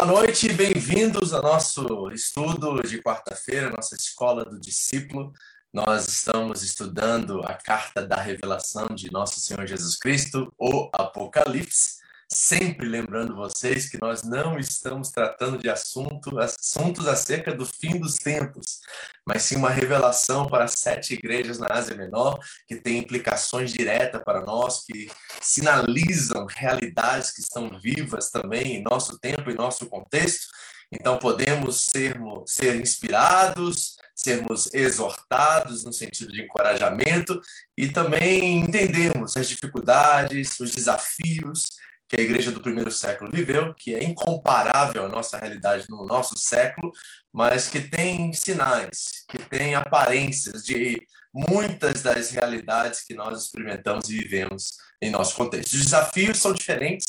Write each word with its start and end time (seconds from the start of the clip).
Boa 0.00 0.12
noite 0.12 0.50
bem-vindos 0.54 1.34
ao 1.34 1.42
nosso 1.42 2.10
estudo 2.10 2.80
de 2.82 3.02
quarta-feira, 3.02 3.68
nossa 3.68 3.94
Escola 3.94 4.46
do 4.46 4.58
Discípulo. 4.58 5.30
Nós 5.70 6.08
estamos 6.08 6.62
estudando 6.62 7.42
a 7.42 7.52
carta 7.52 8.06
da 8.06 8.16
revelação 8.16 8.86
de 8.94 9.12
Nosso 9.12 9.38
Senhor 9.40 9.66
Jesus 9.66 9.98
Cristo, 9.98 10.50
o 10.58 10.88
Apocalipse. 10.90 11.99
Sempre 12.32 12.88
lembrando 12.88 13.34
vocês 13.34 13.88
que 13.88 14.00
nós 14.00 14.22
não 14.22 14.56
estamos 14.56 15.10
tratando 15.10 15.58
de 15.58 15.68
assunto, 15.68 16.38
assuntos 16.38 17.08
acerca 17.08 17.52
do 17.52 17.66
fim 17.66 17.98
dos 17.98 18.14
tempos, 18.14 18.78
mas 19.26 19.42
sim 19.42 19.56
uma 19.56 19.68
revelação 19.68 20.46
para 20.46 20.68
sete 20.68 21.14
igrejas 21.14 21.58
na 21.58 21.66
Ásia 21.68 21.96
Menor, 21.96 22.38
que 22.68 22.76
tem 22.76 22.98
implicações 22.98 23.72
diretas 23.72 24.22
para 24.22 24.42
nós, 24.42 24.84
que 24.84 25.10
sinalizam 25.40 26.46
realidades 26.48 27.32
que 27.32 27.40
estão 27.40 27.68
vivas 27.80 28.30
também 28.30 28.76
em 28.76 28.82
nosso 28.84 29.18
tempo 29.18 29.50
e 29.50 29.54
nosso 29.54 29.86
contexto. 29.86 30.46
Então, 30.92 31.18
podemos 31.18 31.80
sermos, 31.80 32.52
ser 32.52 32.80
inspirados, 32.80 33.96
sermos 34.14 34.72
exortados 34.72 35.84
no 35.84 35.92
sentido 35.92 36.30
de 36.30 36.42
encorajamento 36.42 37.40
e 37.76 37.88
também 37.88 38.60
entendermos 38.60 39.36
as 39.36 39.48
dificuldades, 39.48 40.60
os 40.60 40.70
desafios 40.70 41.79
que 42.10 42.20
a 42.20 42.24
igreja 42.24 42.50
do 42.50 42.60
primeiro 42.60 42.90
século 42.90 43.30
viveu, 43.30 43.72
que 43.72 43.94
é 43.94 44.02
incomparável 44.02 45.06
à 45.06 45.08
nossa 45.08 45.38
realidade 45.38 45.86
no 45.88 46.04
nosso 46.04 46.36
século, 46.36 46.90
mas 47.32 47.68
que 47.68 47.80
tem 47.80 48.32
sinais, 48.32 49.24
que 49.28 49.38
tem 49.38 49.76
aparências 49.76 50.64
de 50.64 51.00
muitas 51.32 52.02
das 52.02 52.32
realidades 52.32 53.02
que 53.02 53.14
nós 53.14 53.44
experimentamos 53.44 54.10
e 54.10 54.18
vivemos 54.18 54.72
em 55.00 55.08
nosso 55.08 55.36
contexto. 55.36 55.74
Os 55.74 55.84
desafios 55.84 56.38
são 56.38 56.52
diferentes, 56.52 57.06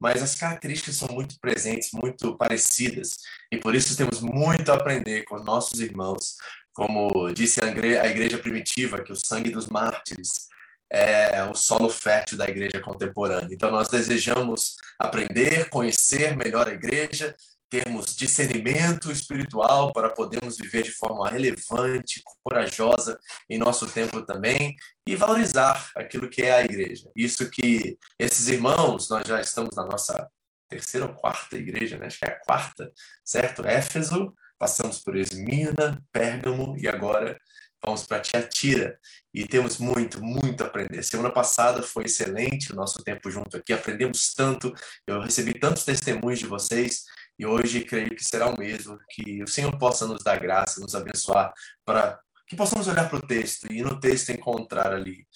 mas 0.00 0.20
as 0.20 0.34
características 0.34 0.96
são 0.96 1.08
muito 1.12 1.38
presentes, 1.38 1.90
muito 1.92 2.36
parecidas, 2.36 3.18
e 3.52 3.56
por 3.56 3.76
isso 3.76 3.96
temos 3.96 4.20
muito 4.20 4.72
a 4.72 4.74
aprender 4.74 5.22
com 5.26 5.38
nossos 5.38 5.78
irmãos, 5.78 6.34
como 6.72 7.32
disse 7.32 7.60
a 7.62 8.06
igreja 8.08 8.36
primitiva, 8.36 9.00
que 9.00 9.12
o 9.12 9.16
sangue 9.16 9.50
dos 9.50 9.68
mártires 9.68 10.50
é 10.90 11.44
o 11.44 11.54
solo 11.54 11.88
fértil 11.88 12.36
da 12.36 12.48
igreja 12.48 12.80
contemporânea. 12.80 13.48
Então, 13.52 13.70
nós 13.70 13.88
desejamos 13.88 14.76
aprender, 14.98 15.68
conhecer 15.68 16.36
melhor 16.36 16.68
a 16.68 16.72
igreja, 16.72 17.34
termos 17.70 18.16
discernimento 18.16 19.12
espiritual 19.12 19.92
para 19.92 20.10
podermos 20.10 20.58
viver 20.58 20.82
de 20.82 20.90
forma 20.90 21.30
relevante, 21.30 22.20
corajosa 22.42 23.18
em 23.48 23.56
nosso 23.56 23.86
tempo 23.86 24.20
também 24.22 24.74
e 25.06 25.14
valorizar 25.14 25.88
aquilo 25.96 26.28
que 26.28 26.42
é 26.42 26.52
a 26.52 26.64
igreja. 26.64 27.08
Isso 27.14 27.48
que 27.48 27.96
esses 28.18 28.48
irmãos, 28.48 29.08
nós 29.08 29.26
já 29.26 29.40
estamos 29.40 29.76
na 29.76 29.86
nossa 29.86 30.28
terceira 30.68 31.06
ou 31.06 31.14
quarta 31.14 31.56
igreja, 31.56 31.96
né? 31.96 32.06
acho 32.06 32.18
que 32.18 32.24
é 32.26 32.28
a 32.28 32.40
quarta, 32.40 32.92
certo? 33.24 33.64
Éfeso, 33.64 34.34
passamos 34.58 34.98
por 34.98 35.16
Esmirna, 35.16 36.02
Pérgamo 36.12 36.76
e 36.76 36.88
agora 36.88 37.38
vamos 37.84 38.04
para 38.04 38.20
Tiatira 38.20 38.98
e 39.32 39.46
temos 39.46 39.78
muito, 39.78 40.22
muito 40.22 40.62
a 40.62 40.66
aprender. 40.66 41.02
Semana 41.02 41.30
passada 41.30 41.82
foi 41.82 42.04
excelente 42.04 42.72
o 42.72 42.76
nosso 42.76 43.02
tempo 43.02 43.30
junto 43.30 43.56
aqui, 43.56 43.72
aprendemos 43.72 44.34
tanto, 44.34 44.72
eu 45.06 45.20
recebi 45.20 45.54
tantos 45.58 45.84
testemunhos 45.84 46.38
de 46.38 46.46
vocês. 46.46 47.04
E 47.38 47.46
hoje 47.46 47.84
creio 47.84 48.10
que 48.10 48.22
será 48.22 48.48
o 48.48 48.58
mesmo, 48.58 48.98
que 49.08 49.42
o 49.42 49.48
Senhor 49.48 49.76
possa 49.78 50.06
nos 50.06 50.22
dar 50.22 50.38
graça, 50.38 50.78
nos 50.78 50.94
abençoar, 50.94 51.52
para 51.86 52.20
que 52.46 52.54
possamos 52.54 52.86
olhar 52.86 53.08
para 53.08 53.18
o 53.18 53.26
texto 53.26 53.72
e 53.72 53.80
no 53.80 53.98
texto 53.98 54.30
encontrar 54.30 54.92
ali 54.92 55.26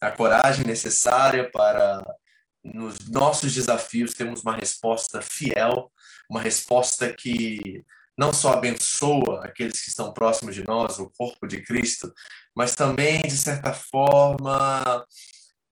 a 0.00 0.10
coragem 0.12 0.64
necessária 0.64 1.50
para 1.50 2.04
nos 2.62 3.08
nossos 3.08 3.52
desafios 3.52 4.14
termos 4.14 4.42
uma 4.42 4.54
resposta 4.54 5.20
fiel, 5.20 5.90
uma 6.30 6.40
resposta 6.40 7.12
que 7.12 7.84
não 8.18 8.32
só 8.32 8.54
abençoa 8.54 9.44
aqueles 9.44 9.80
que 9.80 9.90
estão 9.90 10.12
próximos 10.12 10.56
de 10.56 10.66
nós, 10.66 10.98
o 10.98 11.08
corpo 11.08 11.46
de 11.46 11.62
Cristo, 11.62 12.12
mas 12.54 12.74
também, 12.74 13.22
de 13.22 13.36
certa 13.36 13.72
forma, 13.72 15.06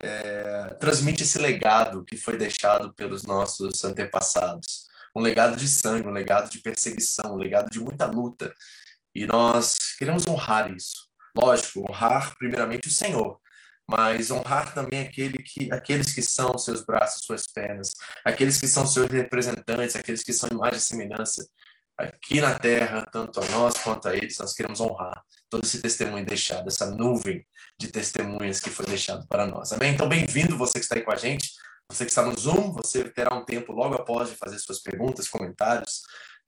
é, 0.01 0.73
transmite 0.79 1.21
esse 1.21 1.37
legado 1.37 2.03
que 2.03 2.17
foi 2.17 2.37
deixado 2.37 2.91
pelos 2.95 3.21
nossos 3.21 3.83
antepassados. 3.83 4.89
Um 5.15 5.21
legado 5.21 5.55
de 5.55 5.67
sangue, 5.67 6.07
um 6.07 6.11
legado 6.11 6.49
de 6.49 6.59
perseguição, 6.59 7.35
um 7.35 7.37
legado 7.37 7.69
de 7.69 7.79
muita 7.79 8.07
luta. 8.07 8.51
E 9.13 9.27
nós 9.27 9.95
queremos 9.99 10.25
honrar 10.25 10.73
isso. 10.75 11.07
Lógico, 11.37 11.81
honrar 11.81 12.35
primeiramente 12.39 12.87
o 12.87 12.91
Senhor, 12.91 13.39
mas 13.87 14.31
honrar 14.31 14.73
também 14.73 15.01
aquele 15.01 15.37
que, 15.37 15.71
aqueles 15.71 16.13
que 16.13 16.23
são 16.23 16.57
seus 16.57 16.83
braços, 16.83 17.23
suas 17.23 17.45
pernas, 17.45 17.91
aqueles 18.25 18.59
que 18.59 18.67
são 18.67 18.87
seus 18.87 19.09
representantes, 19.11 19.95
aqueles 19.95 20.23
que 20.23 20.33
são 20.33 20.49
imagem 20.49 20.79
e 20.79 20.81
semelhança 20.81 21.45
aqui 21.97 22.41
na 22.41 22.57
terra, 22.57 23.05
tanto 23.11 23.39
a 23.39 23.45
nós 23.49 23.75
quanto 23.77 24.07
a 24.07 24.15
eles, 24.15 24.37
nós 24.37 24.53
queremos 24.53 24.79
honrar 24.79 25.23
todo 25.49 25.63
esse 25.63 25.81
testemunho 25.81 26.25
deixado, 26.25 26.67
essa 26.67 26.89
nuvem 26.89 27.45
de 27.77 27.87
testemunhas 27.87 28.59
que 28.59 28.69
foi 28.69 28.85
deixado 28.85 29.27
para 29.27 29.45
nós. 29.45 29.71
Amém? 29.71 29.93
Então, 29.93 30.07
bem-vindo 30.07 30.57
você 30.57 30.73
que 30.73 30.85
está 30.85 30.95
aí 30.95 31.01
com 31.01 31.11
a 31.11 31.15
gente, 31.15 31.51
você 31.91 32.05
que 32.05 32.11
está 32.11 32.23
no 32.23 32.37
Zoom, 32.39 32.71
você 32.71 33.03
terá 33.09 33.35
um 33.35 33.43
tempo 33.43 33.73
logo 33.73 33.95
após 33.95 34.29
de 34.29 34.35
fazer 34.35 34.57
suas 34.59 34.79
perguntas, 34.79 35.27
comentários, 35.27 36.01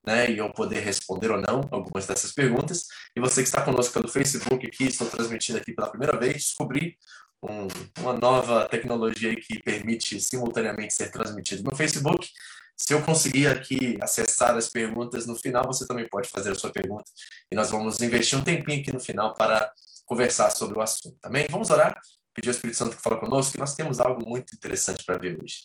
né, 0.05 0.29
e 0.29 0.37
eu 0.37 0.51
poder 0.51 0.79
responder 0.79 1.31
ou 1.31 1.37
não 1.37 1.67
algumas 1.71 2.05
dessas 2.05 2.31
perguntas. 2.31 2.85
E 3.15 3.19
você 3.19 3.41
que 3.41 3.47
está 3.47 3.61
conosco 3.61 3.93
pelo 3.93 4.07
Facebook 4.07 4.65
aqui, 4.65 4.85
estou 4.85 5.07
transmitindo 5.07 5.57
aqui 5.57 5.73
pela 5.73 5.89
primeira 5.89 6.17
vez, 6.17 6.33
descobri 6.35 6.97
um, 7.41 7.67
uma 8.01 8.13
nova 8.13 8.67
tecnologia 8.69 9.35
que 9.35 9.61
permite 9.61 10.19
simultaneamente 10.19 10.93
ser 10.93 11.11
transmitido 11.11 11.63
no 11.63 11.75
Facebook 11.75 12.27
se 12.75 12.93
eu 12.93 13.01
conseguir 13.01 13.47
aqui 13.47 13.97
acessar 14.01 14.55
as 14.55 14.69
perguntas 14.69 15.25
no 15.25 15.35
final, 15.35 15.63
você 15.65 15.85
também 15.87 16.07
pode 16.07 16.29
fazer 16.29 16.51
a 16.51 16.55
sua 16.55 16.71
pergunta 16.71 17.09
e 17.51 17.55
nós 17.55 17.69
vamos 17.69 18.01
investir 18.01 18.37
um 18.37 18.43
tempinho 18.43 18.81
aqui 18.81 18.91
no 18.91 18.99
final 18.99 19.33
para 19.33 19.71
conversar 20.05 20.49
sobre 20.51 20.77
o 20.77 20.81
assunto. 20.81 21.17
Também 21.21 21.47
vamos 21.49 21.69
orar, 21.69 21.99
pedir 22.33 22.49
ao 22.49 22.55
Espírito 22.55 22.77
Santo 22.77 22.95
que 22.95 23.01
fale 23.01 23.19
conosco, 23.19 23.53
que 23.53 23.59
nós 23.59 23.75
temos 23.75 23.99
algo 23.99 24.27
muito 24.27 24.53
interessante 24.55 25.03
para 25.05 25.17
ver 25.17 25.39
hoje. 25.41 25.57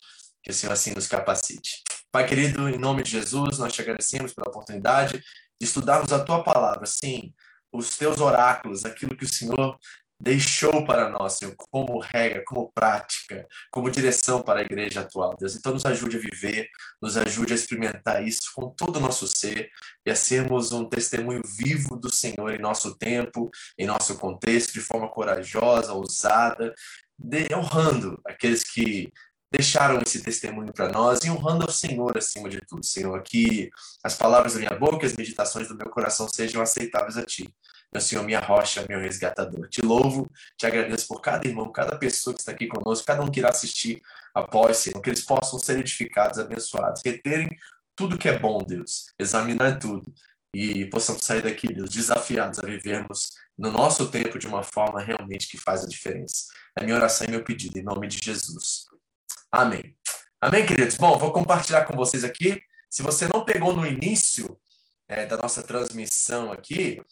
Que 0.43 0.51
o 0.51 0.55
Senhor 0.55 0.73
assim 0.73 0.95
nos 0.95 1.07
capacite. 1.07 1.83
Pai 2.13 2.27
querido, 2.27 2.69
em 2.69 2.79
nome 2.79 3.03
de 3.03 3.11
Jesus, 3.11 3.59
nós 3.59 3.73
te 3.73 3.83
agradecemos 3.83 4.33
pela 4.33 4.49
oportunidade 4.49 5.19
de 5.61 5.67
estudarmos 5.67 6.13
a 6.13 6.25
tua 6.25 6.43
palavra, 6.43 6.87
sim, 6.87 7.35
os 7.73 7.97
teus 7.97 8.21
oráculos, 8.21 8.85
aquilo 8.85 9.17
que 9.17 9.25
o 9.25 9.33
Senhor 9.33 9.79
deixou 10.21 10.85
para 10.85 11.09
nós, 11.09 11.35
Senhor, 11.35 11.55
como 11.57 12.01
regra, 12.01 12.43
como 12.45 12.73
prática, 12.73 13.47
como 13.71 13.91
direção 13.91 14.43
para 14.43 14.61
a 14.61 14.63
igreja 14.63 15.03
atual, 15.03 15.37
Deus. 15.39 15.55
Então, 15.55 15.73
nos 15.73 15.87
ajude 15.87 16.17
a 16.17 16.21
viver, 16.21 16.69
nos 17.01 17.17
ajude 17.17 17.53
a 17.53 17.57
experimentar 17.57 18.27
isso 18.27 18.51
com 18.55 18.69
todo 18.71 18.97
o 18.97 19.01
nosso 19.01 19.29
ser 19.29 19.71
e 20.05 20.11
a 20.11 20.17
sermos 20.17 20.73
um 20.73 20.89
testemunho 20.89 21.43
vivo 21.45 21.97
do 21.97 22.13
Senhor 22.13 22.53
em 22.53 22.59
nosso 22.59 22.97
tempo, 22.97 23.49
em 23.79 23.87
nosso 23.87 24.17
contexto, 24.17 24.73
de 24.73 24.81
forma 24.81 25.09
corajosa, 25.09 25.93
ousada, 25.93 26.75
de, 27.17 27.47
honrando 27.55 28.21
aqueles 28.27 28.65
que 28.65 29.13
deixaram 29.51 30.01
esse 30.05 30.23
testemunho 30.23 30.73
para 30.73 30.91
nós 30.91 31.21
e 31.25 31.31
honrando 31.31 31.65
ao 31.65 31.71
Senhor 31.71 32.19
acima 32.19 32.49
de 32.49 32.61
tudo, 32.69 32.85
Senhor, 32.85 33.23
que 33.23 33.71
as 34.05 34.15
palavras 34.15 34.55
da 34.55 34.59
minha 34.59 34.79
boca 34.79 35.05
e 35.05 35.07
as 35.07 35.17
meditações 35.17 35.69
do 35.69 35.77
meu 35.77 35.89
coração 35.89 36.29
sejam 36.29 36.61
aceitáveis 36.61 37.17
a 37.17 37.25
Ti 37.25 37.49
meu 37.93 38.01
Senhor, 38.01 38.23
minha 38.23 38.41
rocha, 38.41 38.85
meu 38.89 39.01
resgatador. 39.01 39.69
Te 39.69 39.81
louvo, 39.83 40.31
te 40.57 40.67
agradeço 40.67 41.09
por 41.09 41.21
cada 41.21 41.47
irmão, 41.47 41.73
cada 41.73 41.97
pessoa 41.97 42.35
que 42.35 42.41
está 42.41 42.53
aqui 42.53 42.67
conosco, 42.67 43.07
cada 43.07 43.23
um 43.23 43.31
que 43.31 43.41
irá 43.41 43.49
assistir 43.49 44.01
após, 44.35 44.77
Senhor, 44.79 45.01
que 45.01 45.11
eles 45.11 45.25
possam 45.25 45.59
ser 45.59 45.79
edificados, 45.79 46.39
abençoados, 46.39 47.03
reterem 47.05 47.49
tudo 47.97 48.19
que 48.19 48.29
é 48.29 48.39
bom, 48.39 48.59
Deus, 48.59 49.13
examinar 49.19 49.79
tudo 49.79 50.13
e 50.55 50.87
possamos 50.87 51.25
sair 51.25 51.43
daqui, 51.43 51.69
Deus, 51.69 51.91
desafiados 51.91 52.59
a 52.59 52.67
vivermos 52.67 53.33
no 53.57 53.71
nosso 53.71 54.11
tempo 54.11 54.39
de 54.39 54.47
uma 54.47 54.63
forma 54.63 55.01
realmente 55.01 55.49
que 55.49 55.59
faz 55.59 55.85
a 55.85 55.89
diferença. 55.89 56.47
É 56.79 56.85
minha 56.85 56.97
oração 56.97 57.27
e 57.27 57.31
meu 57.31 57.45
pedido, 57.45 57.79
em 57.79 57.83
nome 57.83 58.07
de 58.07 58.19
Jesus. 58.23 58.87
Amém. 59.51 59.97
Amém, 60.41 60.65
queridos? 60.65 60.97
Bom, 60.97 61.19
vou 61.19 61.33
compartilhar 61.33 61.85
com 61.85 61.97
vocês 61.97 62.23
aqui. 62.25 62.63
Se 62.89 63.03
você 63.03 63.29
não 63.33 63.45
pegou 63.45 63.75
no 63.75 63.87
início 63.87 64.59
é, 65.09 65.27
da 65.27 65.37
nossa 65.37 65.63
transmissão 65.63 66.53
aqui, 66.53 67.03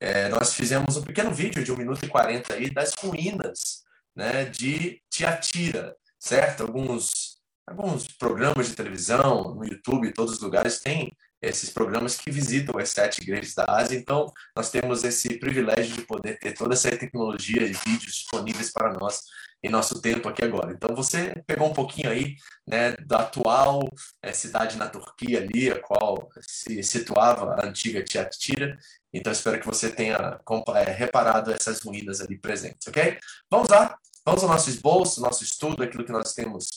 é, 0.00 0.28
nós 0.30 0.54
fizemos 0.54 0.96
um 0.96 1.02
pequeno 1.02 1.32
vídeo 1.32 1.62
de 1.62 1.70
1 1.70 1.76
minuto 1.76 2.04
e 2.04 2.08
40 2.08 2.54
aí 2.54 2.70
das 2.70 2.94
ruínas 2.94 3.84
né, 4.16 4.46
de 4.46 5.02
Tiatira, 5.10 5.94
certo? 6.18 6.62
Alguns, 6.62 7.38
alguns 7.66 8.08
programas 8.08 8.68
de 8.68 8.74
televisão, 8.74 9.54
no 9.54 9.64
YouTube, 9.64 10.12
todos 10.14 10.34
os 10.34 10.40
lugares 10.40 10.80
têm 10.80 11.14
esses 11.42 11.70
programas 11.70 12.16
que 12.16 12.30
visitam 12.30 12.78
as 12.78 12.90
sete 12.90 13.22
igrejas 13.22 13.54
da 13.54 13.64
Ásia. 13.64 13.98
Então, 13.98 14.32
nós 14.54 14.70
temos 14.70 15.04
esse 15.04 15.38
privilégio 15.38 15.94
de 15.94 16.02
poder 16.02 16.38
ter 16.38 16.52
toda 16.52 16.74
essa 16.74 16.90
tecnologia 16.96 17.66
de 17.66 17.72
vídeos 17.72 18.14
disponíveis 18.14 18.70
para 18.72 18.92
nós 18.92 19.22
em 19.62 19.68
nosso 19.68 20.00
tempo 20.00 20.28
aqui 20.28 20.42
agora. 20.42 20.72
Então, 20.72 20.94
você 20.94 21.34
pegou 21.46 21.68
um 21.68 21.72
pouquinho 21.72 22.10
aí 22.10 22.36
né, 22.66 22.96
da 23.06 23.20
atual 23.20 23.88
é, 24.22 24.32
cidade 24.32 24.76
na 24.76 24.88
Turquia 24.88 25.40
ali, 25.40 25.70
a 25.70 25.80
qual 25.80 26.28
se 26.40 26.82
situava 26.82 27.54
a 27.54 27.66
antiga 27.66 28.02
Tiatira. 28.02 28.78
Então, 29.12 29.32
espero 29.32 29.60
que 29.60 29.66
você 29.66 29.90
tenha 29.90 30.40
é, 30.76 30.90
reparado 30.90 31.52
essas 31.52 31.80
ruínas 31.80 32.20
ali 32.20 32.38
presentes, 32.38 32.86
ok? 32.86 33.18
Vamos 33.50 33.68
lá, 33.68 33.98
vamos 34.24 34.42
ao 34.42 34.48
nosso 34.48 34.70
esboço, 34.70 35.20
nosso 35.20 35.44
estudo, 35.44 35.82
aquilo 35.82 36.04
que 36.04 36.12
nós 36.12 36.32
temos 36.32 36.68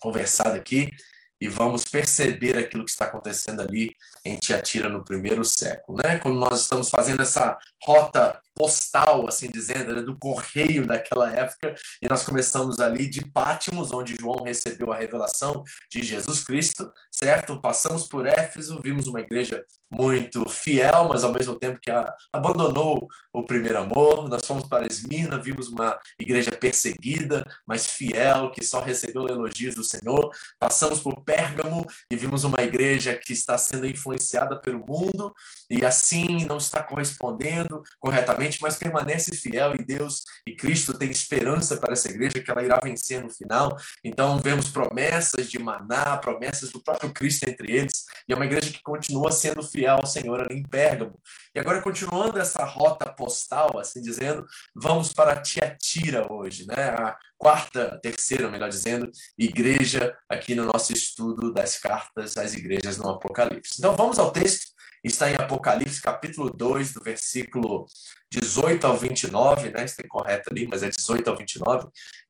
conversado 0.00 0.56
aqui. 0.56 0.90
E 1.40 1.48
vamos 1.48 1.84
perceber 1.84 2.58
aquilo 2.58 2.84
que 2.84 2.90
está 2.90 3.04
acontecendo 3.04 3.60
ali 3.60 3.94
em 4.24 4.36
Tiatira 4.36 4.88
no 4.88 5.04
primeiro 5.04 5.44
século, 5.44 5.98
né? 6.02 6.18
Quando 6.18 6.38
nós 6.38 6.62
estamos 6.62 6.90
fazendo 6.90 7.22
essa 7.22 7.56
rota 7.82 8.40
postal, 8.58 9.28
assim 9.28 9.48
dizendo, 9.48 9.94
né? 9.94 10.02
do 10.02 10.18
correio 10.18 10.84
daquela 10.86 11.30
época, 11.32 11.74
e 12.02 12.08
nós 12.08 12.24
começamos 12.24 12.80
ali 12.80 13.08
de 13.08 13.24
Pátimos, 13.30 13.92
onde 13.92 14.16
João 14.18 14.42
recebeu 14.42 14.92
a 14.92 14.96
revelação 14.96 15.62
de 15.90 16.02
Jesus 16.02 16.42
Cristo, 16.42 16.92
certo? 17.10 17.60
Passamos 17.60 18.08
por 18.08 18.26
Éfeso, 18.26 18.80
vimos 18.82 19.06
uma 19.06 19.20
igreja 19.20 19.64
muito 19.90 20.46
fiel, 20.48 21.08
mas 21.08 21.24
ao 21.24 21.32
mesmo 21.32 21.54
tempo 21.54 21.78
que 21.80 21.90
abandonou 22.32 23.08
o 23.32 23.44
primeiro 23.44 23.78
amor. 23.78 24.28
Nós 24.28 24.46
fomos 24.46 24.66
para 24.68 24.86
Esmirna, 24.86 25.40
vimos 25.40 25.68
uma 25.68 25.98
igreja 26.18 26.50
perseguida, 26.50 27.44
mas 27.66 27.86
fiel, 27.86 28.50
que 28.50 28.64
só 28.64 28.80
recebeu 28.80 29.26
elogios 29.26 29.74
do 29.74 29.84
Senhor. 29.84 30.30
Passamos 30.58 31.00
por 31.00 31.22
Pérgamo 31.24 31.86
e 32.10 32.16
vimos 32.16 32.44
uma 32.44 32.60
igreja 32.62 33.14
que 33.14 33.32
está 33.32 33.56
sendo 33.56 33.86
influenciada 33.86 34.60
pelo 34.60 34.84
mundo 34.86 35.32
e 35.70 35.84
assim 35.84 36.44
não 36.46 36.56
está 36.56 36.82
correspondendo 36.82 37.82
corretamente, 37.98 38.47
mas 38.60 38.76
permanece 38.76 39.36
fiel 39.36 39.74
em 39.74 39.84
Deus 39.84 40.22
e 40.46 40.54
Cristo 40.54 40.94
tem 40.94 41.10
esperança 41.10 41.76
para 41.76 41.92
essa 41.92 42.08
igreja 42.08 42.40
que 42.40 42.50
ela 42.50 42.64
irá 42.64 42.80
vencer 42.82 43.22
no 43.22 43.30
final. 43.30 43.76
Então 44.02 44.38
vemos 44.38 44.70
promessas 44.70 45.50
de 45.50 45.58
maná, 45.58 46.16
promessas 46.16 46.70
do 46.70 46.82
próprio 46.82 47.12
Cristo 47.12 47.48
entre 47.48 47.72
eles, 47.76 48.06
e 48.28 48.32
é 48.32 48.36
uma 48.36 48.46
igreja 48.46 48.70
que 48.70 48.82
continua 48.82 49.30
sendo 49.30 49.62
fiel 49.62 49.96
ao 49.96 50.06
Senhor 50.06 50.40
ali 50.40 50.60
em 50.60 50.62
Pérgamo. 50.62 51.18
E 51.58 51.60
agora 51.60 51.82
continuando 51.82 52.38
essa 52.38 52.64
rota 52.64 53.12
postal, 53.12 53.80
assim 53.80 54.00
dizendo, 54.00 54.46
vamos 54.72 55.12
para 55.12 55.42
Tiatira 55.42 56.32
hoje, 56.32 56.64
né? 56.68 56.90
A 56.90 57.18
quarta, 57.36 57.98
terceira, 58.00 58.48
melhor 58.48 58.68
dizendo, 58.68 59.10
igreja 59.36 60.16
aqui 60.28 60.54
no 60.54 60.64
nosso 60.64 60.92
estudo 60.92 61.52
das 61.52 61.76
cartas 61.76 62.36
às 62.36 62.54
igrejas 62.54 62.96
no 62.96 63.08
Apocalipse. 63.08 63.74
Então 63.76 63.96
vamos 63.96 64.20
ao 64.20 64.30
texto 64.30 64.68
está 65.02 65.30
em 65.30 65.34
Apocalipse 65.34 66.02
capítulo 66.02 66.50
2, 66.50 66.92
do 66.92 67.02
versículo 67.02 67.86
18 68.30 68.86
ao 68.86 68.96
29, 68.96 69.70
né? 69.70 69.84
Está 69.84 70.02
correto 70.08 70.50
ali, 70.50 70.66
mas 70.66 70.82
é 70.82 70.90
18 70.90 71.28
ao 71.28 71.36
29. 71.36 71.88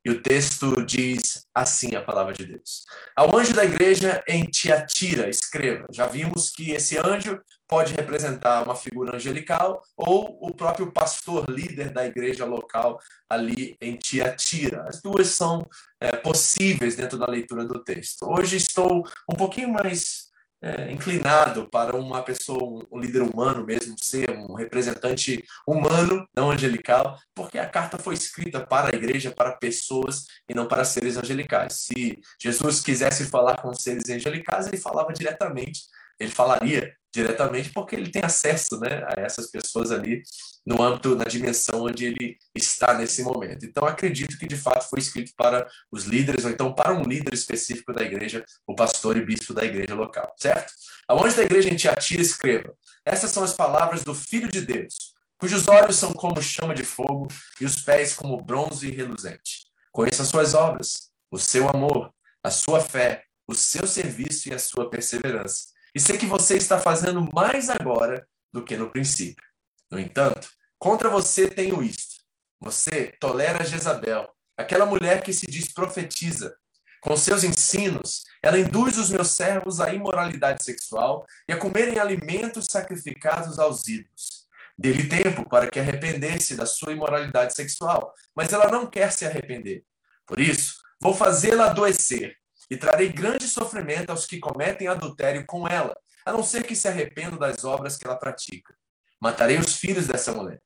E 0.08 0.10
o 0.10 0.22
texto 0.22 0.82
diz 0.86 1.46
assim 1.54 1.94
a 1.94 2.00
palavra 2.00 2.32
de 2.32 2.46
Deus. 2.46 2.86
Ao 3.14 3.36
anjo 3.36 3.52
da 3.52 3.62
igreja 3.62 4.24
em 4.26 4.44
Tiatira, 4.44 5.28
escreva. 5.28 5.86
Já 5.92 6.06
vimos 6.06 6.48
que 6.50 6.70
esse 6.70 6.96
anjo 6.96 7.38
pode 7.68 7.92
representar 7.92 8.62
uma 8.62 8.74
figura 8.74 9.16
angelical 9.16 9.82
ou 9.94 10.38
o 10.40 10.54
próprio 10.54 10.90
pastor 10.90 11.44
líder 11.50 11.90
da 11.90 12.06
igreja 12.06 12.46
local 12.46 12.98
ali 13.28 13.76
em 13.82 13.96
Tiatira. 13.96 14.86
As 14.88 15.02
duas 15.02 15.28
são 15.28 15.68
é, 16.00 16.16
possíveis 16.16 16.96
dentro 16.96 17.18
da 17.18 17.26
leitura 17.26 17.66
do 17.66 17.84
texto. 17.84 18.26
Hoje 18.30 18.56
estou 18.56 19.06
um 19.30 19.36
pouquinho 19.36 19.68
mais 19.68 20.27
é, 20.60 20.90
inclinado 20.90 21.68
para 21.70 21.96
uma 21.96 22.22
pessoa, 22.22 22.84
um 22.90 22.98
líder 22.98 23.22
humano 23.22 23.64
mesmo, 23.64 23.94
ser 24.00 24.30
um 24.30 24.54
representante 24.54 25.44
humano, 25.66 26.26
não 26.36 26.50
angelical, 26.50 27.18
porque 27.34 27.58
a 27.58 27.68
carta 27.68 27.98
foi 27.98 28.14
escrita 28.14 28.64
para 28.64 28.88
a 28.92 28.96
igreja, 28.96 29.30
para 29.30 29.56
pessoas 29.56 30.24
e 30.48 30.54
não 30.54 30.66
para 30.66 30.84
seres 30.84 31.16
angelicais. 31.16 31.74
Se 31.74 32.18
Jesus 32.40 32.80
quisesse 32.80 33.26
falar 33.26 33.60
com 33.62 33.72
seres 33.72 34.08
angelicais, 34.08 34.66
ele 34.66 34.76
falava 34.76 35.12
diretamente, 35.12 35.82
ele 36.18 36.30
falaria 36.30 36.94
diretamente 37.12 37.70
porque 37.70 37.96
ele 37.96 38.10
tem 38.10 38.22
acesso 38.22 38.78
né, 38.80 39.02
a 39.06 39.20
essas 39.20 39.50
pessoas 39.50 39.90
ali 39.90 40.22
no 40.66 40.82
âmbito, 40.82 41.16
na 41.16 41.24
dimensão 41.24 41.82
onde 41.82 42.04
ele 42.04 42.36
está 42.54 42.92
nesse 42.92 43.22
momento. 43.22 43.64
Então, 43.64 43.86
acredito 43.86 44.38
que 44.38 44.46
de 44.46 44.56
fato 44.56 44.88
foi 44.88 44.98
escrito 44.98 45.32
para 45.34 45.66
os 45.90 46.04
líderes, 46.04 46.44
ou 46.44 46.50
então 46.50 46.74
para 46.74 46.92
um 46.92 47.02
líder 47.02 47.32
específico 47.32 47.92
da 47.92 48.02
igreja, 48.02 48.44
o 48.66 48.74
pastor 48.74 49.16
e 49.16 49.24
bispo 49.24 49.54
da 49.54 49.64
igreja 49.64 49.94
local, 49.94 50.34
certo? 50.38 50.72
Aonde 51.08 51.34
da 51.34 51.42
igreja 51.42 51.70
em 51.70 51.76
Tiatira 51.76 52.20
escreva: 52.20 52.74
Essas 53.04 53.30
são 53.30 53.42
as 53.42 53.54
palavras 53.54 54.04
do 54.04 54.14
Filho 54.14 54.48
de 54.48 54.60
Deus, 54.60 55.14
cujos 55.38 55.66
olhos 55.68 55.96
são 55.96 56.12
como 56.12 56.42
chama 56.42 56.74
de 56.74 56.84
fogo 56.84 57.28
e 57.58 57.64
os 57.64 57.76
pés 57.80 58.12
como 58.12 58.36
bronze 58.36 58.90
reluzente. 58.90 59.66
Conheça 59.90 60.22
as 60.22 60.28
suas 60.28 60.52
obras, 60.52 61.10
o 61.30 61.38
seu 61.38 61.66
amor, 61.70 62.12
a 62.44 62.50
sua 62.50 62.80
fé, 62.80 63.24
o 63.46 63.54
seu 63.54 63.86
serviço 63.86 64.50
e 64.50 64.54
a 64.54 64.58
sua 64.58 64.90
perseverança. 64.90 65.77
E 65.94 66.00
sei 66.00 66.18
que 66.18 66.26
você 66.26 66.56
está 66.56 66.78
fazendo 66.78 67.28
mais 67.32 67.68
agora 67.70 68.26
do 68.52 68.64
que 68.64 68.76
no 68.76 68.90
princípio. 68.90 69.44
No 69.90 69.98
entanto, 69.98 70.48
Contra 70.78 71.08
você 71.08 71.48
tenho 71.48 71.82
isto. 71.82 72.22
Você 72.60 73.12
tolera 73.20 73.64
Jezabel, 73.64 74.28
aquela 74.56 74.86
mulher 74.86 75.22
que 75.22 75.32
se 75.32 75.46
diz 75.46 75.72
profetiza. 75.72 76.56
Com 77.00 77.16
seus 77.16 77.42
ensinos, 77.42 78.24
ela 78.42 78.58
induz 78.58 78.96
os 78.96 79.10
meus 79.10 79.32
servos 79.32 79.80
à 79.80 79.92
imoralidade 79.92 80.62
sexual 80.64 81.26
e 81.48 81.52
a 81.52 81.56
comerem 81.56 81.98
alimentos 81.98 82.66
sacrificados 82.66 83.58
aos 83.58 83.86
ídolos. 83.88 84.46
Dê-lhe 84.76 85.08
tempo 85.08 85.48
para 85.48 85.68
que 85.68 85.80
arrependesse 85.80 86.54
da 86.54 86.66
sua 86.66 86.92
imoralidade 86.92 87.54
sexual, 87.54 88.14
mas 88.34 88.52
ela 88.52 88.70
não 88.70 88.86
quer 88.86 89.12
se 89.12 89.26
arrepender. 89.26 89.84
Por 90.26 90.38
isso, 90.38 90.76
vou 91.00 91.14
fazê-la 91.14 91.66
adoecer 91.66 92.36
e 92.70 92.76
trarei 92.76 93.08
grande 93.08 93.46
sofrimento 93.48 94.10
aos 94.10 94.26
que 94.26 94.38
cometem 94.38 94.88
adultério 94.88 95.44
com 95.46 95.66
ela, 95.66 95.96
a 96.24 96.32
não 96.32 96.42
ser 96.42 96.64
que 96.64 96.76
se 96.76 96.88
arrependam 96.88 97.38
das 97.38 97.64
obras 97.64 97.96
que 97.96 98.06
ela 98.06 98.16
pratica. 98.16 98.74
Matarei 99.20 99.58
os 99.58 99.76
filhos 99.76 100.06
dessa 100.06 100.32
mulher 100.32 100.60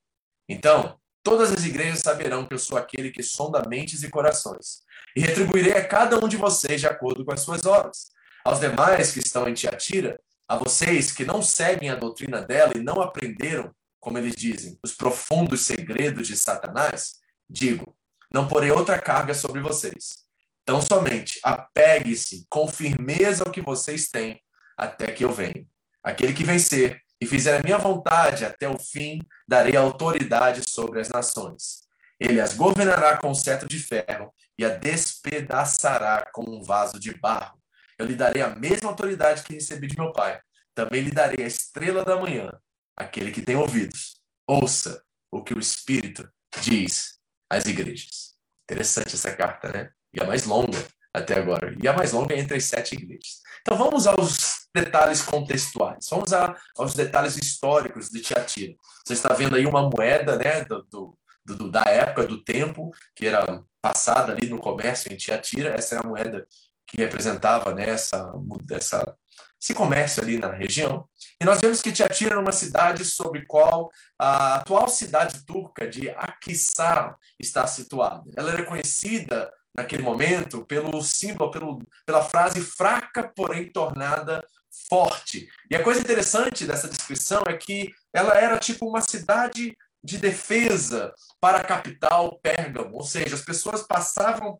então, 0.48 0.98
todas 1.22 1.52
as 1.52 1.64
igrejas 1.64 2.00
saberão 2.00 2.46
que 2.46 2.54
eu 2.54 2.58
sou 2.58 2.76
aquele 2.76 3.10
que 3.10 3.22
sonda 3.22 3.66
mentes 3.68 4.02
e 4.02 4.10
corações, 4.10 4.82
e 5.16 5.20
retribuirei 5.20 5.72
a 5.72 5.86
cada 5.86 6.22
um 6.22 6.28
de 6.28 6.36
vocês 6.36 6.80
de 6.80 6.86
acordo 6.86 7.24
com 7.24 7.32
as 7.32 7.40
suas 7.40 7.64
obras. 7.64 8.10
Aos 8.44 8.60
demais 8.60 9.12
que 9.12 9.20
estão 9.20 9.48
em 9.48 9.54
Tiatira, 9.54 10.20
a 10.48 10.56
vocês 10.56 11.12
que 11.12 11.24
não 11.24 11.40
seguem 11.40 11.90
a 11.90 11.94
doutrina 11.94 12.42
dela 12.42 12.72
e 12.76 12.82
não 12.82 13.00
aprenderam, 13.00 13.72
como 14.00 14.18
eles 14.18 14.34
dizem, 14.34 14.78
os 14.82 14.92
profundos 14.92 15.62
segredos 15.62 16.26
de 16.26 16.36
Satanás, 16.36 17.14
digo: 17.48 17.96
não 18.32 18.48
porei 18.48 18.70
outra 18.70 19.00
carga 19.00 19.32
sobre 19.32 19.60
vocês. 19.60 20.21
Então, 20.62 20.80
somente 20.80 21.40
apegue-se 21.42 22.46
com 22.48 22.68
firmeza 22.68 23.44
ao 23.44 23.52
que 23.52 23.60
vocês 23.60 24.08
têm, 24.08 24.40
até 24.76 25.10
que 25.12 25.24
eu 25.24 25.32
venha. 25.32 25.66
Aquele 26.02 26.32
que 26.32 26.44
vencer 26.44 27.00
e 27.20 27.26
fizer 27.26 27.58
a 27.58 27.62
minha 27.62 27.78
vontade 27.78 28.44
até 28.44 28.68
o 28.68 28.78
fim, 28.78 29.20
darei 29.46 29.76
autoridade 29.76 30.68
sobre 30.68 31.00
as 31.00 31.08
nações. 31.08 31.82
Ele 32.18 32.40
as 32.40 32.54
governará 32.54 33.16
com 33.16 33.30
um 33.30 33.34
cetro 33.34 33.68
de 33.68 33.78
ferro 33.78 34.32
e 34.58 34.64
a 34.64 34.68
despedaçará 34.68 36.28
com 36.32 36.48
um 36.48 36.62
vaso 36.62 36.98
de 36.98 37.14
barro. 37.14 37.60
Eu 37.98 38.06
lhe 38.06 38.14
darei 38.14 38.42
a 38.42 38.54
mesma 38.54 38.90
autoridade 38.90 39.42
que 39.42 39.54
recebi 39.54 39.86
de 39.86 39.96
meu 39.96 40.12
pai. 40.12 40.40
Também 40.74 41.02
lhe 41.02 41.10
darei 41.10 41.44
a 41.44 41.48
estrela 41.48 42.04
da 42.04 42.16
manhã. 42.16 42.52
Aquele 42.96 43.30
que 43.30 43.42
tem 43.42 43.56
ouvidos, 43.56 44.20
ouça 44.46 45.02
o 45.30 45.42
que 45.42 45.54
o 45.54 45.58
Espírito 45.58 46.28
diz 46.60 47.18
às 47.48 47.66
igrejas. 47.66 48.34
Interessante 48.64 49.14
essa 49.14 49.34
carta, 49.34 49.72
né? 49.72 49.90
E 50.14 50.22
a 50.22 50.26
mais 50.26 50.44
longa 50.44 50.78
até 51.12 51.38
agora. 51.38 51.76
E 51.82 51.86
a 51.86 51.92
mais 51.92 52.12
longa 52.12 52.34
é 52.34 52.38
entre 52.38 52.56
as 52.56 52.64
sete 52.64 52.94
igrejas. 52.94 53.42
Então 53.60 53.76
vamos 53.76 54.06
aos 54.06 54.66
detalhes 54.74 55.22
contextuais. 55.22 56.06
Vamos 56.10 56.32
aos 56.76 56.94
detalhes 56.94 57.36
históricos 57.36 58.08
de 58.08 58.20
Tiatira. 58.20 58.74
Você 59.06 59.12
está 59.12 59.32
vendo 59.34 59.56
aí 59.56 59.66
uma 59.66 59.88
moeda 59.88 60.36
né, 60.36 60.64
do, 60.64 61.16
do, 61.44 61.70
da 61.70 61.84
época, 61.86 62.26
do 62.26 62.42
tempo, 62.42 62.90
que 63.14 63.26
era 63.26 63.62
passada 63.80 64.32
ali 64.32 64.48
no 64.48 64.58
comércio 64.58 65.12
em 65.12 65.16
Tiatira. 65.16 65.70
Essa 65.70 65.96
é 65.96 65.98
a 65.98 66.06
moeda 66.06 66.46
que 66.86 66.96
representava 66.96 67.74
né, 67.74 67.88
essa, 67.88 68.32
essa, 68.70 69.16
esse 69.60 69.74
comércio 69.74 70.22
ali 70.22 70.38
na 70.38 70.50
região. 70.50 71.08
E 71.40 71.44
nós 71.44 71.60
vemos 71.60 71.80
que 71.80 71.92
Tiatira 71.92 72.32
era 72.32 72.40
uma 72.40 72.52
cidade 72.52 73.04
sobre 73.04 73.46
qual 73.46 73.90
a 74.18 74.56
atual 74.56 74.88
cidade 74.88 75.44
turca 75.44 75.88
de 75.88 76.10
Akhisar 76.10 77.16
está 77.38 77.66
situada. 77.66 78.30
Ela 78.36 78.52
era 78.52 78.64
conhecida 78.64 79.52
naquele 79.74 80.02
momento 80.02 80.64
pelo 80.64 81.02
símbolo, 81.02 81.50
pelo, 81.50 81.82
pela 82.04 82.22
frase 82.22 82.60
fraca, 82.60 83.30
porém 83.34 83.72
tornada 83.72 84.44
forte. 84.88 85.48
E 85.70 85.76
a 85.76 85.82
coisa 85.82 86.00
interessante 86.00 86.66
dessa 86.66 86.88
descrição 86.88 87.42
é 87.46 87.54
que 87.54 87.90
ela 88.12 88.34
era 88.34 88.58
tipo 88.58 88.86
uma 88.86 89.00
cidade 89.00 89.76
de 90.02 90.18
defesa 90.18 91.14
para 91.40 91.58
a 91.58 91.64
capital 91.64 92.38
Pérgamo, 92.42 92.96
ou 92.96 93.04
seja, 93.04 93.34
as 93.34 93.42
pessoas 93.42 93.82
passavam 93.82 94.58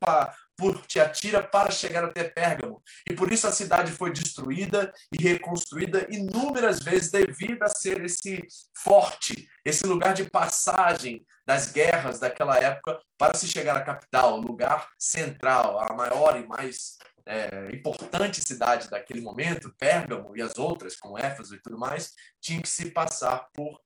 por 0.57 0.87
Tiatira 0.87 1.43
para 1.43 1.71
chegar 1.71 2.05
até 2.05 2.25
Pérgamo. 2.25 2.83
E 3.09 3.15
por 3.15 3.33
isso 3.33 3.47
a 3.47 3.53
cidade 3.53 3.91
foi 3.91 4.13
destruída 4.13 4.93
e 5.13 5.23
reconstruída 5.23 6.07
inúmeras 6.11 6.81
vezes 6.81 7.11
devido 7.11 7.63
a 7.63 7.69
ser 7.69 8.05
esse 8.05 8.47
forte, 8.77 9.49
esse 9.65 9.85
lugar 9.87 10.15
de 10.15 10.31
passagem 10.31 11.25
das 11.45 11.73
guerras 11.73 12.21
daquela 12.21 12.59
época 12.59 13.01
para 13.19 13.35
se 13.35 13.49
chegar 13.49 13.77
à 13.77 13.83
capital, 13.83 14.39
lugar 14.39 14.89
central, 14.99 15.81
a 15.81 15.93
maior 15.95 16.39
e 16.39 16.47
mais 16.47 16.99
é, 17.27 17.69
importante 17.73 18.41
cidade 18.41 18.89
daquele 18.89 19.21
momento, 19.21 19.75
Pérgamo 19.79 20.37
e 20.37 20.43
as 20.43 20.57
outras, 20.59 20.97
como 20.97 21.19
Éfeso 21.19 21.55
e 21.55 21.63
tudo 21.63 21.79
mais, 21.79 22.13
tinha 22.41 22.61
que 22.61 22.69
se 22.69 22.91
passar 22.91 23.49
por 23.53 23.81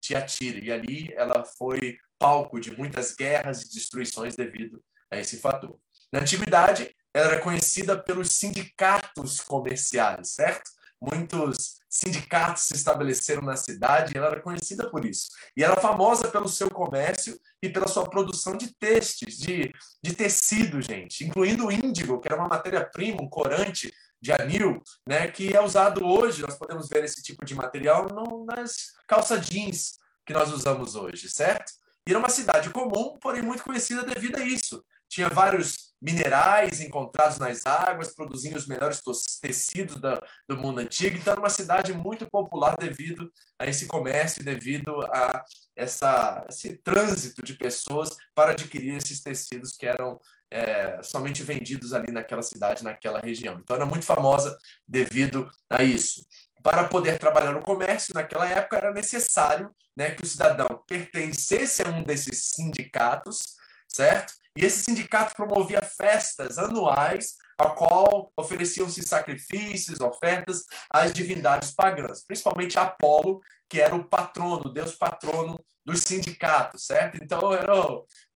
Tiatira. 0.00 0.64
E 0.64 0.72
ali 0.72 1.12
ela 1.14 1.44
foi 1.44 1.98
palco 2.18 2.60
de 2.60 2.76
muitas 2.76 3.14
guerras 3.14 3.62
e 3.62 3.70
destruições 3.70 4.36
devido 4.36 4.82
a 5.10 5.18
esse 5.18 5.38
fator. 5.38 5.78
Na 6.12 6.20
antiguidade, 6.20 6.94
ela 7.12 7.32
era 7.32 7.40
conhecida 7.40 7.98
pelos 7.98 8.32
sindicatos 8.32 9.40
comerciais, 9.40 10.30
certo? 10.30 10.70
Muitos 11.00 11.80
sindicatos 11.88 12.64
se 12.64 12.74
estabeleceram 12.74 13.42
na 13.42 13.56
cidade 13.56 14.12
e 14.14 14.18
ela 14.18 14.28
era 14.28 14.40
conhecida 14.40 14.88
por 14.90 15.04
isso. 15.04 15.30
E 15.56 15.64
era 15.64 15.80
famosa 15.80 16.28
pelo 16.28 16.48
seu 16.48 16.70
comércio 16.70 17.40
e 17.62 17.70
pela 17.70 17.88
sua 17.88 18.08
produção 18.08 18.56
de 18.56 18.72
textos, 18.74 19.38
de, 19.38 19.72
de 20.02 20.14
tecido, 20.14 20.80
gente, 20.82 21.24
incluindo 21.24 21.66
o 21.66 21.72
índigo, 21.72 22.20
que 22.20 22.28
era 22.28 22.36
uma 22.36 22.48
matéria-prima, 22.48 23.22
um 23.22 23.28
corante 23.28 23.92
de 24.20 24.32
anil, 24.32 24.82
né, 25.06 25.28
que 25.28 25.54
é 25.54 25.60
usado 25.60 26.04
hoje. 26.04 26.42
Nós 26.42 26.56
podemos 26.56 26.88
ver 26.88 27.04
esse 27.04 27.22
tipo 27.22 27.44
de 27.44 27.54
material 27.54 28.08
no, 28.08 28.44
nas 28.44 28.92
calças 29.06 29.46
jeans 29.46 29.98
que 30.26 30.32
nós 30.32 30.52
usamos 30.52 30.94
hoje, 30.94 31.28
certo? 31.28 31.72
E 32.06 32.10
era 32.10 32.18
uma 32.18 32.28
cidade 32.28 32.70
comum, 32.70 33.18
porém 33.20 33.42
muito 33.42 33.62
conhecida 33.62 34.02
devido 34.02 34.36
a 34.36 34.44
isso. 34.44 34.84
Tinha 35.08 35.28
vários 35.28 35.90
minerais 36.00 36.80
encontrados 36.80 37.38
nas 37.38 37.66
águas, 37.66 38.14
produzindo 38.14 38.56
os 38.56 38.66
melhores 38.66 39.02
tecidos 39.40 40.00
da, 40.00 40.22
do 40.48 40.56
mundo 40.56 40.80
antigo. 40.80 41.16
Então, 41.16 41.32
era 41.32 41.40
uma 41.40 41.50
cidade 41.50 41.92
muito 41.92 42.26
popular 42.30 42.76
devido 42.78 43.30
a 43.58 43.66
esse 43.66 43.86
comércio, 43.86 44.44
devido 44.44 45.02
a 45.12 45.44
essa, 45.76 46.46
esse 46.48 46.76
trânsito 46.78 47.42
de 47.42 47.54
pessoas 47.54 48.16
para 48.34 48.52
adquirir 48.52 48.94
esses 48.94 49.20
tecidos 49.20 49.76
que 49.76 49.86
eram 49.86 50.18
é, 50.50 51.00
somente 51.02 51.42
vendidos 51.42 51.92
ali 51.92 52.10
naquela 52.10 52.42
cidade, 52.42 52.82
naquela 52.82 53.20
região. 53.20 53.58
Então, 53.58 53.76
era 53.76 53.86
muito 53.86 54.04
famosa 54.04 54.56
devido 54.86 55.48
a 55.68 55.82
isso. 55.82 56.26
Para 56.62 56.84
poder 56.84 57.18
trabalhar 57.18 57.52
no 57.52 57.62
comércio, 57.62 58.14
naquela 58.14 58.46
época, 58.46 58.76
era 58.76 58.92
necessário 58.92 59.74
né, 59.96 60.10
que 60.10 60.22
o 60.22 60.26
cidadão 60.26 60.66
pertencesse 60.86 61.82
a 61.82 61.88
um 61.88 62.02
desses 62.02 62.50
sindicatos, 62.54 63.56
certo? 63.88 64.34
E 64.56 64.64
esse 64.64 64.82
sindicato 64.82 65.34
promovia 65.34 65.80
festas 65.80 66.58
anuais, 66.58 67.36
a 67.56 67.70
qual 67.70 68.32
ofereciam-se 68.36 69.02
sacrifícios, 69.02 70.00
ofertas 70.00 70.64
às 70.90 71.12
divindades 71.12 71.70
pagãs, 71.72 72.24
principalmente 72.24 72.78
Apolo, 72.78 73.40
que 73.68 73.80
era 73.80 73.94
o 73.94 74.04
patrono, 74.04 74.62
o 74.66 74.72
deus 74.72 74.94
patrono 74.94 75.58
dos 75.84 76.00
sindicatos, 76.00 76.86
certo? 76.86 77.18
Então, 77.22 77.52
era, 77.52 77.72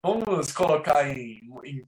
vamos 0.01 0.51
colocar 0.51 1.07
em, 1.07 1.41
em 1.63 1.87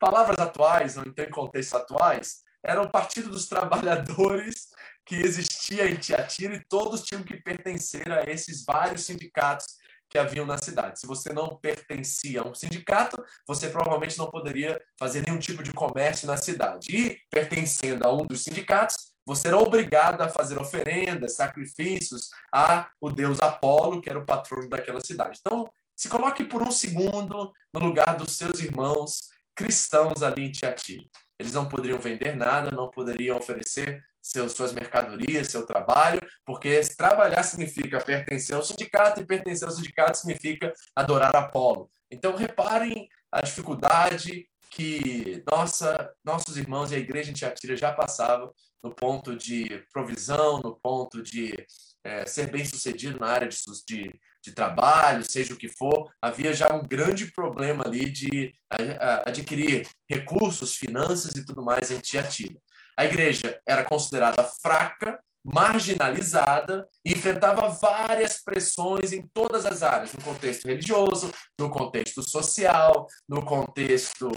palavras 0.00 0.38
atuais, 0.38 0.96
ou 0.96 1.04
então 1.06 1.24
em 1.24 1.30
contextos 1.30 1.80
atuais, 1.80 2.42
era 2.64 2.82
o 2.82 2.90
Partido 2.90 3.30
dos 3.30 3.46
Trabalhadores 3.46 4.68
que 5.06 5.16
existia 5.16 5.88
em 5.88 5.96
Tiatira 5.96 6.54
e 6.54 6.64
todos 6.64 7.02
tinham 7.02 7.22
que 7.22 7.36
pertencer 7.36 8.10
a 8.10 8.22
esses 8.24 8.64
vários 8.64 9.04
sindicatos 9.04 9.66
que 10.08 10.18
haviam 10.18 10.44
na 10.44 10.58
cidade. 10.58 10.98
Se 10.98 11.06
você 11.06 11.32
não 11.32 11.56
pertencia 11.56 12.40
a 12.42 12.46
um 12.46 12.54
sindicato, 12.54 13.22
você 13.46 13.68
provavelmente 13.68 14.18
não 14.18 14.28
poderia 14.28 14.80
fazer 14.98 15.24
nenhum 15.24 15.38
tipo 15.38 15.62
de 15.62 15.72
comércio 15.72 16.26
na 16.26 16.36
cidade. 16.36 16.94
E, 16.94 17.18
pertencendo 17.30 18.04
a 18.04 18.12
um 18.12 18.26
dos 18.26 18.42
sindicatos, 18.42 18.96
você 19.24 19.48
era 19.48 19.58
obrigado 19.58 20.20
a 20.22 20.28
fazer 20.28 20.58
oferendas, 20.58 21.36
sacrifícios 21.36 22.30
a 22.52 22.88
o 23.00 23.10
deus 23.10 23.40
Apolo, 23.40 24.00
que 24.00 24.10
era 24.10 24.18
o 24.18 24.26
patrono 24.26 24.68
daquela 24.68 25.00
cidade. 25.00 25.38
Então, 25.40 25.70
se 25.94 26.08
coloque 26.08 26.44
por 26.44 26.62
um 26.62 26.72
segundo 26.72 27.52
no 27.72 27.80
lugar 27.80 28.16
dos 28.16 28.32
seus 28.32 28.58
irmãos 28.60 29.28
cristãos 29.54 30.22
ali 30.22 30.46
em 30.46 30.52
Tiatira. 30.52 31.04
Eles 31.38 31.52
não 31.52 31.68
poderiam 31.68 31.98
vender 31.98 32.36
nada, 32.36 32.70
não 32.70 32.90
poderiam 32.90 33.36
oferecer 33.36 34.02
seus, 34.22 34.52
suas 34.52 34.72
mercadorias, 34.72 35.48
seu 35.48 35.64
trabalho, 35.66 36.20
porque 36.44 36.80
trabalhar 36.96 37.42
significa 37.42 37.98
pertencer 38.00 38.54
ao 38.54 38.62
sindicato 38.62 39.20
e 39.20 39.26
pertencer 39.26 39.66
ao 39.66 39.74
sindicato 39.74 40.18
significa 40.18 40.72
adorar 40.94 41.34
Apolo. 41.34 41.90
Então, 42.10 42.36
reparem 42.36 43.08
a 43.32 43.40
dificuldade 43.40 44.46
que 44.70 45.42
nossa, 45.50 46.12
nossos 46.24 46.56
irmãos 46.56 46.92
e 46.92 46.94
a 46.94 46.98
igreja 46.98 47.30
em 47.30 47.34
Tiatira 47.34 47.76
já 47.76 47.92
passavam 47.92 48.52
no 48.82 48.94
ponto 48.94 49.36
de 49.36 49.84
provisão, 49.92 50.60
no 50.60 50.76
ponto 50.76 51.22
de 51.22 51.66
é, 52.04 52.24
ser 52.24 52.50
bem 52.50 52.64
sucedido 52.64 53.18
na 53.18 53.26
área 53.26 53.48
de, 53.48 53.56
de, 53.86 54.20
de, 54.42 54.52
trabalho, 54.52 55.28
seja 55.28 55.54
o 55.54 55.56
que 55.56 55.68
for. 55.68 56.10
Havia 56.20 56.52
já 56.52 56.74
um 56.74 56.86
grande 56.86 57.30
problema 57.32 57.84
ali 57.86 58.10
de 58.10 58.54
a, 58.70 58.76
a, 58.76 59.28
adquirir 59.28 59.88
recursos, 60.08 60.76
finanças 60.76 61.34
e 61.34 61.44
tudo 61.44 61.62
mais 61.62 61.90
em 61.90 61.98
Tiatira. 61.98 62.56
A 62.96 63.04
igreja 63.04 63.60
era 63.66 63.84
considerada 63.84 64.44
fraca, 64.44 65.18
marginalizada 65.42 66.86
enfrentava 67.04 67.68
várias 67.68 68.42
pressões 68.42 69.12
em 69.12 69.22
todas 69.32 69.64
as 69.64 69.82
áreas, 69.82 70.12
no 70.12 70.22
contexto 70.22 70.66
religioso, 70.66 71.32
no 71.58 71.70
contexto 71.70 72.22
social, 72.22 73.06
no 73.28 73.42
contexto 73.42 74.30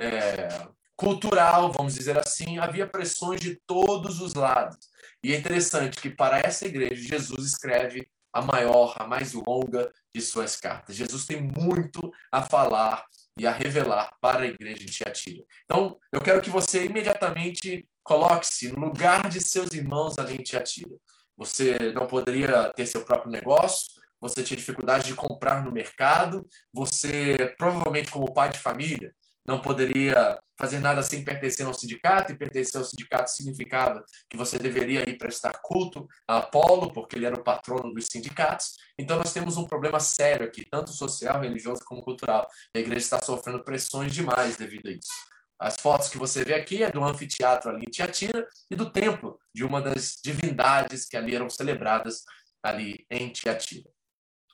é, 0.00 0.48
cultural, 0.96 1.70
vamos 1.70 1.94
dizer 1.94 2.18
assim, 2.18 2.58
havia 2.58 2.86
pressões 2.86 3.40
de 3.40 3.56
todos 3.66 4.20
os 4.20 4.34
lados. 4.34 4.88
E 5.22 5.32
é 5.32 5.38
interessante 5.38 6.00
que 6.00 6.10
para 6.10 6.38
essa 6.38 6.66
igreja, 6.66 6.96
Jesus 6.96 7.46
escreve 7.46 8.08
a 8.32 8.42
maior, 8.42 8.94
a 8.98 9.06
mais 9.06 9.32
longa 9.32 9.92
de 10.14 10.20
suas 10.20 10.56
cartas. 10.56 10.96
Jesus 10.96 11.26
tem 11.26 11.40
muito 11.40 12.12
a 12.30 12.42
falar 12.42 13.04
e 13.38 13.46
a 13.46 13.52
revelar 13.52 14.12
para 14.20 14.42
a 14.42 14.46
igreja 14.46 14.78
de 14.78 14.86
Tiatira. 14.86 15.44
Então, 15.64 15.96
eu 16.12 16.20
quero 16.20 16.42
que 16.42 16.50
você 16.50 16.84
imediatamente 16.84 17.88
Coloque-se 18.08 18.72
no 18.72 18.86
lugar 18.86 19.28
de 19.28 19.38
seus 19.38 19.70
irmãos 19.74 20.18
ali 20.18 20.36
em 20.36 20.42
Tiatira. 20.42 20.96
Você 21.36 21.76
não 21.92 22.06
poderia 22.06 22.72
ter 22.74 22.86
seu 22.86 23.04
próprio 23.04 23.30
negócio, 23.30 24.00
você 24.18 24.42
tinha 24.42 24.56
dificuldade 24.56 25.08
de 25.08 25.14
comprar 25.14 25.62
no 25.62 25.70
mercado, 25.70 26.48
você, 26.72 27.54
provavelmente, 27.58 28.10
como 28.10 28.32
pai 28.32 28.48
de 28.48 28.58
família, 28.58 29.14
não 29.48 29.62
poderia 29.62 30.38
fazer 30.58 30.78
nada 30.78 31.02
sem 31.02 31.24
pertencer 31.24 31.64
ao 31.64 31.72
sindicato, 31.72 32.30
e 32.30 32.36
pertencer 32.36 32.78
ao 32.78 32.84
sindicato 32.84 33.30
significava 33.30 34.04
que 34.28 34.36
você 34.36 34.58
deveria 34.58 35.08
ir 35.08 35.16
prestar 35.16 35.54
culto 35.62 36.06
a 36.26 36.36
Apolo, 36.36 36.92
porque 36.92 37.16
ele 37.16 37.24
era 37.24 37.34
o 37.34 37.42
patrono 37.42 37.94
dos 37.94 38.08
sindicatos. 38.12 38.76
Então, 38.98 39.16
nós 39.16 39.32
temos 39.32 39.56
um 39.56 39.66
problema 39.66 39.98
sério 40.00 40.46
aqui, 40.46 40.66
tanto 40.70 40.92
social, 40.92 41.40
religioso 41.40 41.82
como 41.86 42.02
cultural. 42.02 42.46
A 42.76 42.78
igreja 42.78 42.98
está 42.98 43.22
sofrendo 43.22 43.64
pressões 43.64 44.12
demais 44.12 44.58
devido 44.58 44.88
a 44.88 44.92
isso. 44.92 45.28
As 45.58 45.76
fotos 45.76 46.10
que 46.10 46.18
você 46.18 46.44
vê 46.44 46.52
aqui 46.52 46.82
é 46.82 46.90
do 46.90 47.02
anfiteatro 47.02 47.70
ali 47.70 47.84
em 47.88 47.90
Tiatira 47.90 48.46
e 48.70 48.76
do 48.76 48.90
templo 48.90 49.40
de 49.54 49.64
uma 49.64 49.80
das 49.80 50.18
divindades 50.22 51.06
que 51.06 51.16
ali 51.16 51.34
eram 51.34 51.48
celebradas 51.48 52.22
ali 52.62 53.06
em 53.10 53.32
Tiatira. 53.32 53.88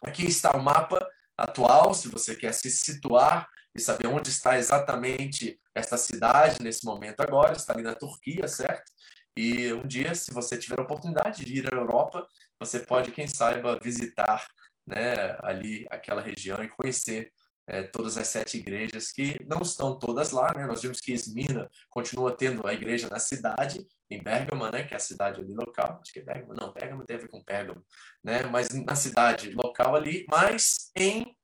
Aqui 0.04 0.24
está 0.24 0.52
o 0.52 0.62
mapa 0.62 1.04
atual, 1.36 1.92
se 1.94 2.08
você 2.08 2.36
quer 2.36 2.52
se 2.52 2.70
situar 2.70 3.48
e 3.74 3.80
saber 3.80 4.06
onde 4.06 4.30
está 4.30 4.56
exatamente 4.56 5.60
esta 5.74 5.96
cidade 5.96 6.62
nesse 6.62 6.84
momento 6.84 7.20
agora, 7.20 7.52
está 7.52 7.72
ali 7.72 7.82
na 7.82 7.94
Turquia, 7.94 8.46
certo? 8.46 8.90
E 9.36 9.72
um 9.72 9.86
dia, 9.86 10.14
se 10.14 10.32
você 10.32 10.56
tiver 10.56 10.78
a 10.78 10.82
oportunidade 10.82 11.44
de 11.44 11.58
ir 11.58 11.72
à 11.72 11.76
Europa, 11.76 12.26
você 12.58 12.78
pode, 12.78 13.10
quem 13.10 13.26
saiba, 13.26 13.78
visitar 13.82 14.46
né, 14.86 15.36
ali 15.42 15.86
aquela 15.90 16.22
região 16.22 16.62
e 16.62 16.68
conhecer 16.68 17.32
é, 17.66 17.82
todas 17.82 18.16
as 18.16 18.28
sete 18.28 18.58
igrejas, 18.58 19.10
que 19.10 19.42
não 19.46 19.62
estão 19.62 19.98
todas 19.98 20.30
lá, 20.30 20.52
né? 20.54 20.66
Nós 20.66 20.82
vimos 20.82 21.00
que 21.00 21.12
Esmina 21.12 21.70
continua 21.88 22.36
tendo 22.36 22.66
a 22.66 22.74
igreja 22.74 23.08
na 23.08 23.18
cidade, 23.18 23.86
em 24.10 24.22
Pérgamo, 24.22 24.68
né? 24.70 24.84
Que 24.84 24.94
é 24.94 24.96
a 24.96 25.00
cidade 25.00 25.40
ali 25.40 25.54
local. 25.54 25.98
Acho 26.02 26.12
que 26.12 26.20
é 26.20 26.22
Pérgamo, 26.22 26.54
não, 26.54 26.72
Pérgamo 26.72 27.04
tem 27.04 27.16
a 27.16 27.20
ver 27.20 27.28
com 27.28 27.42
Pérgamo, 27.42 27.82
né? 28.22 28.42
Mas 28.44 28.68
na 28.68 28.94
cidade 28.94 29.50
local 29.52 29.96
ali, 29.96 30.26
mas 30.28 30.90
em 30.94 31.34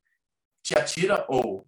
Tiatira 0.63 1.25
ou 1.29 1.67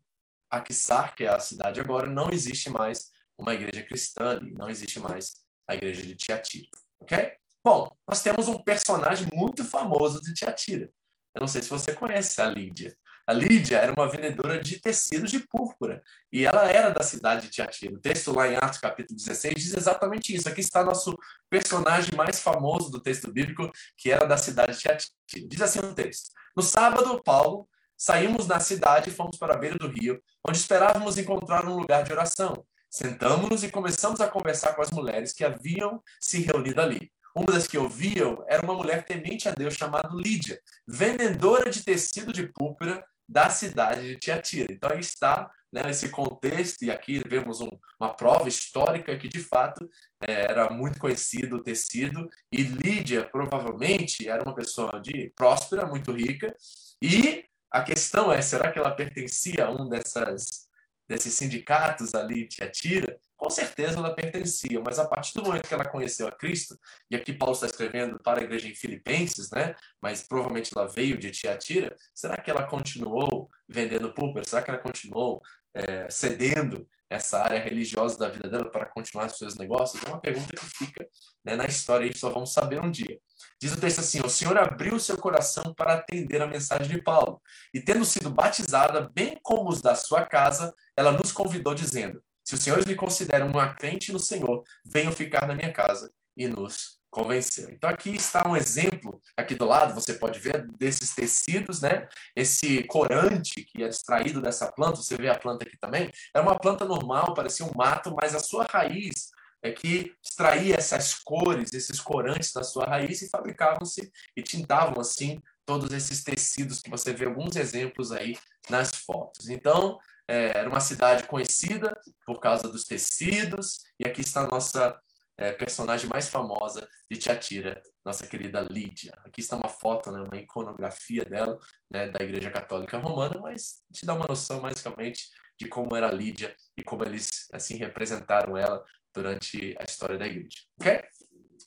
Aquissar, 0.53 1.15
que 1.15 1.25
é 1.25 1.29
a 1.29 1.41
cidade 1.41 1.81
agora, 1.81 2.07
não 2.07 2.31
existe 2.31 2.71
mais 2.71 3.11
uma 3.43 3.55
igreja 3.55 3.83
cristã 3.83 4.41
não 4.41 4.69
existe 4.69 5.01
mais 5.01 5.33
a 5.67 5.75
igreja 5.75 6.03
de 6.03 6.15
Tiatira, 6.15 6.69
ok? 7.01 7.33
Bom, 7.65 7.91
nós 8.09 8.23
temos 8.23 8.49
um 8.49 8.59
personagem 8.59 9.29
muito 9.33 9.65
famoso 9.65 10.21
de 10.21 10.35
Tiatira. 10.35 10.91
Eu 11.35 11.41
não 11.41 11.49
sei 11.49 11.63
se 11.63 11.69
você 11.69 11.95
conhece 11.95 12.41
a 12.41 12.47
Lídia. 12.47 12.97
A 13.25 13.33
Lídia 13.33 13.79
era 13.79 13.93
uma 13.93 14.11
vendedora 14.11 14.61
de 14.61 14.81
tecidos 14.81 15.31
de 15.31 15.39
púrpura 15.39 16.03
e 16.33 16.45
ela 16.45 16.65
era 16.71 16.91
da 16.91 17.05
cidade 17.05 17.43
de 17.43 17.53
Tiatira. 17.53 17.95
O 17.95 18.01
texto 18.01 18.33
lá 18.33 18.49
em 18.49 18.57
Atos 18.57 18.79
capítulo 18.79 19.17
16 19.17 19.55
diz 19.55 19.75
exatamente 19.75 20.35
isso. 20.35 20.49
Aqui 20.49 20.61
está 20.61 20.85
nosso 20.85 21.17
personagem 21.49 22.15
mais 22.17 22.41
famoso 22.41 22.91
do 22.91 23.01
texto 23.01 23.33
bíblico, 23.33 23.71
que 23.97 24.11
era 24.11 24.27
da 24.27 24.37
cidade 24.37 24.73
de 24.73 24.81
Tiatira. 24.81 25.13
Diz 25.49 25.63
assim 25.63 25.79
o 25.79 25.95
texto: 25.95 26.31
No 26.57 26.63
sábado, 26.63 27.23
Paulo, 27.23 27.69
saímos 28.03 28.49
da 28.49 28.59
cidade 28.59 29.11
e 29.11 29.13
fomos 29.13 29.37
para 29.37 29.55
a 29.55 29.57
beira 29.57 29.79
do 29.79 29.87
rio, 29.87 30.21
onde 30.45 30.59
esperávamos 30.59 31.19
encontrar 31.19 31.65
um 31.69 31.77
lugar 31.77 32.03
de 32.03 32.13
oração. 32.13 32.67
Sentamos-nos 32.91 33.63
e 33.63 33.71
começamos 33.71 34.21
a 34.21 34.27
conversar 34.27 34.75
com 34.75 34.83
as 34.83 34.91
mulheres 34.91 35.33
que 35.33 35.45
haviam 35.45 36.03
se 36.21 36.41
reunido 36.43 36.81
ali. 36.81 37.13
Uma 37.33 37.53
das 37.53 37.69
que 37.69 37.79
ouviam 37.79 38.45
era 38.49 38.61
uma 38.65 38.75
mulher 38.75 39.05
temente 39.05 39.49
a 39.49 39.53
Deus 39.53 39.75
chamada 39.75 40.11
Lídia, 40.13 40.61
vendedora 40.85 41.71
de 41.71 41.85
tecido 41.85 42.33
de 42.33 42.49
púrpura 42.49 43.05
da 43.29 43.49
cidade 43.49 44.03
de 44.03 44.17
Tiatira. 44.17 44.73
Então, 44.73 44.91
aí 44.91 44.99
está 44.99 45.49
né, 45.73 45.83
esse 45.89 46.09
contexto, 46.09 46.83
e 46.83 46.91
aqui 46.91 47.23
vemos 47.25 47.61
um, 47.61 47.71
uma 48.01 48.13
prova 48.13 48.49
histórica 48.49 49.17
que, 49.17 49.29
de 49.29 49.39
fato, 49.39 49.89
é, 50.21 50.51
era 50.51 50.69
muito 50.71 50.99
conhecido 50.99 51.57
o 51.57 51.63
tecido, 51.63 52.29
e 52.51 52.63
Lídia, 52.63 53.25
provavelmente, 53.31 54.29
era 54.29 54.43
uma 54.43 54.57
pessoa 54.57 55.01
de 55.01 55.33
próspera, 55.37 55.87
muito 55.87 56.11
rica, 56.11 56.53
e 57.01 57.45
a 57.73 57.83
questão 57.83 58.33
é, 58.33 58.41
será 58.43 58.71
que 58.71 58.79
ela 58.79 58.95
pertencia 58.95 59.67
a 59.67 59.71
um 59.71 59.89
dessas, 59.89 60.69
desses 61.09 61.35
sindicatos 61.35 62.15
ali 62.15 62.47
de 62.47 62.57
Tiatira? 62.57 63.19
com 63.43 63.51
certeza 63.51 63.99
ela 63.99 64.15
pertencia, 64.15 64.81
mas 64.87 65.01
a 65.01 65.05
partir 65.05 65.35
do 65.35 65.43
momento 65.43 65.67
que 65.67 65.75
ela 65.75 65.85
conheceu 65.85 66.29
a 66.29 66.31
Cristo, 66.31 66.79
e 67.11 67.17
aqui 67.17 67.33
Paulo 67.33 67.55
está 67.55 67.67
escrevendo 67.67 68.17
para 68.21 68.41
a 68.41 68.45
igreja 68.45 68.69
em 68.69 68.75
Filipenses, 68.75 69.51
né? 69.51 69.75
Mas 70.01 70.23
provavelmente 70.23 70.71
ela 70.73 70.87
veio 70.87 71.19
de 71.19 71.33
Tiatira, 71.33 71.97
será 72.15 72.37
que 72.37 72.49
ela 72.49 72.63
continuou 72.69 73.51
vendendo 73.69 74.15
púlpito? 74.15 74.49
Será 74.49 74.63
que 74.63 74.71
ela 74.71 74.79
continuou 74.79 75.43
é, 75.75 76.09
cedendo 76.11 76.87
essa 77.09 77.41
área 77.41 77.61
religiosa 77.61 78.19
da 78.19 78.29
vida 78.29 78.49
dela 78.49 78.71
para 78.71 78.87
continuar 78.87 79.27
os 79.27 79.37
seus 79.37 79.57
negócios? 79.57 80.03
É 80.05 80.09
uma 80.09 80.21
pergunta 80.21 80.55
que 80.57 80.65
fica 80.65 81.07
né, 81.45 81.57
na 81.57 81.67
história 81.67 82.07
e 82.07 82.17
só 82.17 82.31
vamos 82.31 82.53
saber 82.53 82.81
um 82.81 82.91
dia. 82.91 83.19
Diz 83.61 83.73
o 83.73 83.81
texto 83.81 84.01
assim: 84.01 84.21
O 84.25 84.29
Senhor 84.29 84.57
abriu 84.57 84.99
seu 84.99 85.17
coração 85.17 85.75
para 85.75 85.95
atender 85.95 86.41
a 86.41 86.47
mensagem 86.47 86.89
de 86.89 87.03
Paulo, 87.03 87.41
e 87.73 87.81
tendo 87.81 88.05
sido 88.05 88.31
batizada, 88.31 89.11
bem 89.15 89.39
como 89.43 89.69
os 89.69 89.81
da 89.81 89.95
sua 89.95 90.25
casa, 90.25 90.75
ela 90.97 91.13
nos 91.13 91.33
convidou, 91.33 91.75
dizendo: 91.75 92.23
se 92.45 92.55
os 92.55 92.63
senhores 92.63 92.87
me 92.87 92.95
consideram 92.95 93.49
uma 93.49 93.75
crente 93.75 94.13
no 94.13 94.19
Senhor, 94.19 94.63
venham 94.85 95.13
ficar 95.13 95.47
na 95.47 95.55
minha 95.55 95.73
casa 95.73 96.13
e 96.37 96.49
nos 96.49 97.02
convencer. 97.13 97.71
Então 97.71 97.91
aqui 97.91 98.11
está 98.17 98.49
um 98.49 98.57
exemplo, 98.57 99.21
aqui 99.37 99.55
do 99.55 99.67
lado 99.67 99.95
você 99.95 100.15
pode 100.15 100.39
ver 100.41 100.67
desses 100.79 101.15
tecidos, 101.15 101.83
né? 101.83 102.09
Esse 102.35 102.83
corante 102.85 103.63
que 103.65 103.85
é 103.85 103.89
extraído 103.89 104.41
dessa 104.41 104.73
planta, 104.73 104.97
você 104.97 105.15
vê 105.17 105.29
a 105.29 105.39
planta 105.39 105.65
aqui 105.65 105.77
também, 105.79 106.11
é 106.35 106.41
uma 106.41 106.59
planta 106.59 106.87
normal, 106.87 107.35
parecia 107.35 107.67
um 107.67 107.77
mato, 107.77 108.17
mas 108.19 108.35
a 108.35 108.41
sua 108.41 108.65
raiz 108.65 109.31
é 109.63 109.71
que 109.71 110.17
extraía 110.25 110.75
essas 110.75 111.15
cores, 111.15 111.73
esses 111.75 112.01
corantes 112.01 112.51
da 112.51 112.65
sua 112.65 112.87
raiz 112.87 113.21
e 113.21 113.29
fabricavam-se 113.29 114.11
e 114.35 114.43
tintavam 114.43 114.99
assim 114.99 115.41
todos 115.67 115.93
esses 115.93 116.25
tecidos 116.25 116.81
que 116.81 116.91
você 116.91 117.13
vê 117.13 117.27
alguns 117.27 117.57
exemplos 117.57 118.11
aí 118.11 118.37
nas 118.71 118.95
fotos. 118.95 119.51
Então, 119.51 119.99
é, 120.27 120.59
era 120.59 120.69
uma 120.69 120.81
cidade 120.81 121.25
conhecida 121.25 121.95
por 122.25 122.41
causa 122.41 122.69
dos 122.69 122.85
tecidos, 122.85 123.81
e 124.01 124.09
aqui 124.09 124.23
está 124.23 124.41
a 124.41 124.49
nossa 124.49 124.99
é, 125.37 125.53
personagem 125.53 126.09
mais 126.09 126.29
famosa 126.29 126.89
de 127.11 127.19
Tiatira, 127.19 127.83
nossa 128.05 128.27
querida 128.27 128.61
Lídia. 128.61 129.13
Aqui 129.25 129.41
está 129.41 129.57
uma 129.57 129.69
foto, 129.69 130.11
né, 130.11 130.21
uma 130.21 130.37
iconografia 130.37 131.25
dela, 131.25 131.59
né, 131.91 132.09
da 132.09 132.25
Igreja 132.25 132.51
Católica 132.51 132.99
Romana, 132.99 133.39
mas 133.41 133.83
te 133.93 134.05
dá 134.05 134.15
uma 134.15 134.27
noção, 134.27 134.61
basicamente, 134.61 135.29
de 135.59 135.69
como 135.69 135.95
era 135.97 136.11
Lídia 136.11 136.55
e 136.77 136.83
como 136.83 137.05
eles 137.05 137.49
assim 137.53 137.77
representaram 137.77 138.57
ela 138.57 138.85
durante 139.15 139.77
a 139.79 139.85
história 139.85 140.19
da 140.19 140.27
igreja. 140.27 140.61
Ok? 140.81 141.03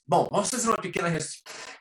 Bom, 0.08 0.28
vamos 0.30 0.48
fazer 0.50 0.68
uma 0.68 0.76
pequena 0.76 1.08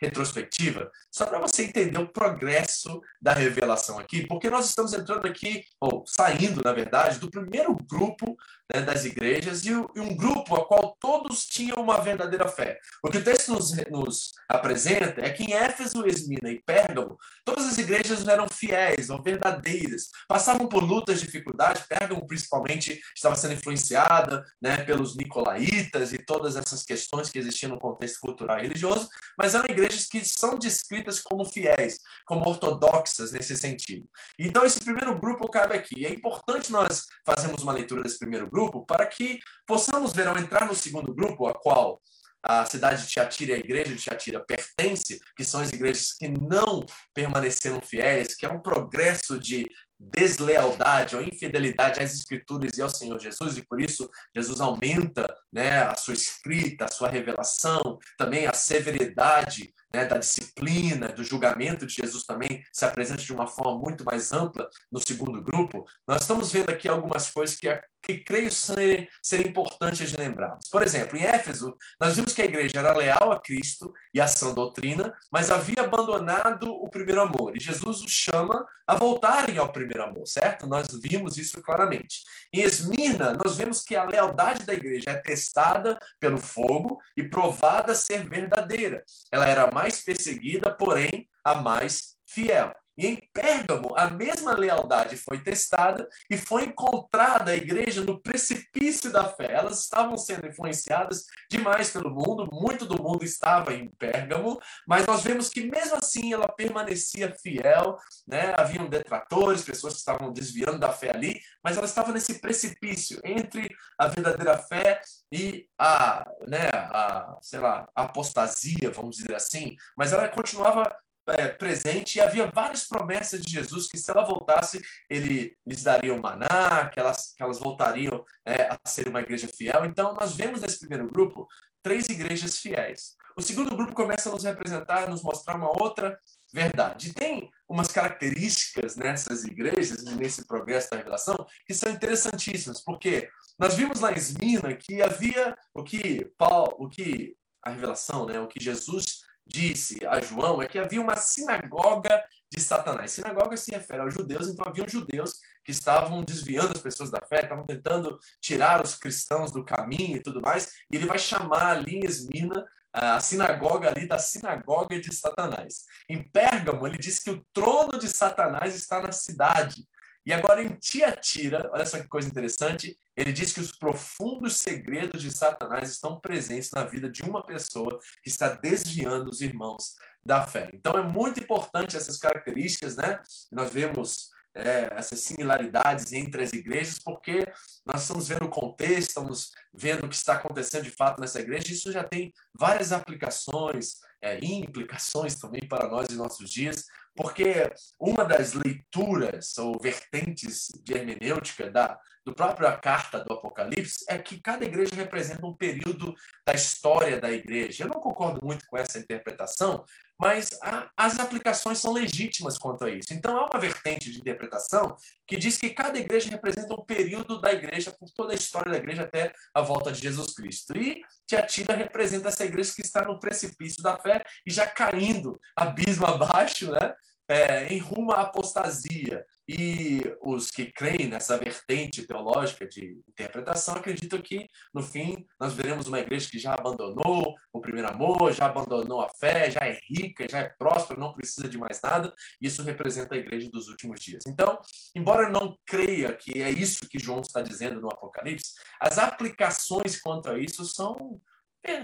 retrospectiva, 0.01 0.91
só 1.11 1.27
para 1.27 1.39
você 1.39 1.65
entender 1.65 1.99
o 1.99 2.11
progresso 2.11 2.99
da 3.21 3.33
revelação 3.33 3.99
aqui, 3.99 4.25
porque 4.25 4.49
nós 4.49 4.67
estamos 4.67 4.93
entrando 4.93 5.27
aqui, 5.27 5.63
ou 5.79 6.03
saindo, 6.07 6.63
na 6.63 6.73
verdade, 6.73 7.19
do 7.19 7.29
primeiro 7.29 7.75
grupo 7.87 8.35
né, 8.73 8.81
das 8.81 9.05
igrejas 9.05 9.65
e, 9.65 9.73
um 9.73 10.15
grupo 10.15 10.55
a 10.55 10.65
qual 10.65 10.95
todos 10.99 11.45
tinham 11.45 11.77
uma 11.77 12.01
verdadeira 12.01 12.47
fé. 12.47 12.79
O 13.03 13.09
que 13.09 13.17
o 13.17 13.23
texto 13.23 13.51
nos, 13.51 13.71
nos 13.89 14.31
apresenta 14.49 15.21
é 15.21 15.29
que 15.29 15.43
em 15.43 15.53
Éfeso, 15.53 16.05
Esmina 16.05 16.49
e 16.49 16.61
Pérgamo, 16.61 17.17
todas 17.43 17.67
as 17.67 17.77
igrejas 17.77 18.27
eram 18.27 18.47
fiéis 18.49 19.09
ou 19.09 19.21
verdadeiras, 19.21 20.09
passavam 20.27 20.67
por 20.67 20.83
lutas, 20.83 21.21
dificuldades. 21.21 21.83
Pérgamo, 21.87 22.25
principalmente, 22.25 22.99
estava 23.15 23.35
sendo 23.35 23.53
influenciada 23.53 24.43
né, 24.61 24.77
pelos 24.77 25.15
nicolaítas 25.15 26.13
e 26.13 26.17
todas 26.17 26.55
essas 26.55 26.83
questões 26.83 27.29
que 27.29 27.39
existiam 27.39 27.71
no 27.71 27.79
contexto 27.79 28.19
cultural 28.19 28.59
e 28.59 28.63
religioso, 28.63 29.07
mas 29.37 29.53
eram 29.53 29.65
igrejas 29.69 30.07
que 30.07 30.23
são 30.25 30.57
descritas 30.57 31.19
como 31.19 31.45
fiéis, 31.45 31.99
como 32.25 32.47
ortodoxas 32.47 33.31
nesse 33.31 33.55
sentido. 33.55 34.07
Então, 34.39 34.65
esse 34.65 34.79
primeiro 34.79 35.19
grupo 35.19 35.49
cabe 35.49 35.75
aqui. 35.75 36.05
É 36.05 36.09
importante 36.09 36.71
nós 36.71 37.05
fazermos 37.25 37.61
uma 37.61 37.73
leitura 37.73 38.01
desse 38.01 38.17
primeiro 38.17 38.49
grupo 38.49 38.54
para 38.85 39.05
que 39.05 39.39
possamos 39.65 40.13
ver 40.13 40.27
ao 40.27 40.37
entrar 40.37 40.67
no 40.67 40.75
segundo 40.75 41.13
grupo, 41.13 41.47
a 41.47 41.53
qual 41.53 42.01
a 42.45 42.63
cidade 42.63 43.01
de 43.01 43.07
Tiatira 43.09 43.53
e 43.53 43.55
a 43.55 43.57
igreja 43.59 43.95
de 43.95 44.01
Tiatira 44.01 44.39
pertence, 44.39 45.19
que 45.35 45.43
são 45.43 45.61
as 45.61 45.71
igrejas 45.71 46.13
que 46.13 46.27
não 46.27 46.85
permaneceram 47.13 47.81
fiéis, 47.81 48.35
que 48.35 48.45
é 48.45 48.49
um 48.49 48.61
progresso 48.61 49.39
de 49.39 49.67
deslealdade 49.99 51.15
ou 51.15 51.23
infidelidade 51.23 51.99
às 51.99 52.13
escrituras 52.13 52.77
e 52.77 52.81
ao 52.81 52.89
Senhor 52.89 53.19
Jesus, 53.19 53.57
e 53.57 53.65
por 53.65 53.81
isso 53.81 54.07
Jesus 54.35 54.61
aumenta 54.61 55.25
né, 55.51 55.83
a 55.83 55.95
sua 55.95 56.13
escrita, 56.13 56.85
a 56.85 56.91
sua 56.91 57.09
revelação, 57.09 57.97
também 58.17 58.45
a 58.45 58.53
severidade 58.53 59.73
né, 59.95 60.05
da 60.05 60.17
disciplina, 60.17 61.07
do 61.07 61.23
julgamento 61.23 61.85
de 61.85 61.93
Jesus 61.93 62.23
também 62.23 62.63
se 62.71 62.83
apresenta 62.85 63.21
de 63.21 63.33
uma 63.33 63.47
forma 63.47 63.79
muito 63.79 64.03
mais 64.03 64.31
ampla 64.33 64.69
no 64.91 64.99
segundo 64.99 65.41
grupo, 65.41 65.85
nós 66.07 66.21
estamos 66.21 66.51
vendo 66.51 66.69
aqui 66.69 66.87
algumas 66.87 67.31
coisas 67.31 67.55
que, 67.55 67.67
que 68.01 68.19
creio 68.19 68.51
serem, 68.51 69.07
serem 69.21 69.47
importantes 69.47 70.09
de 70.09 70.17
lembrarmos. 70.17 70.67
Por 70.69 70.83
exemplo, 70.83 71.17
em 71.17 71.23
Éfeso, 71.23 71.75
nós 71.99 72.15
vimos 72.15 72.33
que 72.33 72.41
a 72.41 72.45
igreja 72.45 72.79
era 72.79 72.95
leal 72.95 73.31
a 73.31 73.39
Cristo 73.39 73.93
e 74.13 74.19
a 74.19 74.27
sã 74.27 74.53
doutrina, 74.53 75.13
mas 75.31 75.49
havia 75.49 75.83
abandonado 75.83 76.69
o 76.69 76.89
primeiro 76.89 77.21
amor, 77.21 77.55
e 77.55 77.59
Jesus 77.59 78.01
os 78.01 78.11
chama 78.11 78.65
a 78.87 78.95
voltarem 78.95 79.57
ao 79.57 79.71
primeiro 79.71 80.03
amor, 80.03 80.27
certo? 80.27 80.67
Nós 80.67 80.87
vimos 81.01 81.37
isso 81.37 81.61
claramente. 81.61 82.23
Em 82.53 82.61
Esmirna, 82.61 83.33
nós 83.33 83.57
vemos 83.57 83.81
que 83.81 83.95
a 83.95 84.03
lealdade 84.03 84.63
da 84.63 84.73
igreja 84.73 85.09
é 85.11 85.15
testada 85.15 85.97
pelo 86.19 86.37
fogo 86.37 86.99
e 87.17 87.23
provada 87.23 87.95
ser 87.95 88.27
verdadeira. 88.27 89.03
Ela 89.31 89.47
era 89.47 89.71
mais 89.71 89.84
mais 89.85 90.01
perseguida, 90.01 90.71
porém 90.71 91.29
a 91.43 91.53
mais 91.53 92.17
fiel. 92.25 92.73
E 92.97 93.07
em 93.07 93.29
Pérgamo, 93.33 93.93
a 93.97 94.09
mesma 94.09 94.53
lealdade 94.53 95.17
foi 95.17 95.41
testada 95.41 96.07
e 96.29 96.37
foi 96.37 96.65
encontrada 96.65 97.51
a 97.51 97.55
igreja 97.55 98.01
no 98.01 98.21
precipício 98.21 99.11
da 99.11 99.25
fé. 99.25 99.51
Elas 99.51 99.81
estavam 99.81 100.17
sendo 100.17 100.47
influenciadas 100.47 101.25
demais 101.49 101.91
pelo 101.91 102.09
mundo, 102.09 102.49
muito 102.51 102.85
do 102.85 103.01
mundo 103.01 103.23
estava 103.23 103.73
em 103.73 103.89
Pérgamo, 103.89 104.59
mas 104.87 105.05
nós 105.05 105.23
vemos 105.23 105.49
que 105.49 105.63
mesmo 105.69 105.95
assim 105.95 106.33
ela 106.33 106.47
permanecia 106.47 107.35
fiel, 107.41 107.97
né? 108.27 108.53
Haviam 108.57 108.87
detratores, 108.87 109.63
pessoas 109.63 109.93
que 109.93 109.99
estavam 109.99 110.31
desviando 110.31 110.79
da 110.79 110.91
fé 110.91 111.11
ali, 111.11 111.39
mas 111.63 111.77
ela 111.77 111.85
estava 111.85 112.11
nesse 112.11 112.39
precipício 112.39 113.19
entre 113.23 113.69
a 113.97 114.07
verdadeira 114.07 114.57
fé 114.57 115.01
e 115.31 115.67
a, 115.77 116.25
né, 116.47 116.69
a, 116.71 117.37
sei 117.41 117.59
lá, 117.59 117.87
a 117.95 118.03
apostasia, 118.03 118.91
vamos 118.91 119.17
dizer 119.17 119.35
assim, 119.35 119.75
mas 119.97 120.13
ela 120.13 120.27
continuava 120.29 120.95
é, 121.27 121.47
presente 121.47 122.15
e 122.17 122.21
havia 122.21 122.47
várias 122.47 122.87
promessas 122.87 123.41
de 123.41 123.51
Jesus 123.51 123.87
que 123.87 123.97
se 123.97 124.09
ela 124.11 124.25
voltasse, 124.25 124.81
ele 125.09 125.57
lhes 125.65 125.83
daria 125.83 126.13
o 126.13 126.21
maná, 126.21 126.89
que 126.89 126.99
elas, 126.99 127.33
que 127.35 127.43
elas 127.43 127.59
voltariam 127.59 128.23
é, 128.45 128.63
a 128.63 128.79
ser 128.85 129.07
uma 129.07 129.21
igreja 129.21 129.47
fiel. 129.47 129.85
Então, 129.85 130.13
nós 130.13 130.35
vemos 130.35 130.61
nesse 130.61 130.79
primeiro 130.79 131.09
grupo 131.09 131.47
três 131.81 132.07
igrejas 132.09 132.57
fiéis. 132.57 133.15
O 133.37 133.41
segundo 133.41 133.75
grupo 133.75 133.93
começa 133.93 134.29
a 134.29 134.31
nos 134.31 134.43
representar, 134.43 135.09
nos 135.09 135.21
mostrar 135.21 135.55
uma 135.55 135.69
outra 135.69 136.17
verdade. 136.53 137.13
Tem 137.13 137.51
umas 137.67 137.89
características 137.89 138.95
nessas 138.95 139.43
igrejas, 139.43 140.03
nesse 140.05 140.45
progresso 140.45 140.89
da 140.89 140.97
revelação, 140.97 141.35
que 141.65 141.73
são 141.73 141.91
interessantíssimas, 141.91 142.81
porque 142.81 143.29
nós 143.59 143.75
vimos 143.75 143.99
lá 143.99 144.11
em 144.11 144.15
Esmina 144.15 144.73
que 144.73 145.01
havia 145.01 145.57
o 145.73 145.83
que 145.83 146.25
Paulo, 146.37 146.75
o 146.79 146.89
que 146.89 147.35
a 147.61 147.71
revelação, 147.71 148.25
né, 148.25 148.39
o 148.39 148.47
que 148.47 148.63
Jesus 148.63 149.23
disse 149.45 150.05
a 150.05 150.19
João 150.19 150.61
é 150.61 150.67
que 150.67 150.79
havia 150.79 151.01
uma 151.01 151.15
sinagoga 151.15 152.23
de 152.51 152.61
Satanás. 152.61 153.11
Sinagoga 153.11 153.55
se 153.57 153.71
refere 153.71 154.01
aos 154.01 154.13
judeus, 154.13 154.47
então 154.47 154.65
haviam 154.67 154.87
judeus 154.87 155.39
que 155.63 155.71
estavam 155.71 156.23
desviando 156.23 156.71
as 156.73 156.81
pessoas 156.81 157.09
da 157.09 157.21
fé, 157.21 157.41
estavam 157.41 157.65
tentando 157.65 158.19
tirar 158.39 158.83
os 158.83 158.95
cristãos 158.95 159.51
do 159.51 159.63
caminho 159.63 160.17
e 160.17 160.23
tudo 160.23 160.41
mais, 160.41 160.73
e 160.91 160.95
ele 160.95 161.05
vai 161.05 161.17
chamar 161.17 161.77
ali 161.77 161.97
em 161.97 162.05
Esmina 162.05 162.65
a 162.93 163.19
sinagoga 163.19 163.89
ali 163.89 164.07
da 164.07 164.17
sinagoga 164.17 164.99
de 164.99 165.13
Satanás. 165.13 165.83
Em 166.07 166.23
Pérgamo, 166.23 166.87
ele 166.87 166.97
diz 166.97 167.19
que 167.19 167.29
o 167.29 167.45
trono 167.51 167.99
de 167.99 168.07
Satanás 168.07 168.73
está 168.73 169.01
na 169.01 169.11
cidade. 169.11 169.85
E 170.25 170.33
agora 170.33 170.63
em 170.63 170.69
Tiatira, 170.75 171.69
olha 171.71 171.85
só 171.85 171.99
que 171.99 172.07
coisa 172.07 172.27
interessante, 172.27 172.97
ele 173.15 173.31
diz 173.31 173.53
que 173.53 173.59
os 173.59 173.71
profundos 173.71 174.57
segredos 174.57 175.21
de 175.21 175.31
Satanás 175.31 175.89
estão 175.91 176.19
presentes 176.19 176.71
na 176.71 176.83
vida 176.83 177.09
de 177.09 177.21
uma 177.21 177.45
pessoa 177.45 177.99
que 178.23 178.29
está 178.29 178.49
desviando 178.49 179.29
os 179.29 179.41
irmãos 179.41 179.95
da 180.25 180.45
fé. 180.45 180.71
Então 180.73 180.97
é 180.97 181.03
muito 181.03 181.39
importante 181.39 181.95
essas 181.95 182.17
características, 182.17 182.95
né? 182.95 183.21
Nós 183.51 183.71
vemos 183.71 184.31
é, 184.55 184.89
essas 184.95 185.19
similaridades 185.19 186.13
entre 186.13 186.43
as 186.43 186.53
igrejas, 186.53 186.97
porque 186.97 187.45
nós 187.85 188.03
estamos 188.03 188.27
vendo 188.27 188.45
o 188.45 188.49
contexto, 188.49 189.09
estamos 189.09 189.51
vendo 189.73 190.05
o 190.05 190.09
que 190.09 190.15
está 190.15 190.33
acontecendo 190.35 190.83
de 190.83 190.91
fato 190.91 191.19
nessa 191.19 191.39
igreja, 191.39 191.71
isso 191.71 191.91
já 191.91 192.03
tem 192.03 192.33
várias 192.57 192.91
aplicações 192.91 193.99
é, 194.25 194.39
implicações 194.43 195.35
também 195.35 195.61
para 195.67 195.87
nós 195.87 196.09
em 196.09 196.15
nossos 196.15 196.49
dias, 196.49 196.85
porque 197.15 197.71
uma 197.99 198.25
das 198.25 198.53
leituras 198.53 199.55
ou 199.59 199.79
vertentes 199.79 200.67
de 200.83 200.93
hermenêutica 200.93 201.69
da 201.69 201.97
do 202.25 202.33
própria 202.33 202.75
carta 202.75 203.23
do 203.23 203.33
Apocalipse 203.33 204.03
é 204.09 204.17
que 204.17 204.41
cada 204.41 204.65
igreja 204.65 204.95
representa 204.95 205.45
um 205.45 205.53
período 205.53 206.15
da 206.45 206.53
história 206.53 207.21
da 207.21 207.31
igreja. 207.31 207.83
Eu 207.83 207.89
não 207.89 208.01
concordo 208.01 208.43
muito 208.43 208.65
com 208.65 208.75
essa 208.75 208.97
interpretação, 208.97 209.85
mas 210.19 210.57
a, 210.61 210.89
as 210.97 211.19
aplicações 211.19 211.77
são 211.77 211.93
legítimas 211.93 212.57
quanto 212.57 212.83
a 212.83 212.89
isso. 212.89 213.13
Então, 213.13 213.37
há 213.37 213.45
uma 213.45 213.59
vertente 213.59 214.11
de 214.11 214.19
interpretação 214.19 214.95
que 215.27 215.37
diz 215.37 215.57
que 215.57 215.69
cada 215.69 215.99
igreja 215.99 216.31
representa 216.31 216.73
um 216.73 216.83
período 216.83 217.39
da 217.39 217.53
igreja, 217.53 217.91
por 217.91 218.09
toda 218.09 218.33
a 218.33 218.35
história 218.35 218.71
da 218.71 218.77
igreja 218.77 219.03
até 219.03 219.31
a 219.53 219.61
volta 219.61 219.91
de 219.91 220.01
Jesus 220.01 220.33
Cristo. 220.33 220.75
E 220.75 221.01
Tiatira 221.27 221.75
representa 221.75 222.29
essa 222.29 222.43
igreja 222.43 222.73
que 222.73 222.81
está 222.81 223.03
no 223.03 223.19
precipício 223.19 223.83
da 223.83 223.99
fé 223.99 224.23
e 224.47 224.51
já 224.51 224.65
caindo 224.65 225.39
abismo 225.55 226.07
abaixo, 226.07 226.71
né? 226.71 226.95
É, 227.27 227.73
em 227.73 227.79
rumo 227.79 228.11
à 228.11 228.21
apostasia. 228.21 229.25
E 229.47 230.01
os 230.21 230.49
que 230.49 230.71
creem 230.71 231.07
nessa 231.07 231.37
vertente 231.37 232.05
teológica 232.05 232.67
de 232.67 232.99
interpretação 233.07 233.75
acreditam 233.75 234.19
que, 234.19 234.49
no 234.73 234.81
fim, 234.81 235.25
nós 235.39 235.53
veremos 235.53 235.87
uma 235.87 235.99
igreja 235.99 236.29
que 236.29 236.39
já 236.39 236.53
abandonou 236.53 237.35
o 237.53 237.61
primeiro 237.61 237.87
amor, 237.87 238.33
já 238.33 238.47
abandonou 238.47 239.01
a 239.01 239.09
fé, 239.09 239.51
já 239.51 239.59
é 239.61 239.79
rica, 239.87 240.27
já 240.27 240.39
é 240.39 240.49
próspera, 240.49 240.99
não 240.99 241.13
precisa 241.13 241.47
de 241.47 241.57
mais 241.59 241.79
nada. 241.81 242.11
Isso 242.41 242.63
representa 242.63 243.13
a 243.13 243.19
igreja 243.19 243.49
dos 243.51 243.67
últimos 243.67 243.99
dias. 243.99 244.23
Então, 244.27 244.59
embora 244.95 245.27
eu 245.27 245.31
não 245.31 245.55
creia 245.65 246.11
que 246.13 246.41
é 246.41 246.49
isso 246.49 246.89
que 246.89 246.97
João 246.97 247.21
está 247.21 247.41
dizendo 247.41 247.79
no 247.79 247.87
Apocalipse, 247.87 248.53
as 248.79 248.97
aplicações 248.97 250.01
quanto 250.01 250.29
a 250.29 250.39
isso 250.39 250.65
são 250.65 251.21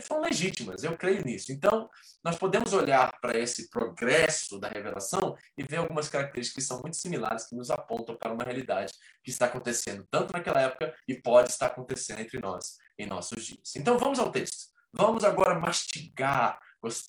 são 0.01 0.21
legítimas, 0.21 0.83
eu 0.83 0.97
creio 0.97 1.23
nisso. 1.23 1.51
Então, 1.51 1.89
nós 2.23 2.37
podemos 2.37 2.73
olhar 2.73 3.11
para 3.19 3.37
esse 3.37 3.69
progresso 3.69 4.59
da 4.59 4.67
revelação 4.67 5.35
e 5.57 5.63
ver 5.63 5.77
algumas 5.77 6.09
características 6.09 6.63
que 6.63 6.67
são 6.67 6.81
muito 6.81 6.97
similares, 6.97 7.47
que 7.47 7.55
nos 7.55 7.69
apontam 7.69 8.15
para 8.15 8.33
uma 8.33 8.43
realidade 8.43 8.93
que 9.23 9.31
está 9.31 9.45
acontecendo 9.45 10.05
tanto 10.09 10.33
naquela 10.33 10.61
época 10.61 10.93
e 11.07 11.15
pode 11.15 11.49
estar 11.49 11.67
acontecendo 11.67 12.19
entre 12.19 12.39
nós 12.39 12.77
em 12.97 13.05
nossos 13.05 13.45
dias. 13.45 13.75
Então, 13.75 13.97
vamos 13.97 14.19
ao 14.19 14.31
texto. 14.31 14.71
Vamos 14.93 15.23
agora 15.23 15.57
mastigar 15.57 16.59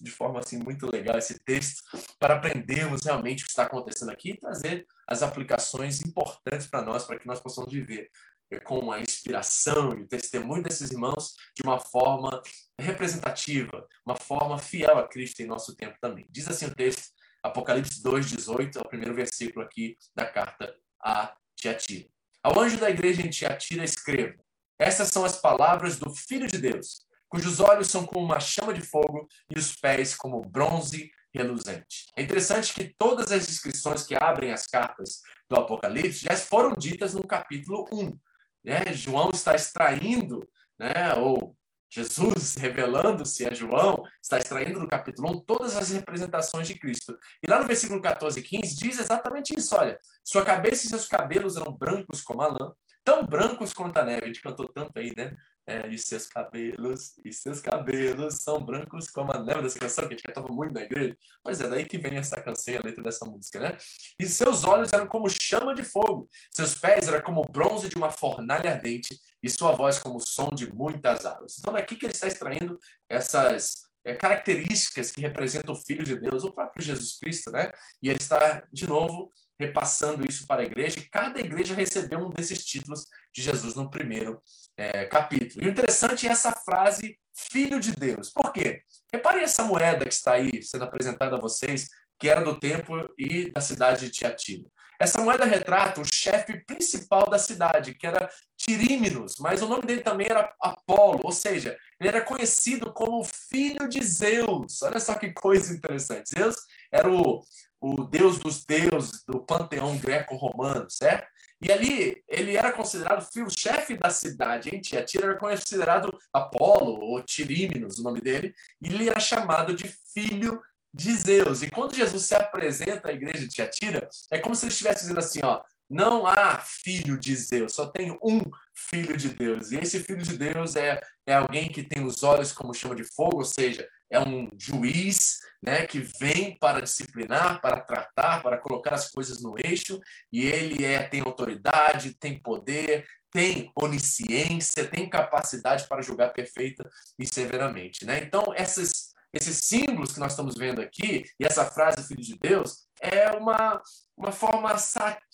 de 0.00 0.10
forma 0.10 0.38
assim 0.38 0.58
muito 0.58 0.86
legal 0.90 1.16
esse 1.16 1.38
texto 1.38 1.82
para 2.18 2.34
aprendermos 2.34 3.02
realmente 3.04 3.42
o 3.42 3.46
que 3.46 3.50
está 3.50 3.62
acontecendo 3.62 4.10
aqui 4.10 4.32
e 4.32 4.38
trazer 4.38 4.86
as 5.08 5.22
aplicações 5.22 6.02
importantes 6.02 6.66
para 6.66 6.82
nós, 6.82 7.04
para 7.04 7.18
que 7.18 7.26
nós 7.26 7.40
possamos 7.40 7.72
viver 7.72 8.10
com 8.60 8.92
a 8.92 9.00
inspiração 9.00 9.92
e 9.96 10.02
o 10.02 10.06
testemunho 10.06 10.62
desses 10.62 10.90
irmãos 10.90 11.34
de 11.54 11.62
uma 11.62 11.78
forma 11.78 12.42
representativa, 12.78 13.86
uma 14.04 14.16
forma 14.16 14.58
fiel 14.58 14.98
a 14.98 15.08
Cristo 15.08 15.40
em 15.40 15.46
nosso 15.46 15.74
tempo 15.74 15.96
também. 16.00 16.26
Diz 16.30 16.48
assim 16.48 16.66
o 16.66 16.74
texto, 16.74 17.10
Apocalipse 17.42 18.02
2:18, 18.02 18.78
é 18.78 18.80
o 18.80 18.88
primeiro 18.88 19.14
versículo 19.14 19.64
aqui 19.64 19.96
da 20.14 20.26
carta 20.26 20.74
a 21.02 21.34
Tiatira. 21.56 22.08
Ao 22.42 22.58
anjo 22.58 22.78
da 22.78 22.90
igreja 22.90 23.22
em 23.22 23.30
Tiatira 23.30 23.84
escreva: 23.84 24.38
Essas 24.78 25.08
são 25.08 25.24
as 25.24 25.36
palavras 25.36 25.98
do 25.98 26.14
Filho 26.14 26.46
de 26.46 26.58
Deus, 26.58 27.06
cujos 27.28 27.60
olhos 27.60 27.88
são 27.88 28.06
como 28.06 28.24
uma 28.24 28.40
chama 28.40 28.74
de 28.74 28.82
fogo 28.82 29.26
e 29.50 29.58
os 29.58 29.74
pés 29.76 30.14
como 30.14 30.42
bronze 30.42 31.10
reluzente. 31.34 32.06
É 32.16 32.22
interessante 32.22 32.74
que 32.74 32.94
todas 32.98 33.32
as 33.32 33.46
descrições 33.46 34.04
que 34.04 34.14
abrem 34.14 34.52
as 34.52 34.66
cartas 34.66 35.22
do 35.48 35.56
Apocalipse 35.56 36.26
já 36.26 36.36
foram 36.36 36.74
ditas 36.74 37.14
no 37.14 37.26
capítulo 37.26 37.88
1. 37.90 38.18
Né? 38.64 38.92
João 38.92 39.30
está 39.30 39.54
extraindo, 39.54 40.48
né? 40.78 41.14
ou 41.14 41.56
Jesus 41.92 42.54
revelando-se 42.56 43.46
a 43.46 43.52
João, 43.52 44.02
está 44.22 44.38
extraindo 44.38 44.80
no 44.80 44.88
capítulo 44.88 45.30
1 45.32 45.40
todas 45.40 45.76
as 45.76 45.90
representações 45.90 46.66
de 46.66 46.78
Cristo. 46.78 47.18
E 47.42 47.50
lá 47.50 47.60
no 47.60 47.66
versículo 47.66 48.00
14 48.00 48.40
e 48.40 48.42
15 48.42 48.76
diz 48.76 48.98
exatamente 48.98 49.54
isso: 49.56 49.76
olha, 49.76 50.00
sua 50.24 50.44
cabeça 50.44 50.86
e 50.86 50.88
seus 50.88 51.06
cabelos 51.06 51.56
eram 51.56 51.72
brancos 51.72 52.22
como 52.22 52.40
a 52.40 52.48
lã, 52.48 52.72
tão 53.04 53.26
brancos 53.26 53.74
quanto 53.74 53.98
a 53.98 54.04
neve. 54.04 54.24
A 54.24 54.26
gente 54.26 54.40
cantou 54.40 54.66
tanto 54.68 54.98
aí, 54.98 55.12
né? 55.14 55.36
É, 55.64 55.88
e 55.88 55.96
seus 55.96 56.26
cabelos, 56.26 57.16
e 57.24 57.32
seus 57.32 57.60
cabelos 57.60 58.42
são 58.42 58.64
brancos 58.64 59.08
como 59.08 59.32
a 59.32 59.38
neve 59.38 59.62
dessa 59.62 59.78
canção, 59.78 60.08
que 60.08 60.14
a 60.14 60.16
gente 60.16 60.26
cantava 60.26 60.48
muito 60.48 60.74
na 60.74 60.82
igreja. 60.82 61.16
Pois 61.42 61.60
é, 61.60 61.68
daí 61.68 61.84
que 61.84 61.98
vem 61.98 62.16
essa 62.16 62.40
canção, 62.40 62.74
a 62.74 62.84
letra 62.84 63.02
dessa 63.02 63.24
música, 63.24 63.60
né? 63.60 63.76
E 64.18 64.26
seus 64.26 64.64
olhos 64.64 64.92
eram 64.92 65.06
como 65.06 65.28
chama 65.28 65.72
de 65.72 65.84
fogo, 65.84 66.28
seus 66.50 66.74
pés 66.74 67.06
eram 67.06 67.22
como 67.22 67.44
bronze 67.44 67.88
de 67.88 67.96
uma 67.96 68.10
fornalha 68.10 68.72
ardente, 68.72 69.16
e 69.40 69.48
sua 69.48 69.72
voz 69.72 69.98
como 69.98 70.16
o 70.16 70.20
som 70.20 70.50
de 70.50 70.72
muitas 70.72 71.24
águas. 71.24 71.56
Então, 71.58 71.76
é 71.76 71.80
aqui 71.80 71.96
que 71.96 72.06
ele 72.06 72.12
está 72.12 72.26
extraindo 72.26 72.78
essas 73.08 73.82
é, 74.04 74.14
características 74.14 75.12
que 75.12 75.20
representam 75.20 75.74
o 75.74 75.78
Filho 75.78 76.04
de 76.04 76.18
Deus, 76.18 76.44
o 76.44 76.52
próprio 76.52 76.84
Jesus 76.84 77.18
Cristo, 77.18 77.50
né? 77.50 77.70
E 78.02 78.08
ele 78.08 78.18
está, 78.18 78.66
de 78.72 78.86
novo, 78.86 79.32
repassando 79.58 80.26
isso 80.28 80.46
para 80.46 80.62
a 80.62 80.64
igreja, 80.64 81.04
cada 81.10 81.40
igreja 81.40 81.74
recebeu 81.74 82.18
um 82.18 82.30
desses 82.30 82.64
títulos 82.64 83.06
de 83.32 83.42
Jesus 83.42 83.74
no 83.74 83.88
primeiro 83.88 84.42
é, 84.76 85.04
capítulo. 85.06 85.64
E 85.64 85.68
o 85.68 85.70
interessante 85.70 86.26
é 86.26 86.30
essa 86.30 86.52
frase, 86.52 87.18
Filho 87.34 87.80
de 87.80 87.92
Deus. 87.92 88.30
Por 88.30 88.52
quê? 88.52 88.82
Reparem 89.12 89.42
essa 89.42 89.64
moeda 89.64 90.04
que 90.04 90.14
está 90.14 90.32
aí 90.32 90.62
sendo 90.62 90.84
apresentada 90.84 91.36
a 91.36 91.40
vocês, 91.40 91.88
que 92.18 92.28
era 92.28 92.42
do 92.42 92.58
templo 92.58 93.08
e 93.18 93.50
da 93.50 93.60
cidade 93.60 94.06
de 94.06 94.12
Tiatira. 94.12 94.68
Essa 95.02 95.20
moeda 95.20 95.44
retrata 95.44 96.00
o 96.00 96.04
chefe 96.04 96.64
principal 96.64 97.28
da 97.28 97.36
cidade, 97.36 97.94
que 97.94 98.06
era 98.06 98.30
Tirímenos, 98.56 99.34
mas 99.40 99.60
o 99.60 99.66
nome 99.66 99.82
dele 99.84 100.02
também 100.02 100.28
era 100.30 100.54
Apolo, 100.60 101.20
ou 101.24 101.32
seja, 101.32 101.76
ele 101.98 102.08
era 102.08 102.20
conhecido 102.20 102.92
como 102.92 103.24
filho 103.24 103.88
de 103.88 104.00
Zeus. 104.00 104.80
Olha 104.82 105.00
só 105.00 105.14
que 105.14 105.32
coisa 105.32 105.74
interessante. 105.74 106.30
Zeus 106.30 106.54
era 106.92 107.10
o, 107.10 107.42
o 107.80 108.04
deus 108.04 108.38
dos 108.38 108.64
deuses 108.64 109.24
do 109.26 109.44
panteão 109.44 109.98
greco-romano, 109.98 110.88
certo? 110.88 111.26
E 111.62 111.70
ali 111.70 112.22
ele 112.28 112.56
era 112.56 112.72
considerado 112.72 113.24
chefe 113.48 113.96
da 113.96 114.10
cidade, 114.10 114.70
em 114.70 114.80
Tiatira 114.80 115.26
era 115.26 115.38
considerado 115.38 116.18
Apolo, 116.32 117.00
ou 117.00 117.22
Tirímenos, 117.22 117.98
o 117.98 118.02
nome 118.02 118.20
dele, 118.20 118.52
e 118.80 118.92
ele 118.92 119.08
era 119.08 119.20
chamado 119.20 119.72
de 119.72 119.88
filho 120.12 120.60
de 120.92 121.14
Zeus. 121.14 121.62
E 121.62 121.70
quando 121.70 121.94
Jesus 121.94 122.24
se 122.24 122.34
apresenta 122.34 123.08
à 123.08 123.12
igreja 123.12 123.38
de 123.38 123.48
Tiatira, 123.48 124.08
é 124.30 124.38
como 124.38 124.56
se 124.56 124.64
ele 124.64 124.72
estivesse 124.72 125.02
dizendo 125.02 125.20
assim, 125.20 125.40
ó, 125.44 125.62
não 125.88 126.26
há 126.26 126.58
filho 126.58 127.18
de 127.18 127.36
Zeus, 127.36 127.74
só 127.74 127.86
tem 127.86 128.18
um 128.22 128.40
filho 128.74 129.16
de 129.16 129.28
Deus. 129.28 129.70
E 129.70 129.76
esse 129.76 130.00
filho 130.00 130.22
de 130.22 130.36
Deus 130.36 130.74
é, 130.74 131.00
é 131.26 131.34
alguém 131.34 131.70
que 131.70 131.82
tem 131.82 132.04
os 132.04 132.22
olhos 132.22 132.50
como 132.52 132.74
chama 132.74 132.96
de 132.96 133.04
fogo, 133.04 133.38
ou 133.38 133.44
seja, 133.44 133.86
é 134.12 134.20
um 134.20 134.48
juiz 134.58 135.38
né, 135.62 135.86
que 135.86 136.00
vem 136.20 136.56
para 136.58 136.82
disciplinar, 136.82 137.60
para 137.60 137.80
tratar, 137.80 138.42
para 138.42 138.58
colocar 138.58 138.94
as 138.94 139.10
coisas 139.10 139.42
no 139.42 139.56
eixo, 139.58 139.98
e 140.30 140.46
ele 140.46 140.84
é, 140.84 141.02
tem 141.02 141.22
autoridade, 141.22 142.14
tem 142.14 142.38
poder, 142.38 143.06
tem 143.30 143.72
onisciência, 143.74 144.86
tem 144.86 145.08
capacidade 145.08 145.88
para 145.88 146.02
julgar 146.02 146.32
perfeita 146.34 146.88
e 147.18 147.26
severamente. 147.26 148.04
Né? 148.04 148.22
Então, 148.22 148.52
essas, 148.54 149.14
esses 149.32 149.56
símbolos 149.64 150.12
que 150.12 150.20
nós 150.20 150.32
estamos 150.32 150.56
vendo 150.56 150.82
aqui, 150.82 151.24
e 151.40 151.46
essa 151.46 151.64
frase 151.64 152.06
Filho 152.06 152.22
de 152.22 152.38
Deus, 152.38 152.86
é 153.00 153.30
uma, 153.30 153.82
uma 154.14 154.30
forma 154.30 154.76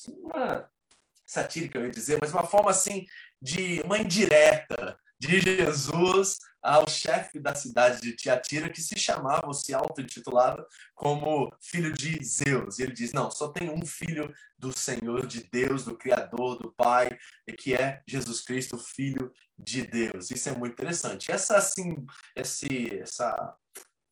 uma 0.08 0.70
satírica, 1.26 1.78
eu 1.78 1.86
ia 1.86 1.90
dizer, 1.90 2.18
mas 2.20 2.32
uma 2.32 2.46
forma 2.46 2.70
assim 2.70 3.04
de 3.42 3.82
uma 3.84 3.98
indireta 3.98 4.96
de 5.18 5.40
Jesus 5.40 6.38
ao 6.62 6.88
chefe 6.88 7.38
da 7.38 7.54
cidade 7.54 8.00
de 8.00 8.14
Tiatira, 8.14 8.68
que 8.68 8.82
se 8.82 8.98
chamava, 8.98 9.46
ou 9.46 9.54
se 9.54 9.72
auto-intitulava, 9.72 10.66
como 10.94 11.52
filho 11.60 11.92
de 11.92 12.22
Zeus. 12.24 12.78
E 12.78 12.82
ele 12.82 12.92
diz: 12.92 13.12
Não, 13.12 13.30
só 13.30 13.48
tem 13.48 13.70
um 13.70 13.84
filho 13.86 14.32
do 14.58 14.76
Senhor, 14.76 15.26
de 15.26 15.48
Deus, 15.50 15.84
do 15.84 15.96
Criador, 15.96 16.58
do 16.58 16.72
Pai, 16.72 17.08
que 17.58 17.74
é 17.74 18.02
Jesus 18.06 18.40
Cristo, 18.40 18.76
filho 18.78 19.32
de 19.58 19.82
Deus. 19.82 20.30
Isso 20.30 20.48
é 20.48 20.52
muito 20.52 20.72
interessante. 20.72 21.30
Essa, 21.30 21.56
assim, 21.56 22.04
esse, 22.36 22.98
essa 23.00 23.56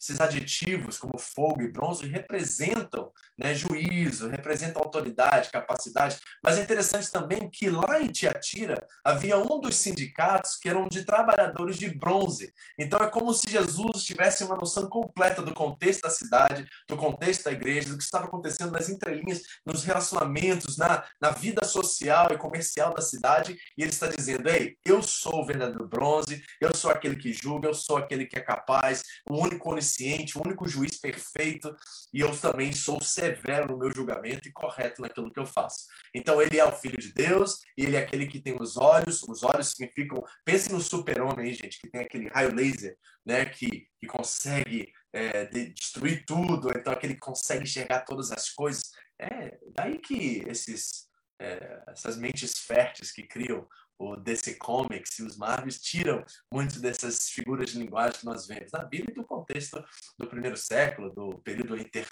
esses 0.00 0.20
adjetivos 0.20 0.98
como 0.98 1.18
fogo 1.18 1.62
e 1.62 1.72
bronze 1.72 2.06
representam 2.06 3.10
né, 3.36 3.54
juízo, 3.54 4.28
representam 4.28 4.82
autoridade, 4.82 5.50
capacidade, 5.50 6.18
mas 6.42 6.58
é 6.58 6.62
interessante 6.62 7.10
também 7.10 7.50
que 7.50 7.68
lá 7.68 8.00
em 8.00 8.08
Tiatira 8.08 8.86
havia 9.04 9.38
um 9.38 9.60
dos 9.60 9.76
sindicatos 9.76 10.56
que 10.56 10.68
eram 10.68 10.88
de 10.88 11.04
trabalhadores 11.04 11.76
de 11.76 11.90
bronze. 11.90 12.52
Então 12.78 12.98
é 13.00 13.10
como 13.10 13.32
se 13.34 13.50
Jesus 13.50 14.04
tivesse 14.04 14.44
uma 14.44 14.56
noção 14.56 14.88
completa 14.88 15.42
do 15.42 15.54
contexto 15.54 16.02
da 16.02 16.10
cidade, 16.10 16.66
do 16.88 16.96
contexto 16.96 17.44
da 17.44 17.52
igreja, 17.52 17.90
do 17.90 17.98
que 17.98 18.04
estava 18.04 18.26
acontecendo 18.26 18.72
nas 18.72 18.88
entrelinhas, 18.88 19.42
nos 19.64 19.84
relacionamentos, 19.84 20.76
na, 20.76 21.04
na 21.20 21.30
vida 21.30 21.64
social 21.64 22.28
e 22.30 22.38
comercial 22.38 22.94
da 22.94 23.02
cidade, 23.02 23.56
e 23.76 23.82
ele 23.82 23.90
está 23.90 24.06
dizendo: 24.06 24.48
Ei, 24.48 24.76
eu 24.84 25.02
sou 25.02 25.42
o 25.42 25.46
verdadeiro 25.46 25.86
bronze, 25.86 26.42
eu 26.60 26.74
sou 26.74 26.90
aquele 26.90 27.16
que 27.16 27.32
julga, 27.32 27.68
eu 27.68 27.74
sou 27.74 27.96
aquele 27.96 28.26
que 28.26 28.36
é 28.36 28.40
capaz, 28.40 29.02
o 29.28 29.36
único 29.36 29.70
onisciente, 29.86 30.36
o 30.36 30.42
único 30.44 30.66
juiz 30.66 30.98
perfeito, 30.98 31.74
e 32.12 32.20
eu 32.20 32.36
também 32.36 32.72
sou 32.72 33.00
severo 33.00 33.72
no 33.72 33.78
meu 33.78 33.90
julgamento 33.92 34.48
e 34.48 34.52
correto 34.52 35.00
naquilo 35.00 35.32
que 35.32 35.38
eu 35.38 35.46
faço. 35.46 35.86
Então 36.14 36.42
ele 36.42 36.58
é 36.58 36.64
o 36.64 36.72
filho 36.72 36.98
de 36.98 37.12
Deus, 37.12 37.60
e 37.76 37.84
ele 37.84 37.96
é 37.96 38.00
aquele 38.00 38.26
que 38.26 38.40
tem 38.40 38.56
os 38.60 38.76
olhos, 38.76 39.22
os 39.22 39.42
olhos 39.42 39.68
significam, 39.68 40.22
pense 40.44 40.72
no 40.72 40.80
super-homem, 40.80 41.54
gente, 41.54 41.78
que 41.80 41.88
tem 41.88 42.00
aquele 42.00 42.28
raio 42.28 42.54
laser, 42.54 42.96
né, 43.24 43.44
que, 43.46 43.86
que 43.98 44.06
consegue 44.06 44.92
é, 45.12 45.46
destruir 45.46 46.24
tudo, 46.26 46.70
então 46.70 46.92
aquele 46.92 47.14
que 47.14 47.20
consegue 47.20 47.62
enxergar 47.62 48.00
todas 48.00 48.32
as 48.32 48.50
coisas. 48.50 48.90
É 49.18 49.58
daí 49.74 49.98
que 49.98 50.44
esses, 50.46 51.08
é, 51.40 51.82
essas 51.88 52.18
mentes 52.18 52.58
férteis 52.58 53.12
que 53.12 53.22
criam 53.22 53.66
o 53.98 54.16
DC 54.16 54.54
Comics 54.54 55.18
e 55.18 55.22
os 55.22 55.36
Marvels 55.36 55.80
tiram 55.80 56.24
muito 56.52 56.80
dessas 56.80 57.28
figuras 57.28 57.70
de 57.70 57.78
linguagem 57.78 58.20
que 58.20 58.26
nós 58.26 58.46
vemos 58.46 58.70
na 58.72 58.84
Bíblia 58.84 59.12
e 59.12 59.14
do 59.14 59.24
contexto 59.24 59.82
do 60.18 60.26
primeiro 60.26 60.56
século, 60.56 61.10
do 61.10 61.38
período 61.38 61.76
inter, 61.76 62.06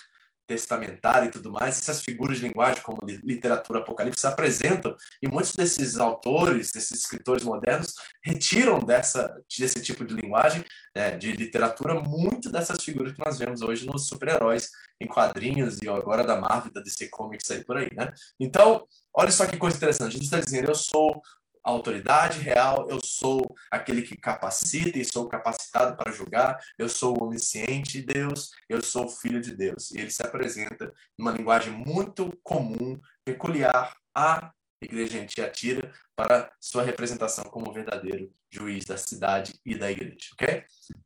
testamentária 0.47 1.29
e 1.29 1.31
tudo 1.31 1.51
mais, 1.51 1.79
essas 1.79 2.03
figuras 2.03 2.39
de 2.39 2.47
linguagem, 2.47 2.83
como 2.83 2.99
literatura 3.05 3.79
apocalipse, 3.81 4.21
se 4.21 4.27
apresentam, 4.27 4.95
e 5.23 5.29
muitos 5.29 5.55
desses 5.55 5.99
autores, 5.99 6.71
desses 6.71 7.01
escritores 7.01 7.43
modernos, 7.45 7.95
retiram 8.23 8.79
dessa, 8.79 9.35
desse 9.59 9.81
tipo 9.83 10.05
de 10.05 10.15
linguagem, 10.15 10.65
né, 10.95 11.17
de 11.17 11.33
literatura, 11.33 11.95
muito 11.95 12.51
dessas 12.51 12.83
figuras 12.83 13.13
que 13.13 13.25
nós 13.25 13.39
vemos 13.39 13.63
hoje 13.63 13.87
nos 13.87 14.07
super-heróis, 14.07 14.69
em 15.01 15.07
quadrinhos, 15.07 15.79
e 15.83 15.89
agora 15.89 16.25
da 16.25 16.41
Marvel, 16.41 16.73
da 16.73 16.81
DC 16.81 17.09
Comics 17.09 17.51
aí 17.51 17.65
por 17.65 17.77
aí, 17.77 17.89
né? 17.95 18.13
Então, 18.39 18.87
olha 19.15 19.31
só 19.31 19.47
que 19.47 19.57
coisa 19.57 19.77
interessante, 19.77 20.13
Jesus 20.13 20.27
está 20.27 20.41
dizendo, 20.41 20.71
eu 20.71 20.75
sou 20.75 21.23
a 21.65 21.71
autoridade 21.71 22.41
real, 22.41 22.87
eu 22.91 23.01
sou 23.03 23.43
aquele 23.71 24.03
que 24.03 24.17
capacita 24.17 24.99
e 24.99 25.05
sou 25.05 25.27
capacitado 25.27 25.97
para 25.97 26.13
julgar, 26.13 26.61
eu 26.79 26.91
sou 26.91 27.19
o 27.19 27.25
onisciente 27.25 28.03
de 28.03 28.03
Deus, 28.03 28.51
eu 28.69 28.83
sou 28.83 29.07
o 29.07 29.11
filho 29.11 29.41
de 29.41 29.57
Deus. 29.57 29.91
E 29.91 29.99
ele 29.99 30.11
se 30.11 30.23
apresenta 30.23 30.93
numa 31.17 31.33
linguagem 31.33 31.73
muito 31.73 32.31
comum, 32.43 33.01
peculiar 33.25 33.97
à 34.15 34.53
igreja 34.83 35.19
em 35.19 35.27
para 36.15 36.53
sua 36.61 36.83
representação 36.83 37.45
como 37.45 37.73
verdadeiro 37.73 38.31
juiz 38.51 38.85
da 38.85 38.99
cidade 38.99 39.59
e 39.65 39.75
da 39.75 39.91
igreja, 39.91 40.29
ok? 40.35 40.65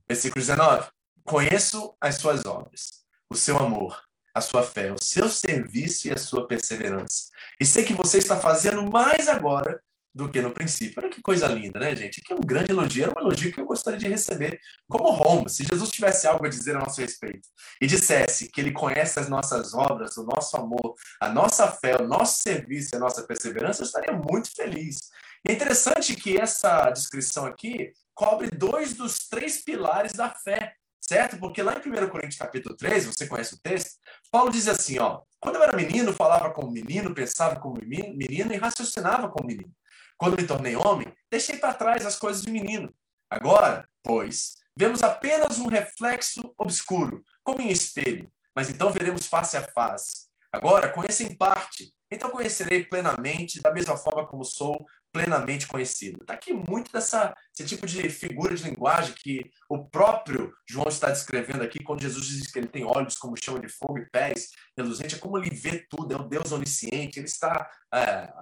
Versículo 0.09 0.45
19. 0.45 0.91
Conheço 1.25 1.95
as 2.01 2.17
suas 2.17 2.45
obras, 2.45 3.05
o 3.31 3.37
seu 3.37 3.57
amor, 3.59 4.03
a 4.35 4.41
sua 4.41 4.63
fé, 4.63 4.93
o 4.93 5.03
seu 5.03 5.29
serviço 5.29 6.09
e 6.09 6.13
a 6.13 6.17
sua 6.17 6.47
perseverança. 6.49 7.31
E 7.61 7.65
sei 7.65 7.85
que 7.85 7.95
você 7.95 8.19
está 8.19 8.37
fazendo 8.37 8.91
mais 8.91 9.29
agora 9.29 9.81
do 10.15 10.29
que 10.29 10.41
no 10.41 10.51
princípio. 10.51 11.01
Olha 11.03 11.11
que 11.11 11.23
coisa 11.23 11.47
linda, 11.47 11.79
né, 11.79 11.95
gente? 11.95 12.21
Que 12.21 12.33
é 12.33 12.37
um 12.37 12.41
grande 12.41 12.73
elogio, 12.73 13.05
era 13.05 13.13
um 13.17 13.21
elogio 13.21 13.53
que 13.53 13.61
eu 13.61 13.67
gostaria 13.67 13.99
de 13.99 14.09
receber 14.09 14.59
como 14.89 15.11
Roma. 15.11 15.49
Se 15.49 15.65
Jesus 15.65 15.91
tivesse 15.91 16.27
algo 16.27 16.45
a 16.45 16.49
dizer 16.49 16.77
a 16.77 16.81
nosso 16.81 17.01
respeito 17.01 17.49
e 17.81 17.87
dissesse 17.87 18.51
que 18.51 18.61
ele 18.61 18.73
conhece 18.73 19.19
as 19.21 19.29
nossas 19.29 19.75
obras, 19.75 20.17
o 20.17 20.25
nosso 20.25 20.57
amor, 20.57 20.95
a 21.21 21.29
nossa 21.29 21.71
fé, 21.71 21.97
o 22.01 22.07
nosso 22.07 22.43
serviço 22.43 22.97
a 22.97 22.99
nossa 22.99 23.23
perseverança, 23.23 23.83
eu 23.83 23.87
estaria 23.87 24.13
muito 24.13 24.51
feliz. 24.55 25.11
E 25.47 25.53
é 25.53 25.55
interessante 25.55 26.17
que 26.17 26.37
essa 26.37 26.91
descrição 26.91 27.47
aqui 27.47 27.93
cobre 28.15 28.51
dois 28.51 28.95
dos 28.95 29.29
três 29.29 29.63
pilares 29.63 30.13
da 30.13 30.31
fé, 30.31 30.75
certo? 31.01 31.39
Porque 31.39 31.63
lá 31.63 31.75
em 31.75 32.05
1 32.05 32.09
Coríntios 32.09 32.39
capítulo 32.39 32.77
3, 32.77 33.07
você 33.07 33.27
conhece 33.27 33.55
o 33.55 33.61
texto, 33.61 33.93
Paulo 34.31 34.51
diz 34.51 34.67
assim, 34.69 34.99
ó, 34.99 35.21
quando 35.41 35.57
eu 35.57 35.63
era 35.63 35.77
menino, 35.77 36.13
falava 36.13 36.51
como 36.51 36.71
menino, 36.71 37.15
pensava 37.15 37.61
como 37.61 37.79
menino 37.81 38.53
e 38.53 38.57
raciocinava 38.57 39.29
como 39.29 39.47
menino. 39.47 39.73
Quando 40.19 40.37
me 40.37 40.47
tornei 40.47 40.75
homem, 40.75 41.07
deixei 41.31 41.57
para 41.57 41.73
trás 41.73 42.05
as 42.05 42.19
coisas 42.19 42.43
de 42.43 42.51
menino. 42.51 42.93
Agora, 43.31 43.89
pois, 44.03 44.57
vemos 44.77 45.03
apenas 45.03 45.59
um 45.59 45.69
reflexo 45.69 46.53
obscuro, 46.59 47.23
como 47.45 47.61
em 47.61 47.69
espelho, 47.69 48.29
mas 48.55 48.69
então 48.69 48.91
veremos 48.91 49.27
face 49.29 49.57
a 49.57 49.63
face. 49.63 50.27
Agora, 50.53 50.93
conheço 50.93 51.23
em 51.23 51.37
parte, 51.37 51.95
então 52.11 52.31
conhecerei 52.31 52.85
plenamente, 52.85 53.63
da 53.63 53.73
mesma 53.73 53.97
forma 53.97 54.27
como 54.27 54.45
sou 54.45 54.85
plenamente 55.13 55.67
conhecido. 55.67 56.19
Está 56.21 56.35
aqui 56.35 56.53
muito 56.53 56.93
dessa, 56.93 57.35
esse 57.53 57.67
tipo 57.67 57.87
de 57.87 58.09
figura 58.09 58.55
de 58.55 58.65
linguagem 58.65 59.15
que 59.15 59.51
o 59.69 59.89
próprio 59.89 60.53
João 60.69 60.89
está 60.89 61.11
descrevendo 61.11 61.63
aqui, 61.63 61.83
quando 61.83 62.03
Jesus 62.03 62.27
diz 62.27 62.51
que 62.51 62.59
ele 62.59 62.69
tem 62.69 62.85
olhos 62.85 63.17
como 63.17 63.37
chama 63.37 63.61
de 63.61 63.69
fogo 63.69 63.99
e 63.99 64.11
pés 64.11 64.49
reluzente, 64.77 65.17
é 65.17 65.19
como 65.19 65.39
ele 65.39 65.51
vê 65.51 65.85
tudo, 65.89 66.15
é 66.15 66.17
um 66.17 66.29
Deus 66.29 66.53
onisciente, 66.53 67.19
ele 67.19 67.27
está 67.27 67.69
é, 67.93 68.33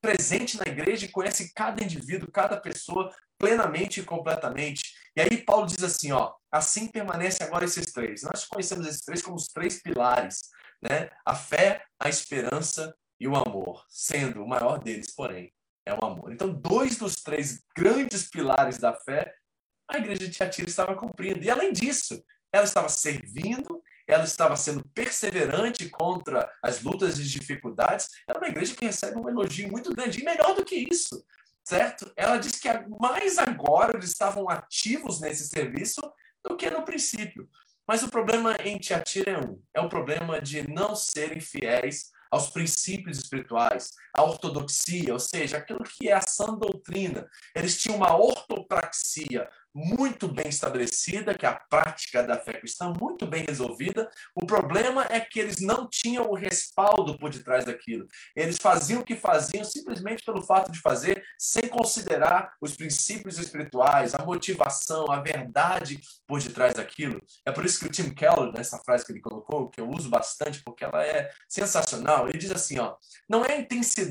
presente 0.00 0.56
na 0.58 0.66
igreja 0.66 1.06
e 1.06 1.10
conhece 1.10 1.52
cada 1.54 1.82
indivíduo, 1.82 2.30
cada 2.30 2.60
pessoa 2.60 3.10
plenamente 3.38 4.00
e 4.00 4.04
completamente. 4.04 4.82
E 5.16 5.20
aí 5.20 5.38
Paulo 5.38 5.66
diz 5.66 5.82
assim, 5.82 6.12
ó, 6.12 6.32
assim 6.50 6.88
permanece 6.88 7.42
agora 7.42 7.64
esses 7.64 7.92
três. 7.92 8.22
Nós 8.22 8.44
conhecemos 8.44 8.86
esses 8.86 9.02
três 9.02 9.22
como 9.22 9.36
os 9.36 9.46
três 9.46 9.80
pilares, 9.82 10.50
né? 10.82 11.10
A 11.24 11.34
fé, 11.34 11.82
a 11.98 12.08
esperança 12.08 12.94
e 13.18 13.26
o 13.26 13.34
amor, 13.34 13.84
sendo 13.88 14.42
o 14.42 14.48
maior 14.48 14.78
deles, 14.78 15.14
porém, 15.14 15.52
é 15.86 15.94
o 15.94 16.04
amor. 16.04 16.32
Então, 16.32 16.52
dois 16.52 16.98
dos 16.98 17.14
três 17.16 17.62
grandes 17.74 18.28
pilares 18.28 18.78
da 18.78 18.92
fé, 18.92 19.32
a 19.88 19.98
igreja 19.98 20.26
de 20.26 20.30
Tiatira 20.30 20.68
estava 20.68 20.96
cumprindo. 20.96 21.42
E 21.42 21.50
além 21.50 21.72
disso, 21.72 22.22
ela 22.52 22.64
estava 22.64 22.88
servindo, 22.88 23.80
ela 24.06 24.24
estava 24.24 24.56
sendo 24.56 24.84
perseverante 24.92 25.88
contra 25.88 26.52
as 26.62 26.82
lutas 26.82 27.18
e 27.18 27.24
dificuldades. 27.24 28.08
Era 28.28 28.38
uma 28.38 28.48
igreja 28.48 28.74
que 28.74 28.84
recebe 28.84 29.16
um 29.16 29.28
elogio 29.28 29.70
muito 29.70 29.94
grande. 29.94 30.20
E 30.20 30.24
melhor 30.24 30.54
do 30.54 30.64
que 30.64 30.74
isso, 30.90 31.24
certo? 31.64 32.12
Ela 32.16 32.38
diz 32.38 32.58
que 32.58 32.68
mais 33.00 33.38
agora 33.38 33.96
eles 33.96 34.10
estavam 34.10 34.50
ativos 34.50 35.20
nesse 35.20 35.48
serviço 35.48 36.00
do 36.44 36.56
que 36.56 36.68
no 36.68 36.84
princípio. 36.84 37.48
Mas 37.86 38.02
o 38.02 38.08
problema 38.08 38.56
em 38.64 38.78
Tiatira 38.78 39.30
é 39.32 39.38
um: 39.38 39.62
é 39.74 39.80
o 39.80 39.88
problema 39.88 40.40
de 40.40 40.68
não 40.68 40.96
serem 40.96 41.40
fiéis 41.40 42.10
aos 42.30 42.50
princípios 42.50 43.18
espirituais, 43.18 43.92
à 44.16 44.22
ortodoxia, 44.22 45.12
ou 45.12 45.20
seja, 45.20 45.58
aquilo 45.58 45.84
que 45.84 46.08
é 46.08 46.12
a 46.12 46.20
sã 46.20 46.54
doutrina. 46.54 47.28
Eles 47.54 47.78
tinham 47.78 47.96
uma 47.96 48.16
ortopraxia 48.16 49.48
muito 49.76 50.26
bem 50.26 50.48
estabelecida, 50.48 51.34
que 51.34 51.44
é 51.44 51.50
a 51.50 51.60
prática 51.68 52.22
da 52.22 52.38
fé 52.38 52.54
cristã 52.54 52.94
muito 52.98 53.26
bem 53.26 53.44
resolvida. 53.44 54.10
O 54.34 54.46
problema 54.46 55.06
é 55.10 55.20
que 55.20 55.38
eles 55.38 55.60
não 55.60 55.86
tinham 55.86 56.30
o 56.30 56.34
respaldo 56.34 57.18
por 57.18 57.28
detrás 57.28 57.66
daquilo. 57.66 58.08
Eles 58.34 58.56
faziam 58.56 59.02
o 59.02 59.04
que 59.04 59.14
faziam 59.14 59.64
simplesmente 59.64 60.24
pelo 60.24 60.42
fato 60.42 60.72
de 60.72 60.80
fazer, 60.80 61.22
sem 61.38 61.68
considerar 61.68 62.54
os 62.58 62.74
princípios 62.74 63.38
espirituais, 63.38 64.14
a 64.14 64.24
motivação, 64.24 65.12
a 65.12 65.20
verdade 65.20 66.00
por 66.26 66.40
detrás 66.40 66.72
daquilo. 66.72 67.20
É 67.44 67.52
por 67.52 67.66
isso 67.66 67.78
que 67.78 67.86
o 67.86 67.90
Tim 67.90 68.14
Keller, 68.14 68.52
nessa 68.54 68.78
frase 68.78 69.04
que 69.04 69.12
ele 69.12 69.20
colocou, 69.20 69.68
que 69.68 69.82
eu 69.82 69.90
uso 69.90 70.08
bastante 70.08 70.62
porque 70.64 70.84
ela 70.84 71.04
é 71.04 71.30
sensacional, 71.46 72.26
ele 72.26 72.38
diz 72.38 72.50
assim, 72.50 72.78
ó, 72.78 72.96
não 73.28 73.44
é 73.44 73.52
a 73.52 73.60
intensidade 73.60 74.05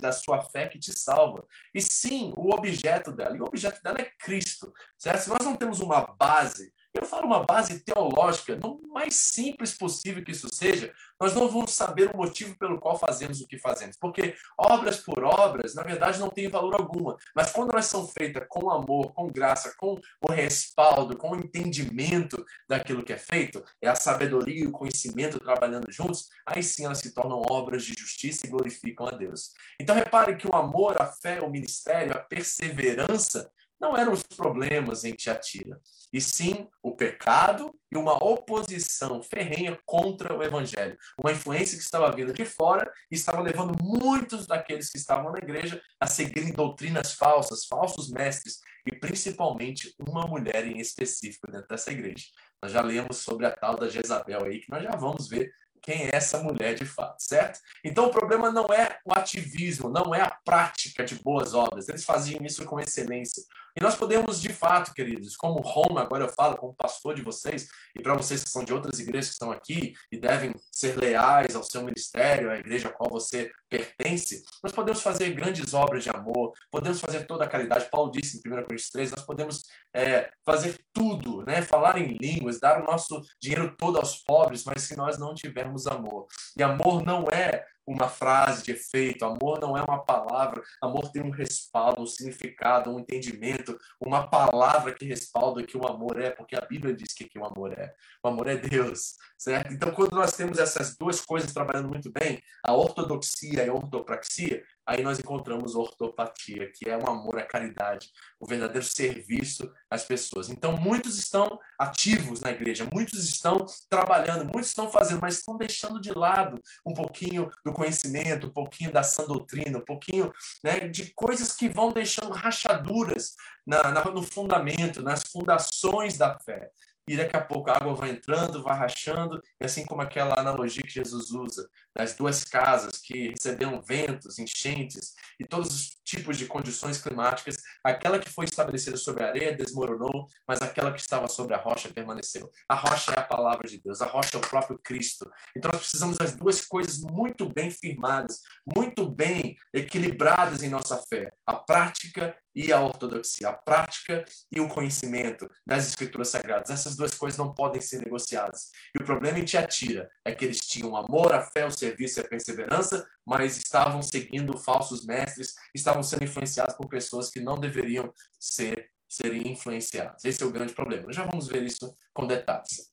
da 0.00 0.12
sua 0.12 0.42
fé 0.42 0.68
que 0.68 0.78
te 0.78 0.92
salva, 0.98 1.46
e 1.72 1.80
sim 1.80 2.32
o 2.36 2.52
objeto 2.52 3.12
dela. 3.12 3.36
E 3.36 3.40
o 3.40 3.44
objeto 3.44 3.82
dela 3.82 4.00
é 4.00 4.10
Cristo. 4.18 4.72
Certo? 4.98 5.22
Se 5.22 5.28
nós 5.28 5.44
não 5.44 5.56
temos 5.56 5.80
uma 5.80 6.00
base, 6.18 6.73
eu 6.94 7.04
falo 7.04 7.26
uma 7.26 7.44
base 7.44 7.80
teológica, 7.80 8.56
no 8.56 8.80
mais 8.88 9.16
simples 9.16 9.76
possível 9.76 10.24
que 10.24 10.30
isso 10.30 10.48
seja, 10.52 10.92
nós 11.20 11.34
não 11.34 11.48
vamos 11.48 11.72
saber 11.72 12.10
o 12.14 12.16
motivo 12.16 12.56
pelo 12.56 12.78
qual 12.78 12.98
fazemos 12.98 13.40
o 13.40 13.46
que 13.48 13.58
fazemos. 13.58 13.96
Porque 13.96 14.36
obras 14.56 14.98
por 14.98 15.24
obras, 15.24 15.74
na 15.74 15.82
verdade, 15.82 16.20
não 16.20 16.30
têm 16.30 16.48
valor 16.48 16.74
alguma. 16.74 17.16
Mas 17.34 17.50
quando 17.50 17.72
elas 17.72 17.86
são 17.86 18.06
feitas 18.06 18.44
com 18.48 18.70
amor, 18.70 19.12
com 19.12 19.26
graça, 19.26 19.74
com 19.76 19.98
o 20.20 20.30
respaldo, 20.30 21.16
com 21.16 21.30
o 21.30 21.36
entendimento 21.36 22.44
daquilo 22.68 23.02
que 23.02 23.12
é 23.12 23.18
feito, 23.18 23.64
é 23.82 23.88
a 23.88 23.96
sabedoria 23.96 24.62
e 24.62 24.66
o 24.66 24.72
conhecimento 24.72 25.40
trabalhando 25.40 25.90
juntos, 25.90 26.28
aí 26.46 26.62
sim 26.62 26.84
elas 26.84 26.98
se 26.98 27.12
tornam 27.12 27.42
obras 27.50 27.84
de 27.84 27.94
justiça 27.98 28.46
e 28.46 28.50
glorificam 28.50 29.06
a 29.08 29.10
Deus. 29.10 29.52
Então 29.80 29.96
repare 29.96 30.36
que 30.36 30.46
o 30.46 30.54
amor, 30.54 31.00
a 31.00 31.06
fé, 31.06 31.40
o 31.40 31.50
ministério, 31.50 32.12
a 32.12 32.18
perseverança, 32.18 33.50
não 33.84 33.96
eram 33.98 34.12
os 34.12 34.22
problemas 34.22 35.04
em 35.04 35.12
Tiatira, 35.12 35.78
e 36.10 36.18
sim 36.18 36.66
o 36.82 36.96
pecado 36.96 37.78
e 37.92 37.98
uma 37.98 38.14
oposição 38.24 39.22
ferrenha 39.22 39.78
contra 39.84 40.34
o 40.34 40.42
evangelho. 40.42 40.96
Uma 41.18 41.32
influência 41.32 41.76
que 41.76 41.84
estava 41.84 42.10
vindo 42.10 42.32
de 42.32 42.46
fora 42.46 42.90
e 43.10 43.14
estava 43.14 43.42
levando 43.42 43.76
muitos 43.82 44.46
daqueles 44.46 44.90
que 44.90 44.96
estavam 44.96 45.32
na 45.32 45.38
igreja 45.38 45.82
a 46.00 46.06
seguirem 46.06 46.52
doutrinas 46.52 47.12
falsas, 47.12 47.66
falsos 47.66 48.10
mestres, 48.10 48.58
e 48.86 48.94
principalmente 48.94 49.94
uma 49.98 50.26
mulher 50.26 50.66
em 50.66 50.78
específico 50.78 51.50
dentro 51.50 51.68
dessa 51.68 51.92
igreja. 51.92 52.24
Nós 52.62 52.72
já 52.72 52.80
lemos 52.80 53.18
sobre 53.18 53.44
a 53.44 53.50
tal 53.50 53.76
da 53.76 53.88
Jezabel 53.88 54.44
aí, 54.44 54.60
que 54.60 54.70
nós 54.70 54.82
já 54.82 54.92
vamos 54.92 55.28
ver 55.28 55.52
quem 55.84 56.06
é 56.06 56.16
essa 56.16 56.42
mulher 56.42 56.74
de 56.74 56.86
fato, 56.86 57.22
certo? 57.22 57.60
Então 57.84 58.06
o 58.06 58.10
problema 58.10 58.50
não 58.50 58.64
é 58.72 58.98
o 59.04 59.12
ativismo, 59.12 59.90
não 59.90 60.14
é 60.14 60.22
a 60.22 60.30
prática 60.30 61.04
de 61.04 61.16
boas 61.16 61.52
obras. 61.52 61.88
Eles 61.90 62.04
faziam 62.04 62.42
isso 62.42 62.64
com 62.64 62.80
excelência. 62.80 63.42
E 63.76 63.82
nós 63.82 63.96
podemos, 63.96 64.40
de 64.40 64.50
fato, 64.50 64.94
queridos, 64.94 65.36
como 65.36 65.60
Roma, 65.60 66.02
agora 66.02 66.24
eu 66.24 66.28
falo 66.28 66.56
como 66.56 66.74
pastor 66.74 67.14
de 67.14 67.22
vocês, 67.22 67.68
e 67.94 68.00
para 68.00 68.14
vocês 68.14 68.44
que 68.44 68.50
são 68.50 68.64
de 68.64 68.72
outras 68.72 69.00
igrejas 69.00 69.26
que 69.26 69.32
estão 69.32 69.50
aqui 69.50 69.94
e 70.12 70.16
devem 70.16 70.54
ser 70.70 70.96
leais 70.96 71.56
ao 71.56 71.64
seu 71.64 71.82
ministério, 71.82 72.50
à 72.50 72.56
igreja 72.56 72.88
a 72.88 72.92
qual 72.92 73.10
você 73.10 73.50
pertence, 73.68 74.44
nós 74.62 74.72
podemos 74.72 75.02
fazer 75.02 75.30
grandes 75.32 75.74
obras 75.74 76.04
de 76.04 76.10
amor, 76.10 76.52
podemos 76.70 77.00
fazer 77.00 77.26
toda 77.26 77.44
a 77.44 77.48
caridade. 77.48 77.88
Paulo 77.90 78.12
disse 78.12 78.36
em 78.36 78.48
1 78.48 78.62
Coríntios 78.62 78.90
3, 78.90 79.10
nós 79.10 79.22
podemos 79.22 79.64
é, 79.92 80.30
fazer 80.44 80.78
tudo, 80.92 81.44
né? 81.44 81.60
falar 81.60 81.98
em 81.98 82.16
línguas, 82.16 82.60
dar 82.60 82.80
o 82.80 82.84
nosso 82.84 83.20
dinheiro 83.40 83.74
todo 83.76 83.98
aos 83.98 84.22
pobres, 84.22 84.62
mas 84.64 84.82
se 84.82 84.96
nós 84.96 85.18
não 85.18 85.34
tivermos 85.34 85.88
amor. 85.88 86.26
E 86.56 86.62
amor 86.62 87.04
não 87.04 87.24
é 87.24 87.64
uma 87.86 88.08
frase 88.08 88.62
de 88.62 88.72
efeito, 88.72 89.24
amor 89.24 89.60
não 89.60 89.76
é 89.76 89.82
uma 89.82 90.02
palavra, 90.02 90.62
amor 90.80 91.10
tem 91.10 91.22
um 91.22 91.30
respaldo, 91.30 92.02
um 92.02 92.06
significado, 92.06 92.90
um 92.90 92.98
entendimento, 92.98 93.78
uma 94.00 94.28
palavra 94.28 94.92
que 94.92 95.04
respalda 95.04 95.62
que 95.62 95.76
o 95.76 95.86
amor 95.86 96.20
é, 96.20 96.30
porque 96.30 96.56
a 96.56 96.60
Bíblia 96.60 96.94
diz 96.94 97.12
que, 97.12 97.24
que 97.24 97.38
o 97.38 97.44
amor 97.44 97.72
é. 97.72 97.94
O 98.22 98.28
amor 98.28 98.48
é 98.48 98.56
Deus, 98.56 99.16
certo? 99.38 99.72
Então, 99.72 99.90
quando 99.92 100.12
nós 100.12 100.32
temos 100.32 100.58
essas 100.58 100.96
duas 100.96 101.20
coisas 101.20 101.52
trabalhando 101.52 101.88
muito 101.88 102.10
bem, 102.10 102.42
a 102.62 102.72
ortodoxia 102.72 103.64
e 103.64 103.68
a 103.68 103.74
ortopraxia, 103.74 104.62
aí 104.86 105.02
nós 105.02 105.18
encontramos 105.18 105.74
ortopatia, 105.74 106.70
que 106.72 106.88
é 106.88 106.96
o 106.96 107.08
amor 107.08 107.38
à 107.38 107.42
caridade, 107.42 108.10
o 108.38 108.46
verdadeiro 108.46 108.86
serviço 108.86 109.70
às 109.90 110.04
pessoas. 110.04 110.48
Então, 110.48 110.76
muitos 110.76 111.18
estão 111.18 111.58
ativos 111.78 112.40
na 112.40 112.50
igreja, 112.50 112.88
muitos 112.92 113.24
estão 113.24 113.64
trabalhando, 113.88 114.44
muitos 114.44 114.68
estão 114.68 114.90
fazendo, 114.90 115.20
mas 115.20 115.38
estão 115.38 115.56
deixando 115.56 116.00
de 116.00 116.12
lado 116.12 116.60
um 116.86 116.92
pouquinho 116.92 117.50
do 117.64 117.72
conhecimento, 117.72 118.48
um 118.48 118.52
pouquinho 118.52 118.92
da 118.92 119.02
sã 119.02 119.24
doutrina, 119.24 119.78
um 119.78 119.84
pouquinho 119.84 120.32
né, 120.62 120.88
de 120.88 121.12
coisas 121.14 121.54
que 121.54 121.68
vão 121.68 121.92
deixando 121.92 122.32
rachaduras 122.32 123.34
na, 123.66 123.90
na, 123.90 124.04
no 124.04 124.22
fundamento, 124.22 125.02
nas 125.02 125.22
fundações 125.24 126.18
da 126.18 126.38
fé 126.40 126.70
e 127.06 127.16
daqui 127.16 127.36
a 127.36 127.40
pouco 127.40 127.70
a 127.70 127.76
água 127.76 127.94
vai 127.94 128.10
entrando, 128.10 128.62
vai 128.62 128.76
rachando, 128.76 129.40
e 129.60 129.64
assim 129.64 129.84
como 129.84 130.02
aquela 130.02 130.38
analogia 130.38 130.82
que 130.82 130.92
Jesus 130.92 131.30
usa, 131.30 131.68
das 131.94 132.14
duas 132.14 132.44
casas 132.44 132.98
que 132.98 133.28
receberam 133.28 133.80
ventos, 133.80 134.38
enchentes 134.38 135.14
e 135.38 135.46
todos 135.46 135.74
os 135.74 135.94
tipos 136.04 136.36
de 136.36 136.46
condições 136.46 137.00
climáticas, 137.00 137.56
aquela 137.82 138.18
que 138.18 138.28
foi 138.28 138.44
estabelecida 138.44 138.96
sobre 138.96 139.24
a 139.24 139.28
areia 139.28 139.56
desmoronou, 139.56 140.26
mas 140.46 140.60
aquela 140.60 140.92
que 140.92 141.00
estava 141.00 141.28
sobre 141.28 141.54
a 141.54 141.58
rocha 141.58 141.88
permaneceu. 141.88 142.50
A 142.68 142.74
rocha 142.74 143.12
é 143.12 143.18
a 143.18 143.22
palavra 143.22 143.68
de 143.68 143.80
Deus, 143.80 144.02
a 144.02 144.06
rocha 144.06 144.36
é 144.36 144.38
o 144.38 144.40
próprio 144.40 144.78
Cristo. 144.78 145.30
Então 145.56 145.70
nós 145.70 145.80
precisamos 145.80 146.16
das 146.16 146.34
duas 146.34 146.60
coisas 146.64 147.00
muito 147.00 147.48
bem 147.52 147.70
firmadas, 147.70 148.40
muito 148.76 149.08
bem 149.08 149.56
equilibradas 149.72 150.62
em 150.62 150.68
nossa 150.68 150.98
fé: 151.08 151.32
a 151.46 151.54
prática 151.54 152.36
e 152.54 152.72
a 152.72 152.80
ortodoxia, 152.80 153.48
a 153.48 153.52
prática 153.52 154.24
e 154.50 154.60
o 154.60 154.68
conhecimento 154.68 155.50
das 155.66 155.88
escrituras 155.88 156.28
sagradas. 156.28 156.70
Essas 156.70 156.96
duas 156.96 157.14
coisas 157.14 157.38
não 157.38 157.52
podem 157.52 157.80
ser 157.80 158.02
negociadas. 158.04 158.70
E 158.94 159.02
o 159.02 159.04
problema 159.04 159.38
em 159.38 159.44
Tiatira 159.44 160.10
é 160.24 160.34
que 160.34 160.44
eles 160.44 160.60
tinham 160.60 160.96
amor, 160.96 161.32
a 161.32 161.42
fé, 161.42 161.66
o 161.66 161.70
serviço 161.70 162.20
e 162.20 162.22
a 162.22 162.28
perseverança, 162.28 163.06
mas 163.26 163.56
estavam 163.56 164.02
seguindo 164.02 164.56
falsos 164.58 165.04
mestres, 165.04 165.54
estavam 165.74 166.02
sendo 166.02 166.24
influenciados 166.24 166.74
por 166.74 166.88
pessoas 166.88 167.30
que 167.30 167.40
não 167.40 167.58
deveriam 167.58 168.12
ser 168.38 168.90
serem 169.08 169.52
influenciadas. 169.52 170.24
Esse 170.24 170.42
é 170.42 170.46
o 170.46 170.50
grande 170.50 170.74
problema. 170.74 171.12
Já 171.12 171.24
vamos 171.24 171.46
ver 171.46 171.62
isso 171.62 171.96
com 172.12 172.26
detalhes. 172.26 172.90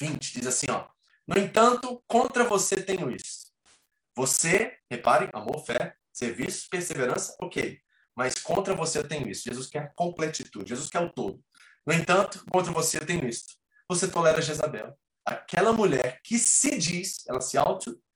20 0.00 0.34
diz 0.34 0.46
assim, 0.46 0.66
ó: 0.70 0.88
No 1.26 1.38
entanto, 1.38 2.02
contra 2.06 2.44
você 2.44 2.82
tenho 2.82 3.10
isso. 3.10 3.46
Você, 4.16 4.78
reparem, 4.90 5.28
amor, 5.32 5.64
fé, 5.64 5.94
serviço, 6.12 6.68
perseverança, 6.70 7.36
OK. 7.40 7.80
Mas 8.16 8.34
contra 8.34 8.74
você 8.74 8.98
eu 8.98 9.06
tenho 9.06 9.28
isso. 9.28 9.42
Jesus 9.44 9.66
quer 9.66 9.92
completitude, 9.94 10.70
Jesus 10.70 10.88
quer 10.88 11.00
o 11.00 11.12
todo. 11.12 11.40
No 11.86 11.92
entanto, 11.92 12.44
contra 12.50 12.72
você 12.72 12.96
eu 12.98 13.06
tenho 13.06 13.28
isso. 13.28 13.44
Você 13.88 14.08
tolera 14.08 14.42
Jezabel, 14.42 14.96
aquela 15.24 15.72
mulher 15.72 16.20
que 16.24 16.38
se 16.38 16.76
diz, 16.78 17.24
ela 17.28 17.40
se 17.40 17.56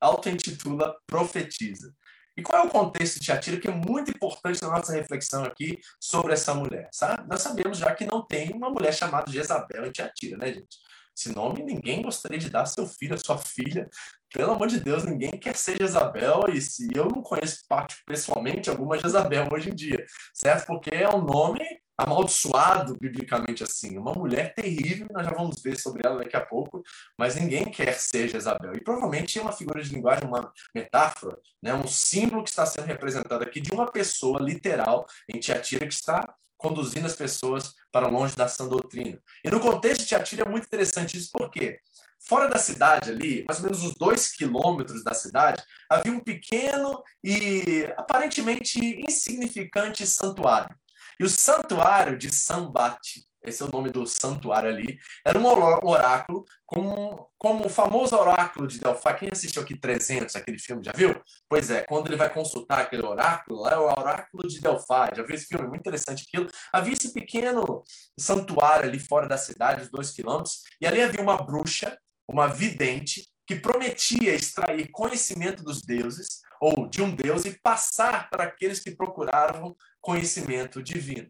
auto-intitula 0.00 0.86
auto 0.86 1.02
profetiza. 1.06 1.94
E 2.36 2.42
qual 2.42 2.64
é 2.64 2.66
o 2.66 2.70
contexto 2.70 3.20
de 3.20 3.26
Tiatira 3.26 3.60
que 3.60 3.68
é 3.68 3.70
muito 3.70 4.10
importante 4.10 4.62
na 4.62 4.70
nossa 4.70 4.92
reflexão 4.92 5.44
aqui 5.44 5.78
sobre 6.00 6.32
essa 6.32 6.54
mulher, 6.54 6.88
sabe? 6.92 7.28
Nós 7.28 7.42
sabemos 7.42 7.78
já 7.78 7.94
que 7.94 8.06
não 8.06 8.26
tem 8.26 8.52
uma 8.52 8.70
mulher 8.70 8.94
chamada 8.94 9.30
Jezabel 9.30 9.84
em 9.84 9.92
Tiatira, 9.92 10.38
né, 10.38 10.52
gente? 10.54 10.78
Esse 11.20 11.34
nome 11.34 11.62
ninguém 11.62 12.00
gostaria 12.00 12.38
de 12.38 12.48
dar 12.48 12.64
seu 12.64 12.86
filho, 12.86 13.14
a 13.14 13.18
sua 13.18 13.36
filha. 13.36 13.90
Pelo 14.32 14.52
amor 14.52 14.68
de 14.68 14.80
Deus, 14.80 15.04
ninguém 15.04 15.32
quer 15.32 15.54
ser 15.54 15.76
Jezabel 15.76 16.46
e 16.48 16.62
se 16.62 16.88
eu 16.94 17.04
não 17.04 17.20
conheço 17.20 17.62
pessoalmente 18.06 18.70
alguma 18.70 18.98
Jezabel 18.98 19.46
hoje 19.52 19.68
em 19.68 19.74
dia, 19.74 20.06
certo? 20.32 20.66
Porque 20.66 20.88
é 20.94 21.06
um 21.10 21.22
nome 21.22 21.60
amaldiçoado 21.98 22.96
biblicamente 22.98 23.62
assim, 23.62 23.98
uma 23.98 24.14
mulher 24.14 24.54
terrível, 24.54 25.06
nós 25.10 25.26
já 25.26 25.32
vamos 25.32 25.60
ver 25.62 25.78
sobre 25.78 26.00
ela 26.06 26.16
daqui 26.16 26.34
a 26.34 26.40
pouco, 26.40 26.82
mas 27.18 27.36
ninguém 27.36 27.70
quer 27.70 27.92
ser 27.92 28.26
Jezabel. 28.26 28.72
E 28.74 28.80
provavelmente 28.80 29.38
é 29.38 29.42
uma 29.42 29.52
figura 29.52 29.82
de 29.82 29.92
linguagem, 29.92 30.26
uma 30.26 30.50
metáfora, 30.74 31.36
né, 31.62 31.74
um 31.74 31.86
símbolo 31.86 32.42
que 32.42 32.48
está 32.48 32.64
sendo 32.64 32.86
representado 32.86 33.44
aqui 33.44 33.60
de 33.60 33.72
uma 33.72 33.92
pessoa 33.92 34.40
literal 34.40 35.06
em 35.28 35.38
Tiatira 35.38 35.86
que 35.86 35.92
está 35.92 36.34
conduzindo 36.60 37.06
as 37.06 37.16
pessoas 37.16 37.74
para 37.90 38.08
longe 38.08 38.36
da 38.36 38.46
sã 38.46 38.68
doutrina. 38.68 39.18
E 39.42 39.50
no 39.50 39.58
contexto 39.58 40.02
de 40.02 40.06
Tiatira 40.06 40.44
é 40.46 40.48
muito 40.48 40.66
interessante 40.66 41.16
isso, 41.16 41.30
por 41.32 41.50
quê? 41.50 41.80
Fora 42.20 42.48
da 42.48 42.58
cidade 42.58 43.10
ali, 43.10 43.44
mais 43.48 43.60
ou 43.60 43.64
menos 43.64 43.82
uns 43.82 43.94
dois 43.94 44.30
quilômetros 44.30 45.02
da 45.02 45.14
cidade, 45.14 45.62
havia 45.88 46.12
um 46.12 46.20
pequeno 46.20 47.02
e 47.24 47.90
aparentemente 47.96 48.78
insignificante 48.78 50.06
santuário. 50.06 50.76
E 51.18 51.24
o 51.24 51.28
santuário 51.28 52.18
de 52.18 52.32
Sambate, 52.34 53.26
esse 53.42 53.62
é 53.62 53.66
o 53.66 53.70
nome 53.70 53.90
do 53.90 54.06
santuário 54.06 54.68
ali, 54.68 54.98
era 55.24 55.38
um 55.38 55.46
oráculo, 55.46 56.44
como, 56.66 57.30
como 57.38 57.66
o 57.66 57.70
famoso 57.70 58.14
oráculo 58.16 58.66
de 58.66 58.78
Delphi. 58.78 59.14
Quem 59.18 59.28
assistiu 59.32 59.62
aqui 59.62 59.76
300, 59.76 60.36
aquele 60.36 60.58
filme, 60.58 60.84
já 60.84 60.92
viu? 60.92 61.20
Pois 61.48 61.70
é, 61.70 61.82
quando 61.82 62.08
ele 62.08 62.16
vai 62.16 62.32
consultar 62.32 62.80
aquele 62.80 63.04
oráculo, 63.04 63.60
lá 63.60 63.72
é 63.72 63.78
o 63.78 63.84
oráculo 63.84 64.46
de 64.46 64.60
Delphi. 64.60 65.16
Já 65.16 65.22
viu 65.22 65.34
esse 65.34 65.46
filme? 65.46 65.66
Muito 65.66 65.80
interessante 65.80 66.24
aquilo. 66.26 66.50
Havia 66.72 66.92
esse 66.92 67.12
pequeno 67.12 67.82
santuário 68.18 68.88
ali 68.88 68.98
fora 68.98 69.26
da 69.26 69.38
cidade, 69.38 69.90
dois 69.90 70.10
quilômetros, 70.10 70.62
e 70.80 70.86
ali 70.86 71.00
havia 71.00 71.22
uma 71.22 71.36
bruxa, 71.36 71.98
uma 72.28 72.46
vidente, 72.46 73.26
que 73.46 73.56
prometia 73.56 74.34
extrair 74.34 74.88
conhecimento 74.92 75.64
dos 75.64 75.82
deuses, 75.82 76.40
ou 76.60 76.86
de 76.86 77.02
um 77.02 77.12
Deus, 77.12 77.44
e 77.46 77.58
passar 77.60 78.28
para 78.30 78.44
aqueles 78.44 78.80
que 78.80 78.94
procuravam 78.94 79.74
conhecimento 80.00 80.82
divino. 80.82 81.28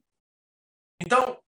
Então, 1.00 1.38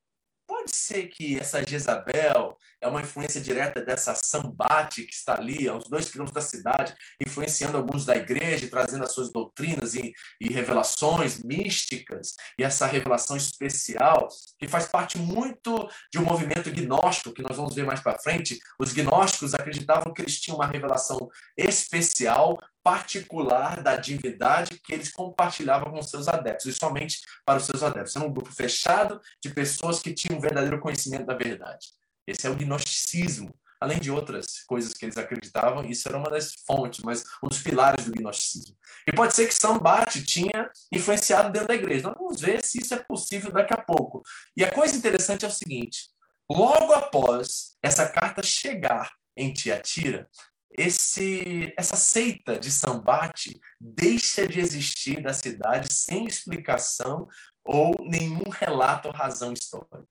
pode 0.62 0.76
ser 0.76 1.08
que 1.08 1.38
essa 1.38 1.64
Jezabel 1.64 2.56
é 2.80 2.86
uma 2.86 3.00
influência 3.00 3.40
direta 3.40 3.80
dessa 3.84 4.14
Sambate 4.14 5.04
que 5.04 5.12
está 5.12 5.34
ali, 5.34 5.68
a 5.68 5.74
uns 5.74 5.88
dois 5.88 6.08
quilômetros 6.08 6.34
da 6.34 6.48
cidade, 6.48 6.94
influenciando 7.24 7.76
alguns 7.76 8.04
da 8.04 8.16
igreja, 8.16 8.68
trazendo 8.68 9.04
as 9.04 9.12
suas 9.12 9.32
doutrinas 9.32 9.94
e, 9.94 10.12
e 10.40 10.52
revelações 10.52 11.42
místicas, 11.42 12.34
e 12.58 12.62
essa 12.62 12.86
revelação 12.86 13.36
especial, 13.36 14.28
que 14.58 14.68
faz 14.68 14.86
parte 14.86 15.18
muito 15.18 15.88
de 16.12 16.18
um 16.18 16.24
movimento 16.24 16.70
gnóstico, 16.70 17.34
que 17.34 17.42
nós 17.42 17.56
vamos 17.56 17.74
ver 17.74 17.84
mais 17.84 18.00
para 18.00 18.18
frente. 18.18 18.58
Os 18.78 18.92
gnósticos 18.92 19.54
acreditavam 19.54 20.12
que 20.12 20.22
eles 20.22 20.40
tinham 20.40 20.56
uma 20.56 20.66
revelação 20.66 21.28
especial 21.56 22.58
particular 22.82 23.82
da 23.82 23.96
divindade 23.96 24.80
que 24.84 24.92
eles 24.92 25.12
compartilhavam 25.12 25.92
com 25.92 26.02
seus 26.02 26.28
adeptos, 26.28 26.66
e 26.66 26.72
somente 26.72 27.20
para 27.44 27.58
os 27.58 27.66
seus 27.66 27.82
adeptos. 27.82 28.16
Era 28.16 28.24
um 28.24 28.32
grupo 28.32 28.52
fechado 28.52 29.20
de 29.42 29.50
pessoas 29.50 30.00
que 30.00 30.12
tinham 30.12 30.38
um 30.38 30.40
verdadeiro 30.40 30.80
conhecimento 30.80 31.26
da 31.26 31.34
verdade. 31.34 31.88
Esse 32.26 32.46
é 32.46 32.50
o 32.50 32.56
gnosticismo, 32.56 33.54
além 33.82 33.98
de 33.98 34.10
outras 34.10 34.62
coisas 34.64 34.94
que 34.94 35.04
eles 35.04 35.16
acreditavam, 35.16 35.84
isso 35.84 36.08
era 36.08 36.16
uma 36.16 36.30
das 36.30 36.54
fontes, 36.64 37.04
mas 37.04 37.24
um 37.42 37.48
dos 37.48 37.60
pilares 37.60 38.04
do 38.04 38.12
gnosticismo. 38.12 38.76
E 39.06 39.12
pode 39.12 39.34
ser 39.34 39.48
que 39.48 39.54
São 39.54 39.78
Bate 39.78 40.24
tinha 40.24 40.70
influenciado 40.92 41.50
dentro 41.50 41.68
da 41.68 41.74
igreja. 41.74 42.08
Nós 42.08 42.16
vamos 42.16 42.40
ver 42.40 42.64
se 42.64 42.80
isso 42.80 42.94
é 42.94 42.98
possível 43.02 43.50
daqui 43.50 43.74
a 43.74 43.82
pouco. 43.82 44.22
E 44.56 44.64
a 44.64 44.70
coisa 44.70 44.96
interessante 44.96 45.44
é 45.44 45.48
o 45.48 45.52
seguinte: 45.52 46.10
logo 46.48 46.92
após 46.92 47.76
essa 47.82 48.08
carta 48.08 48.42
chegar 48.42 49.10
em 49.36 49.52
Tiatira, 49.52 50.28
esse, 50.76 51.72
essa 51.76 51.96
seita 51.96 52.58
de 52.58 52.70
Sambate 52.70 53.60
deixa 53.80 54.46
de 54.46 54.60
existir 54.60 55.22
na 55.22 55.32
cidade 55.32 55.92
sem 55.92 56.26
explicação 56.26 57.28
ou 57.64 57.94
nenhum 58.00 58.48
relato 58.48 59.08
ou 59.08 59.14
razão 59.14 59.52
histórica. 59.52 60.06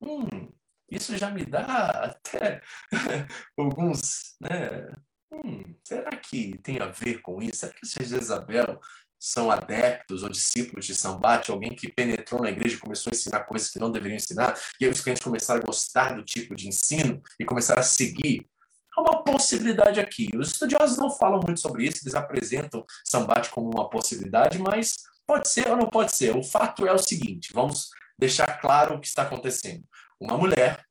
Hum, 0.00 0.50
isso 0.90 1.16
já 1.16 1.30
me 1.30 1.44
dá 1.44 1.88
até 1.90 2.60
alguns. 3.56 4.34
Né? 4.40 4.92
Hum, 5.32 5.74
será 5.84 6.10
que 6.10 6.58
tem 6.58 6.80
a 6.80 6.86
ver 6.86 7.22
com 7.22 7.40
isso? 7.40 7.60
Será 7.60 7.72
que 7.72 7.86
esses 7.86 8.08
Jezabel 8.08 8.80
são 9.18 9.52
adeptos 9.52 10.24
ou 10.24 10.28
discípulos 10.28 10.84
de 10.84 10.96
Sambate, 10.96 11.52
alguém 11.52 11.76
que 11.76 11.92
penetrou 11.92 12.42
na 12.42 12.50
igreja 12.50 12.74
e 12.74 12.80
começou 12.80 13.12
a 13.12 13.14
ensinar 13.14 13.44
coisas 13.44 13.70
que 13.70 13.78
não 13.78 13.92
deveriam 13.92 14.16
ensinar, 14.16 14.58
e 14.80 14.84
aí 14.84 14.90
os 14.90 15.00
clientes 15.00 15.22
começaram 15.22 15.60
a 15.60 15.64
gostar 15.64 16.16
do 16.16 16.24
tipo 16.24 16.56
de 16.56 16.66
ensino 16.66 17.22
e 17.38 17.44
começaram 17.44 17.80
a 17.80 17.84
seguir 17.84 18.50
Há 18.96 19.00
uma 19.00 19.24
possibilidade 19.24 19.98
aqui. 19.98 20.30
Os 20.36 20.52
estudiosos 20.52 20.98
não 20.98 21.10
falam 21.10 21.40
muito 21.44 21.60
sobre 21.60 21.84
isso, 21.84 22.00
eles 22.02 22.14
apresentam 22.14 22.84
Sambate 23.04 23.50
como 23.50 23.70
uma 23.70 23.88
possibilidade, 23.88 24.58
mas 24.58 24.96
pode 25.26 25.48
ser 25.48 25.70
ou 25.70 25.76
não 25.76 25.88
pode 25.88 26.14
ser. 26.14 26.36
O 26.36 26.42
fato 26.42 26.86
é 26.86 26.92
o 26.92 26.98
seguinte: 26.98 27.52
vamos 27.52 27.90
deixar 28.18 28.60
claro 28.60 28.96
o 28.96 29.00
que 29.00 29.06
está 29.06 29.22
acontecendo. 29.22 29.84
Uma 30.20 30.36
mulher, 30.36 30.84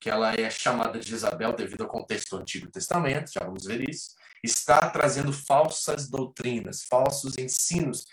que 0.00 0.08
ela 0.08 0.32
é 0.32 0.48
chamada 0.48 0.98
de 0.98 1.12
Isabel 1.12 1.52
devido 1.52 1.82
ao 1.82 1.88
contexto 1.88 2.36
do 2.36 2.42
Antigo 2.42 2.70
Testamento, 2.70 3.32
já 3.32 3.44
vamos 3.44 3.64
ver 3.64 3.88
isso, 3.88 4.14
está 4.42 4.88
trazendo 4.90 5.32
falsas 5.32 6.08
doutrinas, 6.08 6.84
falsos 6.84 7.36
ensinos 7.36 8.06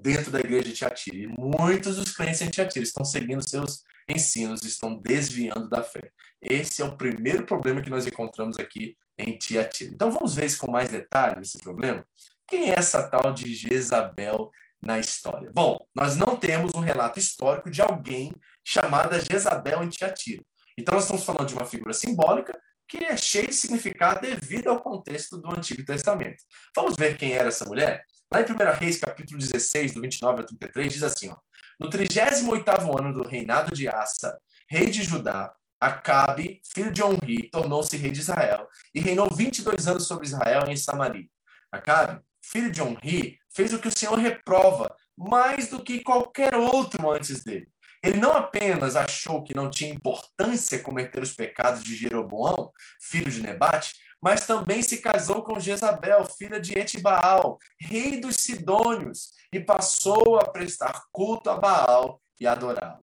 dentro 0.00 0.30
da 0.30 0.40
igreja 0.40 0.64
de 0.64 0.72
Tiatira. 0.72 1.16
E 1.16 1.26
muitos 1.26 1.96
dos 1.96 2.12
crentes 2.12 2.40
em 2.40 2.50
Tiatira 2.50 2.84
estão 2.84 3.04
seguindo 3.04 3.46
seus 3.48 3.82
ensinos, 4.08 4.62
estão 4.62 4.94
desviando 4.94 5.68
da 5.68 5.82
fé. 5.82 6.10
Esse 6.40 6.82
é 6.82 6.84
o 6.84 6.96
primeiro 6.96 7.44
problema 7.44 7.80
que 7.80 7.90
nós 7.90 8.06
encontramos 8.06 8.58
aqui 8.58 8.96
em 9.18 9.36
Tiatira. 9.36 9.92
Então 9.94 10.10
vamos 10.10 10.34
ver 10.34 10.46
isso 10.46 10.58
com 10.58 10.70
mais 10.70 10.90
detalhes, 10.90 11.48
esse 11.48 11.58
problema. 11.58 12.04
Quem 12.48 12.70
é 12.70 12.78
essa 12.78 13.08
tal 13.08 13.32
de 13.32 13.54
Jezabel 13.54 14.50
na 14.80 14.98
história? 14.98 15.50
Bom, 15.54 15.78
nós 15.94 16.16
não 16.16 16.36
temos 16.36 16.74
um 16.74 16.80
relato 16.80 17.18
histórico 17.18 17.70
de 17.70 17.80
alguém 17.80 18.32
chamada 18.64 19.20
Jezabel 19.20 19.82
em 19.82 19.88
Tiatira. 19.88 20.42
Então 20.76 20.94
nós 20.94 21.04
estamos 21.04 21.24
falando 21.24 21.48
de 21.48 21.54
uma 21.54 21.64
figura 21.64 21.92
simbólica 21.92 22.58
que 22.88 23.04
é 23.04 23.16
cheia 23.16 23.46
de 23.46 23.54
significado 23.54 24.20
devido 24.20 24.68
ao 24.68 24.82
contexto 24.82 25.38
do 25.38 25.50
Antigo 25.50 25.84
Testamento. 25.84 26.42
Vamos 26.76 26.94
ver 26.96 27.16
quem 27.16 27.32
era 27.32 27.48
essa 27.48 27.64
mulher? 27.64 28.04
Lá 28.32 28.40
em 28.40 28.44
1 28.44 28.78
Reis, 28.78 28.98
capítulo 28.98 29.38
16, 29.38 29.92
do 29.92 30.00
29 30.00 30.40
ao 30.40 30.46
33, 30.46 30.90
diz 30.90 31.02
assim, 31.02 31.28
ó, 31.28 31.36
No 31.78 31.90
38º 31.90 32.98
ano 32.98 33.12
do 33.12 33.28
reinado 33.28 33.74
de 33.74 33.86
Asa, 33.86 34.38
rei 34.66 34.86
de 34.86 35.02
Judá, 35.02 35.52
Acabe, 35.78 36.62
filho 36.64 36.90
de 36.90 37.02
Onri, 37.02 37.50
tornou-se 37.50 37.94
rei 37.94 38.10
de 38.10 38.20
Israel 38.20 38.66
e 38.94 39.00
reinou 39.00 39.28
22 39.28 39.86
anos 39.86 40.06
sobre 40.06 40.24
Israel 40.24 40.64
em 40.66 40.76
Samaria. 40.76 41.26
Acabe, 41.70 42.22
filho 42.42 42.72
de 42.72 42.80
Onri, 42.80 43.38
fez 43.54 43.74
o 43.74 43.78
que 43.78 43.88
o 43.88 43.98
Senhor 43.98 44.18
reprova, 44.18 44.96
mais 45.14 45.68
do 45.68 45.82
que 45.82 46.00
qualquer 46.00 46.54
outro 46.54 47.10
antes 47.10 47.44
dele. 47.44 47.68
Ele 48.02 48.18
não 48.18 48.32
apenas 48.32 48.96
achou 48.96 49.44
que 49.44 49.54
não 49.54 49.68
tinha 49.68 49.92
importância 49.92 50.78
cometer 50.78 51.22
os 51.22 51.34
pecados 51.34 51.84
de 51.84 51.94
Jeroboão, 51.94 52.72
filho 52.98 53.30
de 53.30 53.42
Nebate, 53.42 53.92
mas 54.22 54.46
também 54.46 54.82
se 54.82 54.98
casou 54.98 55.42
com 55.42 55.58
Jezabel, 55.58 56.24
filha 56.24 56.60
de 56.60 56.78
Etibaal, 56.78 57.58
rei 57.80 58.20
dos 58.20 58.36
Sidônios, 58.36 59.32
e 59.52 59.60
passou 59.60 60.38
a 60.38 60.44
prestar 60.44 61.02
culto 61.10 61.50
a 61.50 61.58
Baal 61.58 62.20
e 62.40 62.46
adorá-lo 62.46 63.02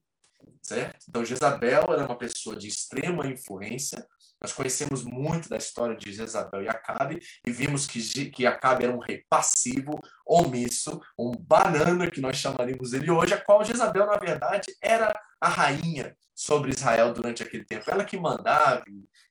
certo? 0.69 1.05
Então, 1.09 1.25
Jezabel 1.25 1.83
era 1.89 2.05
uma 2.05 2.17
pessoa 2.17 2.55
de 2.55 2.67
extrema 2.67 3.25
influência. 3.27 4.05
Nós 4.41 4.53
conhecemos 4.53 5.03
muito 5.03 5.49
da 5.49 5.57
história 5.57 5.95
de 5.95 6.13
Jezabel 6.13 6.63
e 6.63 6.69
Acabe 6.69 7.19
e 7.45 7.51
vimos 7.51 7.85
que, 7.85 8.29
que 8.29 8.45
Acabe 8.45 8.85
era 8.85 8.95
um 8.95 8.99
rei 8.99 9.23
passivo, 9.29 9.99
omisso, 10.25 11.01
um 11.17 11.31
banana 11.31 12.09
que 12.09 12.21
nós 12.21 12.37
chamaríamos 12.37 12.93
ele 12.93 13.11
hoje, 13.11 13.33
a 13.33 13.41
qual 13.41 13.63
Jezabel, 13.65 14.05
na 14.05 14.17
verdade, 14.17 14.73
era 14.81 15.13
a 15.41 15.49
rainha 15.49 16.15
sobre 16.33 16.71
Israel 16.71 17.13
durante 17.13 17.43
aquele 17.43 17.65
tempo. 17.65 17.91
Ela 17.91 18.05
que 18.05 18.17
mandava 18.17 18.83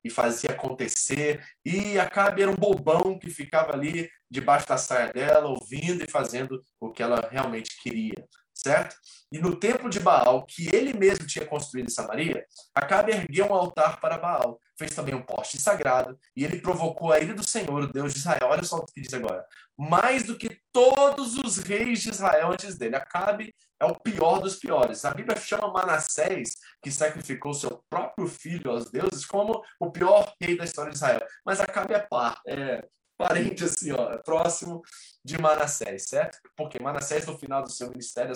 e 0.04 0.11
fazia 0.11 0.50
acontecer, 0.50 1.42
e 1.64 1.98
Acabe 1.98 2.42
era 2.42 2.50
um 2.50 2.56
bobão 2.56 3.18
que 3.18 3.30
ficava 3.30 3.72
ali 3.72 4.11
debaixo 4.30 4.68
da 4.68 4.76
saia 4.76 5.11
dela, 5.11 5.48
ouvindo 5.48 6.04
e 6.04 6.11
fazendo 6.11 6.62
o 6.78 6.90
que 6.90 7.02
ela 7.02 7.26
realmente 7.30 7.80
queria 7.80 8.28
certo? 8.59 8.96
E 9.30 9.38
no 9.38 9.54
templo 9.54 9.88
de 9.88 10.00
Baal, 10.00 10.44
que 10.44 10.74
ele 10.74 10.92
mesmo 10.92 11.26
tinha 11.26 11.46
construído 11.46 11.86
em 11.86 11.92
Samaria, 11.92 12.44
Acabe 12.74 13.12
ergueu 13.12 13.46
um 13.46 13.54
altar 13.54 14.00
para 14.00 14.18
Baal, 14.18 14.61
fez 14.76 14.94
também 14.94 15.14
um 15.14 15.22
poste 15.22 15.59
sagrado, 15.59 16.18
e 16.36 16.44
ele 16.44 16.61
provocou 16.61 17.12
a 17.12 17.20
ira 17.20 17.34
do 17.34 17.46
Senhor, 17.46 17.82
o 17.82 17.92
Deus 17.92 18.12
de 18.12 18.18
Israel. 18.18 18.48
Olha 18.48 18.64
só 18.64 18.76
o 18.76 18.86
que 18.86 19.00
diz 19.00 19.12
agora. 19.14 19.44
Mais 19.76 20.24
do 20.24 20.36
que 20.36 20.59
todos 20.72 21.36
os 21.36 21.59
reis 21.59 22.00
de 22.00 22.11
Israel 22.11 22.50
antes 22.52 22.76
dele. 22.76 22.96
Acabe 22.96 23.54
é 23.80 23.84
o 23.84 23.94
pior 23.94 24.40
dos 24.40 24.56
piores. 24.56 25.04
A 25.04 25.14
Bíblia 25.14 25.38
chama 25.38 25.72
Manassés, 25.72 26.56
que 26.82 26.90
sacrificou 26.90 27.54
seu 27.54 27.84
próprio 27.88 28.26
filho 28.26 28.70
aos 28.70 28.90
deuses, 28.90 29.24
como 29.24 29.62
o 29.78 29.90
pior 29.90 30.32
rei 30.40 30.56
da 30.56 30.64
história 30.64 30.90
de 30.90 30.96
Israel. 30.96 31.20
Mas 31.44 31.61
Acabe 31.61 31.94
é 31.94 32.00
par, 32.00 32.40
é 32.46 32.84
parente 33.18 33.64
assim, 33.64 33.90
ó, 33.92 34.16
próximo 34.18 34.80
de 35.24 35.36
Manassés, 35.36 36.04
certo? 36.08 36.38
Porque 36.56 36.80
Manassés, 36.80 37.26
no 37.26 37.36
final 37.36 37.62
do 37.62 37.70
seu 37.70 37.90
ministério, 37.90 38.32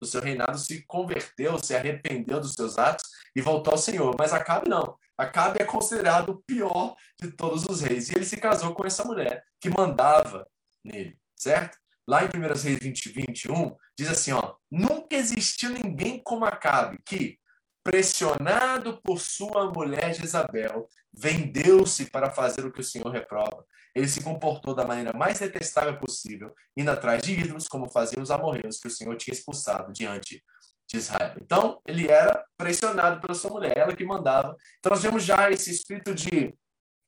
do 0.00 0.06
seu 0.06 0.22
reinado, 0.22 0.56
se 0.56 0.86
converteu, 0.86 1.58
se 1.58 1.74
arrependeu 1.74 2.40
dos 2.40 2.54
seus 2.54 2.78
atos 2.78 3.04
e 3.34 3.42
voltou 3.42 3.72
ao 3.72 3.78
Senhor. 3.78 4.14
Mas 4.16 4.32
Acabe 4.32 4.68
não. 4.68 4.96
Acabe 5.18 5.60
é 5.60 5.64
considerado 5.64 6.30
o 6.30 6.42
pior 6.42 6.96
de 7.20 7.30
todos 7.32 7.66
os 7.66 7.82
reis. 7.82 8.08
E 8.08 8.16
ele 8.16 8.24
se 8.24 8.38
casou 8.38 8.72
com 8.74 8.86
essa 8.86 9.04
mulher 9.04 9.44
que 9.60 9.68
mandava 9.68 10.46
nele, 10.82 11.18
certo? 11.36 11.76
Lá 12.08 12.24
em 12.24 12.28
1 12.28 12.40
Reis 12.40 12.78
20, 12.78 13.08
21, 13.10 13.76
diz 13.98 14.08
assim, 14.08 14.32
ó, 14.32 14.54
nunca 14.70 15.14
existiu 15.14 15.70
ninguém 15.70 16.22
como 16.22 16.44
Acabe, 16.44 16.98
que, 17.04 17.38
pressionado 17.82 19.00
por 19.02 19.20
sua 19.20 19.70
mulher 19.70 20.14
Jezabel, 20.14 20.88
vendeu-se 21.12 22.06
para 22.10 22.30
fazer 22.30 22.64
o 22.64 22.72
que 22.72 22.80
o 22.80 22.84
Senhor 22.84 23.10
reprova 23.10 23.64
ele 23.94 24.08
se 24.08 24.22
comportou 24.22 24.74
da 24.74 24.84
maneira 24.84 25.12
mais 25.12 25.38
detestável 25.38 25.98
possível, 25.98 26.54
indo 26.76 26.90
atrás 26.90 27.22
de 27.22 27.38
ídolos, 27.38 27.68
como 27.68 27.90
faziam 27.90 28.22
os 28.22 28.30
amorreus 28.30 28.78
que 28.78 28.88
o 28.88 28.90
Senhor 28.90 29.16
tinha 29.16 29.34
expulsado 29.34 29.92
diante 29.92 30.42
de 30.88 30.96
Israel. 30.96 31.34
Então, 31.40 31.80
ele 31.86 32.08
era 32.08 32.44
pressionado 32.56 33.20
pela 33.20 33.34
sua 33.34 33.50
mulher, 33.50 33.76
ela 33.76 33.94
que 33.94 34.04
mandava. 34.04 34.56
Então, 34.78 34.90
nós 34.90 35.02
vemos 35.02 35.24
já 35.24 35.50
esse 35.50 35.70
espírito 35.70 36.14
de 36.14 36.54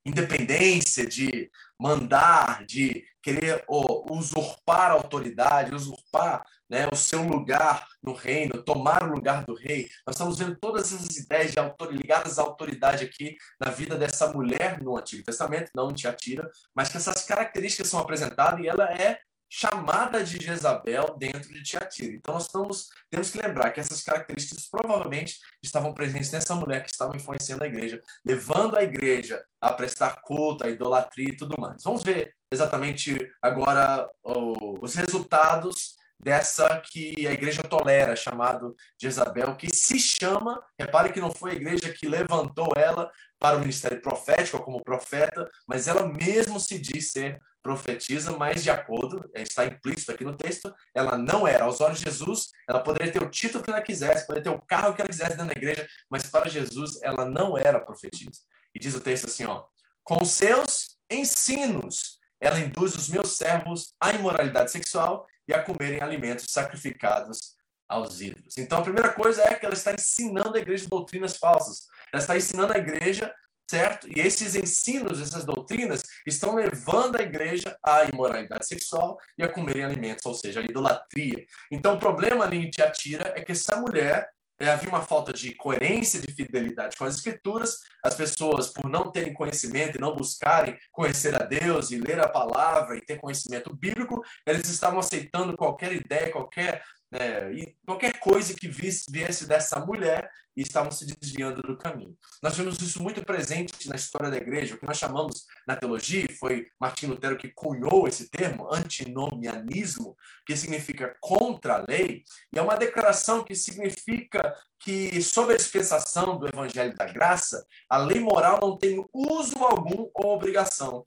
independência, 0.05 1.07
de 1.07 1.51
mandar, 1.79 2.65
de 2.67 3.05
querer 3.23 3.65
oh, 3.69 4.13
usurpar 4.15 4.91
a 4.91 4.95
autoridade, 4.95 5.75
usurpar 5.75 6.45
né, 6.69 6.89
o 6.91 6.97
seu 6.97 7.23
lugar 7.23 7.87
no 8.03 8.13
reino, 8.13 8.63
tomar 8.63 9.03
o 9.05 9.13
lugar 9.15 9.45
do 9.45 9.55
rei. 9.55 9.89
Nós 10.07 10.17
estamos 10.17 10.39
vendo 10.39 10.57
todas 10.57 10.93
essas 10.93 11.17
ideias 11.17 11.53
de 11.53 11.59
autor, 11.59 11.93
ligadas 11.93 12.39
à 12.39 12.43
autoridade 12.43 13.05
aqui 13.05 13.37
na 13.61 13.71
vida 13.71 13.97
dessa 13.97 14.33
mulher 14.33 14.83
no 14.83 14.97
Antigo 14.97 15.23
Testamento, 15.23 15.71
não 15.75 15.91
em 15.91 15.95
Tiatira, 15.95 16.51
mas 16.75 16.89
que 16.89 16.97
essas 16.97 17.25
características 17.25 17.89
são 17.89 18.01
apresentadas 18.01 18.61
e 18.61 18.69
ela 18.69 18.91
é 18.93 19.19
chamada 19.55 20.25
de 20.25 20.43
Jezabel 20.43 21.15
dentro 21.19 21.53
de 21.53 21.63
Tiatira. 21.63 22.15
Então 22.15 22.33
nós 22.33 22.47
estamos, 22.47 22.89
temos 23.11 23.31
que 23.31 23.37
lembrar 23.37 23.71
que 23.71 23.81
essas 23.81 24.03
características 24.03 24.67
provavelmente 24.67 25.39
estavam 25.63 25.93
presentes 25.93 26.33
nessa 26.33 26.55
mulher 26.55 26.83
que 26.83 26.91
estava 26.91 27.15
influenciando 27.15 27.63
a 27.63 27.67
igreja, 27.67 28.01
levando 28.25 28.79
a 28.79 28.83
igreja 28.83 29.45
a 29.61 29.71
prestar 29.71 30.23
culto, 30.23 30.65
a 30.65 30.71
idolatria 30.71 31.29
e 31.29 31.37
tudo 31.37 31.61
mais. 31.61 31.83
Vamos 31.85 32.03
ver 32.03 32.35
exatamente 32.51 33.15
agora 33.43 34.09
os 34.25 34.95
resultados 34.95 35.97
dessa 36.19 36.81
que 36.81 37.27
a 37.27 37.33
igreja 37.33 37.63
tolera, 37.63 38.17
chamado 38.17 38.75
Jezabel, 38.99 39.55
que 39.57 39.69
se 39.69 39.99
chama, 39.99 40.65
repare 40.81 41.13
que 41.13 41.21
não 41.21 41.31
foi 41.31 41.51
a 41.51 41.57
igreja 41.57 41.93
que 41.93 42.09
levantou 42.09 42.73
ela 42.75 43.11
para 43.39 43.57
o 43.57 43.61
ministério 43.61 44.01
profético 44.01 44.65
como 44.65 44.83
profeta, 44.83 45.47
mas 45.69 45.89
ela 45.89 46.09
mesmo 46.09 46.59
se 46.59 46.79
diz 46.79 47.13
ser 47.13 47.39
profetiza, 47.63 48.37
mas 48.37 48.63
de 48.63 48.71
acordo, 48.71 49.31
é, 49.35 49.43
está 49.43 49.65
implícito 49.65 50.13
aqui 50.13 50.25
no 50.25 50.37
texto, 50.37 50.75
ela 50.95 51.17
não 51.17 51.47
era. 51.47 51.65
Aos 51.65 51.81
olhos 51.81 51.99
de 51.99 52.05
Jesus, 52.05 52.51
ela 52.69 52.81
poderia 52.81 53.13
ter 53.13 53.23
o 53.23 53.31
título 53.31 53.63
que 53.63 53.71
ela 53.71 53.81
quisesse, 53.81 54.27
poderia 54.27 54.51
ter 54.51 54.57
o 54.57 54.61
carro 54.63 54.95
que 54.95 55.01
ela 55.01 55.09
quisesse 55.09 55.37
dentro 55.37 55.47
da 55.47 55.53
igreja, 55.53 55.89
mas 56.11 56.27
para 56.27 56.49
Jesus 56.49 57.01
ela 57.03 57.25
não 57.25 57.57
era 57.57 57.81
profetisa. 57.81 58.41
E 58.75 58.79
diz 58.79 58.95
o 58.95 59.01
texto 59.01 59.27
assim, 59.27 59.45
ó, 59.45 59.65
com 60.03 60.25
seus 60.25 60.97
ensinos, 61.11 62.19
ela 62.41 62.59
induz 62.59 62.97
os 62.97 63.09
meus 63.09 63.37
servos 63.37 63.95
à 64.01 64.11
imoralidade 64.11 64.73
sexual 64.73 65.27
e 65.47 65.55
a 65.55 65.63
comerem 65.63 66.01
alimentos 66.01 66.47
sacrificados 66.49 67.55
aos 67.89 68.21
ídolos. 68.21 68.57
Então, 68.59 68.79
a 68.79 68.83
primeira 68.83 69.13
coisa 69.13 69.43
é 69.43 69.55
que 69.55 69.65
ela 69.65 69.75
está 69.75 69.93
ensinando 69.93 70.57
a 70.57 70.61
igreja 70.61 70.89
doutrinas 70.89 71.37
falsas. 71.37 71.87
Ela 72.13 72.23
está 72.23 72.37
ensinando 72.37 72.73
a 72.73 72.79
igreja 72.79 73.33
certo? 73.73 74.07
E 74.07 74.21
esses 74.21 74.55
ensinos, 74.55 75.19
essas 75.19 75.47
doutrinas, 75.47 76.03
estão 76.27 76.55
levando 76.55 77.17
a 77.17 77.23
igreja 77.23 77.75
à 77.83 78.05
imoralidade 78.05 78.67
sexual 78.67 79.17
e 79.39 79.43
a 79.43 79.49
comerem 79.49 79.83
alimentos, 79.83 80.27
ou 80.27 80.35
seja, 80.35 80.61
a 80.61 80.63
idolatria. 80.63 81.47
Então, 81.71 81.95
o 81.95 81.99
problema 81.99 82.45
ali 82.45 82.59
em 82.59 82.71
Tiatira 82.71 83.33
é 83.35 83.41
que 83.41 83.53
essa 83.53 83.77
mulher 83.77 84.29
é, 84.61 84.69
havia 84.69 84.91
uma 84.91 85.01
falta 85.01 85.33
de 85.33 85.55
coerência, 85.55 86.21
de 86.21 86.31
fidelidade 86.31 86.99
com 86.99 87.05
as 87.07 87.17
escrituras. 87.17 87.79
As 88.05 88.15
pessoas, 88.15 88.69
por 88.69 88.91
não 88.91 89.11
terem 89.11 89.33
conhecimento 89.33 89.97
e 89.97 90.01
não 90.01 90.15
buscarem 90.15 90.77
conhecer 90.93 91.35
a 91.35 91.45
Deus 91.45 91.91
e 91.91 91.97
ler 91.97 92.21
a 92.21 92.29
palavra 92.29 92.95
e 92.99 93.01
ter 93.01 93.19
conhecimento 93.19 93.75
bíblico, 93.75 94.23
eles 94.47 94.69
estavam 94.69 94.99
aceitando 94.99 95.57
qualquer 95.57 95.93
ideia, 95.95 96.31
qualquer 96.31 96.83
né, 97.13 97.53
e 97.53 97.77
qualquer 97.85 98.19
coisa 98.19 98.55
que 98.55 98.67
viesse 98.67 99.47
dessa 99.47 99.79
mulher 99.85 100.31
estavam 100.57 100.91
se 100.91 101.07
desviando 101.07 101.63
do 101.63 101.77
caminho. 101.77 102.17
Nós 102.43 102.57
vemos 102.57 102.81
isso 102.81 103.03
muito 103.03 103.23
presente 103.25 103.89
na 103.89 103.97
história 103.97 104.31
da 104.31 104.37
igreja, 104.37 104.75
o 104.75 104.79
que 104.79 104.87
nós 104.87 104.99
chamamos 104.99 105.47
na 105.67 105.77
teologia, 105.77 106.27
foi 106.39 106.67
Martim 106.81 107.07
Lutero 107.07 107.37
que 107.37 107.49
cunhou 107.49 108.09
esse 108.09 108.31
termo, 108.31 108.73
antinomianismo, 108.73 110.17
que 110.47 110.57
significa 110.57 111.15
contra 111.21 111.77
a 111.77 111.85
lei, 111.87 112.23
e 112.53 112.59
é 112.59 112.63
uma 112.63 112.77
declaração 112.77 113.45
que 113.45 113.55
significa 113.55 114.55
que, 114.83 115.23
sob 115.23 115.53
a 115.53 115.57
dispensação 115.57 116.37
do 116.37 116.49
Evangelho 116.49 116.95
da 116.97 117.07
Graça, 117.07 117.65
a 117.89 117.97
lei 117.99 118.19
moral 118.19 118.59
não 118.61 118.77
tem 118.77 119.05
uso 119.13 119.57
algum 119.59 120.11
ou 120.13 120.35
obrigação, 120.35 121.05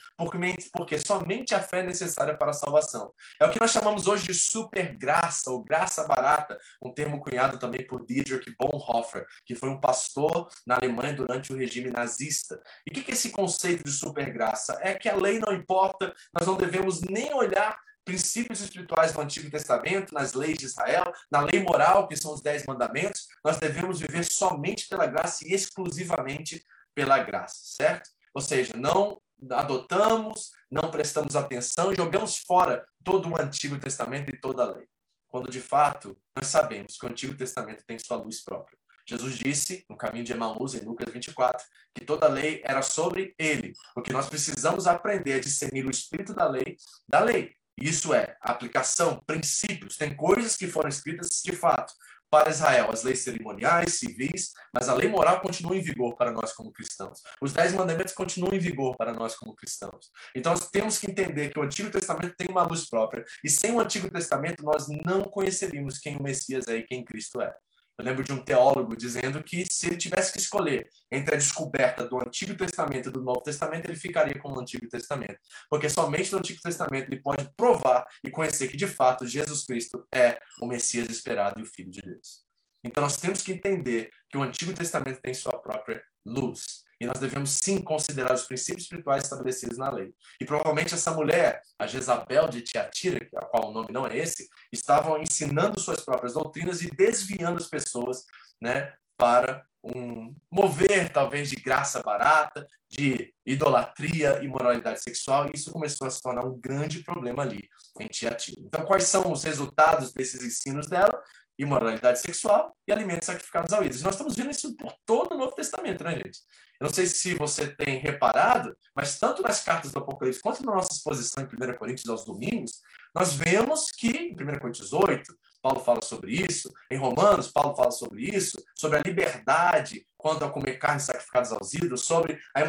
porque, 0.74 0.98
somente 0.98 1.54
a 1.54 1.60
fé 1.60 1.80
é 1.80 1.84
necessária 1.84 2.38
para 2.38 2.52
a 2.52 2.54
salvação. 2.54 3.12
É 3.40 3.46
o 3.46 3.52
que 3.52 3.60
nós 3.60 3.72
chamamos 3.72 4.08
hoje 4.08 4.28
de 4.28 4.34
supergraça, 4.34 5.52
ou 5.52 5.64
graça 5.64 6.06
barata, 6.06 6.58
um 6.82 6.94
termo 6.94 7.20
cunhado 7.20 7.60
também 7.60 7.86
por 7.86 8.06
Dietrich 8.06 8.56
Bonhoeffer, 8.58 9.26
que 9.46 9.56
foi 9.56 9.70
um 9.70 9.80
pastor 9.80 10.50
na 10.66 10.76
Alemanha 10.76 11.14
durante 11.14 11.52
o 11.52 11.58
regime 11.58 11.90
nazista. 11.90 12.62
E 12.88 12.92
o 12.92 12.94
que 12.94 13.12
é 13.12 13.14
esse 13.14 13.30
conceito 13.30 13.84
de 13.84 13.92
supergraça? 13.92 14.80
É 14.82 14.94
que 14.94 15.10
a 15.10 15.16
lei 15.16 15.40
não 15.40 15.54
importa, 15.54 16.14
nós 16.34 16.48
não 16.48 16.56
devemos 16.56 17.02
nem 17.02 17.34
olhar 17.34 17.78
princípios 18.06 18.62
espirituais 18.62 19.12
do 19.12 19.20
Antigo 19.20 19.50
Testamento, 19.50 20.14
nas 20.14 20.34
leis 20.34 20.58
de 20.58 20.66
Israel, 20.66 21.12
na 21.30 21.42
lei 21.42 21.62
moral, 21.62 22.08
que 22.08 22.16
são 22.16 22.34
os 22.34 22.42
dez 22.42 22.64
mandamentos, 22.66 23.28
nós 23.44 23.58
devemos 23.58 24.00
viver 24.00 24.24
somente 24.24 24.88
pela 24.88 25.08
graça 25.08 25.46
e 25.46 25.52
exclusivamente 25.52 26.64
pela 26.94 27.18
graça, 27.18 27.58
certo? 27.62 28.10
Ou 28.34 28.42
seja, 28.42 28.78
não 28.78 29.20
adotamos, 29.52 30.52
não 30.72 30.90
prestamos 30.92 31.36
atenção, 31.36 31.94
jogamos 31.94 32.38
fora 32.38 32.86
todo 33.04 33.30
o 33.30 33.42
Antigo 33.42 33.78
Testamento 33.80 34.30
e 34.30 34.40
toda 34.40 34.64
a 34.64 34.72
lei. 34.72 34.88
Quando 35.28 35.52
de 35.52 35.60
fato 35.60 36.18
nós 36.36 36.48
sabemos 36.48 36.98
que 36.98 37.06
o 37.06 37.10
Antigo 37.10 37.36
Testamento 37.36 37.84
tem 37.86 38.00
sua 38.00 38.18
luz 38.18 38.44
própria. 38.44 38.78
Jesus 39.08 39.38
disse, 39.38 39.86
no 39.90 39.96
caminho 39.96 40.24
de 40.24 40.34
Emaús, 40.34 40.74
em 40.74 40.80
Lucas 40.80 41.14
24, 41.14 41.64
que 41.94 42.04
toda 42.04 42.26
a 42.26 42.30
lei 42.30 42.62
era 42.66 42.82
sobre 42.82 43.36
ele. 43.38 43.74
O 43.96 44.02
que 44.02 44.12
nós 44.12 44.28
precisamos 44.28 44.88
aprender 44.88 45.34
é 45.34 45.40
discernir 45.40 45.86
o 45.86 45.92
espírito 45.92 46.34
da 46.34 46.48
lei 46.48 46.78
da 47.08 47.20
lei. 47.20 47.56
Isso 47.78 48.14
é 48.14 48.36
aplicação, 48.42 49.22
princípios. 49.26 49.98
Tem 49.98 50.16
coisas 50.16 50.56
que 50.56 50.68
foram 50.68 50.90
escritas 50.90 51.42
de 51.44 51.52
fato 51.52 51.94
para 52.30 52.50
Israel, 52.50 52.90
as 52.92 53.04
leis 53.04 53.20
cerimoniais, 53.20 54.00
civis, 54.00 54.52
mas 54.74 54.90
a 54.90 54.94
lei 54.94 55.08
moral 55.08 55.42
continua 55.42 55.76
em 55.76 55.82
vigor 55.82 56.16
para 56.16 56.32
nós 56.32 56.54
como 56.54 56.72
cristãos. 56.72 57.22
Os 57.42 57.54
dez 57.54 57.74
mandamentos 57.74 58.14
continuam 58.14 58.54
em 58.54 58.60
vigor 58.60 58.96
para 58.98 59.14
nós 59.14 59.36
como 59.36 59.56
cristãos. 59.56 60.12
Então 60.36 60.52
nós 60.52 60.70
temos 60.70 60.98
que 60.98 61.10
entender 61.10 61.50
que 61.50 61.60
o 61.60 61.64
Antigo 61.64 61.90
Testamento 61.90 62.36
tem 62.36 62.48
uma 62.50 62.64
luz 62.64 62.90
própria 62.90 63.24
e 63.44 63.50
sem 63.50 63.72
o 63.72 63.80
Antigo 63.80 64.10
Testamento 64.10 64.64
nós 64.64 64.88
não 65.06 65.24
conheceríamos 65.24 66.00
quem 66.00 66.18
o 66.18 66.24
Messias 66.24 66.68
é 66.68 66.78
e 66.78 66.84
quem 66.84 67.06
Cristo 67.06 67.42
é. 67.42 67.54
Eu 67.98 68.04
lembro 68.04 68.24
de 68.24 68.34
um 68.34 68.44
teólogo 68.44 68.96
dizendo 68.96 69.42
que 69.42 69.66
se 69.66 69.88
ele 69.88 69.98
tivesse 69.98 70.34
que 70.34 70.38
escolher 70.38 70.90
entre 71.10 71.36
a 71.36 71.38
descoberta 71.38 72.06
do 72.06 72.20
Antigo 72.20 72.56
Testamento 72.56 73.10
e 73.10 73.12
do 73.12 73.22
Novo 73.22 73.42
Testamento, 73.42 73.86
ele 73.86 73.96
ficaria 73.96 74.38
com 74.38 74.52
o 74.52 74.60
Antigo 74.60 74.88
Testamento. 74.88 75.40
Porque 75.70 75.90
somente 75.90 76.32
no 76.32 76.40
Antigo 76.40 76.60
Testamento 76.62 77.10
ele 77.10 77.22
pode 77.22 77.50
provar 77.56 78.06
e 78.24 78.30
conhecer 78.30 78.68
que, 78.68 78.78
de 78.78 78.88
fato, 78.88 79.26
Jesus 79.26 79.66
Cristo 79.66 80.06
é 80.14 80.40
o 80.62 80.68
Messias 80.68 81.10
esperado 81.10 81.60
e 81.60 81.64
o 81.64 81.66
Filho 81.66 81.90
de 81.90 82.02
Deus. 82.02 82.44
Então 82.84 83.02
nós 83.02 83.18
temos 83.18 83.42
que 83.42 83.52
entender 83.52 84.12
que 84.30 84.38
o 84.38 84.44
Antigo 84.44 84.74
Testamento 84.74 85.22
tem 85.22 85.34
sua 85.34 85.58
própria 85.60 86.04
luz. 86.26 86.85
E 87.00 87.06
nós 87.06 87.20
devemos 87.20 87.52
sim 87.52 87.82
considerar 87.82 88.34
os 88.34 88.44
princípios 88.44 88.84
espirituais 88.84 89.24
estabelecidos 89.24 89.78
na 89.78 89.90
lei. 89.90 90.14
E 90.40 90.46
provavelmente 90.46 90.94
essa 90.94 91.12
mulher, 91.12 91.62
a 91.78 91.88
Jezabel 91.88 92.48
de 92.48 92.62
Tiatira, 92.62 93.28
a 93.36 93.46
qual 93.46 93.70
o 93.70 93.74
nome 93.74 93.92
não 93.92 94.08
é 94.08 94.18
esse, 94.18 94.48
estavam 94.72 95.22
ensinando 95.22 95.80
suas 95.80 96.02
próprias 96.02 96.34
doutrinas 96.34 96.82
e 96.82 96.90
desviando 96.90 97.58
as 97.58 97.68
pessoas 97.68 98.24
né, 98.62 98.94
para 99.18 99.66
um 99.84 100.36
mover, 100.52 101.12
talvez, 101.12 101.50
de 101.50 101.56
graça 101.58 102.02
barata, 102.02 102.66
de 102.90 103.34
idolatria 103.46 104.44
e 104.44 104.48
moralidade 104.48 105.02
sexual, 105.02 105.48
e 105.48 105.52
isso 105.56 105.72
começou 105.72 106.08
a 106.08 106.10
se 106.10 106.22
tornar 106.22 106.44
um 106.44 106.58
grande 106.60 107.04
problema 107.04 107.44
ali 107.44 107.70
em 108.00 108.08
Tiatira. 108.08 108.62
Então, 108.62 108.84
quais 108.86 109.04
são 109.04 109.32
os 109.32 109.44
resultados 109.44 110.12
desses 110.12 110.44
ensinos 110.44 110.88
dela? 110.88 111.22
Imoralidade 111.58 112.20
sexual 112.20 112.76
e 112.88 112.92
alimentos 112.92 113.26
sacrificados 113.26 113.72
ao 113.74 113.84
ídolos. 113.84 114.02
Nós 114.04 114.16
estamos 114.16 114.36
vendo 114.36 114.52
isso 114.52 114.76
por 114.76 114.94
todo 115.06 115.34
o 115.34 115.38
Novo 115.38 115.56
Testamento, 115.56 116.04
né, 116.04 116.16
gente? 116.16 116.40
Eu 116.80 116.88
não 116.88 116.94
sei 116.94 117.06
se 117.06 117.34
você 117.36 117.68
tem 117.68 117.98
reparado, 118.00 118.76
mas 118.94 119.18
tanto 119.18 119.42
nas 119.42 119.64
cartas 119.64 119.92
do 119.92 120.00
Apocalipse 120.00 120.42
quanto 120.42 120.66
na 120.66 120.76
nossa 120.76 120.92
exposição 120.92 121.44
em 121.44 121.72
1 121.72 121.78
Coríntios 121.78 122.10
aos 122.10 122.26
domingos, 122.26 122.82
nós 123.14 123.34
vemos 123.34 123.92
que 123.92 124.10
em 124.10 124.34
1 124.34 124.60
Coríntios 124.60 124.92
8, 124.92 125.24
Paulo 125.66 125.80
fala 125.80 126.02
sobre 126.04 126.32
isso, 126.32 126.72
em 126.92 126.96
Romanos, 126.96 127.48
Paulo 127.48 127.76
fala 127.76 127.90
sobre 127.90 128.22
isso, 128.22 128.64
sobre 128.76 129.00
a 129.00 129.02
liberdade 129.02 130.06
quanto 130.16 130.46
a 130.46 130.50
comer 130.52 130.78
carne 130.78 131.00
sacrificadas 131.00 131.52
aos 131.52 131.74
ídolos, 131.74 132.06
sobre 132.06 132.40
a 132.54 132.62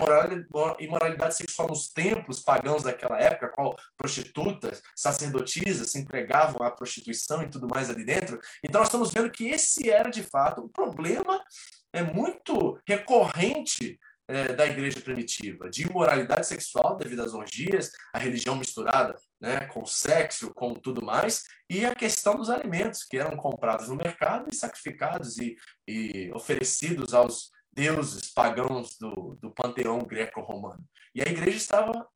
imoralidade 0.81 1.37
sexual 1.37 1.69
nos 1.69 1.89
templos 1.89 2.41
pagãos 2.41 2.85
daquela 2.85 3.21
época, 3.21 3.51
qual 3.51 3.77
prostitutas, 3.99 4.83
sacerdotisas 4.95 5.91
se 5.91 5.99
entregavam 5.99 6.67
à 6.67 6.71
prostituição 6.71 7.43
e 7.43 7.51
tudo 7.51 7.69
mais 7.69 7.91
ali 7.91 8.03
dentro. 8.03 8.41
Então 8.65 8.79
nós 8.79 8.89
estamos 8.89 9.11
vendo 9.11 9.31
que 9.31 9.47
esse 9.47 9.91
era 9.91 10.09
de 10.09 10.23
fato 10.23 10.63
um 10.63 10.69
problema 10.69 11.45
é 11.93 12.03
muito 12.03 12.79
recorrente 12.87 13.99
é, 14.29 14.53
da 14.53 14.67
igreja 14.67 15.01
primitiva, 15.01 15.71
de 15.71 15.83
imoralidade 15.83 16.47
sexual 16.47 16.97
devido 16.97 17.23
às 17.23 17.33
orgias, 17.33 17.93
a 18.13 18.19
religião 18.19 18.57
misturada 18.57 19.17
né, 19.41 19.67
com 19.67 19.85
sexo, 19.87 20.53
com 20.53 20.75
tudo 20.75 21.05
mais, 21.05 21.45
e 21.71 21.85
a 21.85 21.95
questão 21.95 22.37
dos 22.37 22.51
alimentos 22.51 23.05
que 23.05 23.19
eram 23.19 23.37
comprados 23.37 23.89
no 23.89 23.97
mercado 23.97 24.49
e 24.51 24.55
sacrificados 24.55 25.39
e, 25.39 25.57
e 25.87 26.31
oferecidos 26.35 27.15
aos 27.15 27.51
deuses 27.73 28.33
pagãos 28.33 28.97
do, 28.99 29.39
do 29.41 29.51
panteão 29.51 29.99
greco-romano. 29.99 30.83
E 31.15 31.21
a 31.21 31.27
igreja 31.27 31.59
estava, 31.59 32.09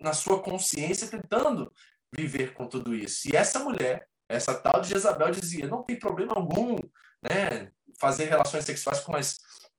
na 0.00 0.12
sua 0.12 0.42
consciência, 0.42 1.08
tentando 1.08 1.72
viver 2.14 2.54
com 2.54 2.66
tudo 2.66 2.94
isso. 2.94 3.28
E 3.28 3.36
essa 3.36 3.58
mulher, 3.58 4.06
essa 4.28 4.54
tal 4.54 4.80
de 4.80 4.90
Jezabel, 4.90 5.32
dizia: 5.32 5.66
não 5.66 5.82
tem 5.82 5.98
problema 5.98 6.34
algum 6.34 6.76
né, 7.22 7.70
fazer 7.98 8.26
relações 8.26 8.64
sexuais 8.64 9.00
com 9.00 9.16
as 9.16 9.38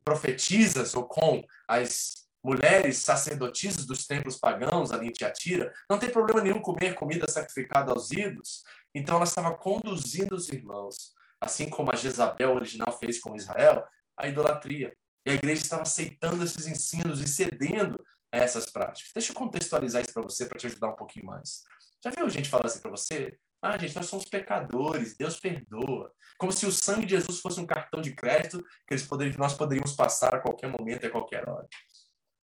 profetisas 0.09 0.95
ou 0.95 1.03
com 1.03 1.43
as 1.67 2.27
mulheres 2.43 2.97
sacerdotisas 2.97 3.85
dos 3.85 4.07
templos 4.07 4.37
pagãos 4.37 4.91
ali 4.91 5.07
em 5.07 5.11
Tiatira, 5.11 5.71
não 5.87 5.99
tem 5.99 6.09
problema 6.09 6.41
nenhum 6.41 6.59
comer 6.61 6.95
comida 6.95 7.29
sacrificada 7.29 7.91
aos 7.91 8.11
ídolos. 8.11 8.63
Então 8.95 9.17
ela 9.17 9.25
estava 9.25 9.55
conduzindo 9.55 10.35
os 10.35 10.49
irmãos, 10.49 11.13
assim 11.39 11.69
como 11.69 11.91
a 11.93 11.95
Jezabel 11.95 12.55
original 12.55 12.97
fez 12.97 13.19
com 13.19 13.35
Israel, 13.35 13.85
a 14.17 14.27
idolatria. 14.27 14.91
E 15.27 15.31
a 15.31 15.33
igreja 15.35 15.61
estava 15.61 15.83
aceitando 15.83 16.43
esses 16.43 16.65
ensinos 16.65 17.21
e 17.21 17.27
cedendo 17.27 18.03
a 18.31 18.37
essas 18.37 18.65
práticas. 18.65 19.11
Deixa 19.13 19.31
eu 19.31 19.35
contextualizar 19.35 20.01
isso 20.01 20.13
para 20.13 20.23
você, 20.23 20.45
para 20.47 20.57
te 20.57 20.65
ajudar 20.65 20.89
um 20.89 20.95
pouquinho 20.95 21.27
mais. 21.27 21.63
Já 22.03 22.09
viu 22.09 22.27
gente 22.29 22.49
falando 22.49 22.65
assim 22.65 22.81
para 22.81 22.91
você? 22.91 23.37
Ah, 23.61 23.77
gente, 23.77 23.95
nós 23.95 24.05
somos 24.05 24.25
pecadores, 24.25 25.17
Deus 25.17 25.39
perdoa. 25.39 26.13
Como 26.37 26.51
se 26.51 26.65
o 26.65 26.71
sangue 26.71 27.05
de 27.05 27.15
Jesus 27.15 27.41
fosse 27.41 27.59
um 27.59 27.65
cartão 27.65 28.01
de 28.01 28.15
crédito 28.15 28.63
que 28.87 28.93
eles 28.93 29.07
nós 29.37 29.53
poderíamos 29.53 29.93
passar 29.93 30.33
a 30.33 30.39
qualquer 30.39 30.69
momento 30.69 31.03
e 31.03 31.07
a 31.07 31.11
qualquer 31.11 31.47
hora. 31.47 31.67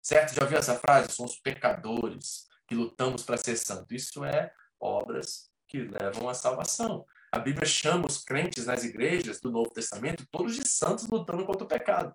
Certo? 0.03 0.35
Já 0.35 0.45
viu 0.45 0.59
essa 0.59 0.79
frase? 0.79 1.13
Somos 1.13 1.39
pecadores 1.39 2.47
que 2.67 2.75
lutamos 2.75 3.23
para 3.23 3.37
ser 3.37 3.57
santo. 3.57 3.95
Isso 3.95 4.25
é 4.25 4.51
obras 4.81 5.51
que 5.69 5.83
levam 5.83 6.29
à 6.29 6.35
salvação. 6.35 7.05
A 7.31 7.39
Bíblia 7.39 7.67
chama 7.67 8.07
os 8.07 8.25
crentes 8.25 8.67
nas 8.67 8.85
igrejas 8.85 9.41
do 9.41 9.51
Novo 9.51 9.71
Testamento 9.71 10.27
todos 10.31 10.55
de 10.57 10.67
santos 10.67 11.07
lutando 11.09 11.45
contra 11.45 11.65
o 11.65 11.69
pecado. 11.69 12.15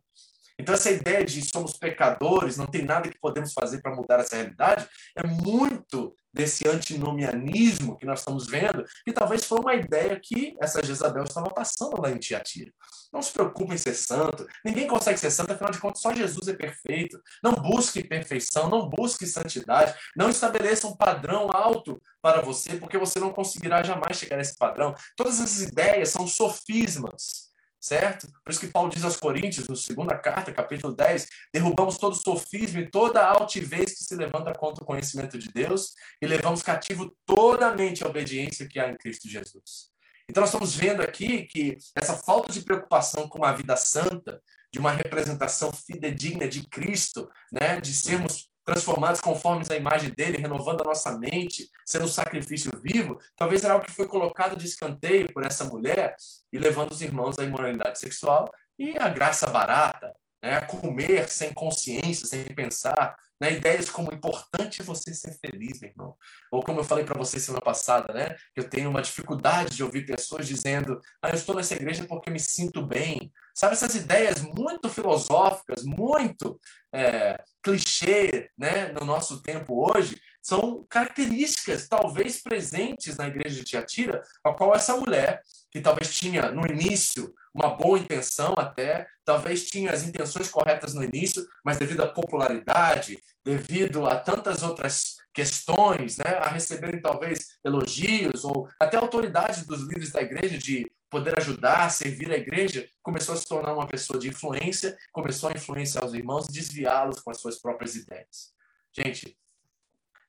Então, 0.60 0.74
essa 0.74 0.90
ideia 0.90 1.24
de 1.24 1.42
somos 1.48 1.78
pecadores, 1.78 2.58
não 2.58 2.66
tem 2.66 2.84
nada 2.84 3.10
que 3.10 3.20
podemos 3.20 3.54
fazer 3.54 3.82
para 3.82 3.96
mudar 3.96 4.20
essa 4.20 4.36
realidade, 4.36 4.88
é 5.16 5.26
muito 5.26 6.16
desse 6.34 6.68
antinomianismo 6.68 7.98
que 7.98 8.06
nós 8.06 8.20
estamos 8.20 8.48
vendo, 8.48 8.86
que 9.04 9.12
talvez 9.12 9.44
foi 9.46 9.60
uma 9.60 9.74
ideia 9.74 10.20
que 10.22 10.56
essa 10.62 10.84
Jezabel 10.84 11.24
estava 11.24 11.50
passando 11.50 12.00
lá 12.00 12.12
em 12.12 12.18
Tiatira. 12.18 12.72
Não 13.12 13.22
se 13.22 13.32
preocupe 13.32 13.74
em 13.74 13.78
ser 13.78 13.96
santo, 13.96 14.46
ninguém 14.64 14.88
consegue 14.88 15.20
ser 15.20 15.32
santo, 15.32 15.54
afinal 15.54 15.72
de 15.72 15.80
contas, 15.80 16.02
só 16.02 16.14
Jesus 16.14 16.48
é 16.48 16.54
perfeito. 16.54 17.20
Não 17.44 17.54
busque 17.54 18.04
perfeição, 18.04 18.70
não 18.70 18.88
busque 18.88 19.26
santidade, 19.26 19.96
não 20.16 20.30
estabeleça 20.30 20.88
um 20.88 20.96
padrão 20.96 21.50
alto 21.52 22.00
para 22.22 22.42
você, 22.42 22.76
porque 22.76 22.98
você 22.98 23.20
não 23.20 23.32
conseguirá 23.32 23.82
jamais 23.82 24.18
chegar 24.18 24.38
a 24.38 24.42
esse 24.42 24.56
padrão. 24.58 24.94
Todas 25.16 25.40
essas 25.40 25.62
ideias 25.62 26.10
são 26.10 26.28
sofismas 26.28 27.48
certo? 27.80 28.28
Por 28.44 28.52
isso 28.52 28.60
que 28.60 28.68
Paulo 28.68 28.90
diz 28.90 29.04
aos 29.04 29.18
Coríntios, 29.18 29.68
na 29.68 29.76
segunda 29.76 30.18
carta, 30.18 30.52
capítulo 30.52 30.96
10, 30.96 31.28
derrubamos 31.54 31.98
todo 31.98 32.16
sofismo 32.16 32.80
e 32.80 32.90
toda 32.90 33.26
altivez 33.26 33.98
que 33.98 34.04
se 34.04 34.16
levanta 34.16 34.54
contra 34.54 34.84
o 34.84 34.88
conhecimento 34.88 35.38
de 35.38 35.50
Deus 35.50 35.94
e 36.22 36.28
levamos 36.28 36.62
cativo 36.62 37.16
toda 37.26 37.68
a 37.68 37.76
mente 37.76 38.04
à 38.04 38.08
obediência 38.08 38.68
que 38.68 38.80
há 38.80 38.90
em 38.90 38.98
Cristo 38.98 39.30
Jesus. 39.30 39.90
Então 40.30 40.42
nós 40.42 40.50
estamos 40.50 40.76
vendo 40.76 41.02
aqui 41.02 41.44
que 41.46 41.78
essa 41.96 42.16
falta 42.16 42.52
de 42.52 42.62
preocupação 42.62 43.30
com 43.30 43.38
uma 43.38 43.54
vida 43.54 43.78
santa, 43.78 44.42
de 44.72 44.80
uma 44.80 44.92
representação 44.92 45.72
fidedigna 45.72 46.48
de 46.48 46.68
Cristo, 46.68 47.30
né, 47.52 47.80
de 47.80 47.94
sermos 47.94 48.50
transformados 48.68 49.22
conforme 49.22 49.64
a 49.70 49.76
imagem 49.78 50.10
dele, 50.10 50.40
renovando 50.40 50.82
a 50.82 50.84
nossa 50.84 51.18
mente, 51.18 51.72
sendo 51.86 52.04
um 52.04 52.10
sacrifício 52.10 52.70
vivo, 52.84 53.18
talvez 53.34 53.64
era 53.64 53.74
algo 53.74 53.86
que 53.86 53.94
foi 53.94 54.06
colocado 54.06 54.58
de 54.58 54.66
escanteio 54.66 55.32
por 55.32 55.46
essa 55.46 55.64
mulher 55.64 56.18
e 56.52 56.60
levando 56.60 56.92
os 56.92 57.02
irmãos 57.02 57.40
à 57.40 57.46
imoralidade 57.46 57.98
sexual 57.98 58.52
e 58.78 58.98
à 58.98 59.08
graça 59.08 59.48
barata, 59.48 60.14
né? 60.44 60.58
a 60.58 60.62
comer 60.66 61.30
sem 61.30 61.54
consciência, 61.54 62.28
sem 62.28 62.44
pensar, 62.44 63.16
né? 63.40 63.54
ideias 63.54 63.90
como 63.90 64.14
importante 64.14 64.84
você 64.84 65.14
ser 65.14 65.40
feliz, 65.40 65.80
meu 65.80 65.90
irmão. 65.90 66.18
Ou 66.52 66.62
como 66.62 66.82
eu 66.82 66.84
falei 66.84 67.06
para 67.06 67.18
você 67.18 67.40
semana 67.40 67.64
passada, 67.64 68.14
né? 68.14 68.36
eu 68.54 68.70
tenho 68.70 68.90
uma 68.90 69.02
dificuldade 69.02 69.78
de 69.78 69.84
ouvir 69.84 70.06
pessoas 70.06 70.46
dizendo, 70.46 71.00
ah, 71.22 71.30
eu 71.30 71.36
estou 71.36 71.56
nessa 71.56 71.74
igreja 71.74 72.06
porque 72.06 72.30
me 72.30 72.40
sinto 72.40 72.86
bem. 72.86 73.32
Sabe, 73.58 73.74
essas 73.74 73.96
ideias 73.96 74.40
muito 74.44 74.88
filosóficas, 74.88 75.84
muito 75.84 76.60
é, 76.94 77.44
clichê 77.64 78.52
né, 78.56 78.90
no 78.90 79.04
nosso 79.04 79.42
tempo 79.42 79.90
hoje, 79.92 80.22
são 80.40 80.86
características 80.88 81.88
talvez 81.88 82.40
presentes 82.40 83.18
na 83.18 83.28
igreja 83.28 83.56
de 83.56 83.64
Tiatira, 83.64 84.22
a 84.44 84.54
qual 84.54 84.76
essa 84.76 84.96
mulher, 84.96 85.42
que 85.72 85.82
talvez 85.82 86.14
tinha 86.16 86.52
no 86.52 86.68
início 86.68 87.34
uma 87.52 87.76
boa 87.76 87.98
intenção 87.98 88.54
até, 88.56 89.08
talvez 89.26 89.66
tinha 89.66 89.92
as 89.92 90.04
intenções 90.04 90.50
corretas 90.50 90.94
no 90.94 91.04
início, 91.04 91.44
mas 91.66 91.80
devido 91.80 92.04
à 92.04 92.08
popularidade, 92.08 93.18
devido 93.44 94.06
a 94.06 94.20
tantas 94.20 94.62
outras 94.62 95.17
questões, 95.38 96.18
né, 96.18 96.40
a 96.42 96.50
receberem 96.50 97.00
talvez 97.00 97.60
elogios 97.64 98.44
ou 98.44 98.68
até 98.80 98.98
autoridade 98.98 99.68
dos 99.68 99.82
líderes 99.82 100.12
da 100.12 100.20
igreja 100.20 100.58
de 100.58 100.92
poder 101.12 101.38
ajudar, 101.38 101.92
servir 101.92 102.32
a 102.32 102.38
igreja, 102.38 102.90
começou 103.04 103.36
a 103.36 103.38
se 103.38 103.48
tornar 103.48 103.72
uma 103.72 103.86
pessoa 103.86 104.20
de 104.20 104.30
influência, 104.30 104.98
começou 105.12 105.50
a 105.50 105.54
influenciar 105.54 106.04
os 106.04 106.16
irmãos, 106.16 106.48
desviá-los 106.48 107.20
com 107.20 107.30
as 107.30 107.40
suas 107.40 107.62
próprias 107.62 107.94
ideias. 107.94 108.52
Gente, 108.92 109.38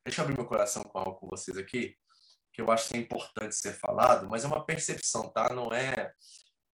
deixa 0.05 0.21
eu 0.21 0.25
abrir 0.25 0.37
meu 0.37 0.45
coração 0.45 0.83
com 0.83 0.99
algo 0.99 1.15
com 1.15 1.27
vocês 1.27 1.57
aqui, 1.57 1.97
que 2.53 2.61
eu 2.61 2.71
acho 2.71 2.91
que 2.91 2.99
é 2.99 3.01
importante 3.01 3.55
ser 3.55 3.73
falado, 3.73 4.29
mas 4.29 4.45
é 4.45 4.47
uma 4.47 4.63
percepção, 4.63 5.31
tá? 5.31 5.55
Não 5.55 5.73
é 5.73 6.13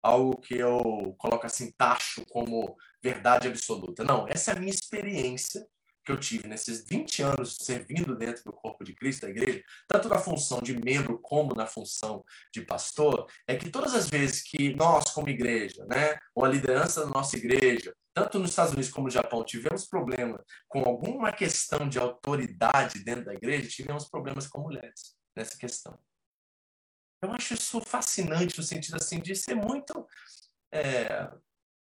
algo 0.03 0.41
que 0.41 0.59
eu 0.59 1.14
coloco 1.18 1.47
assim, 1.47 1.70
tacho 1.78 2.26
como 2.26 2.76
verdade 3.01 3.47
absoluta. 3.47 4.03
Não, 4.03 4.26
essa 4.26 4.51
é 4.51 4.57
a 4.57 4.59
minha 4.59 4.72
experiência 4.72 5.64
que 6.05 6.12
eu 6.12 6.18
tive 6.18 6.46
nesses 6.46 6.84
20 6.84 7.22
anos 7.22 7.57
servindo 7.61 8.16
dentro 8.16 8.44
do 8.44 8.52
corpo 8.52 8.84
de 8.84 8.94
Cristo, 8.94 9.22
da 9.22 9.30
igreja, 9.30 9.62
tanto 9.88 10.09
na 10.09 10.18
função 10.18 10.61
de 10.61 10.78
membro 10.78 11.18
como 11.18 11.55
na 11.55 11.66
função 11.66 12.24
de 12.52 12.62
pastor, 12.62 13.26
é 13.46 13.57
que 13.57 13.70
todas 13.70 13.94
as 13.94 14.09
vezes 14.09 14.42
que 14.42 14.74
nós, 14.74 15.11
como 15.11 15.28
igreja, 15.28 15.84
né, 15.86 16.18
ou 16.34 16.44
a 16.44 16.48
liderança 16.48 17.05
da 17.05 17.11
nossa 17.11 17.36
igreja, 17.36 17.94
tanto 18.12 18.38
nos 18.38 18.50
Estados 18.50 18.72
Unidos 18.72 18.90
como 18.90 19.07
no 19.07 19.12
Japão, 19.12 19.44
tivemos 19.44 19.86
problema 19.86 20.42
com 20.68 20.80
alguma 20.80 21.32
questão 21.32 21.88
de 21.88 21.98
autoridade 21.98 23.02
dentro 23.02 23.24
da 23.24 23.34
igreja, 23.34 23.68
tivemos 23.68 24.09
problemas 24.09 24.46
com 24.46 24.61
mulheres 24.61 25.16
nessa 25.34 25.57
questão. 25.57 25.98
Eu 27.22 27.32
acho 27.32 27.55
isso 27.55 27.80
fascinante 27.80 28.59
no 28.59 28.62
sentido 28.62 28.96
assim 28.96 29.18
de 29.18 29.34
ser 29.34 29.55
muito 29.55 30.07
é, 30.70 31.30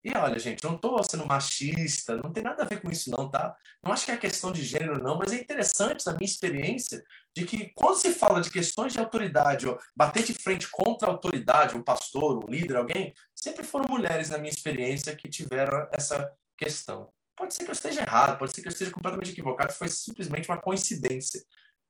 e 0.05 0.15
olha, 0.15 0.37
gente, 0.37 0.63
não 0.63 0.75
estou 0.75 1.03
sendo 1.03 1.25
machista, 1.25 2.15
não 2.17 2.31
tem 2.31 2.43
nada 2.43 2.61
a 2.61 2.65
ver 2.67 2.79
com 2.79 2.91
isso 2.91 3.09
não, 3.09 3.27
tá? 3.27 3.55
Não 3.83 3.91
acho 3.91 4.05
que 4.05 4.11
é 4.11 4.17
questão 4.17 4.51
de 4.51 4.63
gênero 4.63 5.01
não, 5.01 5.17
mas 5.17 5.33
é 5.33 5.37
interessante 5.37 6.05
na 6.05 6.13
minha 6.13 6.29
experiência 6.29 7.03
de 7.35 7.43
que 7.43 7.71
quando 7.73 7.97
se 7.97 8.13
fala 8.13 8.39
de 8.39 8.51
questões 8.51 8.93
de 8.93 8.99
autoridade, 8.99 9.65
bater 9.97 10.21
de 10.21 10.35
frente 10.35 10.69
contra 10.69 11.09
a 11.09 11.11
autoridade, 11.11 11.75
um 11.75 11.81
pastor, 11.81 12.37
um 12.37 12.47
líder, 12.47 12.75
alguém, 12.75 13.15
sempre 13.33 13.63
foram 13.63 13.89
mulheres 13.89 14.29
na 14.29 14.37
minha 14.37 14.51
experiência 14.51 15.15
que 15.15 15.27
tiveram 15.27 15.89
essa 15.91 16.31
questão. 16.55 17.09
Pode 17.35 17.55
ser 17.55 17.63
que 17.63 17.71
eu 17.71 17.73
esteja 17.73 18.01
errado, 18.01 18.37
pode 18.37 18.53
ser 18.53 18.61
que 18.61 18.67
eu 18.67 18.71
esteja 18.71 18.91
completamente 18.91 19.31
equivocado, 19.31 19.73
foi 19.73 19.87
simplesmente 19.87 20.47
uma 20.47 20.61
coincidência. 20.61 21.43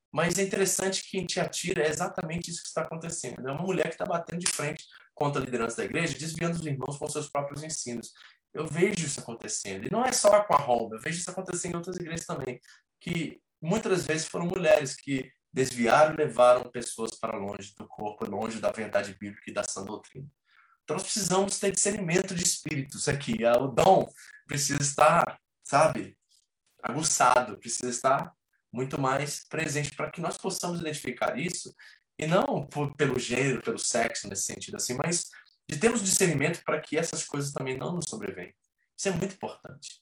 Mas 0.09 0.39
é 0.39 0.43
interessante 0.43 1.03
que 1.03 1.11
quem 1.11 1.25
te 1.25 1.41
atira 1.41 1.83
é 1.83 1.89
exatamente 1.89 2.49
isso 2.49 2.61
que 2.61 2.69
está 2.69 2.83
acontecendo. 2.83 3.45
É 3.45 3.51
uma 3.51 3.61
mulher 3.61 3.89
que 3.89 3.95
está 3.95 4.05
batendo 4.05 4.39
de 4.39 4.49
frente 4.49 4.85
contra 5.15 5.41
a 5.41 5.45
liderança 5.45 5.77
da 5.77 5.85
igreja, 5.85 6.17
desviando 6.17 6.57
os 6.57 6.65
irmãos 6.65 6.97
com 6.97 7.07
seus 7.07 7.29
próprios 7.29 7.63
ensinos. 7.63 8.13
Eu 8.53 8.67
vejo 8.67 9.05
isso 9.05 9.19
acontecendo. 9.19 9.85
E 9.85 9.91
não 9.91 10.05
é 10.05 10.11
só 10.11 10.43
com 10.43 10.53
a 10.53 10.57
Roma, 10.57 10.95
eu 10.95 11.01
vejo 11.01 11.17
isso 11.17 11.31
acontecendo 11.31 11.73
em 11.73 11.77
outras 11.77 11.95
igrejas 11.95 12.25
também, 12.25 12.59
que 12.99 13.41
muitas 13.61 14.05
vezes 14.05 14.27
foram 14.27 14.45
mulheres 14.45 14.95
que 14.95 15.31
desviaram 15.51 16.13
e 16.13 16.17
levaram 16.17 16.69
pessoas 16.69 17.11
para 17.11 17.37
longe 17.37 17.73
do 17.77 17.87
corpo, 17.87 18.29
longe 18.29 18.59
da 18.59 18.71
verdade 18.71 19.15
bíblica 19.17 19.49
e 19.49 19.53
da 19.53 19.63
sã 19.63 19.83
doutrina. 19.83 20.27
Então 20.83 20.97
nós 20.97 21.03
precisamos 21.03 21.57
ter 21.57 21.71
discernimento 21.71 22.35
de 22.35 22.43
espíritos 22.43 23.07
aqui. 23.07 23.37
O 23.45 23.67
dom 23.67 24.07
precisa 24.45 24.81
estar, 24.81 25.39
sabe, 25.63 26.17
aguçado, 26.83 27.57
precisa 27.57 27.89
estar 27.89 28.33
muito 28.71 28.99
mais 28.99 29.47
presente 29.47 29.95
para 29.95 30.11
que 30.11 30.19
nós 30.19 30.37
possamos 30.37 30.81
identificar 30.81 31.39
isso 31.39 31.73
e 32.17 32.25
não 32.25 32.65
por, 32.67 32.95
pelo 32.95 33.19
gênero, 33.19 33.61
pelo 33.61 33.77
sexo, 33.77 34.27
nesse 34.27 34.43
sentido 34.43 34.75
assim, 34.75 34.95
mas 34.95 35.29
de 35.69 35.77
termos 35.77 36.03
discernimento 36.03 36.63
para 36.63 36.79
que 36.79 36.97
essas 36.97 37.25
coisas 37.25 37.51
também 37.51 37.77
não 37.77 37.93
nos 37.93 38.05
sobrevenham. 38.09 38.53
Isso 38.97 39.09
é 39.09 39.11
muito 39.11 39.35
importante. 39.35 40.01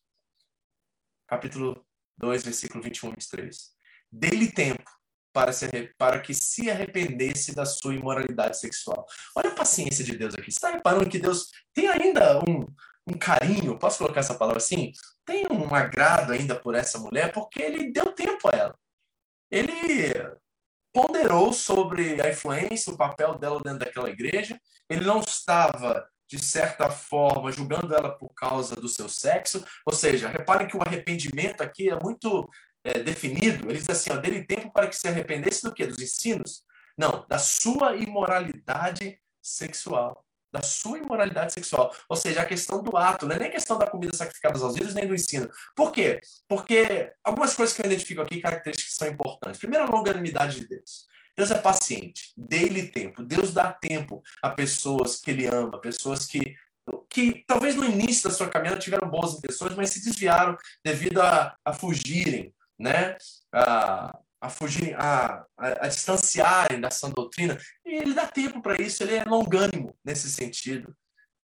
Capítulo 1.28 1.86
2, 2.18 2.44
versículo 2.44 2.84
21 2.84 3.10
e 3.10 3.12
23. 3.12 3.74
Dê-lhe 4.12 4.52
tempo 4.52 4.84
para, 5.32 5.52
se, 5.52 5.68
para 5.98 6.20
que 6.20 6.34
se 6.34 6.70
arrependesse 6.70 7.56
da 7.56 7.66
sua 7.66 7.96
imoralidade 7.96 8.60
sexual. 8.60 9.06
Olha 9.36 9.50
a 9.50 9.56
paciência 9.56 10.06
de 10.06 10.16
Deus 10.16 10.36
aqui. 10.36 10.52
Você 10.52 10.58
está 10.58 10.70
reparando 10.70 11.10
que 11.10 11.18
Deus 11.18 11.50
tem 11.74 11.88
ainda 11.88 12.40
um, 12.40 12.68
um 13.08 13.18
carinho, 13.18 13.80
posso 13.80 13.98
colocar 13.98 14.20
essa 14.20 14.36
palavra 14.36 14.62
assim? 14.62 14.92
Tem 15.26 15.48
um 15.50 15.74
agrado 15.74 16.34
ainda 16.34 16.60
por 16.60 16.76
essa 16.76 17.00
mulher, 17.00 17.32
porque 17.32 17.62
ele 17.62 17.92
deu 17.92 18.12
tempo 18.14 18.48
a 18.50 18.52
ela. 18.52 18.80
Ele 19.50 20.14
ponderou 20.94 21.52
sobre 21.52 22.22
a 22.22 22.30
influência, 22.30 22.94
o 22.94 22.98
papel 22.98 23.38
dela 23.38 23.60
dentro 23.62 23.80
daquela 23.80 24.10
igreja. 24.10 24.60
Ele 24.88 25.04
não 25.04 25.20
estava, 25.20 26.08
de 26.30 26.38
certa 26.38 26.90
forma, 26.90 27.52
julgando 27.52 27.94
ela 27.94 28.12
por 28.12 28.30
causa 28.36 28.76
do 28.76 28.88
seu 28.88 29.10
sexo. 29.10 29.66
Ou 29.86 29.94
seja, 29.94 30.30
reparem 30.30 30.68
que 30.68 30.78
o 30.78 30.82
arrependimento 30.82 31.62
aqui 31.62 31.90
é 31.90 32.00
muito 32.00 32.48
é, 32.84 33.00
definido. 33.00 33.70
Ele 33.70 33.80
diz 33.80 33.90
assim: 33.90 34.12
ó, 34.12 34.18
dele 34.18 34.46
tempo 34.46 34.72
para 34.72 34.88
que 34.88 34.96
se 34.96 35.08
arrependesse 35.08 35.64
do 35.64 35.74
quê? 35.74 35.88
Dos 35.88 36.00
ensinos? 36.00 36.64
Não, 36.96 37.26
da 37.28 37.40
sua 37.40 37.96
imoralidade 37.96 39.20
sexual 39.42 40.24
da 40.54 40.62
sua 40.62 41.00
imoralidade 41.00 41.52
sexual. 41.52 41.94
Ou 42.08 42.16
seja, 42.16 42.42
a 42.42 42.46
questão 42.46 42.84
do 42.84 42.96
ato, 42.96 43.26
não 43.26 43.36
é 43.36 43.40
nem 43.40 43.48
a 43.48 43.52
questão 43.52 43.78
da 43.78 43.88
comida 43.88 44.16
sacrificada 44.16 44.60
aos 44.60 44.76
ídolos, 44.76 44.94
nem 44.94 45.08
do 45.08 45.16
ensino. 45.16 45.50
Por 45.76 45.92
quê? 45.92 46.20
Porque 46.48 47.12
algumas 47.24 47.56
coisas 47.56 47.76
que 47.76 47.82
eu 47.82 47.88
identifico 47.88 48.22
aqui, 48.22 48.40
características 48.40 48.94
que 48.94 49.00
são 49.00 49.08
importantes. 49.08 49.60
Primeiro, 49.60 49.86
a 49.86 49.90
longanimidade 49.90 50.60
de 50.60 50.68
Deus. 50.68 51.08
Deus 51.36 51.50
é 51.50 51.58
paciente, 51.58 52.32
dê-lhe 52.38 52.90
tempo. 52.90 53.24
Deus 53.24 53.52
dá 53.52 53.74
tempo 53.74 54.22
a 54.42 54.52
pessoas 54.52 55.20
que 55.20 55.32
ele 55.32 55.48
ama, 55.48 55.82
pessoas 55.82 56.28
que, 56.28 56.56
que 57.10 57.44
talvez 57.48 57.76
no 57.76 57.86
início 57.86 58.30
da 58.30 58.36
sua 58.36 58.48
caminhada 58.48 58.80
tiveram 58.80 59.10
boas 59.10 59.34
intenções, 59.34 59.76
mas 59.76 59.90
se 59.90 60.04
desviaram 60.06 60.56
devido 60.86 61.20
a, 61.20 61.56
a 61.66 61.74
fugirem, 61.74 62.54
né? 62.78 63.18
A, 63.52 64.16
a 64.44 64.50
fugir, 64.50 64.94
a, 65.00 65.46
a, 65.58 65.86
a 65.86 65.88
distanciarem 65.88 66.82
da 66.82 66.92
sã 66.92 67.10
doutrina. 67.10 67.58
E 67.86 67.96
ele 67.96 68.14
dá 68.14 68.28
tempo 68.28 68.62
para 68.62 68.82
isso, 68.82 69.02
ele 69.02 69.16
é 69.16 69.24
longânimo 69.24 69.98
nesse 70.04 70.30
sentido. 70.30 70.94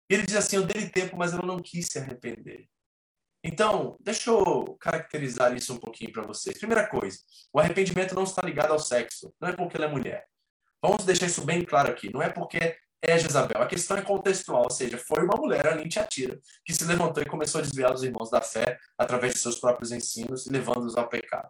Ele 0.09 0.23
diz 0.23 0.35
assim: 0.35 0.55
Eu 0.55 0.65
dei 0.65 0.89
tempo, 0.89 1.15
mas 1.15 1.31
ela 1.31 1.45
não 1.45 1.59
quis 1.59 1.85
se 1.85 1.99
arrepender. 1.99 2.67
Então, 3.43 3.95
deixa 4.01 4.31
eu 4.31 4.75
caracterizar 4.81 5.55
isso 5.55 5.71
um 5.71 5.77
pouquinho 5.77 6.11
para 6.11 6.23
vocês. 6.23 6.57
Primeira 6.57 6.87
coisa, 6.87 7.19
o 7.53 7.59
arrependimento 7.59 8.15
não 8.15 8.23
está 8.23 8.41
ligado 8.43 8.71
ao 8.71 8.79
sexo, 8.79 9.31
não 9.39 9.49
é 9.49 9.53
porque 9.53 9.77
ela 9.77 9.85
é 9.85 9.89
mulher. 9.89 10.25
Vamos 10.81 11.05
deixar 11.05 11.27
isso 11.27 11.45
bem 11.45 11.63
claro 11.63 11.91
aqui. 11.91 12.11
Não 12.11 12.23
é 12.23 12.29
porque 12.29 12.75
é 13.03 13.17
Jezabel. 13.19 13.61
A 13.61 13.67
questão 13.67 13.97
é 13.97 14.01
contextual, 14.01 14.63
ou 14.63 14.71
seja, 14.71 14.97
foi 14.97 15.23
uma 15.23 15.37
mulher 15.37 15.67
ali 15.67 15.83
em 15.83 15.87
Tiatira 15.87 16.39
que 16.65 16.73
se 16.73 16.83
levantou 16.85 17.21
e 17.21 17.25
começou 17.27 17.59
a 17.59 17.61
desviar 17.61 17.93
os 17.93 18.03
irmãos 18.03 18.31
da 18.31 18.41
fé 18.41 18.79
através 18.97 19.33
de 19.33 19.39
seus 19.39 19.59
próprios 19.59 19.91
ensinos, 19.91 20.47
levando-os 20.47 20.97
ao 20.97 21.07
pecado. 21.07 21.49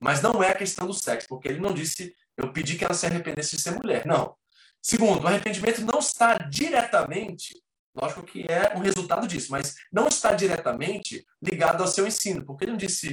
Mas 0.00 0.22
não 0.22 0.42
é 0.42 0.50
a 0.50 0.54
questão 0.54 0.86
do 0.86 0.94
sexo, 0.94 1.28
porque 1.28 1.48
ele 1.48 1.60
não 1.60 1.74
disse, 1.74 2.14
eu 2.36 2.52
pedi 2.52 2.76
que 2.76 2.84
ela 2.84 2.94
se 2.94 3.06
arrependesse 3.06 3.56
de 3.56 3.62
ser 3.62 3.72
mulher. 3.72 4.06
Não. 4.06 4.34
Segundo, 4.80 5.24
o 5.24 5.26
arrependimento 5.26 5.80
não 5.82 5.98
está 5.98 6.34
diretamente, 6.34 7.60
lógico 7.94 8.22
que 8.22 8.46
é 8.48 8.76
um 8.76 8.80
resultado 8.80 9.26
disso, 9.26 9.50
mas 9.50 9.74
não 9.92 10.06
está 10.06 10.32
diretamente 10.32 11.26
ligado 11.42 11.82
ao 11.82 11.88
seu 11.88 12.06
ensino, 12.06 12.44
porque 12.44 12.64
ele 12.64 12.72
não 12.72 12.78
disse 12.78 13.12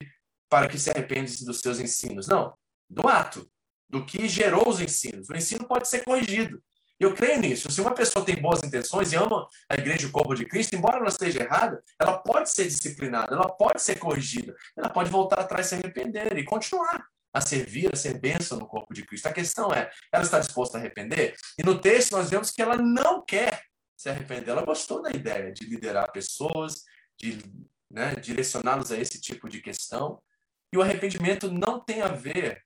para 0.50 0.68
que 0.68 0.78
se 0.78 0.92
arrependesse 0.92 1.44
dos 1.44 1.60
seus 1.60 1.80
ensinos. 1.80 2.28
Não, 2.28 2.54
do 2.90 3.08
ato, 3.08 3.50
do 3.90 4.06
que 4.06 4.28
gerou 4.28 4.70
os 4.70 4.80
ensinos. 4.80 5.30
O 5.30 5.36
ensino 5.36 5.68
pode 5.68 5.88
ser 5.88 6.04
corrigido. 6.04 6.62
Eu 7.00 7.14
creio 7.14 7.40
nisso. 7.40 7.70
Se 7.70 7.82
uma 7.82 7.94
pessoa 7.94 8.26
tem 8.26 8.36
boas 8.36 8.64
intenções 8.64 9.12
e 9.12 9.16
ama 9.16 9.48
a 9.70 9.76
igreja 9.76 10.04
e 10.04 10.06
o 10.06 10.12
corpo 10.12 10.34
de 10.34 10.46
Cristo, 10.46 10.76
embora 10.76 10.98
ela 10.98 11.10
esteja 11.10 11.44
errada, 11.44 11.82
ela 12.00 12.18
pode 12.20 12.50
ser 12.50 12.66
disciplinada, 12.66 13.36
ela 13.36 13.50
pode 13.50 13.82
ser 13.82 14.00
corrigida, 14.00 14.56
ela 14.78 14.90
pode 14.90 15.10
voltar 15.10 15.40
atrás, 15.40 15.68
se 15.68 15.76
arrepender 15.76 16.38
e 16.38 16.44
continuar 16.46 17.06
a 17.34 17.42
servir, 17.42 17.92
a 17.92 17.98
ser 17.98 18.18
bênção 18.18 18.58
no 18.58 18.66
corpo 18.66 18.94
de 18.94 19.06
Cristo. 19.06 19.28
A 19.28 19.34
questão 19.34 19.74
é, 19.74 19.92
ela 20.12 20.24
está 20.24 20.40
disposta 20.40 20.78
a 20.78 20.80
arrepender? 20.80 21.36
E 21.60 21.64
no 21.64 21.80
texto 21.80 22.14
nós 22.14 22.30
vemos 22.30 22.50
que 22.50 22.62
ela 22.62 22.78
não 22.78 23.24
quer 23.26 23.62
se 23.98 24.10
arrepender. 24.10 24.52
Ela 24.52 24.64
gostou 24.64 25.02
da 25.02 25.12
ideia 25.12 25.52
de 25.52 25.66
liderar 25.66 26.12
pessoas, 26.14 26.84
de 27.20 27.40
né, 27.92 28.16
direcioná-los 28.16 28.92
a 28.92 28.98
esse 28.98 29.20
tipo 29.20 29.50
de 29.50 29.62
questão. 29.62 30.22
E 30.72 30.78
o 30.78 30.82
arrependimento 30.82 31.52
não 31.52 31.80
tem 31.80 32.02
a 32.02 32.08
ver, 32.08 32.62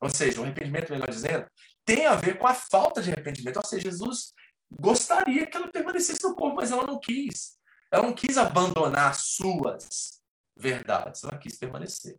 ou 0.00 0.10
seja, 0.10 0.40
o 0.40 0.44
arrependimento, 0.44 0.92
melhor 0.92 1.08
dizendo, 1.08 1.46
tem 1.94 2.06
a 2.06 2.14
ver 2.14 2.38
com 2.38 2.46
a 2.46 2.54
falta 2.54 3.02
de 3.02 3.10
arrependimento. 3.10 3.56
Ou 3.56 3.64
seja, 3.64 3.90
Jesus 3.90 4.32
gostaria 4.70 5.44
que 5.46 5.56
ela 5.56 5.68
permanecesse 5.68 6.22
no 6.22 6.36
corpo, 6.36 6.56
mas 6.56 6.70
ela 6.70 6.86
não 6.86 7.00
quis. 7.00 7.58
Ela 7.90 8.04
não 8.04 8.12
quis 8.12 8.38
abandonar 8.38 9.16
suas 9.16 10.22
verdades, 10.56 11.24
ela 11.24 11.36
quis 11.36 11.58
permanecer. 11.58 12.16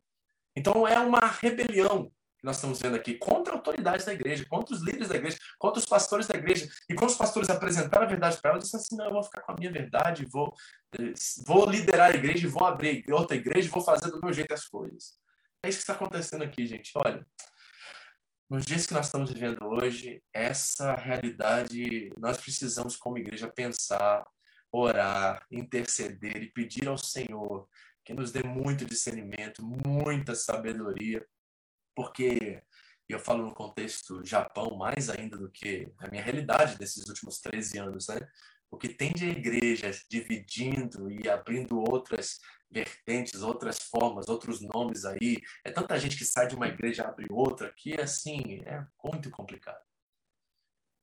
Então 0.53 0.86
é 0.86 0.99
uma 0.99 1.19
rebelião 1.19 2.11
que 2.38 2.45
nós 2.45 2.57
estamos 2.57 2.82
vendo 2.82 2.95
aqui 2.95 3.13
contra 3.13 3.53
a 3.53 3.55
autoridade 3.55 4.03
da 4.03 4.13
igreja, 4.13 4.45
contra 4.49 4.76
os 4.76 4.82
líderes 4.82 5.07
da 5.07 5.15
igreja, 5.15 5.38
contra 5.57 5.80
os 5.80 5.86
pastores 5.86 6.28
da 6.28 6.38
igreja. 6.38 6.67
E 6.89 6.95
quando 6.95 7.11
os 7.11 7.15
pastores 7.15 7.49
apresentaram 7.49 8.05
a 8.05 8.09
verdade 8.09 8.41
para 8.41 8.49
ela, 8.49 8.57
eles 8.57 8.65
disseram 8.65 8.84
assim: 8.84 8.97
não, 8.97 9.05
eu 9.05 9.13
vou 9.13 9.24
ficar 9.24 9.41
com 9.43 9.53
a 9.53 9.55
minha 9.55 9.72
verdade, 9.72 10.26
vou, 10.26 10.53
vou 11.45 11.69
liderar 11.69 12.11
a 12.11 12.15
igreja, 12.15 12.49
vou 12.49 12.65
abrir 12.67 13.05
outra 13.13 13.38
igreja, 13.38 13.69
vou 13.69 13.82
fazer 13.82 14.11
do 14.11 14.19
meu 14.22 14.34
jeito 14.34 14.53
as 14.53 14.67
coisas. 14.67 15.17
É 15.63 15.69
isso 15.69 15.78
que 15.78 15.84
está 15.84 15.93
acontecendo 15.93 16.43
aqui, 16.43 16.65
gente. 16.65 16.91
Olha, 16.95 17.26
nos 18.52 18.66
dias 18.66 18.86
que 18.86 18.93
nós 18.93 19.06
estamos 19.06 19.32
vivendo 19.32 19.64
hoje, 19.64 20.22
essa 20.34 20.93
realidade, 20.93 22.12
nós 22.18 22.36
precisamos, 22.36 22.97
como 22.97 23.18
igreja, 23.18 23.47
pensar, 23.47 24.28
orar, 24.70 25.45
interceder 25.49 26.43
e 26.43 26.52
pedir 26.52 26.89
ao 26.89 26.97
Senhor 26.97 27.66
que 28.04 28.14
nos 28.14 28.30
dê 28.30 28.43
muito 28.43 28.84
discernimento, 28.84 29.64
muita 29.64 30.36
sabedoria, 30.36 31.26
porque 31.95 32.62
eu 33.08 33.20
falo 33.20 33.45
no 33.45 33.56
contexto 33.56 34.22
Japão 34.26 34.76
mais 34.76 35.10
ainda 35.10 35.38
do 35.38 35.49
que 35.49 35.89
a 35.97 36.10
minha 36.10 36.22
realidade 36.22 36.78
desses 36.78 37.08
últimos 37.08 37.39
13 37.39 37.80
anos, 37.80 38.10
né? 38.10 38.20
O 38.70 38.78
que 38.78 38.89
tem 38.89 39.14
de 39.14 39.30
igrejas 39.30 40.06
dividindo 40.10 41.10
e 41.10 41.30
abrindo 41.30 41.80
outras 41.80 42.39
vertentes, 42.72 43.41
outras 43.41 43.80
formas, 43.80 44.28
outros 44.28 44.61
nomes 44.61 45.05
aí. 45.05 45.41
É 45.63 45.72
tanta 45.72 45.99
gente 45.99 46.17
que 46.17 46.26
sai 46.26 46.47
de 46.47 46.55
uma 46.55 46.67
igreja 46.67 47.07
abre 47.07 47.28
outra 47.30 47.74
que, 47.76 47.99
assim, 47.99 48.61
é 48.65 48.86
muito 49.03 49.30
complicado. 49.30 49.82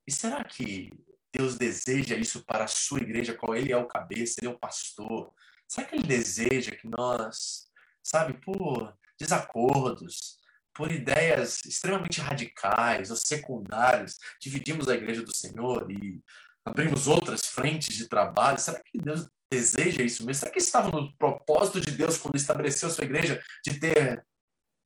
E 0.06 0.12
será 0.12 0.42
que 0.44 0.90
Deus 1.32 1.56
deseja 1.56 2.16
isso 2.16 2.44
para 2.44 2.64
a 2.64 2.68
sua 2.68 3.00
igreja, 3.00 3.34
qual 3.34 3.54
ele 3.54 3.72
é 3.72 3.76
o 3.76 3.86
cabeça, 3.86 4.36
ele 4.40 4.48
é 4.48 4.54
o 4.54 4.58
pastor? 4.58 5.32
Será 5.68 5.86
que 5.86 5.96
ele 5.96 6.06
deseja 6.06 6.70
que 6.72 6.88
nós 6.88 7.68
sabe, 8.02 8.34
por 8.40 8.96
desacordos, 9.20 10.38
por 10.78 10.92
ideias 10.92 11.64
extremamente 11.64 12.20
radicais 12.20 13.10
ou 13.10 13.16
secundárias. 13.16 14.16
Dividimos 14.40 14.88
a 14.88 14.94
igreja 14.94 15.22
do 15.22 15.34
Senhor 15.34 15.90
e 15.90 16.22
abrimos 16.64 17.08
outras 17.08 17.46
frentes 17.46 17.96
de 17.96 18.08
trabalho. 18.08 18.58
Será 18.58 18.80
que 18.80 18.96
Deus 18.96 19.28
deseja 19.50 20.02
isso 20.02 20.24
mesmo? 20.24 20.40
Será 20.40 20.52
que 20.52 20.58
estava 20.58 20.90
no 20.90 21.16
propósito 21.16 21.80
de 21.80 21.90
Deus 21.92 22.18
quando 22.18 22.36
estabeleceu 22.36 22.88
a 22.88 22.92
sua 22.92 23.04
igreja 23.04 23.42
de 23.64 23.78
ter, 23.78 24.24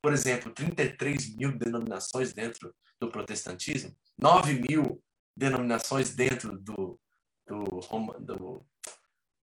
por 0.02 0.12
exemplo, 0.12 0.52
33 0.52 1.36
mil 1.36 1.56
denominações 1.56 2.32
dentro 2.32 2.74
do 3.00 3.10
protestantismo? 3.10 3.96
9 4.18 4.54
mil 4.54 5.02
denominações 5.36 6.14
dentro 6.14 6.58
do, 6.58 7.00
do, 7.46 7.80
do, 8.20 8.66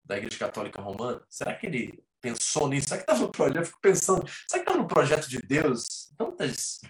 da 0.04 0.16
Igreja 0.16 0.38
Católica 0.38 0.80
Romana? 0.80 1.22
Será 1.28 1.54
que 1.54 1.66
ele 1.66 2.04
pensou 2.20 2.68
nisso? 2.68 2.88
Será 2.88 2.98
que 2.98 3.10
estava 3.10 3.20
no 3.20 3.32
projeto? 3.32 3.56
Eu 3.56 3.66
fico 3.66 3.80
pensando, 3.80 4.26
será 4.48 4.62
que 4.62 4.70
estava 4.70 4.78
no 4.78 4.88
projeto 4.88 5.28
de 5.28 5.38
Deus? 5.38 6.12
Tantas, 6.16 6.80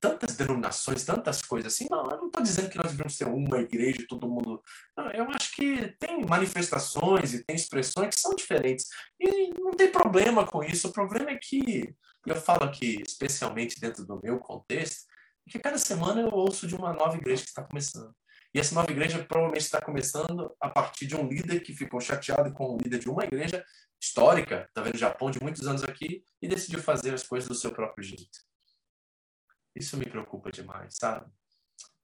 tantas 0.00 0.36
denominações, 0.36 1.04
tantas 1.04 1.40
coisas 1.40 1.72
assim. 1.72 1.86
Não, 1.90 2.10
eu 2.10 2.18
não 2.18 2.26
estou 2.26 2.42
dizendo 2.42 2.68
que 2.68 2.76
nós 2.76 2.90
devemos 2.90 3.16
ser 3.16 3.26
uma 3.26 3.60
igreja 3.60 4.02
e 4.02 4.06
todo 4.06 4.28
mundo. 4.28 4.62
Não, 4.96 5.10
eu 5.10 5.26
acho 5.30 5.54
que 5.54 5.94
tem 5.98 6.24
manifestações 6.24 7.32
e 7.32 7.44
tem 7.44 7.56
expressões 7.56 8.14
que 8.14 8.20
são 8.20 8.34
diferentes. 8.34 8.86
E 9.18 9.48
não 9.58 9.72
tem 9.72 9.90
problema 9.90 10.46
com 10.46 10.62
isso. 10.62 10.88
O 10.88 10.92
problema 10.92 11.30
é 11.30 11.38
que, 11.40 11.94
eu 12.26 12.36
falo 12.36 12.64
aqui, 12.64 13.02
especialmente 13.06 13.80
dentro 13.80 14.04
do 14.04 14.20
meu 14.22 14.38
contexto, 14.38 15.04
que 15.48 15.58
cada 15.58 15.78
semana 15.78 16.20
eu 16.20 16.30
ouço 16.30 16.66
de 16.66 16.74
uma 16.74 16.92
nova 16.92 17.16
igreja 17.16 17.42
que 17.42 17.48
está 17.48 17.62
começando. 17.62 18.14
E 18.54 18.60
essa 18.60 18.74
nova 18.74 18.90
igreja 18.90 19.24
provavelmente 19.24 19.64
está 19.64 19.80
começando 19.80 20.54
a 20.60 20.68
partir 20.68 21.06
de 21.06 21.16
um 21.16 21.26
líder 21.26 21.60
que 21.60 21.74
ficou 21.74 22.00
chateado 22.00 22.52
com 22.52 22.74
o 22.74 22.78
líder 22.78 22.98
de 23.00 23.10
uma 23.10 23.24
igreja 23.24 23.64
histórica, 24.00 24.66
está 24.68 24.80
vendo 24.80 24.92
no 24.94 24.98
Japão 24.98 25.30
de 25.30 25.42
muitos 25.42 25.66
anos 25.66 25.82
aqui, 25.82 26.22
e 26.40 26.46
decidiu 26.46 26.80
fazer 26.80 27.12
as 27.12 27.24
coisas 27.24 27.48
do 27.48 27.54
seu 27.54 27.72
próprio 27.72 28.04
jeito. 28.04 28.53
Isso 29.74 29.96
me 29.96 30.06
preocupa 30.06 30.50
demais, 30.50 30.96
sabe? 30.96 31.30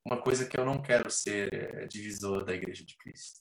Uma 0.04 0.20
coisa 0.20 0.46
que 0.46 0.58
eu 0.58 0.64
não 0.64 0.82
quero 0.82 1.10
ser 1.10 1.52
é 1.52 1.86
divisor 1.86 2.44
da 2.44 2.54
igreja 2.54 2.84
de 2.84 2.96
Cristo. 2.96 3.40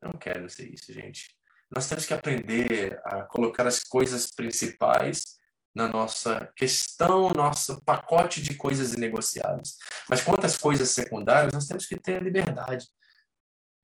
Eu 0.00 0.12
não 0.12 0.18
quero 0.18 0.48
ser 0.48 0.72
isso, 0.72 0.92
gente. 0.92 1.34
Nós 1.70 1.88
temos 1.88 2.06
que 2.06 2.14
aprender 2.14 3.00
a 3.04 3.22
colocar 3.22 3.66
as 3.66 3.82
coisas 3.82 4.30
principais 4.30 5.36
na 5.74 5.88
nossa 5.88 6.50
questão, 6.56 7.28
nosso 7.30 7.82
pacote 7.84 8.40
de 8.40 8.54
coisas 8.54 8.94
inegociáveis. 8.94 9.76
Mas 10.08 10.22
quanto 10.22 10.46
às 10.46 10.56
coisas 10.56 10.90
secundárias, 10.90 11.52
nós 11.52 11.66
temos 11.66 11.86
que 11.86 11.98
ter 11.98 12.22
liberdade. 12.22 12.88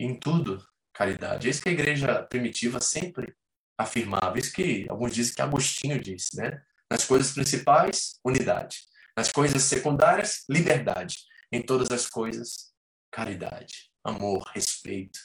Em 0.00 0.18
tudo, 0.18 0.64
caridade. 0.94 1.48
É 1.48 1.50
isso 1.50 1.60
que 1.60 1.68
a 1.68 1.72
igreja 1.72 2.22
primitiva 2.22 2.80
sempre 2.80 3.36
afirmava. 3.76 4.38
Isso 4.38 4.52
que 4.52 4.86
alguns 4.88 5.12
dizem 5.14 5.34
que 5.34 5.42
Agostinho 5.42 6.00
disse, 6.00 6.36
né? 6.36 6.62
Nas 6.90 7.04
coisas 7.04 7.32
principais, 7.32 8.18
unidade. 8.24 8.84
Nas 9.16 9.30
coisas 9.30 9.62
secundárias, 9.62 10.44
liberdade. 10.48 11.18
Em 11.50 11.60
todas 11.60 11.90
as 11.90 12.08
coisas, 12.08 12.72
caridade, 13.10 13.90
amor, 14.02 14.42
respeito. 14.54 15.18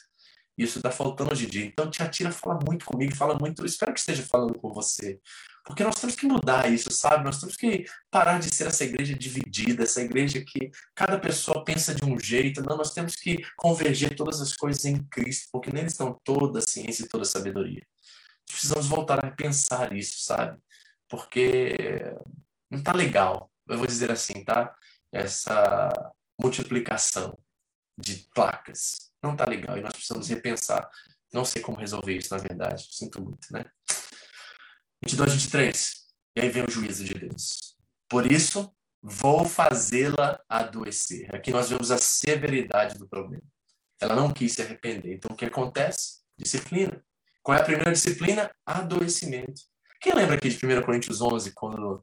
Isso 0.58 0.78
está 0.80 0.90
faltando 0.90 1.32
hoje 1.32 1.46
em 1.46 1.48
dia. 1.48 1.64
Então, 1.64 1.88
Tia 1.88 2.08
Tira 2.08 2.32
fala 2.32 2.58
muito 2.66 2.84
comigo, 2.84 3.14
fala 3.14 3.38
muito. 3.38 3.64
Espero 3.64 3.94
que 3.94 4.00
esteja 4.00 4.24
falando 4.24 4.58
com 4.58 4.72
você. 4.72 5.20
Porque 5.64 5.84
nós 5.84 6.00
temos 6.00 6.16
que 6.16 6.26
mudar 6.26 6.68
isso, 6.72 6.90
sabe? 6.90 7.24
Nós 7.24 7.38
temos 7.38 7.56
que 7.56 7.84
parar 8.10 8.40
de 8.40 8.52
ser 8.52 8.66
essa 8.66 8.84
igreja 8.84 9.14
dividida, 9.14 9.84
essa 9.84 10.02
igreja 10.02 10.42
que 10.44 10.70
cada 10.94 11.18
pessoa 11.18 11.64
pensa 11.64 11.94
de 11.94 12.04
um 12.04 12.18
jeito. 12.18 12.60
Não, 12.62 12.76
nós 12.76 12.92
temos 12.92 13.14
que 13.14 13.36
converger 13.56 14.16
todas 14.16 14.40
as 14.40 14.54
coisas 14.54 14.84
em 14.84 15.02
Cristo, 15.04 15.48
porque 15.52 15.70
nele 15.70 15.86
estão 15.86 16.18
toda 16.24 16.58
a 16.58 16.62
ciência 16.62 17.04
e 17.04 17.08
toda 17.08 17.22
a 17.22 17.26
sabedoria. 17.26 17.86
Precisamos 18.46 18.86
voltar 18.86 19.24
a 19.24 19.30
pensar 19.30 19.92
isso, 19.92 20.24
sabe? 20.24 20.58
Porque 21.08 21.76
não 22.70 22.78
está 22.80 22.92
legal, 22.92 23.50
eu 23.68 23.78
vou 23.78 23.86
dizer 23.86 24.10
assim, 24.10 24.44
tá? 24.44 24.74
Essa 25.12 25.90
multiplicação 26.40 27.38
de 27.98 28.28
placas 28.34 29.10
não 29.22 29.32
está 29.32 29.44
legal 29.44 29.76
e 29.76 29.80
nós 29.80 29.92
precisamos 29.92 30.28
repensar. 30.28 30.88
Não 31.32 31.44
sei 31.44 31.60
como 31.60 31.78
resolver 31.78 32.16
isso, 32.16 32.34
na 32.34 32.40
verdade. 32.40 32.86
Sinto 32.90 33.20
muito, 33.22 33.52
né? 33.52 33.64
22, 35.02 35.32
23. 35.34 35.94
E 36.36 36.40
aí 36.40 36.48
vem 36.48 36.64
o 36.64 36.70
juízo 36.70 37.04
de 37.04 37.14
Deus. 37.14 37.76
Por 38.08 38.30
isso, 38.30 38.72
vou 39.02 39.44
fazê-la 39.44 40.40
adoecer. 40.48 41.34
Aqui 41.34 41.50
nós 41.50 41.68
vemos 41.68 41.90
a 41.90 41.98
severidade 41.98 42.98
do 42.98 43.08
problema. 43.08 43.42
Ela 44.00 44.14
não 44.14 44.32
quis 44.32 44.52
se 44.52 44.62
arrepender. 44.62 45.14
Então, 45.14 45.32
o 45.32 45.36
que 45.36 45.44
acontece? 45.44 46.20
Disciplina. 46.36 47.04
Qual 47.42 47.56
é 47.56 47.60
a 47.60 47.64
primeira 47.64 47.92
disciplina? 47.92 48.50
Adoecimento. 48.64 49.60
Quem 50.00 50.14
lembra 50.14 50.36
aqui 50.36 50.48
de 50.48 50.64
1 50.64 50.82
Coríntios 50.82 51.20
11, 51.20 51.52
quando 51.52 52.02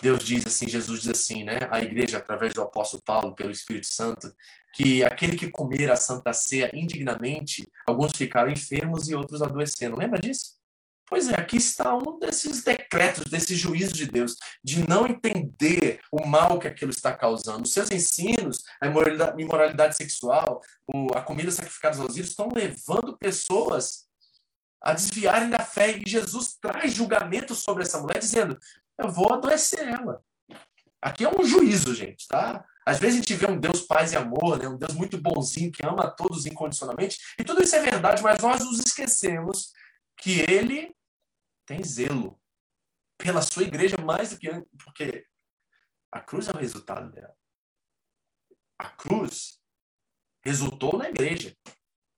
Deus 0.00 0.22
diz 0.24 0.46
assim, 0.46 0.68
Jesus 0.68 1.02
diz 1.02 1.10
assim, 1.10 1.44
né? 1.44 1.58
A 1.70 1.80
igreja, 1.80 2.18
através 2.18 2.52
do 2.52 2.62
apóstolo 2.62 3.02
Paulo, 3.04 3.34
pelo 3.34 3.50
Espírito 3.50 3.86
Santo, 3.86 4.32
que 4.74 5.02
aquele 5.02 5.36
que 5.36 5.50
comer 5.50 5.90
a 5.90 5.96
Santa 5.96 6.32
Ceia 6.32 6.70
indignamente, 6.74 7.66
alguns 7.86 8.12
ficaram 8.14 8.50
enfermos 8.50 9.08
e 9.08 9.14
outros 9.14 9.40
adoecendo. 9.40 9.96
Lembra 9.96 10.20
disso? 10.20 10.56
Pois 11.08 11.28
é, 11.28 11.34
aqui 11.34 11.56
está 11.56 11.96
um 11.96 12.18
desses 12.18 12.64
decretos, 12.64 13.30
desse 13.30 13.54
juízo 13.54 13.92
de 13.92 14.06
Deus, 14.06 14.36
de 14.62 14.86
não 14.88 15.06
entender 15.06 16.00
o 16.10 16.26
mal 16.26 16.58
que 16.58 16.66
aquilo 16.66 16.90
está 16.90 17.14
causando. 17.16 17.62
Os 17.62 17.72
seus 17.72 17.90
ensinos, 17.92 18.64
a 18.82 18.88
imoralidade 19.38 19.96
sexual, 19.96 20.60
a 21.14 21.22
comida 21.22 21.50
sacrificada 21.52 22.02
aos 22.02 22.16
ídolos, 22.16 22.30
estão 22.30 22.48
levando 22.52 23.16
pessoas 23.16 24.06
a 24.82 24.92
desviarem 24.92 25.48
da 25.48 25.60
fé. 25.60 25.96
E 25.96 26.02
Jesus 26.10 26.56
traz 26.60 26.92
julgamento 26.92 27.54
sobre 27.54 27.84
essa 27.84 28.00
mulher, 28.00 28.18
dizendo: 28.18 28.58
Eu 28.98 29.10
vou 29.10 29.32
adoecer 29.32 29.86
ela. 29.88 30.22
Aqui 31.00 31.24
é 31.24 31.28
um 31.28 31.44
juízo, 31.44 31.94
gente, 31.94 32.26
tá? 32.26 32.64
Às 32.84 32.98
vezes 32.98 33.16
a 33.16 33.20
gente 33.20 33.34
vê 33.34 33.46
um 33.50 33.58
Deus 33.58 33.82
paz 33.82 34.12
e 34.12 34.16
amor, 34.16 34.58
né? 34.58 34.68
um 34.68 34.78
Deus 34.78 34.94
muito 34.94 35.18
bonzinho, 35.18 35.72
que 35.72 35.84
ama 35.84 36.04
a 36.04 36.10
todos 36.10 36.46
incondicionalmente, 36.46 37.18
e 37.38 37.44
tudo 37.44 37.62
isso 37.62 37.74
é 37.76 37.80
verdade, 37.80 38.22
mas 38.22 38.40
nós 38.40 38.64
nos 38.64 38.78
esquecemos 38.78 39.72
que 40.16 40.40
ele 40.48 40.94
tem 41.66 41.82
zelo 41.82 42.40
pela 43.18 43.42
sua 43.42 43.64
igreja 43.64 43.96
mais 43.98 44.30
do 44.30 44.38
que 44.38 44.48
porque 44.84 45.26
a 46.12 46.20
cruz 46.20 46.48
é 46.48 46.52
o 46.52 46.56
resultado 46.56 47.10
dela. 47.10 47.34
A 48.78 48.88
cruz 48.88 49.60
resultou 50.44 50.96
na 50.96 51.08
igreja. 51.08 51.56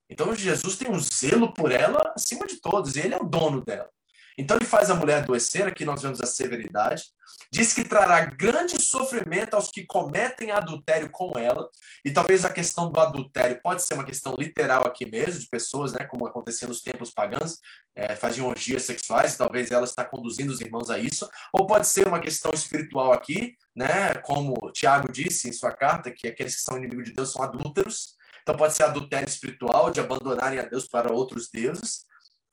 Então 0.09 0.33
Jesus 0.35 0.77
tem 0.77 0.89
um 0.89 0.99
zelo 0.99 1.53
por 1.53 1.71
ela 1.71 2.13
acima 2.15 2.45
de 2.45 2.57
todos, 2.61 2.95
ele 2.95 3.13
é 3.13 3.17
o 3.17 3.27
dono 3.27 3.63
dela. 3.63 3.91
Então 4.39 4.55
ele 4.55 4.65
faz 4.65 4.89
a 4.89 4.95
mulher 4.95 5.17
adoecer, 5.17 5.67
aqui 5.67 5.83
nós 5.83 6.01
vemos 6.01 6.21
a 6.21 6.25
severidade, 6.25 7.03
diz 7.51 7.73
que 7.73 7.83
trará 7.83 8.23
grande 8.23 8.81
sofrimento 8.81 9.53
aos 9.53 9.69
que 9.69 9.85
cometem 9.85 10.49
adultério 10.49 11.09
com 11.11 11.37
ela, 11.37 11.69
e 12.05 12.09
talvez 12.09 12.45
a 12.45 12.49
questão 12.49 12.89
do 12.89 12.97
adultério 13.01 13.59
pode 13.61 13.83
ser 13.83 13.95
uma 13.95 14.05
questão 14.05 14.35
literal 14.39 14.87
aqui 14.87 15.05
mesmo, 15.05 15.41
de 15.41 15.49
pessoas, 15.49 15.91
né, 15.91 16.05
como 16.05 16.25
acontecia 16.25 16.69
nos 16.69 16.81
tempos 16.81 17.11
pagãos, 17.11 17.57
é, 17.93 18.15
faziam 18.15 18.47
orgias 18.47 18.83
sexuais, 18.83 19.35
talvez 19.35 19.71
ela 19.71 19.83
está 19.83 20.05
conduzindo 20.05 20.53
os 20.53 20.61
irmãos 20.61 20.89
a 20.89 20.97
isso, 20.97 21.29
ou 21.51 21.67
pode 21.67 21.85
ser 21.85 22.07
uma 22.07 22.21
questão 22.21 22.51
espiritual 22.53 23.11
aqui, 23.11 23.57
né, 23.75 24.13
como 24.23 24.55
Tiago 24.71 25.11
disse 25.11 25.49
em 25.49 25.51
sua 25.51 25.73
carta, 25.73 26.11
que 26.11 26.29
aqueles 26.29 26.55
que 26.55 26.61
são 26.61 26.77
inimigos 26.77 27.03
de 27.03 27.13
Deus 27.13 27.33
são 27.33 27.43
adúlteros, 27.43 28.15
então 28.41 28.55
pode 28.55 28.73
ser 28.73 28.83
adultério 28.83 29.27
espiritual, 29.27 29.91
de 29.91 29.99
abandonarem 29.99 30.59
a 30.59 30.63
Deus 30.63 30.87
para 30.87 31.11
outros 31.11 31.49
deuses, 31.51 32.05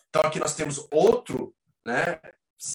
então 0.08 0.22
aqui 0.22 0.40
nós 0.40 0.56
temos 0.56 0.84
outro 0.90 1.54
né? 1.86 2.20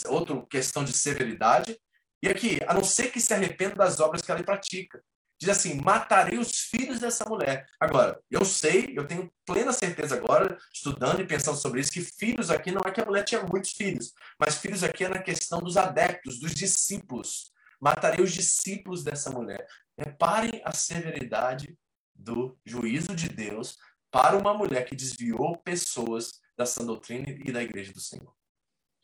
Outra 0.07 0.41
questão 0.47 0.83
de 0.83 0.93
severidade. 0.93 1.77
E 2.23 2.29
aqui, 2.29 2.59
a 2.67 2.73
não 2.73 2.83
ser 2.83 3.11
que 3.11 3.19
se 3.19 3.33
arrependa 3.33 3.75
das 3.75 3.99
obras 3.99 4.21
que 4.21 4.31
ela 4.31 4.43
pratica. 4.43 5.03
Diz 5.39 5.49
assim: 5.49 5.81
matarei 5.81 6.37
os 6.37 6.59
filhos 6.59 6.99
dessa 6.99 7.25
mulher. 7.27 7.67
Agora, 7.79 8.21
eu 8.29 8.45
sei, 8.45 8.93
eu 8.95 9.07
tenho 9.07 9.31
plena 9.43 9.73
certeza 9.73 10.15
agora, 10.15 10.55
estudando 10.71 11.19
e 11.19 11.25
pensando 11.25 11.57
sobre 11.57 11.81
isso, 11.81 11.91
que 11.91 12.01
filhos 12.01 12.51
aqui 12.51 12.71
não 12.71 12.81
é 12.85 12.91
que 12.91 13.01
a 13.01 13.05
mulher 13.05 13.23
tinha 13.23 13.41
muitos 13.41 13.71
filhos, 13.71 14.13
mas 14.39 14.57
filhos 14.57 14.83
aqui 14.83 15.03
é 15.03 15.09
na 15.09 15.19
questão 15.19 15.59
dos 15.59 15.77
adeptos, 15.77 16.39
dos 16.39 16.53
discípulos. 16.53 17.51
Matarei 17.81 18.23
os 18.23 18.31
discípulos 18.31 19.03
dessa 19.03 19.31
mulher. 19.31 19.65
Reparem 19.97 20.61
a 20.63 20.71
severidade 20.71 21.75
do 22.13 22.55
juízo 22.63 23.15
de 23.15 23.27
Deus 23.27 23.77
para 24.11 24.37
uma 24.37 24.53
mulher 24.53 24.85
que 24.85 24.95
desviou 24.95 25.57
pessoas 25.57 26.39
da 26.55 26.67
sã 26.67 26.85
doutrina 26.85 27.25
e 27.29 27.51
da 27.51 27.63
igreja 27.63 27.91
do 27.91 27.99
Senhor. 27.99 28.35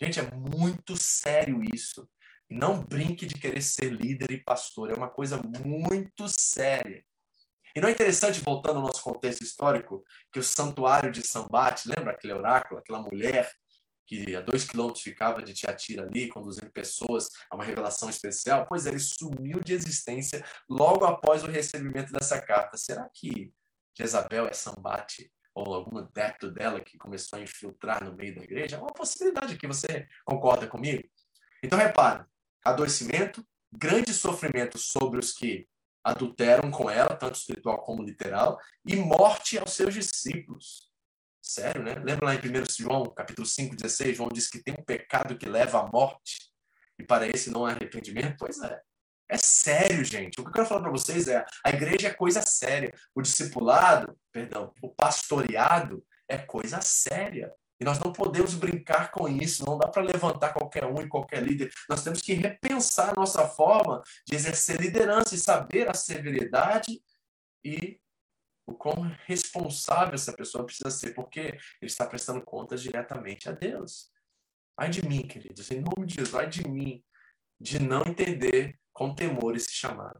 Gente, 0.01 0.19
é 0.19 0.31
muito 0.31 0.95
sério 0.95 1.61
isso. 1.73 2.07
Não 2.49 2.81
brinque 2.81 3.25
de 3.25 3.35
querer 3.35 3.61
ser 3.61 3.91
líder 3.91 4.31
e 4.31 4.43
pastor. 4.43 4.91
É 4.91 4.93
uma 4.93 5.09
coisa 5.09 5.41
muito 5.41 6.27
séria. 6.27 7.03
E 7.75 7.81
não 7.81 7.89
é 7.89 7.91
interessante, 7.91 8.41
voltando 8.41 8.77
ao 8.77 8.85
nosso 8.85 9.03
contexto 9.03 9.43
histórico, 9.43 10.03
que 10.31 10.39
o 10.39 10.43
santuário 10.43 11.11
de 11.11 11.25
Sambate, 11.25 11.87
lembra 11.87 12.11
aquele 12.11 12.33
oráculo, 12.33 12.79
aquela 12.79 13.01
mulher 13.01 13.51
que 14.07 14.35
a 14.35 14.41
dois 14.41 14.63
quilômetros 14.63 15.03
ficava 15.03 15.43
de 15.43 15.53
Tiatira 15.53 16.03
ali, 16.03 16.29
conduzindo 16.29 16.71
pessoas 16.71 17.27
a 17.51 17.55
uma 17.55 17.65
revelação 17.65 18.09
especial? 18.09 18.65
Pois 18.67 18.85
é, 18.85 18.89
ele 18.89 18.99
sumiu 18.99 19.59
de 19.59 19.73
existência 19.73 20.43
logo 20.69 21.05
após 21.05 21.43
o 21.43 21.47
recebimento 21.47 22.11
dessa 22.13 22.41
carta. 22.41 22.77
Será 22.77 23.09
que 23.13 23.51
Jezabel 23.95 24.47
é 24.47 24.53
Sambate 24.53 25.29
ou 25.57 25.73
algum 25.73 25.97
adepto 25.97 26.51
dela 26.51 26.79
que 26.79 26.99
começou 26.99 27.39
a 27.39 27.41
infiltrar 27.41 28.03
no 28.03 28.15
meio 28.15 28.35
da 28.35 28.43
igreja, 28.43 28.75
é 28.75 28.79
uma 28.79 28.93
possibilidade 28.93 29.57
que 29.57 29.65
você 29.65 30.07
concorda 30.23 30.67
comigo. 30.67 31.03
Então, 31.63 31.79
repare, 31.79 32.23
adoecimento, 32.63 33.43
grande 33.71 34.13
sofrimento 34.13 34.77
sobre 34.77 35.19
os 35.19 35.33
que 35.33 35.67
adulteram 36.03 36.69
com 36.69 36.91
ela, 36.91 37.15
tanto 37.15 37.39
espiritual 37.39 37.81
como 37.81 38.03
literal, 38.03 38.59
e 38.85 38.95
morte 38.95 39.57
aos 39.57 39.73
seus 39.73 39.95
discípulos. 39.95 40.91
Sério, 41.41 41.81
né? 41.81 41.95
Lembra 41.95 42.27
lá 42.27 42.35
em 42.35 42.37
1 42.37 42.41
João, 42.77 43.05
capítulo 43.05 43.47
5, 43.47 43.75
16, 43.75 44.15
João 44.17 44.29
diz 44.29 44.47
que 44.47 44.61
tem 44.61 44.75
um 44.75 44.83
pecado 44.83 45.37
que 45.37 45.49
leva 45.49 45.79
à 45.79 45.87
morte, 45.87 46.51
e 46.99 47.03
para 47.03 47.27
esse 47.27 47.49
não 47.49 47.65
há 47.65 47.71
arrependimento? 47.71 48.35
Pois 48.37 48.61
é. 48.61 48.79
É 49.29 49.37
sério, 49.37 50.03
gente. 50.05 50.39
O 50.39 50.43
que 50.43 50.49
eu 50.49 50.53
quero 50.53 50.65
falar 50.65 50.81
para 50.81 50.91
vocês 50.91 51.27
é: 51.27 51.45
a 51.63 51.69
igreja 51.69 52.07
é 52.07 52.13
coisa 52.13 52.41
séria. 52.41 52.93
O 53.13 53.21
discipulado, 53.21 54.17
perdão, 54.31 54.73
o 54.81 54.89
pastoreado 54.89 56.03
é 56.27 56.37
coisa 56.37 56.79
séria. 56.81 57.53
E 57.79 57.85
nós 57.85 57.99
não 57.99 58.11
podemos 58.11 58.55
brincar 58.55 59.11
com 59.11 59.27
isso, 59.27 59.63
não 59.65 59.77
dá 59.77 59.87
para 59.87 60.01
levantar 60.01 60.51
qualquer 60.53 60.85
um 60.85 60.99
e 60.99 61.07
qualquer 61.07 61.43
líder. 61.43 61.71
Nós 61.87 62.03
temos 62.03 62.21
que 62.21 62.33
repensar 62.33 63.13
nossa 63.15 63.47
forma 63.47 64.01
de 64.25 64.35
exercer 64.35 64.81
liderança 64.81 65.35
e 65.35 65.37
saber 65.37 65.87
a 65.89 65.93
severidade 65.93 66.99
e 67.63 67.99
o 68.65 68.73
quão 68.73 69.03
responsável 69.25 70.15
essa 70.15 70.33
pessoa 70.33 70.65
precisa 70.65 70.89
ser, 70.89 71.13
porque 71.13 71.39
ele 71.39 71.59
está 71.83 72.05
prestando 72.05 72.41
contas 72.41 72.81
diretamente 72.81 73.47
a 73.47 73.51
Deus. 73.51 74.11
Ai 74.75 74.89
de 74.89 75.07
mim, 75.07 75.27
queridos, 75.27 75.69
em 75.71 75.81
nome 75.81 76.07
de 76.07 76.15
Jesus, 76.15 76.35
ai 76.35 76.49
de 76.49 76.67
mim, 76.67 77.03
de 77.59 77.79
não 77.79 78.01
entender 78.01 78.77
com 78.97 79.13
temor 79.13 79.55
esse 79.55 79.71
chamado. 79.71 80.19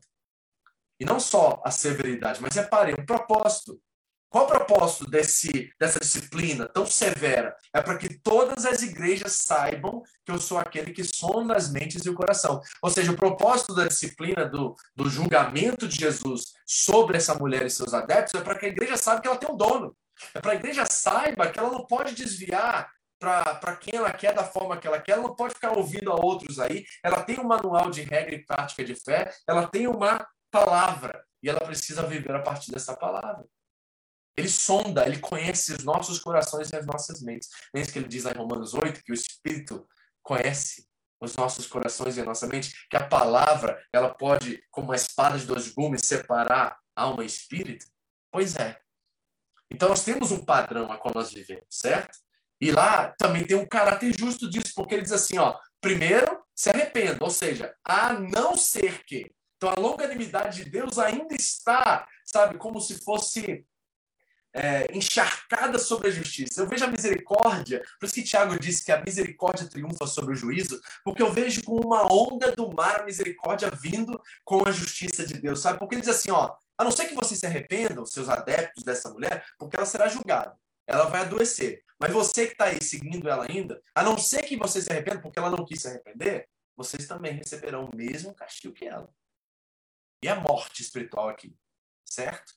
E 0.99 1.05
não 1.05 1.19
só 1.19 1.59
a 1.65 1.71
severidade, 1.71 2.39
mas 2.39 2.55
reparem, 2.55 2.93
o 2.93 3.05
propósito. 3.05 3.81
Qual 4.29 4.43
o 4.43 4.47
propósito 4.47 5.09
desse, 5.09 5.71
dessa 5.79 5.99
disciplina 5.99 6.67
tão 6.67 6.85
severa? 6.85 7.55
É 7.73 7.81
para 7.81 7.97
que 7.97 8.19
todas 8.19 8.65
as 8.65 8.83
igrejas 8.83 9.31
saibam 9.31 10.03
que 10.23 10.31
eu 10.31 10.39
sou 10.39 10.59
aquele 10.59 10.91
que 10.91 11.03
sonda 11.03 11.55
as 11.55 11.71
mentes 11.71 12.05
e 12.05 12.09
o 12.09 12.13
coração. 12.13 12.61
Ou 12.83 12.89
seja, 12.89 13.11
o 13.11 13.15
propósito 13.15 13.73
da 13.73 13.87
disciplina, 13.87 14.45
do, 14.45 14.75
do 14.95 15.09
julgamento 15.09 15.87
de 15.87 15.95
Jesus 15.95 16.53
sobre 16.65 17.17
essa 17.17 17.33
mulher 17.33 17.65
e 17.65 17.69
seus 17.69 17.93
adeptos, 17.93 18.35
é 18.39 18.43
para 18.43 18.59
que 18.59 18.65
a 18.65 18.69
igreja 18.69 18.97
saiba 18.97 19.21
que 19.21 19.27
ela 19.27 19.37
tem 19.37 19.49
um 19.49 19.57
dono. 19.57 19.95
É 20.35 20.41
para 20.41 20.51
a 20.51 20.55
igreja 20.55 20.85
saiba 20.85 21.49
que 21.49 21.57
ela 21.57 21.71
não 21.71 21.85
pode 21.85 22.13
desviar 22.13 22.91
para 23.19 23.75
quem 23.75 23.97
ela 23.97 24.11
quer, 24.13 24.33
da 24.33 24.43
forma 24.43 24.77
que 24.77 24.87
ela 24.87 25.01
quer, 25.01 25.13
ela 25.13 25.23
não 25.23 25.35
pode 25.35 25.53
ficar 25.53 25.77
ouvindo 25.77 26.11
a 26.11 26.15
outros 26.15 26.59
aí. 26.59 26.85
Ela 27.03 27.23
tem 27.23 27.39
um 27.39 27.43
manual 27.43 27.89
de 27.89 28.01
regra 28.01 28.35
e 28.35 28.45
prática 28.45 28.83
de 28.83 28.95
fé, 28.95 29.33
ela 29.47 29.67
tem 29.67 29.87
uma 29.87 30.27
palavra 30.51 31.25
e 31.41 31.49
ela 31.49 31.61
precisa 31.61 32.03
viver 32.03 32.35
a 32.35 32.41
partir 32.41 32.71
dessa 32.71 32.95
palavra. 32.95 33.45
Ele 34.35 34.49
sonda, 34.49 35.05
ele 35.05 35.19
conhece 35.19 35.73
os 35.73 35.83
nossos 35.83 36.19
corações 36.19 36.69
e 36.69 36.75
as 36.75 36.85
nossas 36.85 37.21
mentes. 37.21 37.49
É 37.75 37.81
isso 37.81 37.91
que 37.91 37.99
ele 37.99 38.07
diz 38.07 38.23
lá 38.23 38.31
em 38.31 38.37
Romanos 38.37 38.73
8, 38.73 39.03
que 39.03 39.11
o 39.11 39.15
Espírito 39.15 39.87
conhece 40.21 40.87
os 41.19 41.35
nossos 41.35 41.65
corações 41.65 42.17
e 42.17 42.21
a 42.21 42.25
nossa 42.25 42.45
mente, 42.45 42.87
que 42.89 42.95
a 42.95 43.07
palavra, 43.07 43.81
ela 43.91 44.13
pode, 44.13 44.63
como 44.69 44.89
uma 44.89 44.95
espada 44.95 45.37
de 45.39 45.45
dois 45.45 45.69
gumes, 45.69 46.01
separar 46.05 46.77
alma 46.95 47.23
e 47.23 47.27
espírito? 47.27 47.87
Pois 48.31 48.55
é. 48.55 48.79
Então 49.71 49.89
nós 49.89 50.03
temos 50.03 50.31
um 50.31 50.45
padrão 50.45 50.91
a 50.91 50.97
qual 50.97 51.13
nós 51.13 51.33
vivemos, 51.33 51.65
certo? 51.69 52.17
E 52.59 52.71
lá 52.71 53.13
também 53.17 53.45
tem 53.45 53.55
um 53.55 53.67
caráter 53.67 54.17
justo 54.17 54.49
disso, 54.49 54.73
porque 54.75 54.95
ele 54.95 55.03
diz 55.03 55.11
assim, 55.11 55.37
ó, 55.37 55.57
primeiro, 55.79 56.39
se 56.55 56.69
arrependa, 56.69 57.17
ou 57.21 57.29
seja, 57.29 57.73
a 57.83 58.13
não 58.13 58.55
ser 58.57 59.03
que. 59.05 59.31
Então 59.57 59.69
a 59.69 59.79
longanimidade 59.79 60.63
de 60.63 60.69
Deus 60.69 60.97
ainda 60.99 61.35
está, 61.35 62.07
sabe, 62.25 62.57
como 62.57 62.79
se 62.79 63.03
fosse 63.03 63.65
é, 64.53 64.87
encharcada 64.95 65.77
sobre 65.77 66.07
a 66.07 66.11
justiça. 66.11 66.61
Eu 66.61 66.67
vejo 66.67 66.83
a 66.83 66.89
misericórdia, 66.89 67.83
por 67.99 68.05
isso 68.05 68.15
que 68.15 68.23
Tiago 68.23 68.59
disse 68.59 68.83
que 68.83 68.91
a 68.91 69.03
misericórdia 69.03 69.67
triunfa 69.67 70.07
sobre 70.07 70.33
o 70.33 70.35
juízo, 70.35 70.81
porque 71.03 71.21
eu 71.21 71.31
vejo 71.31 71.63
com 71.63 71.75
uma 71.75 72.11
onda 72.11 72.51
do 72.51 72.73
mar 72.73 73.01
a 73.01 73.05
misericórdia 73.05 73.69
vindo 73.69 74.19
com 74.43 74.67
a 74.67 74.71
justiça 74.71 75.25
de 75.25 75.35
Deus, 75.35 75.61
sabe? 75.61 75.79
Porque 75.79 75.95
ele 75.95 76.01
diz 76.01 76.09
assim, 76.09 76.31
ó, 76.31 76.55
a 76.77 76.83
não 76.83 76.91
ser 76.91 77.05
que 77.05 77.15
vocês 77.15 77.39
se 77.39 77.45
arrependam, 77.45 78.05
seus 78.05 78.29
adeptos 78.29 78.83
dessa 78.83 79.09
mulher, 79.09 79.45
porque 79.57 79.75
ela 79.75 79.85
será 79.85 80.07
julgada, 80.07 80.55
ela 80.87 81.05
vai 81.05 81.21
adoecer. 81.21 81.83
Mas 81.99 82.11
você 82.11 82.45
que 82.45 82.53
está 82.53 82.65
aí 82.65 82.81
seguindo 82.81 83.27
ela 83.27 83.45
ainda, 83.49 83.81
a 83.93 84.03
não 84.03 84.17
ser 84.17 84.43
que 84.43 84.55
você 84.55 84.81
se 84.81 84.91
arrependa 84.91 85.21
porque 85.21 85.37
ela 85.37 85.49
não 85.49 85.65
quis 85.65 85.81
se 85.81 85.87
arrepender, 85.87 86.47
vocês 86.75 87.07
também 87.07 87.33
receberão 87.33 87.85
o 87.85 87.95
mesmo 87.95 88.33
castigo 88.33 88.73
que 88.73 88.85
ela. 88.85 89.11
E 90.23 90.27
a 90.27 90.35
morte 90.35 90.81
espiritual 90.81 91.29
aqui, 91.29 91.55
certo? 92.05 92.53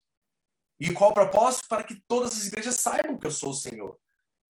E 0.79 0.93
qual 0.93 1.11
o 1.11 1.15
propósito? 1.15 1.69
Para 1.69 1.83
que 1.83 2.01
todas 2.07 2.33
as 2.33 2.47
igrejas 2.47 2.77
saibam 2.77 3.19
que 3.19 3.27
eu 3.27 3.31
sou 3.31 3.51
o 3.51 3.55
Senhor. 3.55 3.99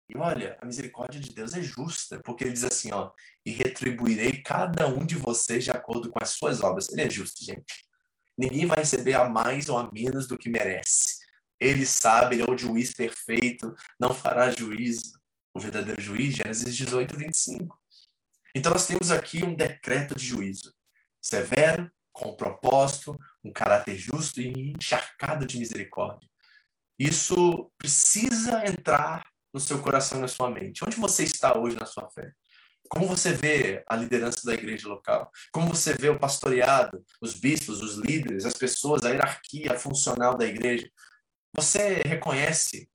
E 0.10 0.18
olha, 0.18 0.58
a 0.60 0.66
misericórdia 0.66 1.22
de 1.22 1.32
Deus 1.32 1.54
é 1.54 1.62
justa, 1.62 2.20
porque 2.24 2.44
ele 2.44 2.54
diz 2.54 2.64
assim, 2.64 2.92
ó, 2.92 3.12
e 3.46 3.52
retribuirei 3.52 4.42
cada 4.42 4.88
um 4.88 5.06
de 5.06 5.16
vocês 5.16 5.64
de 5.64 5.72
acordo 5.72 6.10
com 6.10 6.18
as 6.22 6.30
suas 6.30 6.62
obras. 6.62 6.90
Ele 6.90 7.04
é 7.04 7.10
justo, 7.10 7.46
gente. 7.46 7.88
Ninguém 8.36 8.66
vai 8.66 8.80
receber 8.80 9.14
a 9.14 9.30
mais 9.30 9.70
ou 9.70 9.78
a 9.78 9.92
menos 9.92 10.28
do 10.28 10.38
que 10.38 10.50
merece. 10.50 11.20
Ele 11.60 11.86
sabe, 11.86 12.36
ele 12.36 12.44
é 12.44 12.52
o 12.52 12.58
juiz 12.58 12.94
perfeito, 12.94 13.74
não 14.00 14.14
fará 14.14 14.50
juízo. 14.52 15.20
O 15.54 15.60
verdadeiro 15.60 16.02
juiz, 16.02 16.36
Gênesis 16.36 16.76
18, 16.76 17.18
25. 17.18 17.78
Então 18.56 18.72
nós 18.72 18.88
temos 18.88 19.12
aqui 19.12 19.44
um 19.44 19.56
decreto 19.56 20.16
de 20.16 20.26
juízo 20.26 20.74
severo, 21.22 21.92
com 22.12 22.36
propósito, 22.36 23.18
um 23.44 23.52
caráter 23.52 23.98
justo 23.98 24.42
e 24.42 24.72
encharcado 24.72 25.46
de 25.46 25.58
misericórdia. 25.58 26.28
Isso 26.98 27.72
precisa 27.78 28.66
entrar 28.66 29.24
no 29.54 29.60
seu 29.60 29.82
coração 29.82 30.18
e 30.18 30.22
na 30.22 30.28
sua 30.28 30.50
mente. 30.50 30.84
Onde 30.84 30.98
você 30.98 31.24
está 31.24 31.58
hoje 31.58 31.78
na 31.80 31.86
sua 31.86 32.10
fé? 32.10 32.34
Como 32.90 33.08
você 33.08 33.32
vê 33.32 33.84
a 33.88 33.96
liderança 33.96 34.42
da 34.44 34.54
igreja 34.54 34.88
local? 34.88 35.32
Como 35.52 35.70
você 35.70 35.94
vê 35.94 36.10
o 36.10 36.20
pastoreado, 36.20 37.06
os 37.22 37.36
bispos, 37.36 37.82
os 37.82 37.98
líderes, 37.98 38.46
as 38.46 38.54
pessoas, 38.54 39.06
a 39.06 39.10
hierarquia 39.10 39.78
funcional 39.78 40.36
da 40.36 40.46
igreja? 40.46 40.90
Você 41.56 42.02
reconhece 42.06 42.90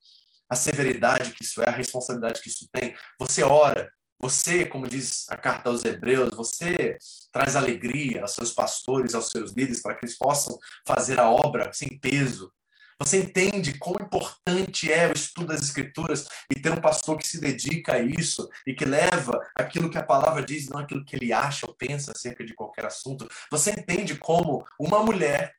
a 0.49 0.55
severidade 0.55 1.31
que 1.31 1.43
isso 1.43 1.61
é, 1.61 1.69
a 1.69 1.73
responsabilidade 1.73 2.41
que 2.41 2.49
isso 2.49 2.67
tem? 2.71 2.95
Você 3.19 3.43
ora 3.43 3.91
você, 4.19 4.65
como 4.65 4.87
diz 4.87 5.25
a 5.29 5.37
carta 5.37 5.69
aos 5.69 5.83
Hebreus, 5.83 6.33
você 6.35 6.97
traz 7.31 7.55
alegria 7.55 8.21
aos 8.21 8.33
seus 8.33 8.51
pastores, 8.51 9.13
aos 9.13 9.29
seus 9.29 9.51
líderes, 9.51 9.81
para 9.81 9.95
que 9.95 10.05
eles 10.05 10.17
possam 10.17 10.57
fazer 10.87 11.19
a 11.19 11.29
obra 11.29 11.71
sem 11.73 11.99
peso. 11.99 12.51
Você 12.97 13.21
entende 13.21 13.77
quão 13.77 13.95
importante 13.99 14.89
é 14.89 15.09
o 15.09 15.13
estudo 15.13 15.47
das 15.47 15.61
Escrituras 15.61 16.27
e 16.49 16.57
ter 16.57 16.71
um 16.71 16.79
pastor 16.79 17.17
que 17.17 17.27
se 17.27 17.41
dedica 17.41 17.95
a 17.95 17.99
isso 17.99 18.49
e 18.65 18.73
que 18.73 18.85
leva 18.85 19.37
aquilo 19.53 19.89
que 19.89 19.97
a 19.97 20.03
palavra 20.03 20.41
diz, 20.41 20.69
não 20.69 20.79
aquilo 20.79 21.03
que 21.03 21.13
ele 21.13 21.33
acha 21.33 21.67
ou 21.67 21.75
pensa 21.75 22.13
acerca 22.13 22.45
de 22.45 22.53
qualquer 22.53 22.85
assunto. 22.85 23.27
Você 23.51 23.71
entende 23.71 24.15
como 24.15 24.65
uma 24.79 25.03
mulher 25.03 25.53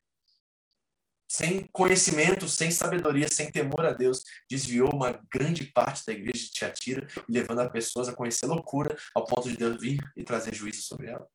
sem 1.27 1.67
conhecimento, 1.73 2.47
sem 2.47 2.71
sabedoria, 2.71 3.27
sem 3.27 3.51
temor 3.51 3.85
a 3.85 3.93
Deus, 3.93 4.23
desviou 4.49 4.93
uma 4.93 5.19
grande 5.31 5.65
parte 5.65 6.05
da 6.05 6.13
igreja 6.13 6.45
de 6.45 6.51
Tiatira, 6.51 7.07
levando 7.27 7.59
as 7.59 7.71
pessoas 7.71 8.07
a 8.07 8.15
conhecer 8.15 8.45
loucura, 8.45 8.97
ao 9.13 9.25
ponto 9.25 9.49
de 9.49 9.57
Deus 9.57 9.81
vir 9.81 9.99
e 10.15 10.23
trazer 10.23 10.55
juízo 10.55 10.81
sobre 10.81 11.07
ela. 11.07 11.27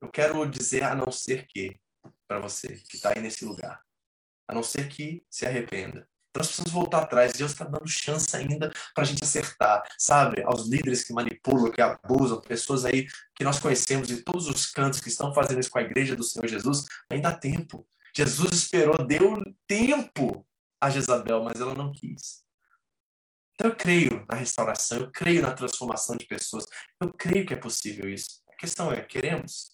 Eu 0.00 0.08
quero 0.10 0.44
dizer 0.46 0.82
a 0.82 0.94
não 0.94 1.12
ser 1.12 1.46
que, 1.46 1.78
para 2.26 2.40
você 2.40 2.68
que 2.88 2.96
está 2.96 3.10
aí 3.10 3.20
nesse 3.20 3.44
lugar, 3.44 3.80
a 4.48 4.54
não 4.54 4.62
ser 4.62 4.88
que 4.88 5.24
se 5.30 5.46
arrependa. 5.46 6.08
Então 6.32 6.40
nós 6.40 6.46
precisamos 6.46 6.72
voltar 6.72 7.02
atrás. 7.02 7.34
Deus 7.34 7.52
está 7.52 7.64
dando 7.64 7.86
chance 7.86 8.34
ainda 8.34 8.72
para 8.94 9.04
a 9.04 9.06
gente 9.06 9.22
acertar, 9.22 9.82
sabe? 9.98 10.42
Aos 10.42 10.66
líderes 10.66 11.04
que 11.04 11.12
manipulam, 11.12 11.70
que 11.70 11.80
abusam, 11.80 12.40
pessoas 12.40 12.86
aí 12.86 13.06
que 13.34 13.44
nós 13.44 13.60
conhecemos 13.60 14.08
de 14.08 14.22
todos 14.22 14.48
os 14.48 14.66
cantos 14.66 14.98
que 14.98 15.08
estão 15.08 15.34
fazendo 15.34 15.60
isso 15.60 15.70
com 15.70 15.78
a 15.78 15.82
igreja 15.82 16.16
do 16.16 16.24
Senhor 16.24 16.48
Jesus, 16.48 16.86
ainda 17.10 17.28
há 17.28 17.36
tempo. 17.36 17.86
Jesus 18.14 18.52
esperou, 18.52 19.06
deu 19.06 19.42
tempo 19.66 20.46
a 20.80 20.90
Jezabel, 20.90 21.42
mas 21.44 21.60
ela 21.60 21.74
não 21.74 21.92
quis. 21.92 22.42
Então 23.54 23.70
eu 23.70 23.76
creio 23.76 24.26
na 24.28 24.36
restauração, 24.36 24.98
eu 24.98 25.10
creio 25.10 25.42
na 25.42 25.52
transformação 25.52 26.16
de 26.16 26.26
pessoas, 26.26 26.64
eu 27.00 27.12
creio 27.12 27.46
que 27.46 27.54
é 27.54 27.56
possível 27.56 28.12
isso. 28.12 28.42
A 28.48 28.56
questão 28.56 28.92
é, 28.92 29.02
queremos? 29.02 29.70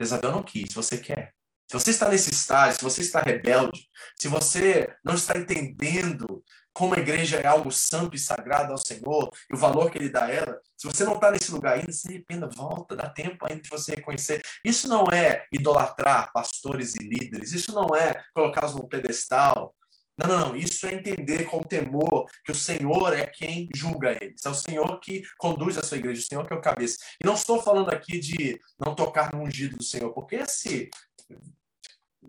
Jezabel 0.00 0.32
não 0.32 0.42
quis, 0.42 0.72
você 0.72 0.98
quer. 0.98 1.34
Se 1.70 1.74
você 1.74 1.90
está 1.90 2.08
nesse 2.08 2.30
estágio, 2.30 2.78
se 2.78 2.82
você 2.82 3.00
está 3.00 3.20
rebelde, 3.20 3.88
se 4.18 4.26
você 4.26 4.92
não 5.04 5.14
está 5.14 5.38
entendendo 5.38 6.44
como 6.72 6.94
a 6.94 6.98
igreja 6.98 7.38
é 7.38 7.46
algo 7.46 7.70
santo 7.70 8.16
e 8.16 8.18
sagrado 8.18 8.72
ao 8.72 8.78
Senhor 8.78 9.30
e 9.50 9.54
o 9.54 9.58
valor 9.58 9.90
que 9.90 9.98
ele 9.98 10.08
dá 10.08 10.24
a 10.24 10.30
ela, 10.30 10.60
se 10.76 10.86
você 10.86 11.04
não 11.04 11.14
está 11.14 11.30
nesse 11.30 11.50
lugar 11.52 11.74
ainda, 11.74 11.92
se 11.92 12.08
arrependa, 12.08 12.48
volta, 12.48 12.96
dá 12.96 13.08
tempo 13.08 13.44
ainda 13.46 13.62
de 13.62 13.68
você 13.68 13.96
reconhecer. 13.96 14.42
Isso 14.64 14.88
não 14.88 15.04
é 15.12 15.44
idolatrar 15.52 16.32
pastores 16.32 16.94
e 16.94 17.02
líderes, 17.02 17.52
isso 17.52 17.72
não 17.72 17.94
é 17.94 18.22
colocá-los 18.34 18.74
num 18.74 18.88
pedestal. 18.88 19.74
Não, 20.16 20.28
não, 20.28 20.48
não. 20.48 20.56
Isso 20.56 20.86
é 20.86 20.94
entender 20.94 21.44
com 21.44 21.62
temor 21.62 22.26
que 22.44 22.52
o 22.52 22.54
Senhor 22.54 23.16
é 23.16 23.26
quem 23.26 23.68
julga 23.74 24.16
eles. 24.20 24.44
É 24.44 24.50
o 24.50 24.54
Senhor 24.54 25.00
que 25.00 25.22
conduz 25.38 25.78
a 25.78 25.82
sua 25.82 25.96
igreja, 25.96 26.20
o 26.20 26.24
Senhor 26.24 26.46
que 26.46 26.52
é 26.52 26.56
o 26.56 26.60
cabeça. 26.60 26.98
E 27.22 27.26
não 27.26 27.34
estou 27.34 27.62
falando 27.62 27.90
aqui 27.90 28.18
de 28.18 28.60
não 28.78 28.94
tocar 28.94 29.32
no 29.32 29.42
ungido 29.42 29.78
do 29.78 29.82
Senhor, 29.82 30.12
porque 30.12 30.36
esse 30.36 30.90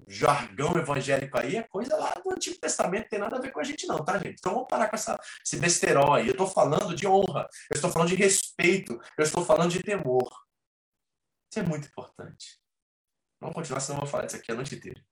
jargão 0.08 0.78
evangélico 0.78 1.38
aí 1.38 1.58
é 1.58 1.64
coisa 1.64 1.96
lá 1.98 2.14
do 2.24 2.32
Antigo 2.32 2.60
Testamento, 2.60 3.10
tem 3.10 3.20
nada 3.20 3.38
a 3.38 3.42
ver 3.42 3.52
com 3.52 3.60
a 3.60 3.64
gente 3.64 3.86
não, 3.88 4.04
tá, 4.04 4.18
gente? 4.18 4.38
Então 4.40 4.54
vamos 4.54 4.68
parar 4.68 4.90
com 4.90 4.96
essa, 4.96 5.20
esse 5.46 5.58
besterol 5.58 6.14
aí. 6.14 6.28
Eu 6.28 6.32
estou 6.32 6.48
falando 6.48 6.96
de 6.96 7.08
honra, 7.08 7.48
eu 7.70 7.76
estou 7.76 7.92
falando 7.92 8.10
de 8.10 8.16
respeito, 8.16 9.00
eu 9.18 9.24
estou 9.24 9.44
falando 9.44 9.72
de 9.72 9.82
temor. 9.82 10.30
Isso 11.52 11.60
é 11.60 11.64
muito 11.64 11.88
importante. 11.88 12.60
Vamos 13.40 13.56
continuar, 13.56 13.80
senão 13.80 14.00
eu 14.00 14.02
vou 14.04 14.10
falar 14.10 14.26
disso 14.26 14.38
aqui 14.38 14.52
a 14.52 14.56
noite 14.56 14.76
inteira. 14.76 15.04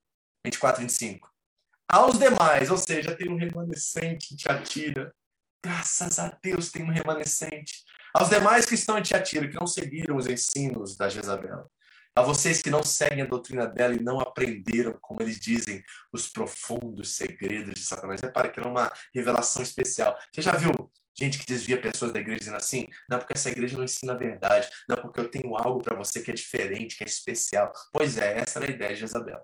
24, 0.45 0.81
25. 0.81 1.29
Aos 1.91 2.19
demais, 2.19 2.69
ou 2.69 2.77
seja, 2.77 3.15
tem 3.15 3.29
um 3.29 3.35
remanescente 3.35 4.33
em 4.33 4.37
Tiatira. 4.37 5.13
Graças 5.63 6.19
a 6.19 6.29
Deus 6.41 6.71
tem 6.71 6.83
um 6.83 6.91
remanescente. 6.91 7.83
Aos 8.13 8.29
demais 8.29 8.65
que 8.65 8.75
estão 8.75 8.97
em 8.97 9.01
Tiatira, 9.01 9.49
que 9.49 9.59
não 9.59 9.67
seguiram 9.67 10.15
os 10.15 10.27
ensinos 10.27 10.95
da 10.95 11.09
Jezabel. 11.09 11.69
A 12.19 12.21
vocês 12.21 12.61
que 12.61 12.69
não 12.69 12.83
seguem 12.83 13.21
a 13.21 13.25
doutrina 13.25 13.65
dela 13.65 13.95
e 13.95 14.03
não 14.03 14.19
aprenderam, 14.19 14.91
como 15.01 15.21
eles 15.21 15.39
dizem, 15.39 15.81
os 16.11 16.27
profundos 16.27 17.15
segredos 17.15 17.75
de 17.75 17.79
Satanás. 17.79 18.19
Repare 18.19 18.51
que 18.51 18.59
é 18.59 18.63
uma 18.63 18.91
revelação 19.15 19.63
especial. 19.63 20.17
Você 20.29 20.41
já 20.41 20.51
viu 20.51 20.69
gente 21.17 21.39
que 21.39 21.45
desvia 21.45 21.81
pessoas 21.81 22.11
da 22.11 22.19
igreja 22.19 22.39
dizendo 22.39 22.57
assim? 22.57 22.85
Não, 23.09 23.19
porque 23.19 23.31
essa 23.31 23.49
igreja 23.49 23.77
não 23.77 23.85
ensina 23.85 24.11
a 24.11 24.17
verdade. 24.17 24.67
Não, 24.89 24.97
porque 24.97 25.17
eu 25.17 25.31
tenho 25.31 25.55
algo 25.55 25.81
para 25.81 25.95
você 25.95 26.21
que 26.21 26.29
é 26.29 26.33
diferente, 26.33 26.97
que 26.97 27.05
é 27.05 27.07
especial. 27.07 27.71
Pois 27.93 28.17
é, 28.17 28.39
essa 28.39 28.59
era 28.59 28.69
a 28.69 28.75
ideia 28.75 28.93
de 28.93 28.99
Jezabel 28.99 29.41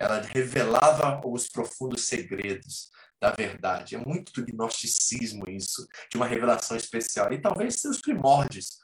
ela 0.00 0.20
revelava 0.20 1.20
os 1.26 1.48
profundos 1.48 2.06
segredos 2.06 2.92
da 3.20 3.32
verdade. 3.32 3.96
É 3.96 3.98
muito 3.98 4.32
do 4.32 4.46
gnosticismo 4.46 5.50
isso, 5.50 5.84
de 6.08 6.16
uma 6.16 6.24
revelação 6.24 6.76
especial. 6.76 7.32
E 7.32 7.40
talvez 7.40 7.80
seus 7.80 8.00
primórdios 8.00 8.78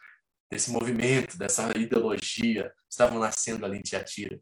desse 0.55 0.71
movimento, 0.71 1.37
dessa 1.37 1.69
ideologia, 1.77 2.73
estavam 2.89 3.19
nascendo 3.19 3.67
ali 3.67 3.79
em 3.79 3.83
Tiatira. 3.83 4.41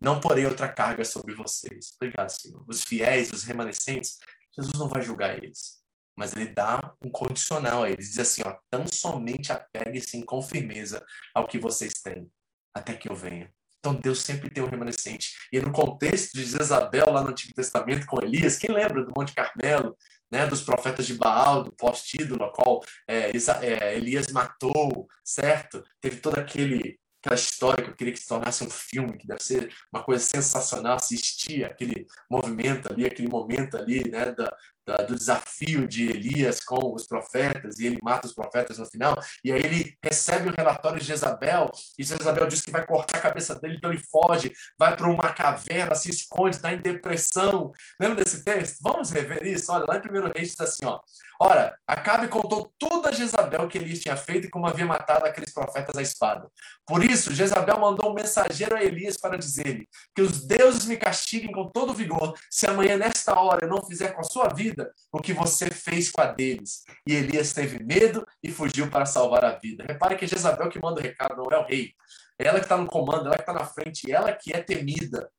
Não 0.00 0.20
porei 0.20 0.44
outra 0.44 0.68
carga 0.68 1.04
sobre 1.04 1.32
vocês. 1.32 1.92
Obrigado, 1.94 2.28
Senhor. 2.30 2.64
Os 2.66 2.82
fiéis, 2.82 3.32
os 3.32 3.44
remanescentes, 3.44 4.18
Jesus 4.56 4.76
não 4.76 4.88
vai 4.88 5.00
julgar 5.00 5.40
eles. 5.40 5.78
Mas 6.16 6.34
ele 6.34 6.48
dá 6.48 6.92
um 7.00 7.08
condicional 7.08 7.84
a 7.84 7.90
eles. 7.90 8.08
Diz 8.08 8.18
assim, 8.18 8.42
ó, 8.44 8.58
tão 8.68 8.84
somente 8.88 9.52
apegue-se 9.52 10.20
com 10.24 10.42
firmeza 10.42 11.06
ao 11.32 11.46
que 11.46 11.56
vocês 11.56 11.94
têm, 12.02 12.28
até 12.74 12.94
que 12.94 13.08
eu 13.08 13.14
venha. 13.14 13.54
Então 13.78 13.94
Deus 13.94 14.22
sempre 14.22 14.50
tem 14.50 14.62
um 14.62 14.68
remanescente. 14.68 15.34
E 15.52 15.60
no 15.60 15.72
contexto 15.72 16.32
de 16.32 16.44
Jezabel, 16.44 17.10
lá 17.10 17.22
no 17.22 17.30
Antigo 17.30 17.54
Testamento, 17.54 18.06
com 18.06 18.22
Elias, 18.22 18.56
quem 18.56 18.74
lembra 18.74 19.04
do 19.04 19.12
Monte 19.16 19.34
Carmelo, 19.34 19.96
né, 20.30 20.46
dos 20.46 20.62
profetas 20.62 21.06
de 21.06 21.14
Baal, 21.14 21.62
do 21.62 21.72
post-ídolo, 21.72 22.44
a 22.44 22.52
qual 22.52 22.82
é, 23.06 23.30
é, 23.30 23.96
Elias 23.96 24.28
matou, 24.28 25.06
certo? 25.24 25.82
Teve 26.00 26.16
todo 26.16 26.38
aquele 26.38 26.98
aquela 27.20 27.34
história 27.34 27.84
que 27.84 27.90
eu 27.90 27.96
queria 27.96 28.12
que 28.12 28.20
se 28.20 28.28
tornasse 28.28 28.64
um 28.64 28.70
filme, 28.70 29.18
que 29.18 29.26
deve 29.26 29.42
ser 29.42 29.74
uma 29.92 30.02
coisa 30.04 30.22
sensacional 30.24 30.96
assistir 30.96 31.64
aquele 31.64 32.06
movimento 32.30 32.92
ali, 32.92 33.06
aquele 33.06 33.28
momento 33.28 33.76
ali, 33.76 34.08
né, 34.08 34.32
da, 34.32 34.54
do 34.96 35.14
desafio 35.14 35.86
de 35.86 36.08
Elias 36.08 36.60
com 36.60 36.94
os 36.94 37.06
profetas, 37.06 37.78
e 37.78 37.86
ele 37.86 37.98
mata 38.02 38.26
os 38.26 38.32
profetas 38.32 38.78
no 38.78 38.86
final, 38.86 39.18
e 39.44 39.52
aí 39.52 39.60
ele 39.60 39.96
recebe 40.02 40.48
o 40.48 40.54
relatório 40.56 40.98
de 40.98 41.06
Jezabel, 41.06 41.70
e 41.98 42.04
Jezabel 42.04 42.46
diz 42.46 42.62
que 42.62 42.70
vai 42.70 42.84
cortar 42.86 43.18
a 43.18 43.22
cabeça 43.22 43.54
dele, 43.54 43.76
então 43.76 43.90
ele 43.90 44.02
foge, 44.10 44.52
vai 44.78 44.96
para 44.96 45.08
uma 45.08 45.32
caverna, 45.32 45.94
se 45.94 46.10
esconde, 46.10 46.56
está 46.56 46.72
em 46.72 46.78
depressão. 46.78 47.72
Lembra 48.00 48.24
desse 48.24 48.44
texto? 48.44 48.78
Vamos 48.82 49.10
rever 49.10 49.46
isso? 49.46 49.70
Olha, 49.72 49.84
lá 49.86 49.96
em 49.96 50.00
1 50.00 50.32
Reis 50.34 50.50
diz 50.50 50.60
assim, 50.60 50.84
ó, 50.84 51.00
Ora, 51.40 51.78
Acabe 51.88 52.28
contou 52.28 52.70
tudo 52.78 53.08
a 53.08 53.12
Jezabel 53.12 53.66
que 53.66 53.78
Elias 53.78 54.00
tinha 54.00 54.14
feito 54.14 54.46
e 54.46 54.50
como 54.50 54.66
havia 54.66 54.84
matado 54.84 55.24
aqueles 55.24 55.54
profetas 55.54 55.96
à 55.96 56.02
espada. 56.02 56.46
Por 56.86 57.02
isso, 57.02 57.34
Jezabel 57.34 57.80
mandou 57.80 58.10
um 58.10 58.14
mensageiro 58.14 58.76
a 58.76 58.84
Elias 58.84 59.16
para 59.16 59.38
dizer-lhe 59.38 59.88
que 60.14 60.20
os 60.20 60.46
deuses 60.46 60.84
me 60.84 60.98
castiguem 60.98 61.50
com 61.50 61.70
todo 61.70 61.94
vigor 61.94 62.38
se 62.50 62.66
amanhã, 62.66 62.98
nesta 62.98 63.40
hora, 63.40 63.64
eu 63.64 63.70
não 63.70 63.82
fizer 63.86 64.08
com 64.12 64.20
a 64.20 64.24
sua 64.24 64.48
vida 64.48 64.92
o 65.10 65.18
que 65.18 65.32
você 65.32 65.70
fez 65.70 66.10
com 66.10 66.20
a 66.20 66.26
deles. 66.26 66.84
E 67.06 67.14
Elias 67.14 67.54
teve 67.54 67.82
medo 67.82 68.26
e 68.42 68.50
fugiu 68.50 68.90
para 68.90 69.06
salvar 69.06 69.42
a 69.46 69.56
vida. 69.56 69.86
Repare 69.88 70.14
que 70.14 70.26
é 70.26 70.28
Jezabel 70.28 70.68
que 70.68 70.78
manda 70.78 71.00
o 71.00 71.02
recado, 71.02 71.36
não 71.36 71.48
é 71.50 71.58
o 71.58 71.66
rei. 71.66 71.94
É 72.38 72.48
ela 72.48 72.58
que 72.58 72.66
está 72.66 72.76
no 72.76 72.86
comando, 72.86 73.28
ela 73.28 73.36
que 73.36 73.42
está 73.42 73.54
na 73.54 73.64
frente, 73.64 74.12
ela 74.12 74.30
que 74.32 74.52
é 74.52 74.62
temida. 74.62 75.30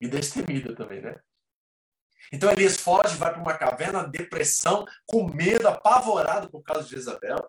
E 0.00 0.08
destemida 0.08 0.74
também, 0.74 1.00
né? 1.00 1.14
Então 2.32 2.50
Elias 2.50 2.76
foge, 2.76 3.16
vai 3.16 3.32
para 3.32 3.42
uma 3.42 3.56
caverna, 3.56 4.08
depressão, 4.08 4.84
com 5.06 5.26
medo, 5.32 5.68
apavorado 5.68 6.50
por 6.50 6.62
causa 6.62 6.84
de 6.84 6.90
Jezabel. 6.90 7.48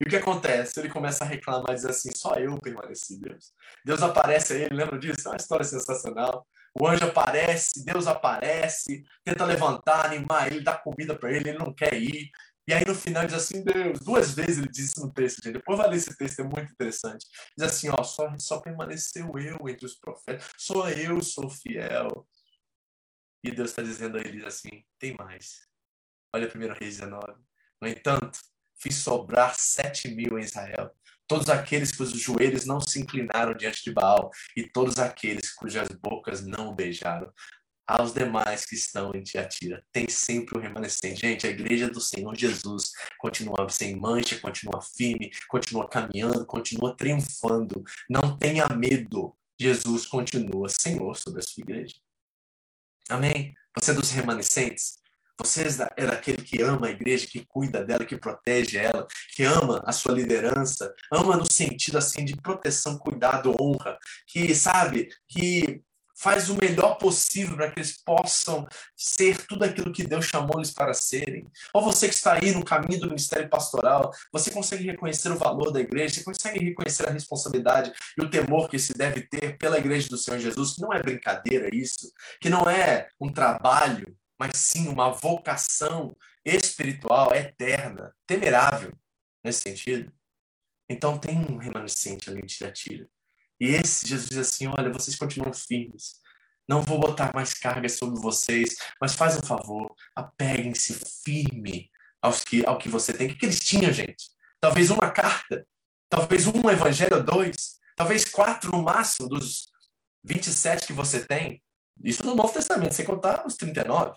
E 0.00 0.06
o 0.06 0.08
que 0.08 0.16
acontece? 0.16 0.78
Ele 0.80 0.88
começa 0.88 1.24
a 1.24 1.26
reclamar, 1.26 1.74
diz 1.74 1.84
assim: 1.84 2.10
só 2.14 2.34
eu 2.34 2.58
permaneci, 2.58 3.18
Deus. 3.20 3.52
Deus 3.84 4.02
aparece 4.02 4.52
a 4.52 4.56
ele, 4.56 4.74
lembra 4.74 4.98
disso? 4.98 5.28
É 5.28 5.30
uma 5.30 5.36
história 5.36 5.64
sensacional. 5.64 6.46
O 6.78 6.88
anjo 6.88 7.04
aparece, 7.04 7.84
Deus 7.84 8.08
aparece, 8.08 9.04
tenta 9.24 9.44
levantar, 9.44 10.06
animar 10.06 10.48
ele, 10.48 10.60
dá 10.60 10.76
comida 10.76 11.16
para 11.16 11.30
ele, 11.30 11.50
ele 11.50 11.58
não 11.58 11.72
quer 11.72 11.94
ir. 11.94 12.30
E 12.66 12.72
aí 12.72 12.84
no 12.84 12.94
final 12.94 13.26
diz 13.26 13.34
assim, 13.34 13.62
Deus, 13.62 14.00
duas 14.00 14.32
vezes 14.34 14.58
ele 14.58 14.68
diz 14.68 14.86
isso 14.90 15.06
no 15.06 15.12
texto, 15.12 15.44
gente. 15.44 15.52
Depois 15.54 15.78
vai 15.78 15.88
ler 15.88 15.96
esse 15.96 16.16
texto, 16.16 16.40
é 16.40 16.42
muito 16.42 16.72
interessante. 16.72 17.26
Diz 17.56 17.68
assim, 17.68 17.90
ó, 17.90 18.02
só, 18.02 18.28
só 18.38 18.58
permaneceu 18.58 19.30
eu 19.38 19.68
entre 19.68 19.86
os 19.86 19.94
profetas, 19.94 20.48
só 20.56 20.88
eu 20.88 21.22
sou 21.22 21.48
fiel. 21.48 22.26
E 23.44 23.50
Deus 23.50 23.70
está 23.70 23.82
dizendo 23.82 24.16
a 24.16 24.20
eles 24.22 24.42
assim: 24.42 24.82
tem 24.98 25.14
mais. 25.14 25.68
Olha 26.34 26.48
1 26.48 26.58
Reis 26.80 26.96
19. 26.96 27.34
No 27.80 27.86
entanto, 27.86 28.38
fiz 28.76 28.96
sobrar 28.96 29.54
sete 29.54 30.08
mil 30.08 30.38
em 30.38 30.42
Israel. 30.42 30.90
Todos 31.26 31.50
aqueles 31.50 31.94
cujos 31.94 32.18
joelhos 32.18 32.64
não 32.64 32.80
se 32.80 33.00
inclinaram 33.00 33.54
diante 33.54 33.84
de 33.84 33.92
Baal, 33.92 34.30
e 34.56 34.68
todos 34.68 34.98
aqueles 34.98 35.52
cujas 35.52 35.88
bocas 35.88 36.44
não 36.44 36.70
o 36.70 36.74
beijaram. 36.74 37.30
Aos 37.86 38.14
demais 38.14 38.64
que 38.64 38.74
estão 38.74 39.12
em 39.14 39.22
Tiatira, 39.22 39.84
tem 39.92 40.08
sempre 40.08 40.58
um 40.58 40.60
remanescente. 40.60 41.20
Gente, 41.20 41.46
a 41.46 41.50
igreja 41.50 41.88
do 41.88 42.00
Senhor 42.00 42.34
Jesus 42.34 42.92
continua 43.18 43.68
sem 43.68 43.94
mancha, 43.94 44.40
continua 44.40 44.80
firme, 44.80 45.30
continua 45.48 45.86
caminhando, 45.86 46.46
continua 46.46 46.96
triunfando. 46.96 47.84
Não 48.08 48.38
tenha 48.38 48.66
medo. 48.68 49.36
Jesus 49.60 50.06
continua 50.06 50.68
Senhor 50.70 51.14
sobre 51.14 51.40
a 51.40 51.42
sua 51.42 51.60
igreja. 51.60 51.94
Amém? 53.08 53.54
Você 53.76 53.90
é 53.90 53.94
dos 53.94 54.10
remanescentes? 54.10 54.98
Você 55.38 55.66
é 55.96 56.06
daquele 56.06 56.42
que 56.42 56.62
ama 56.62 56.86
a 56.86 56.90
igreja, 56.90 57.26
que 57.26 57.44
cuida 57.44 57.84
dela, 57.84 58.04
que 58.04 58.16
protege 58.16 58.78
ela, 58.78 59.06
que 59.34 59.42
ama 59.42 59.82
a 59.84 59.90
sua 59.90 60.14
liderança, 60.14 60.94
ama 61.12 61.36
no 61.36 61.50
sentido 61.50 61.98
assim 61.98 62.24
de 62.24 62.36
proteção, 62.36 62.96
cuidado, 62.98 63.54
honra, 63.60 63.98
que 64.28 64.54
sabe, 64.54 65.08
que 65.28 65.82
faz 66.14 66.48
o 66.48 66.56
melhor 66.56 66.96
possível 66.96 67.56
para 67.56 67.70
que 67.70 67.80
eles 67.80 67.96
possam 68.02 68.66
ser 68.96 69.44
tudo 69.46 69.64
aquilo 69.64 69.92
que 69.92 70.04
Deus 70.04 70.24
chamou 70.26 70.58
eles 70.58 70.70
para 70.70 70.94
serem. 70.94 71.46
Ou 71.72 71.82
você 71.82 72.08
que 72.08 72.14
está 72.14 72.34
aí 72.34 72.52
no 72.52 72.64
caminho 72.64 73.00
do 73.00 73.08
ministério 73.08 73.48
pastoral, 73.48 74.12
você 74.32 74.50
consegue 74.50 74.84
reconhecer 74.84 75.30
o 75.30 75.36
valor 75.36 75.70
da 75.72 75.80
igreja, 75.80 76.14
você 76.14 76.24
consegue 76.24 76.64
reconhecer 76.64 77.08
a 77.08 77.12
responsabilidade 77.12 77.92
e 78.16 78.22
o 78.22 78.30
temor 78.30 78.68
que 78.68 78.78
se 78.78 78.94
deve 78.94 79.22
ter 79.22 79.58
pela 79.58 79.78
igreja 79.78 80.08
do 80.08 80.16
Senhor 80.16 80.38
Jesus, 80.38 80.74
que 80.74 80.80
não 80.80 80.92
é 80.92 81.02
brincadeira 81.02 81.68
isso, 81.74 82.12
que 82.40 82.48
não 82.48 82.70
é 82.70 83.08
um 83.20 83.32
trabalho, 83.32 84.16
mas 84.38 84.56
sim 84.56 84.88
uma 84.88 85.10
vocação 85.10 86.14
espiritual 86.44 87.34
eterna, 87.34 88.14
temerável 88.26 88.92
nesse 89.42 89.62
sentido. 89.62 90.12
Então 90.88 91.18
tem 91.18 91.38
um 91.38 91.56
remanescente 91.56 92.30
ali 92.30 92.42
de 92.42 92.54
Tiratira 92.54 93.08
e 93.60 93.66
esse 93.68 94.06
Jesus 94.06 94.28
diz 94.28 94.38
assim: 94.38 94.66
olha, 94.66 94.92
vocês 94.92 95.16
continuam 95.16 95.52
firmes. 95.52 96.22
Não 96.68 96.82
vou 96.82 96.98
botar 96.98 97.32
mais 97.34 97.52
carga 97.52 97.88
sobre 97.88 98.18
vocês, 98.20 98.76
mas 99.00 99.14
faz 99.14 99.36
um 99.36 99.42
favor, 99.42 99.94
apeguem-se 100.14 100.94
firme 101.22 101.90
aos 102.22 102.42
que, 102.42 102.64
ao 102.66 102.78
que 102.78 102.88
você 102.88 103.12
tem. 103.12 103.26
O 103.26 103.30
que, 103.30 103.36
que 103.36 103.46
eles 103.46 103.60
tinham, 103.60 103.92
gente? 103.92 104.30
Talvez 104.60 104.90
uma 104.90 105.10
carta, 105.10 105.66
talvez 106.08 106.46
um 106.46 106.70
evangelho 106.70 107.16
ou 107.16 107.22
dois, 107.22 107.78
talvez 107.94 108.24
quatro 108.24 108.72
no 108.72 108.82
máximo 108.82 109.28
dos 109.28 109.68
27 110.24 110.86
que 110.86 110.92
você 110.94 111.24
tem. 111.24 111.62
Isso 112.02 112.24
no 112.24 112.34
Novo 112.34 112.52
Testamento, 112.52 112.94
sem 112.94 113.04
contar 113.04 113.46
os 113.46 113.56
39 113.56 114.16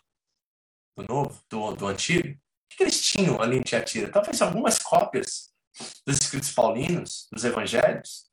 do 0.96 1.04
Novo, 1.04 1.44
do, 1.50 1.76
do 1.76 1.88
Antigo. 1.88 2.30
O 2.30 2.70
que, 2.70 2.78
que 2.78 2.84
eles 2.84 3.02
tinham 3.02 3.42
ali 3.42 3.58
em 3.58 3.62
Tiatira? 3.62 4.12
Talvez 4.12 4.42
algumas 4.42 4.80
cópias 4.80 5.52
dos 6.06 6.18
escritos 6.18 6.52
paulinos, 6.54 7.28
dos 7.32 7.44
evangelhos. 7.44 8.26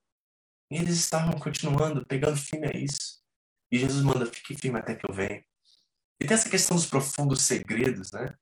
E 0.75 0.79
eles 0.79 0.97
estavam 0.97 1.39
continuando, 1.39 2.05
pegando 2.05 2.37
firme 2.37 2.67
a 2.67 2.77
isso. 2.77 3.23
E 3.71 3.79
Jesus 3.79 4.03
manda, 4.03 4.27
fique 4.27 4.57
firme 4.61 4.77
até 4.77 4.97
que 4.97 5.09
eu 5.09 5.15
venha. 5.15 5.41
E 6.21 6.27
tem 6.27 6.35
essa 6.35 6.51
questão 6.51 6.77
dos 6.77 6.87
profundos 6.87 7.43
segredos, 7.43 8.11
né? 8.11 8.35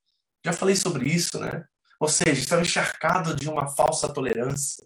Já 0.43 0.55
falei 0.55 0.75
sobre 0.75 1.11
isso, 1.11 1.39
né? 1.39 1.63
Ou 2.01 2.09
seja, 2.09 2.41
estava 2.41 2.63
encharcado 2.63 3.37
de 3.37 3.51
uma 3.51 3.69
falsa 3.69 4.11
tolerância, 4.11 4.83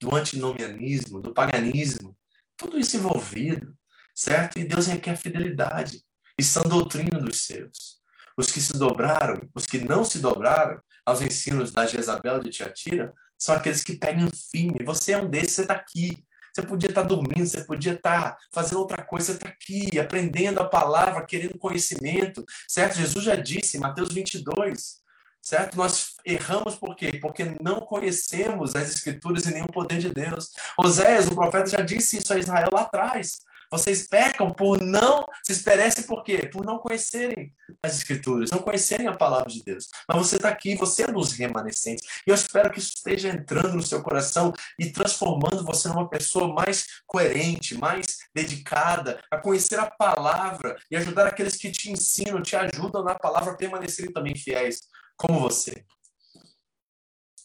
do 0.00 0.14
antinomianismo, 0.14 1.20
do 1.20 1.34
paganismo, 1.34 2.16
tudo 2.56 2.78
isso 2.78 2.96
envolvido, 2.96 3.76
certo? 4.14 4.60
E 4.60 4.64
Deus 4.64 4.86
requer 4.86 5.16
fidelidade 5.16 6.00
e 6.38 6.44
são 6.44 6.62
doutrina 6.62 7.18
dos 7.18 7.40
seus. 7.40 8.00
Os 8.36 8.52
que 8.52 8.60
se 8.60 8.72
dobraram, 8.74 9.50
os 9.52 9.66
que 9.66 9.78
não 9.78 10.04
se 10.04 10.20
dobraram 10.20 10.80
aos 11.04 11.20
ensinos 11.20 11.72
da 11.72 11.86
Jezabel 11.86 12.38
de 12.38 12.50
Tiatira, 12.50 13.12
são 13.36 13.56
aqueles 13.56 13.82
que 13.82 13.96
pegam 13.96 14.28
firme. 14.30 14.84
Você 14.84 15.10
é 15.10 15.18
um 15.18 15.28
desses, 15.28 15.54
você 15.54 15.62
está 15.62 15.74
aqui. 15.74 16.24
Você 16.54 16.62
podia 16.62 16.88
estar 16.88 17.02
dormindo, 17.02 17.46
você 17.46 17.64
podia 17.64 17.94
estar 17.94 18.38
fazendo 18.52 18.78
outra 18.78 19.02
coisa, 19.02 19.26
você 19.26 19.32
está 19.32 19.48
aqui, 19.48 19.98
aprendendo 19.98 20.60
a 20.60 20.68
palavra, 20.68 21.26
querendo 21.26 21.58
conhecimento, 21.58 22.44
certo? 22.68 22.96
Jesus 22.96 23.24
já 23.24 23.34
disse, 23.34 23.76
em 23.76 23.80
Mateus 23.80 24.14
22, 24.14 25.00
certo? 25.42 25.76
Nós 25.76 26.14
erramos 26.24 26.76
por 26.76 26.94
quê? 26.94 27.18
Porque 27.20 27.44
não 27.60 27.80
conhecemos 27.80 28.76
as 28.76 28.88
Escrituras 28.88 29.46
e 29.46 29.52
nem 29.52 29.64
o 29.64 29.72
poder 29.72 29.98
de 29.98 30.10
Deus. 30.10 30.50
Oséias, 30.78 31.26
o 31.26 31.34
profeta, 31.34 31.66
já 31.66 31.80
disse 31.80 32.18
isso 32.18 32.32
a 32.32 32.38
Israel 32.38 32.68
lá 32.72 32.82
atrás. 32.82 33.40
Vocês 33.74 34.06
pecam 34.06 34.52
por 34.52 34.80
não, 34.80 35.26
vocês 35.42 35.60
perecem 35.60 36.04
por 36.04 36.22
quê? 36.22 36.48
Por 36.48 36.64
não 36.64 36.78
conhecerem 36.78 37.52
as 37.82 37.96
Escrituras, 37.96 38.48
não 38.52 38.60
conhecerem 38.60 39.08
a 39.08 39.16
palavra 39.16 39.48
de 39.48 39.64
Deus. 39.64 39.88
Mas 40.06 40.16
você 40.16 40.36
está 40.36 40.48
aqui, 40.48 40.76
você 40.76 41.02
é 41.02 41.06
dos 41.08 41.32
remanescentes. 41.32 42.06
E 42.24 42.30
eu 42.30 42.36
espero 42.36 42.70
que 42.70 42.78
isso 42.78 42.92
esteja 42.94 43.28
entrando 43.30 43.74
no 43.74 43.82
seu 43.82 44.00
coração 44.00 44.52
e 44.78 44.92
transformando 44.92 45.64
você 45.64 45.88
numa 45.88 46.08
pessoa 46.08 46.54
mais 46.54 46.86
coerente, 47.04 47.76
mais 47.76 48.18
dedicada 48.32 49.20
a 49.28 49.38
conhecer 49.38 49.80
a 49.80 49.90
palavra 49.90 50.76
e 50.88 50.96
ajudar 50.96 51.26
aqueles 51.26 51.56
que 51.56 51.72
te 51.72 51.90
ensinam, 51.90 52.40
te 52.40 52.54
ajudam 52.54 53.02
na 53.02 53.16
palavra 53.16 53.54
a 53.54 53.56
permanecerem 53.56 54.12
também 54.12 54.36
fiéis, 54.36 54.82
como 55.16 55.40
você. 55.40 55.84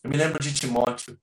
Eu 0.03 0.11
me 0.11 0.15
lembro 0.15 0.37
de 0.43 0.53
Timóteo. 0.53 1.19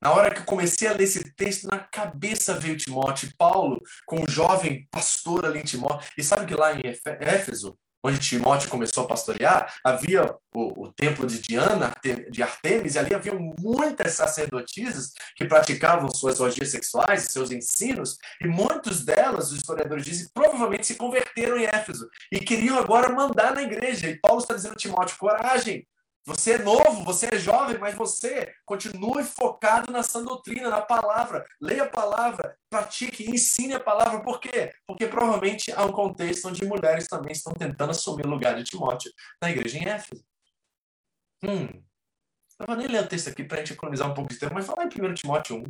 Na 0.00 0.12
hora 0.12 0.32
que 0.32 0.40
eu 0.40 0.44
comecei 0.44 0.86
a 0.86 0.92
ler 0.92 1.04
esse 1.04 1.24
texto, 1.32 1.66
na 1.66 1.78
cabeça 1.78 2.54
veio 2.54 2.76
Timóteo, 2.76 3.32
Paulo, 3.36 3.82
com 4.06 4.22
um 4.22 4.28
jovem 4.28 4.86
pastor 4.90 5.44
ali 5.44 5.58
em 5.58 5.64
Timóteo. 5.64 6.08
E 6.16 6.22
sabe 6.22 6.46
que 6.46 6.54
lá 6.54 6.72
em 6.72 6.82
Éfeso, 7.20 7.76
onde 8.04 8.20
Timóteo 8.20 8.70
começou 8.70 9.04
a 9.04 9.08
pastorear, 9.08 9.74
havia 9.84 10.24
o, 10.54 10.84
o 10.84 10.92
templo 10.92 11.26
de 11.26 11.40
Diana, 11.40 11.92
de 12.30 12.42
Artemis, 12.42 12.94
e 12.94 12.98
ali 13.00 13.12
havia 13.12 13.34
muitas 13.34 14.12
sacerdotisas 14.12 15.12
que 15.34 15.46
praticavam 15.46 16.08
suas 16.14 16.38
orgias 16.38 16.70
sexuais, 16.70 17.24
seus 17.24 17.50
ensinos, 17.50 18.16
e 18.40 18.46
muitos 18.46 19.04
delas, 19.04 19.50
os 19.50 19.58
historiadores 19.58 20.04
dizem, 20.04 20.28
provavelmente 20.32 20.86
se 20.86 20.94
converteram 20.94 21.58
em 21.58 21.64
Éfeso 21.64 22.08
e 22.30 22.38
queriam 22.38 22.78
agora 22.78 23.12
mandar 23.12 23.52
na 23.52 23.62
igreja. 23.62 24.08
E 24.08 24.20
Paulo 24.20 24.38
está 24.38 24.54
dizendo 24.54 24.74
a 24.74 24.76
Timóteo: 24.76 25.18
coragem, 25.18 25.84
você 26.28 26.52
é 26.52 26.58
novo, 26.58 27.04
você 27.04 27.26
é 27.32 27.38
jovem, 27.38 27.78
mas 27.78 27.94
você 27.94 28.54
continue 28.66 29.24
focado 29.24 29.90
na 29.90 30.02
sã 30.02 30.22
doutrina, 30.22 30.68
na 30.68 30.82
palavra. 30.82 31.42
Leia 31.58 31.84
a 31.84 31.88
palavra, 31.88 32.54
pratique, 32.68 33.30
ensine 33.30 33.72
a 33.72 33.80
palavra. 33.80 34.20
Por 34.20 34.38
quê? 34.38 34.70
Porque 34.86 35.06
provavelmente 35.06 35.72
há 35.72 35.86
um 35.86 35.90
contexto 35.90 36.48
onde 36.48 36.66
mulheres 36.66 37.08
também 37.08 37.32
estão 37.32 37.54
tentando 37.54 37.92
assumir 37.92 38.26
o 38.26 38.30
lugar 38.30 38.54
de 38.56 38.64
Timóteo 38.64 39.10
na 39.40 39.50
igreja 39.50 39.78
em 39.78 39.88
Éfeso. 39.88 40.22
Hum. 41.42 41.82
Não 42.60 42.66
vou 42.66 42.76
nem 42.76 42.88
ler 42.88 43.04
o 43.04 43.08
texto 43.08 43.28
aqui 43.28 43.42
para 43.42 43.56
a 43.56 43.60
gente 43.60 43.72
economizar 43.72 44.10
um 44.10 44.14
pouco 44.14 44.30
de 44.30 44.38
tempo, 44.38 44.52
mas 44.52 44.66
vai 44.66 44.76
lá 44.76 44.84
em 44.84 45.10
1 45.10 45.14
Timóteo 45.14 45.56
1. 45.56 45.64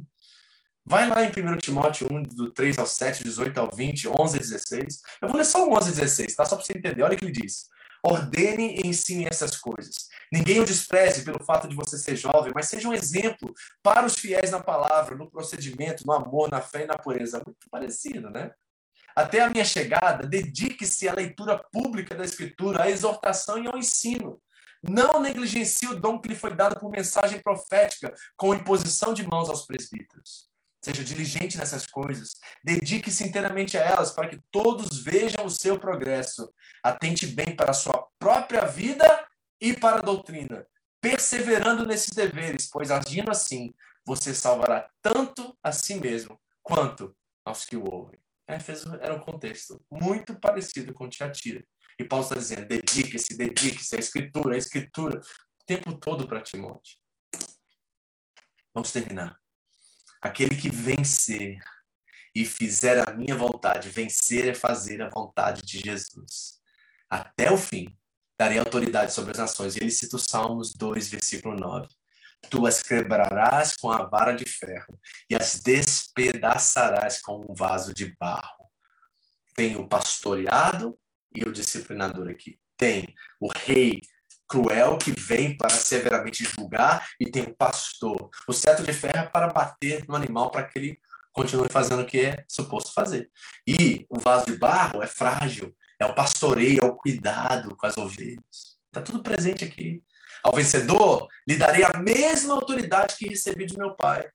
Vai 0.84 1.08
lá 1.08 1.22
em 1.22 1.28
1 1.28 1.56
Timóteo 1.58 2.08
1, 2.10 2.22
do 2.34 2.50
3 2.50 2.78
ao 2.78 2.86
7, 2.86 3.22
18 3.22 3.60
ao 3.60 3.70
20, 3.70 4.08
11 4.08 4.36
a 4.36 4.40
16. 4.40 5.02
Eu 5.22 5.28
vou 5.28 5.36
ler 5.36 5.44
só 5.44 5.64
o 5.64 5.76
11 5.76 5.90
a 5.90 5.94
16, 5.94 6.34
tá? 6.34 6.44
Só 6.44 6.56
para 6.56 6.64
você 6.64 6.76
entender. 6.76 7.02
Olha 7.04 7.14
o 7.14 7.16
que 7.16 7.24
ele 7.24 7.30
diz. 7.30 7.68
Ordene 8.02 8.76
e 8.76 8.86
ensine 8.86 9.26
essas 9.26 9.56
coisas. 9.56 10.08
Ninguém 10.32 10.60
o 10.60 10.64
despreze 10.64 11.24
pelo 11.24 11.42
fato 11.44 11.66
de 11.66 11.74
você 11.74 11.98
ser 11.98 12.16
jovem, 12.16 12.52
mas 12.54 12.68
seja 12.68 12.88
um 12.88 12.92
exemplo 12.92 13.52
para 13.82 14.06
os 14.06 14.16
fiéis 14.16 14.50
na 14.50 14.60
palavra, 14.60 15.16
no 15.16 15.30
procedimento, 15.30 16.06
no 16.06 16.12
amor, 16.12 16.50
na 16.50 16.60
fé 16.60 16.84
e 16.84 16.86
na 16.86 16.98
pureza. 16.98 17.42
Muito 17.44 17.68
parecido, 17.70 18.30
né? 18.30 18.52
Até 19.16 19.40
a 19.40 19.50
minha 19.50 19.64
chegada, 19.64 20.26
dedique-se 20.26 21.08
à 21.08 21.14
leitura 21.14 21.58
pública 21.72 22.14
da 22.14 22.24
Escritura, 22.24 22.84
à 22.84 22.90
exortação 22.90 23.62
e 23.62 23.66
ao 23.66 23.76
ensino. 23.76 24.40
Não 24.82 25.20
negligencie 25.20 25.88
o 25.88 25.98
dom 25.98 26.20
que 26.20 26.28
lhe 26.28 26.36
foi 26.36 26.54
dado 26.54 26.78
por 26.78 26.90
mensagem 26.90 27.40
profética, 27.42 28.14
com 28.36 28.54
imposição 28.54 29.12
de 29.12 29.26
mãos 29.26 29.48
aos 29.48 29.66
presbíteros. 29.66 30.47
Seja 30.80 31.02
diligente 31.02 31.58
nessas 31.58 31.86
coisas. 31.86 32.34
Dedique-se 32.62 33.26
inteiramente 33.26 33.76
a 33.76 33.82
elas 33.82 34.12
para 34.12 34.28
que 34.28 34.40
todos 34.50 35.02
vejam 35.02 35.44
o 35.44 35.50
seu 35.50 35.78
progresso. 35.78 36.52
Atente 36.82 37.26
bem 37.26 37.54
para 37.56 37.72
a 37.72 37.74
sua 37.74 38.06
própria 38.18 38.64
vida 38.64 39.26
e 39.60 39.74
para 39.74 39.98
a 39.98 40.02
doutrina, 40.02 40.64
perseverando 41.00 41.84
nesses 41.84 42.10
deveres, 42.10 42.68
pois 42.70 42.90
agindo 42.90 43.30
assim, 43.30 43.74
você 44.06 44.32
salvará 44.32 44.88
tanto 45.02 45.56
a 45.62 45.72
si 45.72 45.96
mesmo 45.96 46.40
quanto 46.62 47.14
aos 47.44 47.64
que 47.64 47.76
o 47.76 47.84
ouvem. 47.84 48.18
Éfeso 48.46 48.94
era 49.00 49.14
um 49.14 49.20
contexto 49.20 49.84
muito 49.90 50.38
parecido 50.38 50.94
com 50.94 51.08
Tiatira. 51.08 51.62
E 51.98 52.04
Paulo 52.04 52.24
está 52.24 52.36
dizendo: 52.36 52.66
dedique-se, 52.66 53.36
dedique-se 53.36 53.96
à 53.96 53.98
Escritura, 53.98 54.54
à 54.54 54.58
Escritura, 54.58 55.20
o 55.20 55.64
tempo 55.66 55.98
todo 55.98 56.26
para 56.26 56.40
Timóteo. 56.40 56.96
Vamos 58.72 58.92
terminar. 58.92 59.38
Aquele 60.20 60.56
que 60.56 60.68
vencer 60.68 61.58
e 62.34 62.44
fizer 62.44 63.08
a 63.08 63.12
minha 63.12 63.36
vontade, 63.36 63.88
vencer 63.88 64.48
é 64.48 64.54
fazer 64.54 65.02
a 65.02 65.08
vontade 65.08 65.62
de 65.62 65.78
Jesus. 65.78 66.60
Até 67.08 67.50
o 67.50 67.56
fim, 67.56 67.96
darei 68.38 68.58
autoridade 68.58 69.12
sobre 69.12 69.32
as 69.32 69.38
nações. 69.38 69.76
E 69.76 69.80
ele 69.80 69.90
cita 69.90 70.16
o 70.16 70.18
Salmos 70.18 70.74
2, 70.74 71.08
versículo 71.08 71.56
9. 71.56 71.88
Tu 72.50 72.66
as 72.66 72.82
quebrarás 72.82 73.76
com 73.76 73.90
a 73.90 74.04
vara 74.04 74.32
de 74.32 74.44
ferro 74.44 74.98
e 75.28 75.34
as 75.34 75.60
despedaçarás 75.60 77.20
com 77.20 77.44
um 77.48 77.54
vaso 77.54 77.92
de 77.92 78.14
barro. 78.16 78.70
Tem 79.54 79.76
o 79.76 79.88
pastoreado 79.88 80.98
e 81.34 81.42
o 81.42 81.52
disciplinador 81.52 82.28
aqui. 82.28 82.58
Tem 82.76 83.12
o 83.40 83.48
rei 83.48 84.00
cruel 84.48 84.96
que 84.96 85.12
vem 85.12 85.56
para 85.56 85.70
severamente 85.70 86.44
julgar 86.44 87.06
e 87.20 87.30
tem 87.30 87.42
o 87.42 87.54
pastor. 87.54 88.30
O 88.46 88.52
cetro 88.52 88.84
de 88.84 88.92
ferro 88.92 89.18
é 89.18 89.26
para 89.26 89.48
bater 89.48 90.04
no 90.08 90.16
animal 90.16 90.50
para 90.50 90.64
que 90.64 90.78
ele 90.78 91.00
continue 91.32 91.68
fazendo 91.70 92.02
o 92.02 92.06
que 92.06 92.20
é 92.20 92.44
suposto 92.48 92.92
fazer. 92.92 93.30
E 93.66 94.06
o 94.08 94.18
vaso 94.18 94.46
de 94.46 94.56
barro 94.56 95.02
é 95.02 95.06
frágil, 95.06 95.74
é 96.00 96.06
o 96.06 96.14
pastoreio, 96.14 96.80
é 96.82 96.86
o 96.86 96.96
cuidado 96.96 97.76
com 97.76 97.86
as 97.86 97.96
ovelhas. 97.96 98.78
Está 98.86 99.02
tudo 99.02 99.22
presente 99.22 99.64
aqui. 99.64 100.02
Ao 100.42 100.52
vencedor, 100.52 101.28
lhe 101.46 101.56
darei 101.56 101.84
a 101.84 101.98
mesma 101.98 102.54
autoridade 102.54 103.16
que 103.16 103.28
recebi 103.28 103.66
de 103.66 103.76
meu 103.76 103.94
pai. 103.94 104.28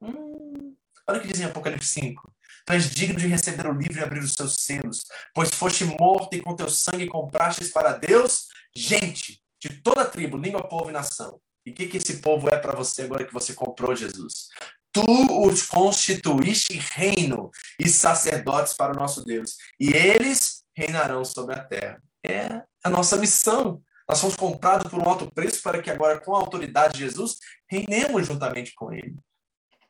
Hum, 0.00 0.74
olha 1.06 1.18
o 1.18 1.22
que 1.22 1.28
diz 1.28 1.40
em 1.40 1.44
Apocalipse 1.44 1.88
5. 1.88 2.34
Tu 2.66 2.72
és 2.72 2.90
digno 2.90 3.18
de 3.18 3.26
receber 3.26 3.66
o 3.66 3.72
livro 3.72 3.98
e 3.98 4.02
abrir 4.02 4.20
os 4.20 4.34
seus 4.34 4.56
selos, 4.56 5.04
pois 5.34 5.50
foste 5.50 5.84
morto 5.84 6.34
e 6.34 6.40
com 6.40 6.56
teu 6.56 6.68
sangue 6.68 7.06
comprastes 7.06 7.70
para 7.70 7.92
Deus 7.92 8.48
gente 8.74 9.42
de 9.60 9.80
toda 9.82 10.04
tribo, 10.04 10.36
língua, 10.36 10.66
povo 10.66 10.90
e 10.90 10.92
nação. 10.92 11.40
E 11.64 11.70
o 11.70 11.74
que, 11.74 11.86
que 11.86 11.98
esse 11.98 12.20
povo 12.20 12.48
é 12.48 12.56
para 12.56 12.74
você 12.74 13.02
agora 13.02 13.24
que 13.24 13.32
você 13.32 13.52
comprou 13.52 13.94
Jesus? 13.94 14.48
Tu 14.92 15.04
os 15.46 15.66
constituíste 15.66 16.76
reino 16.78 17.50
e 17.78 17.88
sacerdotes 17.88 18.74
para 18.74 18.92
o 18.92 18.96
nosso 18.96 19.24
Deus, 19.24 19.56
e 19.78 19.92
eles 19.92 20.64
reinarão 20.74 21.24
sobre 21.24 21.54
a 21.54 21.64
terra. 21.64 22.02
É 22.24 22.62
a 22.82 22.90
nossa 22.90 23.16
missão. 23.16 23.82
Nós 24.08 24.20
fomos 24.20 24.34
comprados 24.34 24.90
por 24.90 25.00
um 25.00 25.08
alto 25.08 25.30
preço 25.32 25.62
para 25.62 25.80
que 25.80 25.90
agora, 25.90 26.18
com 26.18 26.34
a 26.34 26.40
autoridade 26.40 26.94
de 26.94 27.00
Jesus, 27.00 27.36
reinemos 27.70 28.26
juntamente 28.26 28.74
com 28.74 28.92
Ele. 28.92 29.14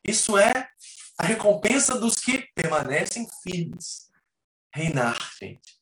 Isso 0.05 0.37
é 0.37 0.69
a 1.17 1.25
recompensa 1.25 1.97
dos 1.97 2.15
que 2.15 2.47
permanecem 2.53 3.27
firmes. 3.43 4.09
Reinar, 4.73 5.17
gente. 5.39 5.79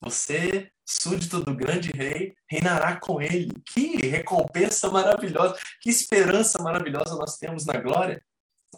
Você 0.00 0.71
súdito 0.86 1.40
do 1.40 1.54
grande 1.54 1.90
rei, 1.90 2.34
reinará 2.48 2.96
com 2.96 3.20
ele. 3.20 3.52
Que 3.66 3.96
recompensa 4.08 4.90
maravilhosa, 4.90 5.56
que 5.80 5.90
esperança 5.90 6.62
maravilhosa 6.62 7.14
nós 7.16 7.36
temos 7.38 7.64
na 7.64 7.74
glória. 7.74 8.22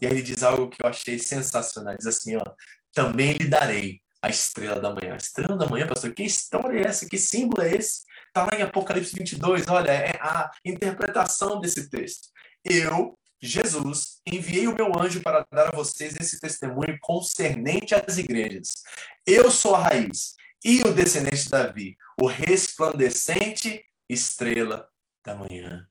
E 0.01 0.07
aí 0.07 0.13
ele 0.13 0.23
diz 0.23 0.43
algo 0.43 0.69
que 0.69 0.83
eu 0.83 0.89
achei 0.89 1.19
sensacional, 1.19 1.97
diz 1.97 2.07
assim, 2.07 2.37
ó, 2.37 2.45
também 2.93 3.33
lhe 3.35 3.49
darei 3.49 4.01
a 4.21 4.29
estrela 4.29 4.81
da 4.81 4.93
manhã. 4.93 5.15
A 5.15 5.17
estrela 5.17 5.57
da 5.57 5.67
manhã, 5.67 5.87
pastor, 5.87 6.13
que 6.13 6.23
história 6.23 6.79
é 6.79 6.89
essa? 6.89 7.09
Que 7.09 7.19
símbolo 7.19 7.63
é 7.63 7.77
esse? 7.77 8.03
Está 8.29 8.45
lá 8.45 8.59
em 8.59 8.63
Apocalipse 8.63 9.15
22, 9.15 9.69
olha, 9.69 9.91
é 9.93 10.19
a 10.21 10.51
interpretação 10.65 11.61
desse 11.61 11.89
texto. 11.89 12.29
Eu, 12.65 13.19
Jesus, 13.41 14.21
enviei 14.27 14.67
o 14.67 14.75
meu 14.75 14.91
anjo 14.99 15.21
para 15.21 15.47
dar 15.53 15.69
a 15.69 15.77
vocês 15.77 16.17
esse 16.19 16.41
testemunho 16.41 16.99
concernente 17.01 17.95
às 17.95 18.19
igrejas. 18.19 18.83
Eu 19.27 19.51
sou 19.51 19.75
a 19.75 19.83
raiz 19.85 20.35
e 20.65 20.81
o 20.83 20.93
descendente 20.93 21.45
de 21.45 21.51
Davi, 21.51 21.97
o 22.19 22.27
resplandecente 22.27 23.85
estrela 24.09 24.89
da 25.25 25.35
manhã. 25.35 25.87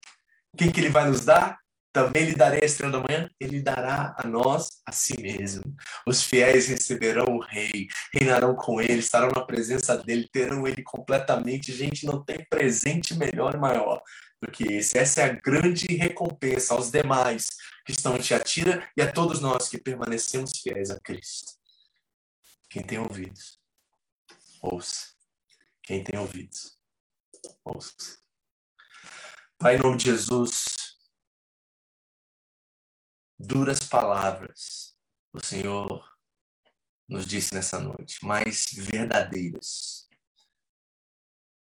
Quem 0.57 0.71
que 0.71 0.79
ele 0.79 0.89
vai 0.89 1.07
nos 1.07 1.23
dar? 1.23 1.59
Também 1.91 2.25
lhe 2.25 2.35
darei 2.35 2.61
a 2.63 2.65
estrela 2.65 2.93
da 2.93 2.99
manhã, 3.07 3.29
ele 3.39 3.61
dará 3.61 4.15
a 4.17 4.27
nós 4.27 4.81
a 4.83 4.91
si 4.91 5.21
mesmo. 5.21 5.63
Os 6.07 6.23
fiéis 6.23 6.67
receberão 6.67 7.35
o 7.35 7.39
rei, 7.39 7.87
reinarão 8.11 8.55
com 8.55 8.81
ele, 8.81 8.97
estarão 8.97 9.29
na 9.29 9.45
presença 9.45 9.95
dele, 9.95 10.27
terão 10.33 10.67
ele 10.67 10.81
completamente. 10.81 11.71
Gente, 11.71 12.07
não 12.07 12.23
tem 12.23 12.43
presente 12.49 13.13
melhor 13.13 13.53
e 13.53 13.59
maior 13.59 14.01
do 14.41 14.49
que 14.51 14.63
esse. 14.63 14.97
Essa 14.97 15.21
é 15.21 15.25
a 15.25 15.33
grande 15.33 15.85
recompensa 15.95 16.73
aos 16.73 16.89
demais 16.89 17.49
que 17.85 17.91
estão 17.91 18.15
em 18.15 18.21
Tiatira 18.21 18.89
e 18.97 19.01
a 19.01 19.11
todos 19.11 19.39
nós 19.39 19.69
que 19.69 19.77
permanecemos 19.77 20.51
fiéis 20.61 20.89
a 20.89 20.99
Cristo. 20.99 21.53
Quem 22.71 22.81
tem 22.81 22.97
ouvidos, 22.97 23.59
ouça. 24.63 25.13
Quem 25.83 26.03
tem 26.03 26.17
ouvidos, 26.17 26.79
ouça. 27.65 28.17
Pai, 29.57 29.75
em 29.75 29.79
nome 29.79 29.97
de 29.97 30.05
Jesus, 30.05 30.97
duras 33.37 33.79
palavras 33.81 34.93
o 35.33 35.43
Senhor 35.43 36.07
nos 37.09 37.25
disse 37.25 37.53
nessa 37.53 37.79
noite, 37.79 38.23
mais 38.23 38.67
verdadeiras. 38.71 40.07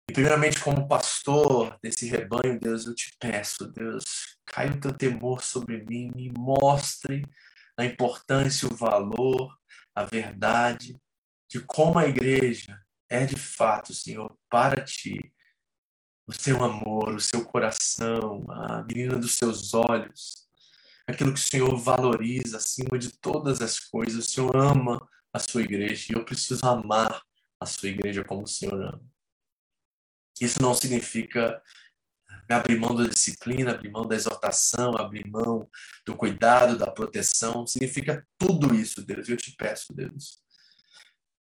E 0.09 0.13
primeiramente, 0.13 0.61
como 0.61 0.87
pastor 0.87 1.79
desse 1.83 2.07
rebanho, 2.07 2.61
Deus, 2.61 2.87
eu 2.87 2.95
te 2.95 3.17
peço, 3.19 3.67
Deus, 3.73 4.37
cai 4.45 4.69
o 4.69 4.81
teu 4.81 4.93
temor 4.93 5.43
sobre 5.43 5.83
mim, 5.85 6.13
me 6.15 6.31
mostre 6.37 7.25
a 7.79 7.85
importância, 7.85 8.69
o 8.69 8.77
valor, 8.77 9.57
a 9.95 10.05
verdade 10.05 11.01
de 11.49 11.61
como 11.61 11.99
a 11.99 12.07
igreja 12.07 12.79
é 13.13 13.27
de 13.27 13.37
fato, 13.37 13.93
Senhor, 13.93 14.35
para 14.49 14.83
ti. 14.83 15.33
O 16.27 16.33
seu 16.33 16.65
amor, 16.65 17.15
o 17.15 17.21
seu 17.21 17.45
coração, 17.45 18.47
a 18.49 18.83
menina 18.85 19.19
dos 19.19 19.35
seus 19.35 19.75
olhos, 19.75 20.49
aquilo 21.07 21.35
que 21.35 21.41
o 21.41 21.43
Senhor 21.43 21.77
valoriza 21.77 22.57
acima 22.57 22.99
de 22.99 23.13
todas 23.19 23.61
as 23.61 23.79
coisas. 23.79 24.27
O 24.27 24.31
Senhor 24.31 24.57
ama 24.57 25.07
a 25.33 25.39
sua 25.39 25.63
igreja 25.63 26.07
e 26.09 26.17
eu 26.17 26.25
preciso 26.25 26.65
amar 26.67 27.23
a 27.61 27.67
sua 27.67 27.91
igreja 27.91 28.25
como 28.25 28.45
o 28.45 28.49
Senhor 28.49 28.81
ama. 28.81 29.03
Isso 30.41 30.63
não 30.63 30.75
significa 30.75 31.63
abrir 32.49 32.79
mão 32.79 32.95
da 32.95 33.07
disciplina, 33.07 33.73
abrir 33.73 33.91
mão 33.91 34.07
da 34.07 34.15
exortação, 34.15 34.97
abrir 34.97 35.27
mão 35.27 35.69
do 36.07 36.17
cuidado, 36.17 36.79
da 36.79 36.91
proteção. 36.91 37.67
Significa 37.67 38.27
tudo 38.39 38.75
isso, 38.75 39.05
Deus. 39.05 39.29
Eu 39.29 39.37
te 39.37 39.55
peço, 39.55 39.93
Deus. 39.93 40.43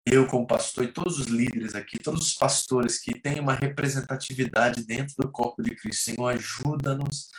Eu, 0.05 0.27
como 0.27 0.47
pastor, 0.47 0.85
e 0.85 0.93
todos 0.93 1.19
os 1.19 1.27
líderes 1.27 1.75
aqui, 1.77 1.99
todos 1.99 2.27
os 2.27 2.35
pastores 2.35 2.99
que 2.99 3.21
têm 3.21 3.39
uma 3.39 3.55
representatividade 3.55 4.85
dentro 4.85 5.15
do 5.17 5.31
corpo 5.31 5.63
de 5.63 5.77
Cristo, 5.77 6.05
Senhor, 6.05 6.29
ajuda-nos 6.29 7.31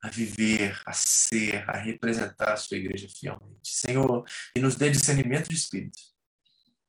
a 0.00 0.08
viver, 0.08 0.80
a 0.86 0.92
ser, 0.92 1.68
a 1.68 1.76
representar 1.76 2.52
a 2.52 2.56
sua 2.56 2.76
igreja 2.76 3.08
fielmente. 3.08 3.68
Senhor, 3.68 4.24
e 4.54 4.60
nos 4.60 4.76
dê 4.76 4.90
discernimento 4.90 5.48
de 5.48 5.56
espírito. 5.56 5.98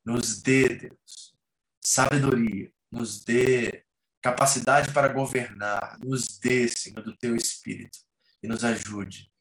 Nos 0.06 0.42
dê, 0.42 0.70
Deus, 0.70 1.36
sabedoria. 1.82 2.72
Nos 2.92 3.24
dê 3.24 3.84
capacidade 4.22 4.94
para 4.94 5.08
governar. 5.08 5.98
Nos 6.00 6.38
dê, 6.38 6.68
Senhor, 6.68 7.02
do 7.02 7.18
teu 7.18 7.36
espírito. 7.36 7.98
E 8.44 8.48
nos 8.48 8.64
ajude 8.64 9.32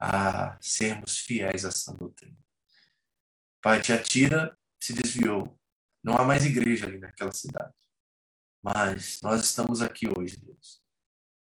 a 0.00 0.58
sermos 0.60 1.18
fiéis 1.18 1.64
a 1.64 1.70
sã 1.70 1.94
doutrina. 1.94 2.36
Pai, 3.62 3.80
te 3.80 3.92
atira, 3.92 4.56
se 4.80 4.92
desviou. 4.92 5.58
Não 6.02 6.16
há 6.16 6.24
mais 6.24 6.44
igreja 6.44 6.86
ali 6.86 6.98
naquela 6.98 7.32
cidade. 7.32 7.74
Mas 8.62 9.18
nós 9.22 9.42
estamos 9.44 9.82
aqui 9.82 10.06
hoje, 10.08 10.36
Deus 10.38 10.80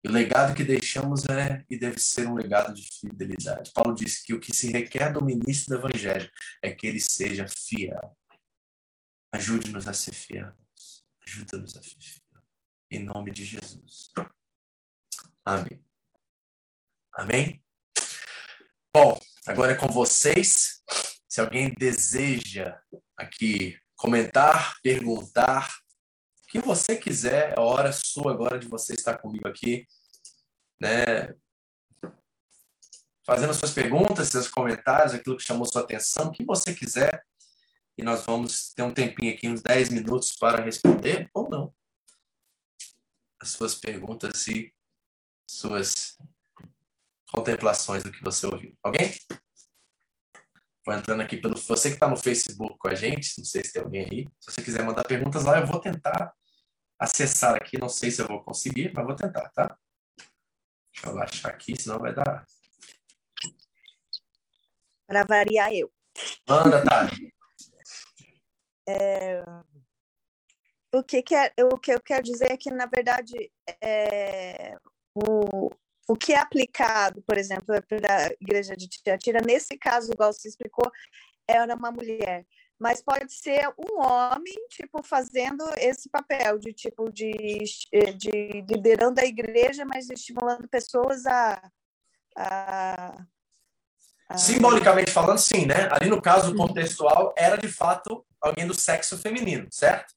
e 0.03 0.09
o 0.09 0.11
legado 0.11 0.55
que 0.55 0.63
deixamos 0.63 1.25
é 1.25 1.65
e 1.69 1.77
deve 1.77 1.99
ser 1.99 2.27
um 2.27 2.35
legado 2.35 2.73
de 2.73 2.87
fidelidade. 2.99 3.71
Paulo 3.73 3.95
disse 3.95 4.23
que 4.23 4.33
o 4.33 4.39
que 4.39 4.55
se 4.55 4.71
requer 4.71 5.11
do 5.11 5.23
ministro 5.23 5.75
do 5.77 5.87
evangelho 5.87 6.31
é 6.61 6.71
que 6.71 6.87
ele 6.87 6.99
seja 6.99 7.47
fiel. 7.47 8.17
Ajude-nos 9.33 9.87
a 9.87 9.93
ser 9.93 10.13
fiel. 10.13 10.53
Ajuda-nos 11.25 11.75
a 11.75 11.81
ser 11.81 11.99
fiel. 11.99 12.41
Em 12.91 13.03
nome 13.03 13.31
de 13.31 13.43
Jesus. 13.43 14.11
Amém. 15.43 15.83
Amém? 17.13 17.63
Bom, 18.95 19.19
agora 19.45 19.73
é 19.73 19.75
com 19.75 19.87
vocês. 19.87 20.83
Se 21.37 21.41
alguém 21.41 21.71
deseja 21.71 22.81
aqui 23.15 23.79
comentar, 23.95 24.75
perguntar, 24.81 25.69
o 25.69 26.47
que 26.47 26.57
você 26.57 26.95
quiser, 26.95 27.53
é 27.55 27.61
hora 27.61 27.93
sua 27.93 28.31
agora 28.31 28.57
de 28.57 28.67
você 28.67 28.95
estar 28.95 29.19
comigo 29.19 29.47
aqui 29.47 29.85
né, 30.81 31.35
fazendo 33.23 33.53
suas 33.53 33.71
perguntas, 33.71 34.29
seus 34.29 34.47
comentários, 34.47 35.13
aquilo 35.13 35.37
que 35.37 35.43
chamou 35.43 35.67
sua 35.67 35.83
atenção, 35.83 36.29
o 36.29 36.31
que 36.31 36.43
você 36.43 36.73
quiser. 36.73 37.23
E 37.95 38.01
nós 38.01 38.25
vamos 38.25 38.73
ter 38.73 38.81
um 38.81 38.91
tempinho 38.91 39.31
aqui, 39.31 39.47
uns 39.47 39.61
10 39.61 39.89
minutos 39.89 40.35
para 40.37 40.63
responder 40.63 41.29
ou 41.35 41.47
não 41.47 41.71
as 43.39 43.49
suas 43.49 43.75
perguntas 43.75 44.47
e 44.47 44.73
suas 45.47 46.17
contemplações 47.31 48.01
do 48.01 48.11
que 48.11 48.23
você 48.23 48.47
ouviu. 48.47 48.75
Alguém? 48.81 49.13
Vou 50.87 50.95
entrando 50.95 51.21
aqui 51.21 51.35
pelo. 51.35 51.57
Você 51.57 51.89
que 51.89 51.95
está 51.95 52.07
no 52.07 52.15
Facebook 52.15 52.77
com 52.77 52.87
a 52.87 52.95
gente, 52.95 53.37
não 53.37 53.43
sei 53.43 53.61
se 53.61 53.73
tem 53.73 53.81
alguém 53.81 54.05
aí. 54.09 54.27
Se 54.39 54.53
você 54.53 54.61
quiser 54.63 54.85
mandar 54.85 55.03
perguntas 55.03 55.43
lá, 55.43 55.59
eu 55.59 55.67
vou 55.67 55.81
tentar 55.81 56.33
acessar 56.97 57.55
aqui. 57.55 57.77
Não 57.77 57.89
sei 57.89 58.09
se 58.09 58.21
eu 58.21 58.25
vou 58.25 58.41
conseguir, 58.41 58.93
mas 58.93 59.05
vou 59.05 59.13
tentar, 59.13 59.49
tá? 59.49 59.77
Deixa 60.93 61.09
eu 61.09 61.13
baixar 61.13 61.49
aqui, 61.49 61.75
senão 61.77 61.99
vai 61.99 62.15
dar. 62.15 62.45
Para 65.05 65.25
variar 65.25 65.73
eu. 65.73 65.91
Manda, 66.47 66.81
Tati. 66.81 67.33
É, 68.89 69.43
o, 70.93 71.03
que, 71.03 71.21
que, 71.21 71.35
é, 71.35 71.51
o 71.73 71.77
que 71.77 71.91
eu 71.91 71.99
quero 71.99 72.23
dizer 72.23 72.49
é 72.49 72.55
que, 72.55 72.71
na 72.71 72.85
verdade, 72.85 73.51
é, 73.83 74.77
o, 75.13 75.69
o 76.07 76.15
que 76.15 76.33
é 76.33 76.39
aplicado, 76.39 77.21
por 77.21 77.37
exemplo, 77.37 77.65
para 77.87 78.27
a 78.27 78.31
igreja 78.39 78.75
de 78.75 78.87
Tiatira, 78.87 79.41
nesse 79.45 79.77
caso, 79.77 80.11
igual 80.11 80.31
você 80.31 80.47
explicou, 80.47 80.89
era 81.47 81.75
uma 81.75 81.91
mulher 81.91 82.45
mas 82.79 83.01
pode 83.01 83.33
ser 83.33 83.67
um 83.77 83.99
homem, 83.99 84.55
tipo, 84.69 85.01
fazendo 85.01 85.63
esse 85.77 86.09
papel 86.09 86.59
de, 86.59 86.71
tipo, 86.73 87.11
de, 87.11 87.63
de 88.15 88.65
liderando 88.69 89.19
a 89.19 89.25
igreja, 89.25 89.83
mas 89.83 90.09
estimulando 90.09 90.67
pessoas 90.67 91.25
a... 91.25 91.71
a, 92.37 93.25
a... 94.29 94.37
Simbolicamente 94.37 95.11
falando, 95.11 95.39
sim, 95.39 95.65
né? 95.65 95.89
Ali 95.91 96.07
no 96.07 96.21
caso 96.21 96.55
contextual, 96.55 97.33
era 97.35 97.57
de 97.57 97.67
fato 97.67 98.23
alguém 98.39 98.67
do 98.67 98.75
sexo 98.75 99.17
feminino, 99.17 99.67
certo? 99.71 100.13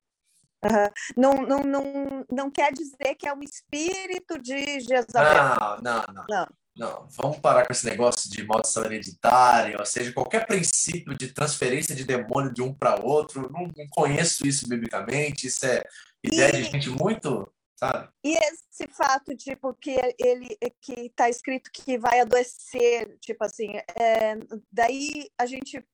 Uhum. 0.62 0.90
Não, 1.16 1.32
não, 1.42 1.58
não, 1.62 2.26
não 2.30 2.50
quer 2.50 2.72
dizer 2.72 3.14
que 3.14 3.26
é 3.26 3.34
um 3.34 3.42
espírito 3.42 4.38
de 4.38 4.80
Jezabel. 4.80 5.80
Não, 5.82 5.94
não, 5.94 6.04
não. 6.14 6.24
não. 6.28 6.46
Não, 6.76 7.06
vamos 7.10 7.38
parar 7.40 7.66
com 7.66 7.72
esse 7.72 7.84
negócio 7.84 8.30
de 8.30 8.42
maldição 8.44 8.84
hereditária, 8.84 9.76
ou 9.78 9.84
seja, 9.84 10.12
qualquer 10.12 10.46
princípio 10.46 11.14
de 11.14 11.32
transferência 11.32 11.94
de 11.94 12.04
demônio 12.04 12.54
de 12.54 12.62
um 12.62 12.72
para 12.72 12.98
outro. 13.04 13.50
Não, 13.52 13.62
não, 13.76 13.88
conheço 13.90 14.46
isso 14.46 14.68
biblicamente, 14.68 15.48
isso 15.48 15.66
é 15.66 15.82
ideia 16.24 16.56
e, 16.56 16.62
de 16.62 16.70
gente 16.70 16.88
muito, 16.88 17.52
sabe? 17.76 18.08
E 18.24 18.34
esse 18.34 18.86
fato, 18.88 19.36
tipo, 19.36 19.74
que 19.74 19.94
ele 20.18 20.56
que 20.80 21.06
está 21.06 21.28
escrito 21.28 21.70
que 21.70 21.98
vai 21.98 22.20
adoecer, 22.20 23.18
tipo 23.20 23.44
assim, 23.44 23.72
é, 23.98 24.38
daí 24.72 25.28
a 25.36 25.44
gente 25.44 25.84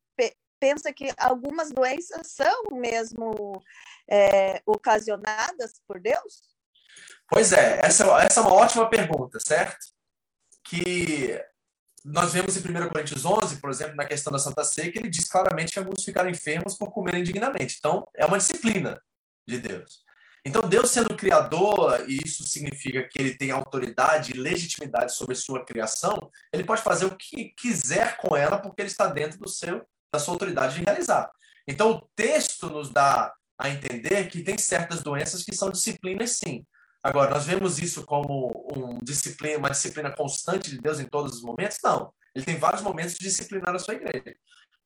pensa 0.60 0.92
que 0.92 1.12
algumas 1.16 1.70
doenças 1.70 2.28
são 2.28 2.62
mesmo 2.72 3.62
é, 4.10 4.60
ocasionadas 4.66 5.80
por 5.86 6.00
Deus? 6.00 6.56
Pois 7.28 7.52
é, 7.52 7.80
essa, 7.82 8.04
essa 8.22 8.40
é 8.40 8.42
uma 8.42 8.54
ótima 8.54 8.88
pergunta, 8.88 9.38
certo? 9.40 9.96
que 10.68 11.40
nós 12.04 12.32
vemos 12.32 12.56
em 12.56 12.60
1 12.60 12.88
Coríntios 12.88 13.24
11, 13.24 13.56
por 13.56 13.70
exemplo, 13.70 13.96
na 13.96 14.04
questão 14.04 14.32
da 14.32 14.38
Santa 14.38 14.64
Ceia, 14.64 14.90
que 14.92 14.98
ele 14.98 15.08
diz 15.08 15.28
claramente 15.28 15.72
que 15.72 15.78
alguns 15.78 16.04
ficaram 16.04 16.30
enfermos 16.30 16.76
por 16.76 16.92
comerem 16.92 17.20
indignamente. 17.20 17.76
Então, 17.78 18.06
é 18.14 18.24
uma 18.24 18.38
disciplina 18.38 19.00
de 19.46 19.58
Deus. 19.58 20.04
Então, 20.44 20.62
Deus 20.62 20.90
sendo 20.90 21.16
criador, 21.16 22.04
e 22.08 22.18
isso 22.24 22.46
significa 22.46 23.02
que 23.08 23.18
ele 23.18 23.36
tem 23.36 23.50
autoridade 23.50 24.32
e 24.32 24.38
legitimidade 24.38 25.12
sobre 25.12 25.34
sua 25.34 25.64
criação, 25.64 26.30
ele 26.52 26.62
pode 26.62 26.82
fazer 26.82 27.06
o 27.06 27.16
que 27.16 27.52
quiser 27.56 28.16
com 28.18 28.36
ela, 28.36 28.58
porque 28.58 28.82
ele 28.82 28.88
está 28.88 29.08
dentro 29.08 29.38
do 29.38 29.48
seu, 29.48 29.84
da 30.12 30.18
sua 30.18 30.34
autoridade 30.34 30.76
de 30.76 30.84
realizar. 30.84 31.30
Então, 31.66 31.92
o 31.92 32.08
texto 32.14 32.70
nos 32.70 32.90
dá 32.90 33.32
a 33.58 33.68
entender 33.70 34.28
que 34.28 34.42
tem 34.42 34.58
certas 34.58 35.02
doenças 35.02 35.42
que 35.42 35.54
são 35.54 35.70
disciplinas, 35.70 36.32
sim. 36.32 36.64
Agora, 37.02 37.30
nós 37.30 37.46
vemos 37.46 37.78
isso 37.78 38.04
como 38.04 38.66
um 38.74 38.98
disciplina, 39.02 39.58
uma 39.58 39.70
disciplina 39.70 40.10
constante 40.10 40.70
de 40.70 40.78
Deus 40.78 40.98
em 41.00 41.04
todos 41.06 41.36
os 41.36 41.42
momentos? 41.42 41.78
Não. 41.82 42.12
Ele 42.34 42.44
tem 42.44 42.56
vários 42.56 42.82
momentos 42.82 43.14
de 43.14 43.24
disciplinar 43.24 43.74
a 43.74 43.78
sua 43.78 43.94
igreja. 43.94 44.36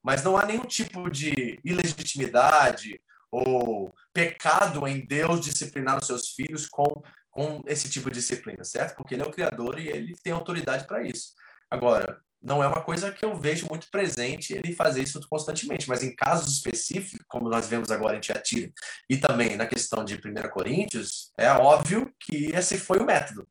Mas 0.02 0.22
não 0.22 0.36
há 0.36 0.46
nenhum 0.46 0.64
tipo 0.64 1.10
de 1.10 1.58
ilegitimidade 1.64 3.00
ou 3.30 3.94
pecado 4.12 4.86
em 4.86 5.04
Deus 5.06 5.40
disciplinar 5.40 5.98
os 5.98 6.06
seus 6.06 6.30
filhos 6.30 6.66
com, 6.66 6.90
com 7.30 7.62
esse 7.66 7.88
tipo 7.88 8.10
de 8.10 8.18
disciplina, 8.18 8.64
certo? 8.64 8.96
Porque 8.96 9.14
ele 9.14 9.22
é 9.22 9.26
o 9.26 9.32
Criador 9.32 9.78
e 9.78 9.88
ele 9.88 10.14
tem 10.22 10.32
autoridade 10.32 10.86
para 10.86 11.02
isso. 11.02 11.32
Agora, 11.70 12.20
não 12.42 12.62
é 12.62 12.66
uma 12.66 12.82
coisa 12.82 13.12
que 13.12 13.24
eu 13.24 13.34
vejo 13.36 13.66
muito 13.68 13.90
presente 13.90 14.54
ele 14.54 14.74
fazer 14.74 15.02
isso 15.02 15.20
constantemente, 15.28 15.88
mas 15.88 16.02
em 16.02 16.14
casos 16.14 16.54
específicos, 16.54 17.24
como 17.28 17.48
nós 17.48 17.68
vemos 17.68 17.90
agora 17.90 18.16
em 18.16 18.20
Tiatira, 18.20 18.72
e 19.08 19.16
também 19.16 19.56
na 19.56 19.66
questão 19.66 20.04
de 20.04 20.14
1 20.14 20.48
Coríntios, 20.50 21.32
é 21.36 21.50
óbvio 21.52 22.12
que 22.18 22.46
esse 22.46 22.78
foi 22.78 22.98
o 22.98 23.04
método, 23.04 23.46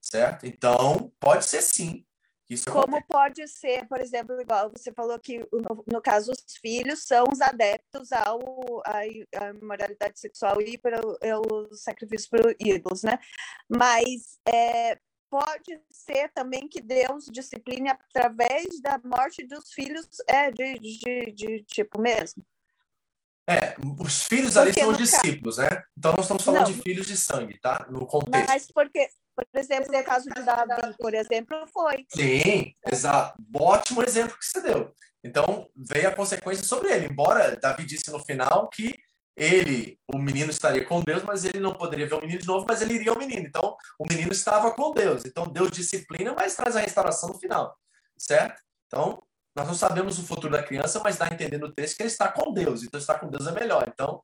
certo? 0.00 0.46
Então, 0.46 1.12
pode 1.20 1.44
ser 1.44 1.62
sim. 1.62 2.04
Isso 2.50 2.68
Como 2.68 2.96
acontece. 2.96 3.06
pode 3.08 3.48
ser, 3.48 3.86
por 3.86 4.00
exemplo, 4.00 4.40
igual 4.40 4.72
você 4.76 4.92
falou 4.92 5.16
que 5.20 5.38
no, 5.52 5.84
no 5.86 6.02
caso 6.02 6.32
os 6.32 6.56
filhos 6.60 7.04
são 7.04 7.26
os 7.32 7.40
adeptos 7.40 8.10
ao 8.10 8.40
à, 8.84 9.02
à 9.36 9.54
moralidade 9.62 10.18
sexual 10.18 10.60
e 10.60 10.76
para 10.76 11.00
o 11.00 11.72
sacrifício 11.72 12.28
para 12.28 12.52
ídolos, 12.58 13.04
né? 13.04 13.20
Mas 13.68 14.40
é, 14.52 14.98
pode 15.30 15.80
ser 15.90 16.28
também 16.34 16.68
que 16.68 16.82
Deus 16.82 17.26
discipline 17.30 17.88
através 17.88 18.80
da 18.82 19.00
morte 19.04 19.46
dos 19.46 19.72
filhos, 19.72 20.06
é, 20.26 20.50
de, 20.50 20.78
de, 20.78 21.32
de 21.32 21.62
tipo 21.62 22.00
mesmo. 22.00 22.44
É, 23.48 23.74
os 23.98 24.24
filhos 24.24 24.54
porque 24.54 24.68
ali 24.68 24.72
são 24.74 24.90
os 24.90 24.98
discípulos, 24.98 25.56
caso... 25.56 25.70
né? 25.70 25.82
Então 25.96 26.12
nós 26.12 26.24
estamos 26.24 26.44
falando 26.44 26.68
não, 26.68 26.72
de 26.72 26.82
filhos 26.82 27.06
de 27.06 27.16
sangue, 27.16 27.58
tá? 27.60 27.86
No 27.90 28.06
contexto. 28.06 28.48
Mas 28.48 28.70
porque, 28.70 29.08
por 29.34 29.44
exemplo, 29.54 29.92
no 29.92 30.04
caso 30.04 30.28
de 30.28 30.42
Davi, 30.42 30.96
por 30.98 31.14
exemplo, 31.14 31.66
foi. 31.72 32.06
Sim, 32.14 32.74
exato. 32.86 33.42
Ótimo 33.54 34.02
exemplo 34.02 34.36
que 34.38 34.44
você 34.44 34.60
deu. 34.60 34.92
Então 35.24 35.68
veio 35.76 36.08
a 36.08 36.14
consequência 36.14 36.64
sobre 36.64 36.92
ele. 36.92 37.06
Embora 37.06 37.56
Davi 37.56 37.84
disse 37.84 38.10
no 38.10 38.20
final 38.20 38.68
que 38.68 38.94
ele, 39.36 39.98
o 40.12 40.18
menino 40.18 40.50
estaria 40.50 40.84
com 40.84 41.00
Deus, 41.02 41.22
mas 41.22 41.44
ele 41.44 41.60
não 41.60 41.72
poderia 41.72 42.06
ver 42.06 42.14
o 42.14 42.20
menino 42.20 42.40
de 42.40 42.46
novo, 42.46 42.66
mas 42.68 42.82
ele 42.82 42.94
iria 42.94 43.10
ao 43.10 43.18
menino. 43.18 43.46
Então, 43.46 43.76
o 43.98 44.06
menino 44.06 44.32
estava 44.32 44.70
com 44.72 44.92
Deus. 44.92 45.24
Então, 45.24 45.46
Deus 45.46 45.70
disciplina, 45.70 46.34
mas 46.34 46.54
traz 46.54 46.76
a 46.76 46.80
restauração 46.80 47.30
no 47.30 47.38
final, 47.38 47.76
certo? 48.18 48.60
Então, 48.86 49.22
nós 49.54 49.66
não 49.66 49.74
sabemos 49.74 50.18
o 50.18 50.26
futuro 50.26 50.52
da 50.52 50.62
criança, 50.62 51.00
mas 51.02 51.16
dá 51.16 51.26
a 51.26 51.32
entender 51.32 51.58
no 51.58 51.72
texto 51.72 51.96
que 51.96 52.02
ele 52.02 52.10
está 52.10 52.30
com 52.30 52.52
Deus. 52.52 52.82
Então, 52.82 53.00
estar 53.00 53.18
com 53.18 53.28
Deus 53.28 53.46
é 53.46 53.52
melhor. 53.52 53.88
Então, 53.88 54.22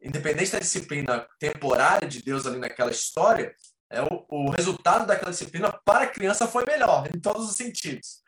independente 0.00 0.52
da 0.52 0.58
disciplina 0.58 1.26
temporária 1.38 2.08
de 2.08 2.22
Deus 2.22 2.46
ali 2.46 2.58
naquela 2.58 2.90
história, 2.90 3.54
é 3.90 4.02
o, 4.02 4.26
o 4.28 4.50
resultado 4.50 5.06
daquela 5.06 5.30
disciplina 5.30 5.72
para 5.84 6.04
a 6.04 6.10
criança 6.10 6.48
foi 6.48 6.64
melhor, 6.64 7.08
em 7.14 7.20
todos 7.20 7.48
os 7.48 7.56
sentidos, 7.56 8.22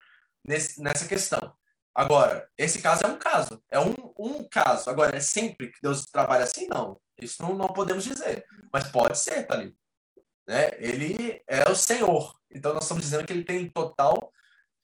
nesse, 0.47 0.81
nessa 0.81 1.07
questão. 1.07 1.55
Agora, 1.95 2.49
esse 2.59 2.83
caso 2.83 3.05
é 3.05 3.07
um 3.07 3.19
caso, 3.19 3.63
é 3.71 3.79
um, 3.79 3.95
um 4.19 4.49
caso. 4.49 4.91
Agora, 4.91 5.17
é 5.17 5.21
sempre 5.21 5.69
que 5.69 5.81
Deus 5.81 6.05
trabalha 6.07 6.45
assim? 6.45 6.67
Não. 6.67 7.01
Isso 7.21 7.41
não, 7.43 7.55
não 7.55 7.69
podemos 7.69 8.03
dizer. 8.03 8.45
Mas 8.73 8.89
pode 8.89 9.17
ser, 9.17 9.47
tá 9.47 9.55
ali. 9.55 9.77
Né? 10.47 10.71
Ele 10.79 11.43
é 11.47 11.71
o 11.71 11.77
Senhor. 11.77 12.37
Então, 12.51 12.75
nós 12.75 12.85
estamos 12.85 13.05
dizendo 13.05 13.25
que 13.25 13.33
ele 13.33 13.45
tem 13.45 13.71
total 13.71 14.33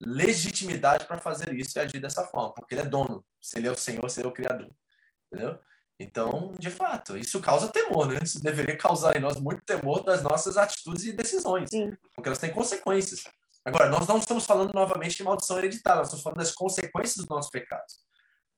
legitimidade 0.00 1.06
para 1.06 1.18
fazer 1.18 1.52
isso 1.54 1.78
e 1.78 1.80
agir 1.80 2.00
dessa 2.00 2.24
forma, 2.24 2.54
porque 2.54 2.74
ele 2.74 2.82
é 2.82 2.86
dono. 2.86 3.24
Se 3.40 3.58
ele 3.58 3.68
é 3.68 3.70
o 3.70 3.76
Senhor, 3.76 4.08
se 4.08 4.20
ele 4.20 4.28
é 4.28 4.30
o 4.30 4.34
Criador. 4.34 4.70
Entendeu? 5.26 5.58
Então, 5.98 6.54
de 6.58 6.70
fato, 6.70 7.16
isso 7.18 7.40
causa 7.40 7.68
temor, 7.68 8.08
né? 8.08 8.20
Isso 8.22 8.42
deveria 8.42 8.76
causar 8.76 9.16
em 9.16 9.20
nós 9.20 9.38
muito 9.38 9.62
temor 9.62 10.02
das 10.02 10.22
nossas 10.22 10.56
atitudes 10.56 11.04
e 11.04 11.12
decisões, 11.12 11.68
Sim. 11.68 11.94
porque 12.14 12.28
elas 12.28 12.38
têm 12.38 12.50
consequências. 12.50 13.24
Agora, 13.64 13.88
nós 13.90 14.06
não 14.06 14.18
estamos 14.18 14.46
falando 14.46 14.72
novamente 14.72 15.16
de 15.16 15.22
maldição 15.22 15.58
hereditária, 15.58 15.98
nós 15.98 16.08
estamos 16.08 16.22
falando 16.22 16.38
das 16.38 16.52
consequências 16.52 17.16
dos 17.16 17.28
nossos 17.28 17.50
pecados. 17.50 17.98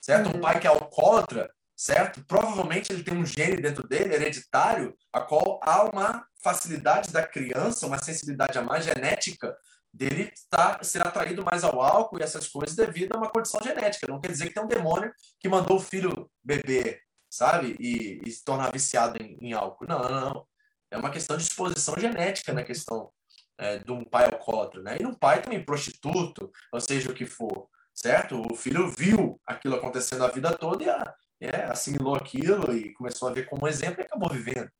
Certo? 0.00 0.28
Uhum. 0.28 0.36
Um 0.36 0.40
pai 0.40 0.60
que 0.60 0.66
é 0.66 0.70
alcoólatra, 0.70 1.52
certo? 1.76 2.24
Provavelmente 2.24 2.92
ele 2.92 3.02
tem 3.02 3.16
um 3.16 3.26
gene 3.26 3.56
dentro 3.56 3.86
dele, 3.86 4.14
hereditário, 4.14 4.96
a 5.12 5.20
qual 5.20 5.60
há 5.62 5.84
uma 5.84 6.26
facilidade 6.42 7.12
da 7.12 7.26
criança, 7.26 7.86
uma 7.86 7.98
sensibilidade 7.98 8.58
a 8.58 8.62
mais 8.62 8.84
genética 8.84 9.56
dele 9.92 10.32
tá, 10.48 10.82
ser 10.82 11.06
atraído 11.06 11.44
mais 11.44 11.64
ao 11.64 11.80
álcool 11.80 12.18
e 12.18 12.22
essas 12.22 12.48
coisas 12.48 12.74
devido 12.74 13.14
a 13.14 13.18
uma 13.18 13.30
condição 13.30 13.60
genética. 13.62 14.06
Não 14.08 14.20
quer 14.20 14.28
dizer 14.28 14.48
que 14.48 14.54
tem 14.54 14.62
um 14.62 14.68
demônio 14.68 15.12
que 15.38 15.48
mandou 15.48 15.76
o 15.76 15.80
filho 15.80 16.30
beber, 16.42 17.02
sabe? 17.28 17.76
E, 17.78 18.22
e 18.24 18.30
se 18.30 18.44
tornar 18.44 18.72
viciado 18.72 19.22
em, 19.22 19.36
em 19.40 19.52
álcool. 19.52 19.86
Não, 19.86 19.98
não, 19.98 20.20
não. 20.20 20.46
É 20.90 20.96
uma 20.96 21.10
questão 21.10 21.36
de 21.36 21.42
exposição 21.42 21.94
genética 21.98 22.52
na 22.52 22.62
questão 22.62 23.10
é, 23.58 23.78
de 23.78 23.92
um 23.92 24.04
pai 24.04 24.26
alcoólatra, 24.26 24.82
né? 24.82 24.96
E 25.00 25.06
um 25.06 25.14
pai 25.14 25.42
também 25.42 25.64
prostituto, 25.64 26.50
ou 26.72 26.80
seja, 26.80 27.10
o 27.10 27.14
que 27.14 27.26
for, 27.26 27.68
certo? 27.94 28.40
O 28.50 28.56
filho 28.56 28.88
viu 28.90 29.40
aquilo 29.46 29.76
acontecendo 29.76 30.24
a 30.24 30.28
vida 30.28 30.56
toda 30.56 30.84
e 30.84 30.88
a, 30.88 31.14
é, 31.40 31.64
assimilou 31.64 32.14
aquilo 32.14 32.74
e 32.74 32.92
começou 32.94 33.28
a 33.28 33.32
ver 33.32 33.46
como 33.46 33.68
exemplo 33.68 34.00
e 34.00 34.04
acabou 34.04 34.30
vivendo. 34.30 34.70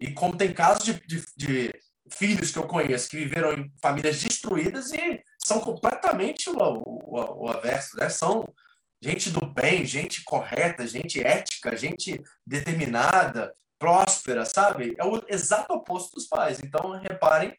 E 0.00 0.12
como 0.12 0.36
tem 0.36 0.52
casos 0.52 0.84
de, 0.84 0.94
de, 1.06 1.24
de 1.36 1.74
filhos 2.10 2.50
que 2.50 2.58
eu 2.58 2.66
conheço 2.66 3.08
que 3.08 3.16
viveram 3.16 3.52
em 3.52 3.72
famílias 3.80 4.22
destruídas 4.22 4.92
e 4.92 5.22
são 5.38 5.60
completamente 5.60 6.50
o, 6.50 6.56
o, 6.56 7.44
o 7.44 7.48
averso, 7.48 7.96
né? 7.96 8.08
São 8.08 8.46
gente 9.02 9.30
do 9.30 9.44
bem, 9.46 9.84
gente 9.84 10.24
correta, 10.24 10.86
gente 10.86 11.22
ética, 11.22 11.76
gente 11.76 12.22
determinada, 12.46 13.52
próspera, 13.78 14.44
sabe? 14.44 14.94
É 14.98 15.04
o 15.04 15.22
exato 15.28 15.74
oposto 15.74 16.14
dos 16.14 16.26
pais. 16.26 16.60
Então, 16.62 16.92
reparem 16.92 17.54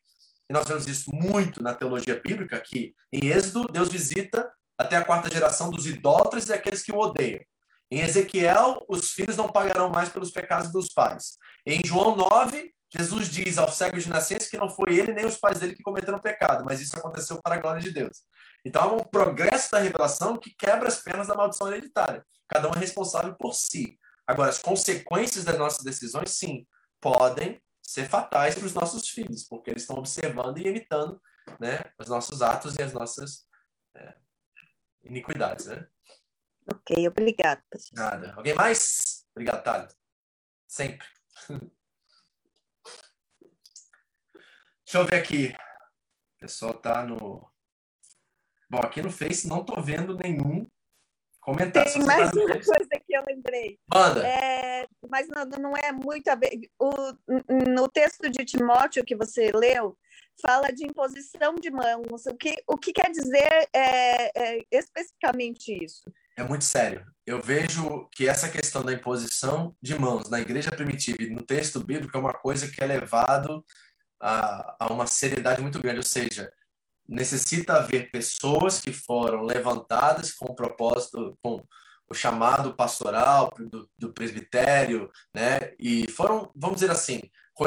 e 0.49 0.53
nós 0.53 0.67
vemos 0.67 0.87
isso 0.87 1.13
muito 1.13 1.61
na 1.61 1.73
teologia 1.73 2.19
bíblica, 2.23 2.59
que 2.59 2.93
em 3.11 3.27
Êxodo, 3.27 3.67
Deus 3.71 3.89
visita 3.89 4.51
até 4.77 4.97
a 4.97 5.03
quarta 5.03 5.29
geração 5.31 5.69
dos 5.69 5.87
idólatras 5.87 6.47
e 6.47 6.53
aqueles 6.53 6.83
que 6.83 6.91
o 6.91 6.97
odeiam. 6.97 7.41
Em 7.89 8.01
Ezequiel, 8.01 8.83
os 8.89 9.11
filhos 9.11 9.37
não 9.37 9.47
pagarão 9.47 9.89
mais 9.89 10.09
pelos 10.09 10.31
pecados 10.31 10.71
dos 10.71 10.89
pais. 10.89 11.37
Em 11.65 11.81
João 11.85 12.15
9, 12.15 12.73
Jesus 12.95 13.29
diz 13.29 13.57
aos 13.57 13.75
cegos 13.75 14.03
de 14.03 14.09
nascença 14.09 14.49
que 14.49 14.57
não 14.57 14.69
foi 14.69 14.97
ele 14.97 15.13
nem 15.13 15.25
os 15.25 15.37
pais 15.37 15.59
dele 15.59 15.75
que 15.75 15.83
cometeram 15.83 16.19
pecado, 16.19 16.63
mas 16.65 16.81
isso 16.81 16.97
aconteceu 16.97 17.39
para 17.41 17.55
a 17.55 17.59
glória 17.59 17.81
de 17.81 17.91
Deus. 17.91 18.23
Então 18.63 18.81
há 18.81 18.93
um 18.93 19.03
progresso 19.03 19.71
da 19.71 19.79
revelação 19.79 20.37
que 20.37 20.53
quebra 20.57 20.87
as 20.87 21.01
pernas 21.01 21.27
da 21.27 21.35
maldição 21.35 21.67
hereditária. 21.67 22.25
Cada 22.47 22.69
um 22.69 22.73
é 22.73 22.79
responsável 22.79 23.35
por 23.35 23.53
si. 23.53 23.99
Agora, 24.27 24.49
as 24.49 24.59
consequências 24.59 25.43
das 25.43 25.57
nossas 25.57 25.83
decisões, 25.83 26.31
sim, 26.31 26.65
podem 26.99 27.61
ser 27.85 28.09
fatais 28.09 28.55
para 28.55 28.65
os 28.65 28.73
nossos 28.73 29.07
filhos, 29.07 29.43
porque 29.43 29.69
eles 29.69 29.83
estão 29.83 29.97
observando 29.97 30.57
e 30.57 30.67
imitando 30.67 31.21
né, 31.59 31.79
os 31.99 32.07
nossos 32.07 32.41
atos 32.41 32.75
e 32.75 32.81
as 32.81 32.91
nossas 32.91 33.47
é, 33.95 34.15
iniquidades. 35.03 35.67
Né? 35.67 35.87
Ok, 36.73 37.07
obrigada. 37.07 37.63
Nada. 37.93 38.33
Alguém 38.35 38.55
mais? 38.55 39.25
Obrigado, 39.35 39.63
Thalita. 39.63 39.95
Sempre. 40.67 41.07
Deixa 44.83 44.97
eu 44.99 45.05
ver 45.05 45.15
aqui. 45.15 45.47
O 45.49 46.39
pessoal 46.39 46.73
tá 46.73 47.03
no. 47.03 47.51
Bom, 48.69 48.79
aqui 48.79 49.01
no 49.01 49.11
Face 49.11 49.47
não 49.47 49.63
tô 49.63 49.79
vendo 49.81 50.17
nenhum 50.17 50.67
comentário. 51.45 51.93
Tem 51.93 52.03
mais 52.03 52.31
tá 52.31 52.39
uma 52.39 52.53
coisa 52.53 52.89
que 53.05 53.15
eu 53.15 53.23
lembrei. 53.27 53.77
Manda. 53.93 54.27
É, 54.27 54.87
mas 55.09 55.27
não, 55.27 55.45
não 55.45 55.77
é 55.77 55.91
muito 55.91 56.27
a 56.27 56.35
ver. 56.35 56.59
O, 56.79 56.91
no 57.71 57.87
texto 57.87 58.29
de 58.29 58.43
Timóteo 58.43 59.05
que 59.05 59.15
você 59.15 59.51
leu, 59.53 59.95
fala 60.41 60.71
de 60.71 60.85
imposição 60.85 61.55
de 61.55 61.69
mãos. 61.69 62.25
O 62.25 62.35
que, 62.35 62.57
o 62.67 62.77
que 62.77 62.91
quer 62.91 63.11
dizer 63.11 63.69
é, 63.73 64.57
é, 64.57 64.65
especificamente 64.71 65.71
isso? 65.83 66.11
É 66.37 66.43
muito 66.43 66.65
sério. 66.65 67.05
Eu 67.25 67.41
vejo 67.41 68.09
que 68.11 68.27
essa 68.27 68.49
questão 68.49 68.83
da 68.83 68.91
imposição 68.91 69.75
de 69.81 69.97
mãos 69.97 70.29
na 70.29 70.41
igreja 70.41 70.71
primitiva 70.71 71.23
e 71.23 71.29
no 71.29 71.41
texto 71.41 71.79
bíblico 71.79 72.15
é 72.17 72.19
uma 72.19 72.33
coisa 72.33 72.69
que 72.69 72.83
é 72.83 72.85
levado 72.85 73.63
a, 74.19 74.75
a 74.79 74.93
uma 74.93 75.07
seriedade 75.07 75.61
muito 75.61 75.79
grande. 75.79 75.99
Ou 75.99 76.03
seja, 76.03 76.51
necessita 77.07 77.75
haver 77.75 78.11
pessoas 78.11 78.79
que 78.79 78.91
foram 78.91 79.43
levantadas 79.43 80.33
com 80.33 80.45
o 80.45 80.55
propósito, 80.55 81.37
com 81.41 81.63
o 82.09 82.13
chamado 82.13 82.73
pastoral 82.75 83.51
do, 83.57 83.89
do 83.97 84.13
presbitério, 84.13 85.09
né? 85.33 85.73
E 85.79 86.09
foram, 86.11 86.51
vamos 86.55 86.81
dizer 86.81 86.91
assim, 86.91 87.21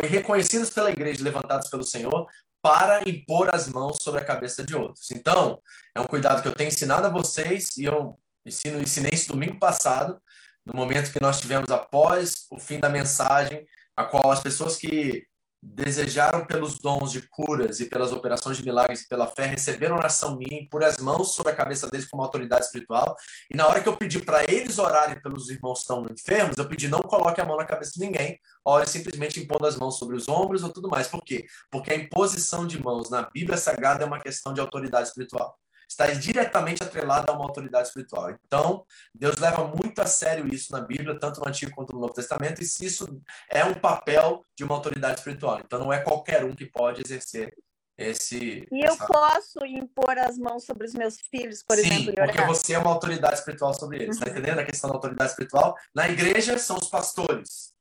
reconhecidas 0.05 0.71
pela 0.71 0.91
igreja, 0.91 1.25
levantadas 1.25 1.69
pelo 1.69 1.83
Senhor 1.83 2.27
para 2.61 3.09
impor 3.09 3.55
as 3.55 3.69
mãos 3.69 4.03
sobre 4.03 4.21
a 4.21 4.25
cabeça 4.25 4.65
de 4.65 4.75
outros. 4.75 5.11
Então, 5.11 5.61
é 5.95 6.01
um 6.01 6.07
cuidado 6.07 6.43
que 6.43 6.49
eu 6.49 6.55
tenho 6.55 6.69
ensinado 6.69 7.07
a 7.07 7.11
vocês 7.11 7.77
e 7.77 7.85
eu 7.85 8.19
ensino, 8.45 8.81
ensinei 8.81 9.13
isso 9.13 9.29
domingo 9.29 9.59
passado, 9.59 10.21
no 10.65 10.75
momento 10.75 11.13
que 11.13 11.23
nós 11.23 11.41
tivemos 11.41 11.71
após 11.71 12.47
o 12.51 12.59
fim 12.59 12.79
da 12.79 12.89
mensagem, 12.89 13.67
a 13.97 14.05
qual 14.05 14.31
as 14.31 14.43
pessoas 14.43 14.77
que 14.77 15.27
desejaram 15.63 16.47
pelos 16.47 16.79
dons 16.79 17.11
de 17.13 17.23
curas 17.29 17.81
e 17.81 17.87
pelas 17.87 18.13
operações 18.13 18.57
de 18.57 18.65
milagres 18.65 19.03
e 19.03 19.09
pela 19.09 19.27
fé, 19.27 19.47
receberam 19.47 19.97
oração 19.97 20.37
minha, 20.37 20.67
por 20.71 20.85
as 20.85 20.99
mãos 20.99 21.35
sobre 21.35 21.53
a 21.53 21.55
cabeça 21.55 21.89
deles 21.89 22.09
como 22.09 22.23
autoridade 22.23 22.65
espiritual. 22.65 23.17
E 23.51 23.57
na 23.57 23.67
hora 23.67 23.81
que 23.81 23.89
eu 23.89 23.97
pedi 23.97 24.21
para 24.21 24.45
eles 24.45 24.79
orarem 24.79 25.21
pelos 25.21 25.51
irmãos 25.51 25.75
que 25.75 25.81
estão 25.81 26.07
enfermos, 26.11 26.57
eu 26.57 26.69
pedi 26.69 26.89
não 26.89 27.01
coloque 27.01 27.41
a 27.41 27.45
mão 27.45 27.57
na 27.57 27.65
cabeça 27.65 27.93
de 27.93 28.01
ninguém, 28.01 28.39
ore 28.65 28.87
simplesmente 28.87 29.41
impondo 29.41 29.67
as 29.67 29.77
mãos 29.77 29.99
sobre 29.99 30.17
os 30.17 30.29
ombros 30.29 30.63
ou 30.63 30.73
tudo 30.73 30.89
mais. 30.89 31.09
Por 31.09 31.23
quê? 31.23 31.47
Porque 31.71 31.93
a 31.93 31.97
imposição 31.97 32.67
de 32.67 32.83
mãos 32.83 33.11
na 33.11 33.23
Bíblia 33.23 33.57
Sagrada 33.57 34.05
é 34.05 34.07
uma 34.07 34.21
questão 34.21 34.53
de 34.55 34.61
autoridade 34.61 35.09
espiritual 35.09 35.59
está 35.89 36.07
diretamente 36.07 36.83
atrelada 36.83 37.33
a 37.33 37.35
uma 37.35 37.45
autoridade 37.45 37.89
espiritual. 37.89 38.31
Então, 38.47 38.85
Deus 39.15 39.39
leva 39.39 39.65
muito 39.65 40.01
a 40.01 40.07
sério 40.07 40.53
isso 40.53 40.71
na 40.71 40.81
Bíblia, 40.81 41.19
tanto 41.19 41.41
no 41.41 41.49
Antigo 41.49 41.75
quanto 41.75 41.95
no 41.95 42.01
Novo 42.01 42.13
Testamento, 42.13 42.63
e 42.63 42.67
se 42.67 42.85
isso 42.85 43.21
é 43.51 43.65
um 43.65 43.75
papel 43.75 44.45
de 44.55 44.65
uma 44.65 44.75
autoridade 44.75 45.19
espiritual. 45.19 45.61
Então, 45.65 45.79
não 45.79 45.93
é 45.93 46.01
qualquer 46.01 46.45
um 46.45 46.55
que 46.55 46.67
pode 46.67 47.01
exercer 47.01 47.55
esse. 47.97 48.69
E 48.71 48.87
eu 48.87 48.97
posso 48.97 49.65
impor 49.67 50.17
as 50.19 50.39
mãos 50.39 50.65
sobre 50.65 50.87
os 50.87 50.95
meus 50.95 51.19
filhos, 51.31 51.65
por 51.65 51.77
Sim, 51.77 51.87
exemplo? 51.87 52.15
porque 52.15 52.43
você 52.43 52.75
é 52.75 52.79
uma 52.79 52.91
autoridade 52.91 53.35
espiritual 53.35 53.75
sobre 53.75 54.03
eles. 54.03 54.17
Está 54.17 54.27
uhum. 54.27 54.33
entendendo 54.33 54.59
a 54.61 54.65
questão 54.65 54.89
da 54.89 54.97
autoridade 54.97 55.31
espiritual? 55.31 55.75
Na 55.95 56.09
igreja 56.09 56.57
são 56.59 56.77
os 56.77 56.89
pastores. 56.89 57.73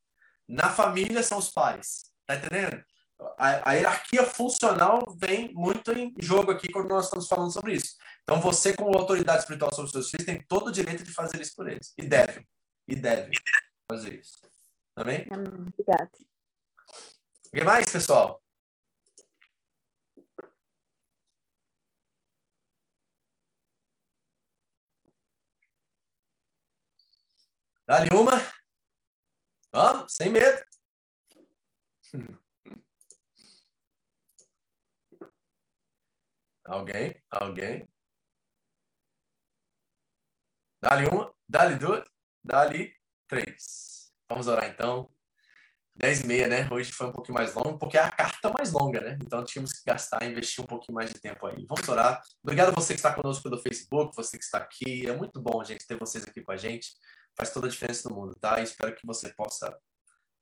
Na 0.47 0.69
família 0.69 1.21
são 1.21 1.37
os 1.37 1.49
pais. 1.49 2.05
Está 2.21 2.35
entendendo? 2.35 2.83
a, 3.19 3.71
a, 3.71 3.73
hierarquia 3.73 4.23
funcional 4.23 5.15
vem 5.17 5.53
muito 5.53 5.91
em 5.91 6.13
jogo 6.19 6.51
aqui 6.51 6.71
quando 6.71 6.89
nós 6.89 7.05
estamos 7.05 7.27
falando 7.27 7.51
sobre 7.51 7.73
isso. 7.73 7.95
Então, 8.23 8.39
você, 8.39 8.75
como 8.75 8.97
autoridade 8.97 9.39
espiritual 9.39 9.73
sobre 9.73 9.91
seus 9.91 10.09
filhos, 10.09 10.25
tem 10.25 10.41
todo 10.47 10.67
o 10.67 10.71
direito 10.71 11.03
de 11.03 11.13
fazer 11.13 11.41
isso 11.41 11.55
por 11.55 11.67
eles. 11.67 11.93
E 11.97 12.03
deve. 12.03 12.45
E 12.87 12.95
deve 12.95 13.31
fazer 13.89 14.19
isso. 14.19 14.39
Tá 14.93 15.03
bem? 15.03 15.25
Obrigada. 15.31 16.11
O 17.47 17.49
que 17.51 17.63
mais, 17.63 17.85
pessoal? 17.91 18.41
Dá-lhe 27.87 28.09
uma. 28.13 28.33
Vamos, 29.71 30.13
sem 30.13 30.29
medo. 30.29 30.61
Hum. 32.13 32.46
Alguém? 36.67 37.15
Alguém? 37.31 37.87
Dá-lhe 40.81 41.07
uma, 41.07 41.33
dá-lhe 41.47 41.75
duas, 41.75 42.03
dá-lhe 42.43 42.93
três. 43.27 44.11
Vamos 44.29 44.47
orar 44.47 44.69
então. 44.69 45.09
10 45.95 46.21
e 46.21 46.27
meia, 46.27 46.47
né? 46.47 46.67
Hoje 46.71 46.91
foi 46.91 47.07
um 47.07 47.11
pouquinho 47.11 47.35
mais 47.35 47.55
longo, 47.55 47.79
porque 47.79 47.97
é 47.97 48.01
a 48.01 48.11
carta 48.11 48.51
mais 48.51 48.71
longa, 48.71 49.01
né? 49.01 49.17
Então 49.19 49.43
tínhamos 49.43 49.73
que 49.73 49.83
gastar, 49.83 50.23
investir 50.25 50.63
um 50.63 50.67
pouquinho 50.67 50.93
mais 50.93 51.09
de 51.11 51.19
tempo 51.19 51.47
aí. 51.47 51.65
Vamos 51.65 51.87
orar. 51.89 52.21
Obrigado 52.43 52.69
a 52.69 52.71
você 52.71 52.93
que 52.93 52.99
está 52.99 53.13
conosco 53.13 53.41
pelo 53.41 53.57
Facebook, 53.57 54.15
você 54.15 54.37
que 54.37 54.43
está 54.43 54.59
aqui. 54.59 55.07
É 55.07 55.15
muito 55.15 55.41
bom, 55.41 55.63
gente, 55.63 55.87
ter 55.87 55.97
vocês 55.97 56.23
aqui 56.23 56.41
com 56.41 56.51
a 56.51 56.57
gente. 56.57 56.91
Faz 57.35 57.51
toda 57.51 57.65
a 57.65 57.69
diferença 57.69 58.07
no 58.09 58.15
mundo, 58.15 58.35
tá? 58.35 58.59
E 58.59 58.63
espero 58.63 58.93
que 58.93 59.07
você 59.07 59.33
possa, 59.33 59.75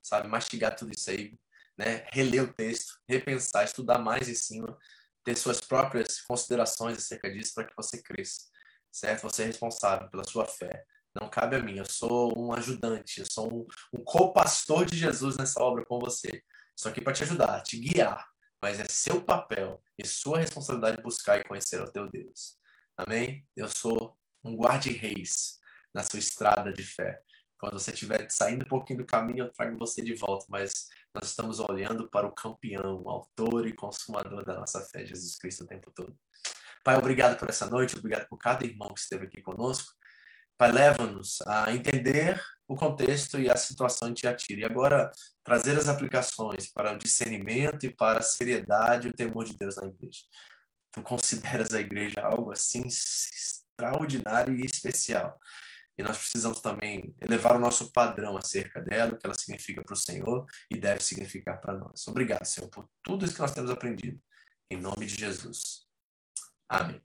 sabe, 0.02 0.28
mastigar 0.28 0.76
tudo 0.76 0.92
isso 0.94 1.10
aí, 1.10 1.40
né? 1.78 2.06
Reler 2.12 2.44
o 2.44 2.54
texto, 2.54 3.00
repensar, 3.08 3.64
estudar 3.64 4.00
mais 4.00 4.28
em 4.28 4.36
cima, 4.36 4.78
ter 5.26 5.36
suas 5.36 5.60
próprias 5.60 6.22
considerações 6.22 6.98
acerca 6.98 7.30
disso 7.30 7.54
para 7.56 7.66
que 7.66 7.76
você 7.76 8.02
cresça, 8.02 8.44
certo? 8.92 9.24
Você 9.24 9.44
é 9.44 9.46
responsável 9.48 10.08
pela 10.10 10.24
sua 10.24 10.46
fé. 10.46 10.86
Não 11.20 11.30
cabe 11.30 11.56
a 11.56 11.60
mim, 11.60 11.78
eu 11.78 11.86
sou 11.86 12.38
um 12.38 12.54
ajudante, 12.54 13.22
eu 13.22 13.26
sou 13.30 13.52
um, 13.52 13.68
um 13.94 14.04
co-pastor 14.04 14.86
de 14.86 14.96
Jesus 14.96 15.36
nessa 15.36 15.62
obra 15.64 15.84
com 15.84 16.00
você. 16.00 16.44
Estou 16.78 16.92
aqui 16.92 17.02
para 17.02 17.14
te 17.14 17.24
ajudar, 17.24 17.62
te 17.64 17.78
guiar, 17.78 18.30
mas 18.62 18.80
é 18.80 18.86
seu 18.88 19.22
papel 19.22 19.82
e 19.98 20.06
sua 20.06 20.40
responsabilidade 20.40 21.02
buscar 21.02 21.40
e 21.40 21.44
conhecer 21.44 21.82
o 21.82 21.92
teu 21.92 22.08
Deus. 22.10 22.58
Amém? 22.96 23.48
Eu 23.56 23.68
sou 23.68 24.18
um 24.44 24.56
guarda-reis 24.56 25.58
na 25.94 26.04
sua 26.04 26.20
estrada 26.20 26.72
de 26.72 26.84
fé. 26.84 27.20
Quando 27.58 27.80
você 27.80 27.92
estiver 27.92 28.30
saindo 28.30 28.66
um 28.66 28.68
pouquinho 28.68 29.00
do 29.00 29.06
caminho, 29.06 29.46
eu 29.46 29.52
trago 29.52 29.78
você 29.78 30.02
de 30.02 30.14
volta, 30.14 30.46
mas 30.50 30.88
nós 31.16 31.30
estamos 31.30 31.60
olhando 31.60 32.10
para 32.10 32.28
o 32.28 32.32
campeão, 32.32 33.02
o 33.02 33.10
autor 33.10 33.66
e 33.66 33.74
consumador 33.74 34.46
da 34.46 34.56
nossa 34.60 34.82
fé, 34.82 35.06
Jesus 35.06 35.38
Cristo, 35.38 35.64
o 35.64 35.68
tempo 35.68 35.90
todo. 35.92 36.16
Pai, 36.84 36.98
obrigado 36.98 37.40
por 37.40 37.50
essa 37.50 37.68
noite, 37.68 37.98
obrigado 37.98 38.28
por 38.28 38.38
cada 38.38 38.66
irmão 38.66 38.94
que 38.94 39.00
esteve 39.00 39.26
aqui 39.26 39.42
conosco. 39.42 39.94
Pai, 40.58 40.72
leva-nos 40.72 41.42
a 41.48 41.74
entender 41.74 42.42
o 42.68 42.76
contexto 42.76 43.40
e 43.40 43.50
a 43.50 43.56
situação 43.56 44.10
em 44.10 44.14
Tiatira. 44.14 44.62
E 44.62 44.66
agora, 44.66 45.12
trazer 45.44 45.78
as 45.78 45.88
aplicações 45.88 46.72
para 46.72 46.94
o 46.94 46.98
discernimento 46.98 47.86
e 47.86 47.90
para 47.90 48.20
a 48.20 48.22
seriedade 48.22 49.08
e 49.08 49.12
o 49.12 49.14
temor 49.14 49.46
de 49.46 49.58
Deus 49.58 49.78
na 49.78 49.88
igreja. 49.88 50.22
Tu 50.92 51.02
consideras 51.02 51.74
a 51.74 51.80
igreja 51.80 52.22
algo 52.22 52.52
assim 52.52 52.84
extraordinário 52.86 54.56
e 54.56 54.66
especial. 54.66 55.40
E 55.98 56.04
nós 56.04 56.18
precisamos 56.18 56.60
também 56.60 57.16
elevar 57.22 57.56
o 57.56 57.60
nosso 57.60 57.92
padrão 57.92 58.38
acerca 58.38 58.82
dela, 58.82 59.14
o 59.14 59.18
que 59.18 59.26
ela 59.26 59.36
significa 59.38 59.82
para 59.84 59.94
o 59.94 59.98
Senhor 59.98 60.46
e 60.70 60.78
deve 60.78 61.02
significar 61.02 61.60
para 61.62 61.74
nós. 61.74 62.06
Obrigado, 62.08 62.46
Senhor, 62.46 62.70
por 62.70 62.90
tudo 63.02 63.24
isso 63.24 63.36
que 63.36 63.42
nós 63.42 63.54
temos 63.54 63.72
aprendido. 63.72 64.22
Em 64.70 64.78
nome 64.78 65.06
de 65.06 65.16
Jesus. 65.16 65.86
Amém. 66.68 67.02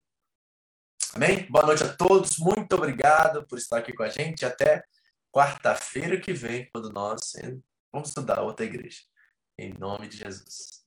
Amém? 1.14 1.46
Boa 1.50 1.66
noite 1.66 1.84
a 1.84 1.94
todos. 1.94 2.38
Muito 2.38 2.74
obrigado 2.74 3.46
por 3.46 3.58
estar 3.58 3.78
aqui 3.78 3.92
com 3.92 4.02
a 4.02 4.08
gente. 4.08 4.44
Até 4.44 4.84
quarta-feira 5.32 6.20
que 6.20 6.32
vem, 6.32 6.68
quando 6.72 6.90
nós 6.92 7.32
vamos 7.92 8.08
estudar 8.08 8.42
outra 8.42 8.64
igreja. 8.64 9.00
Em 9.58 9.72
nome 9.72 10.08
de 10.08 10.16
Jesus. 10.16 10.79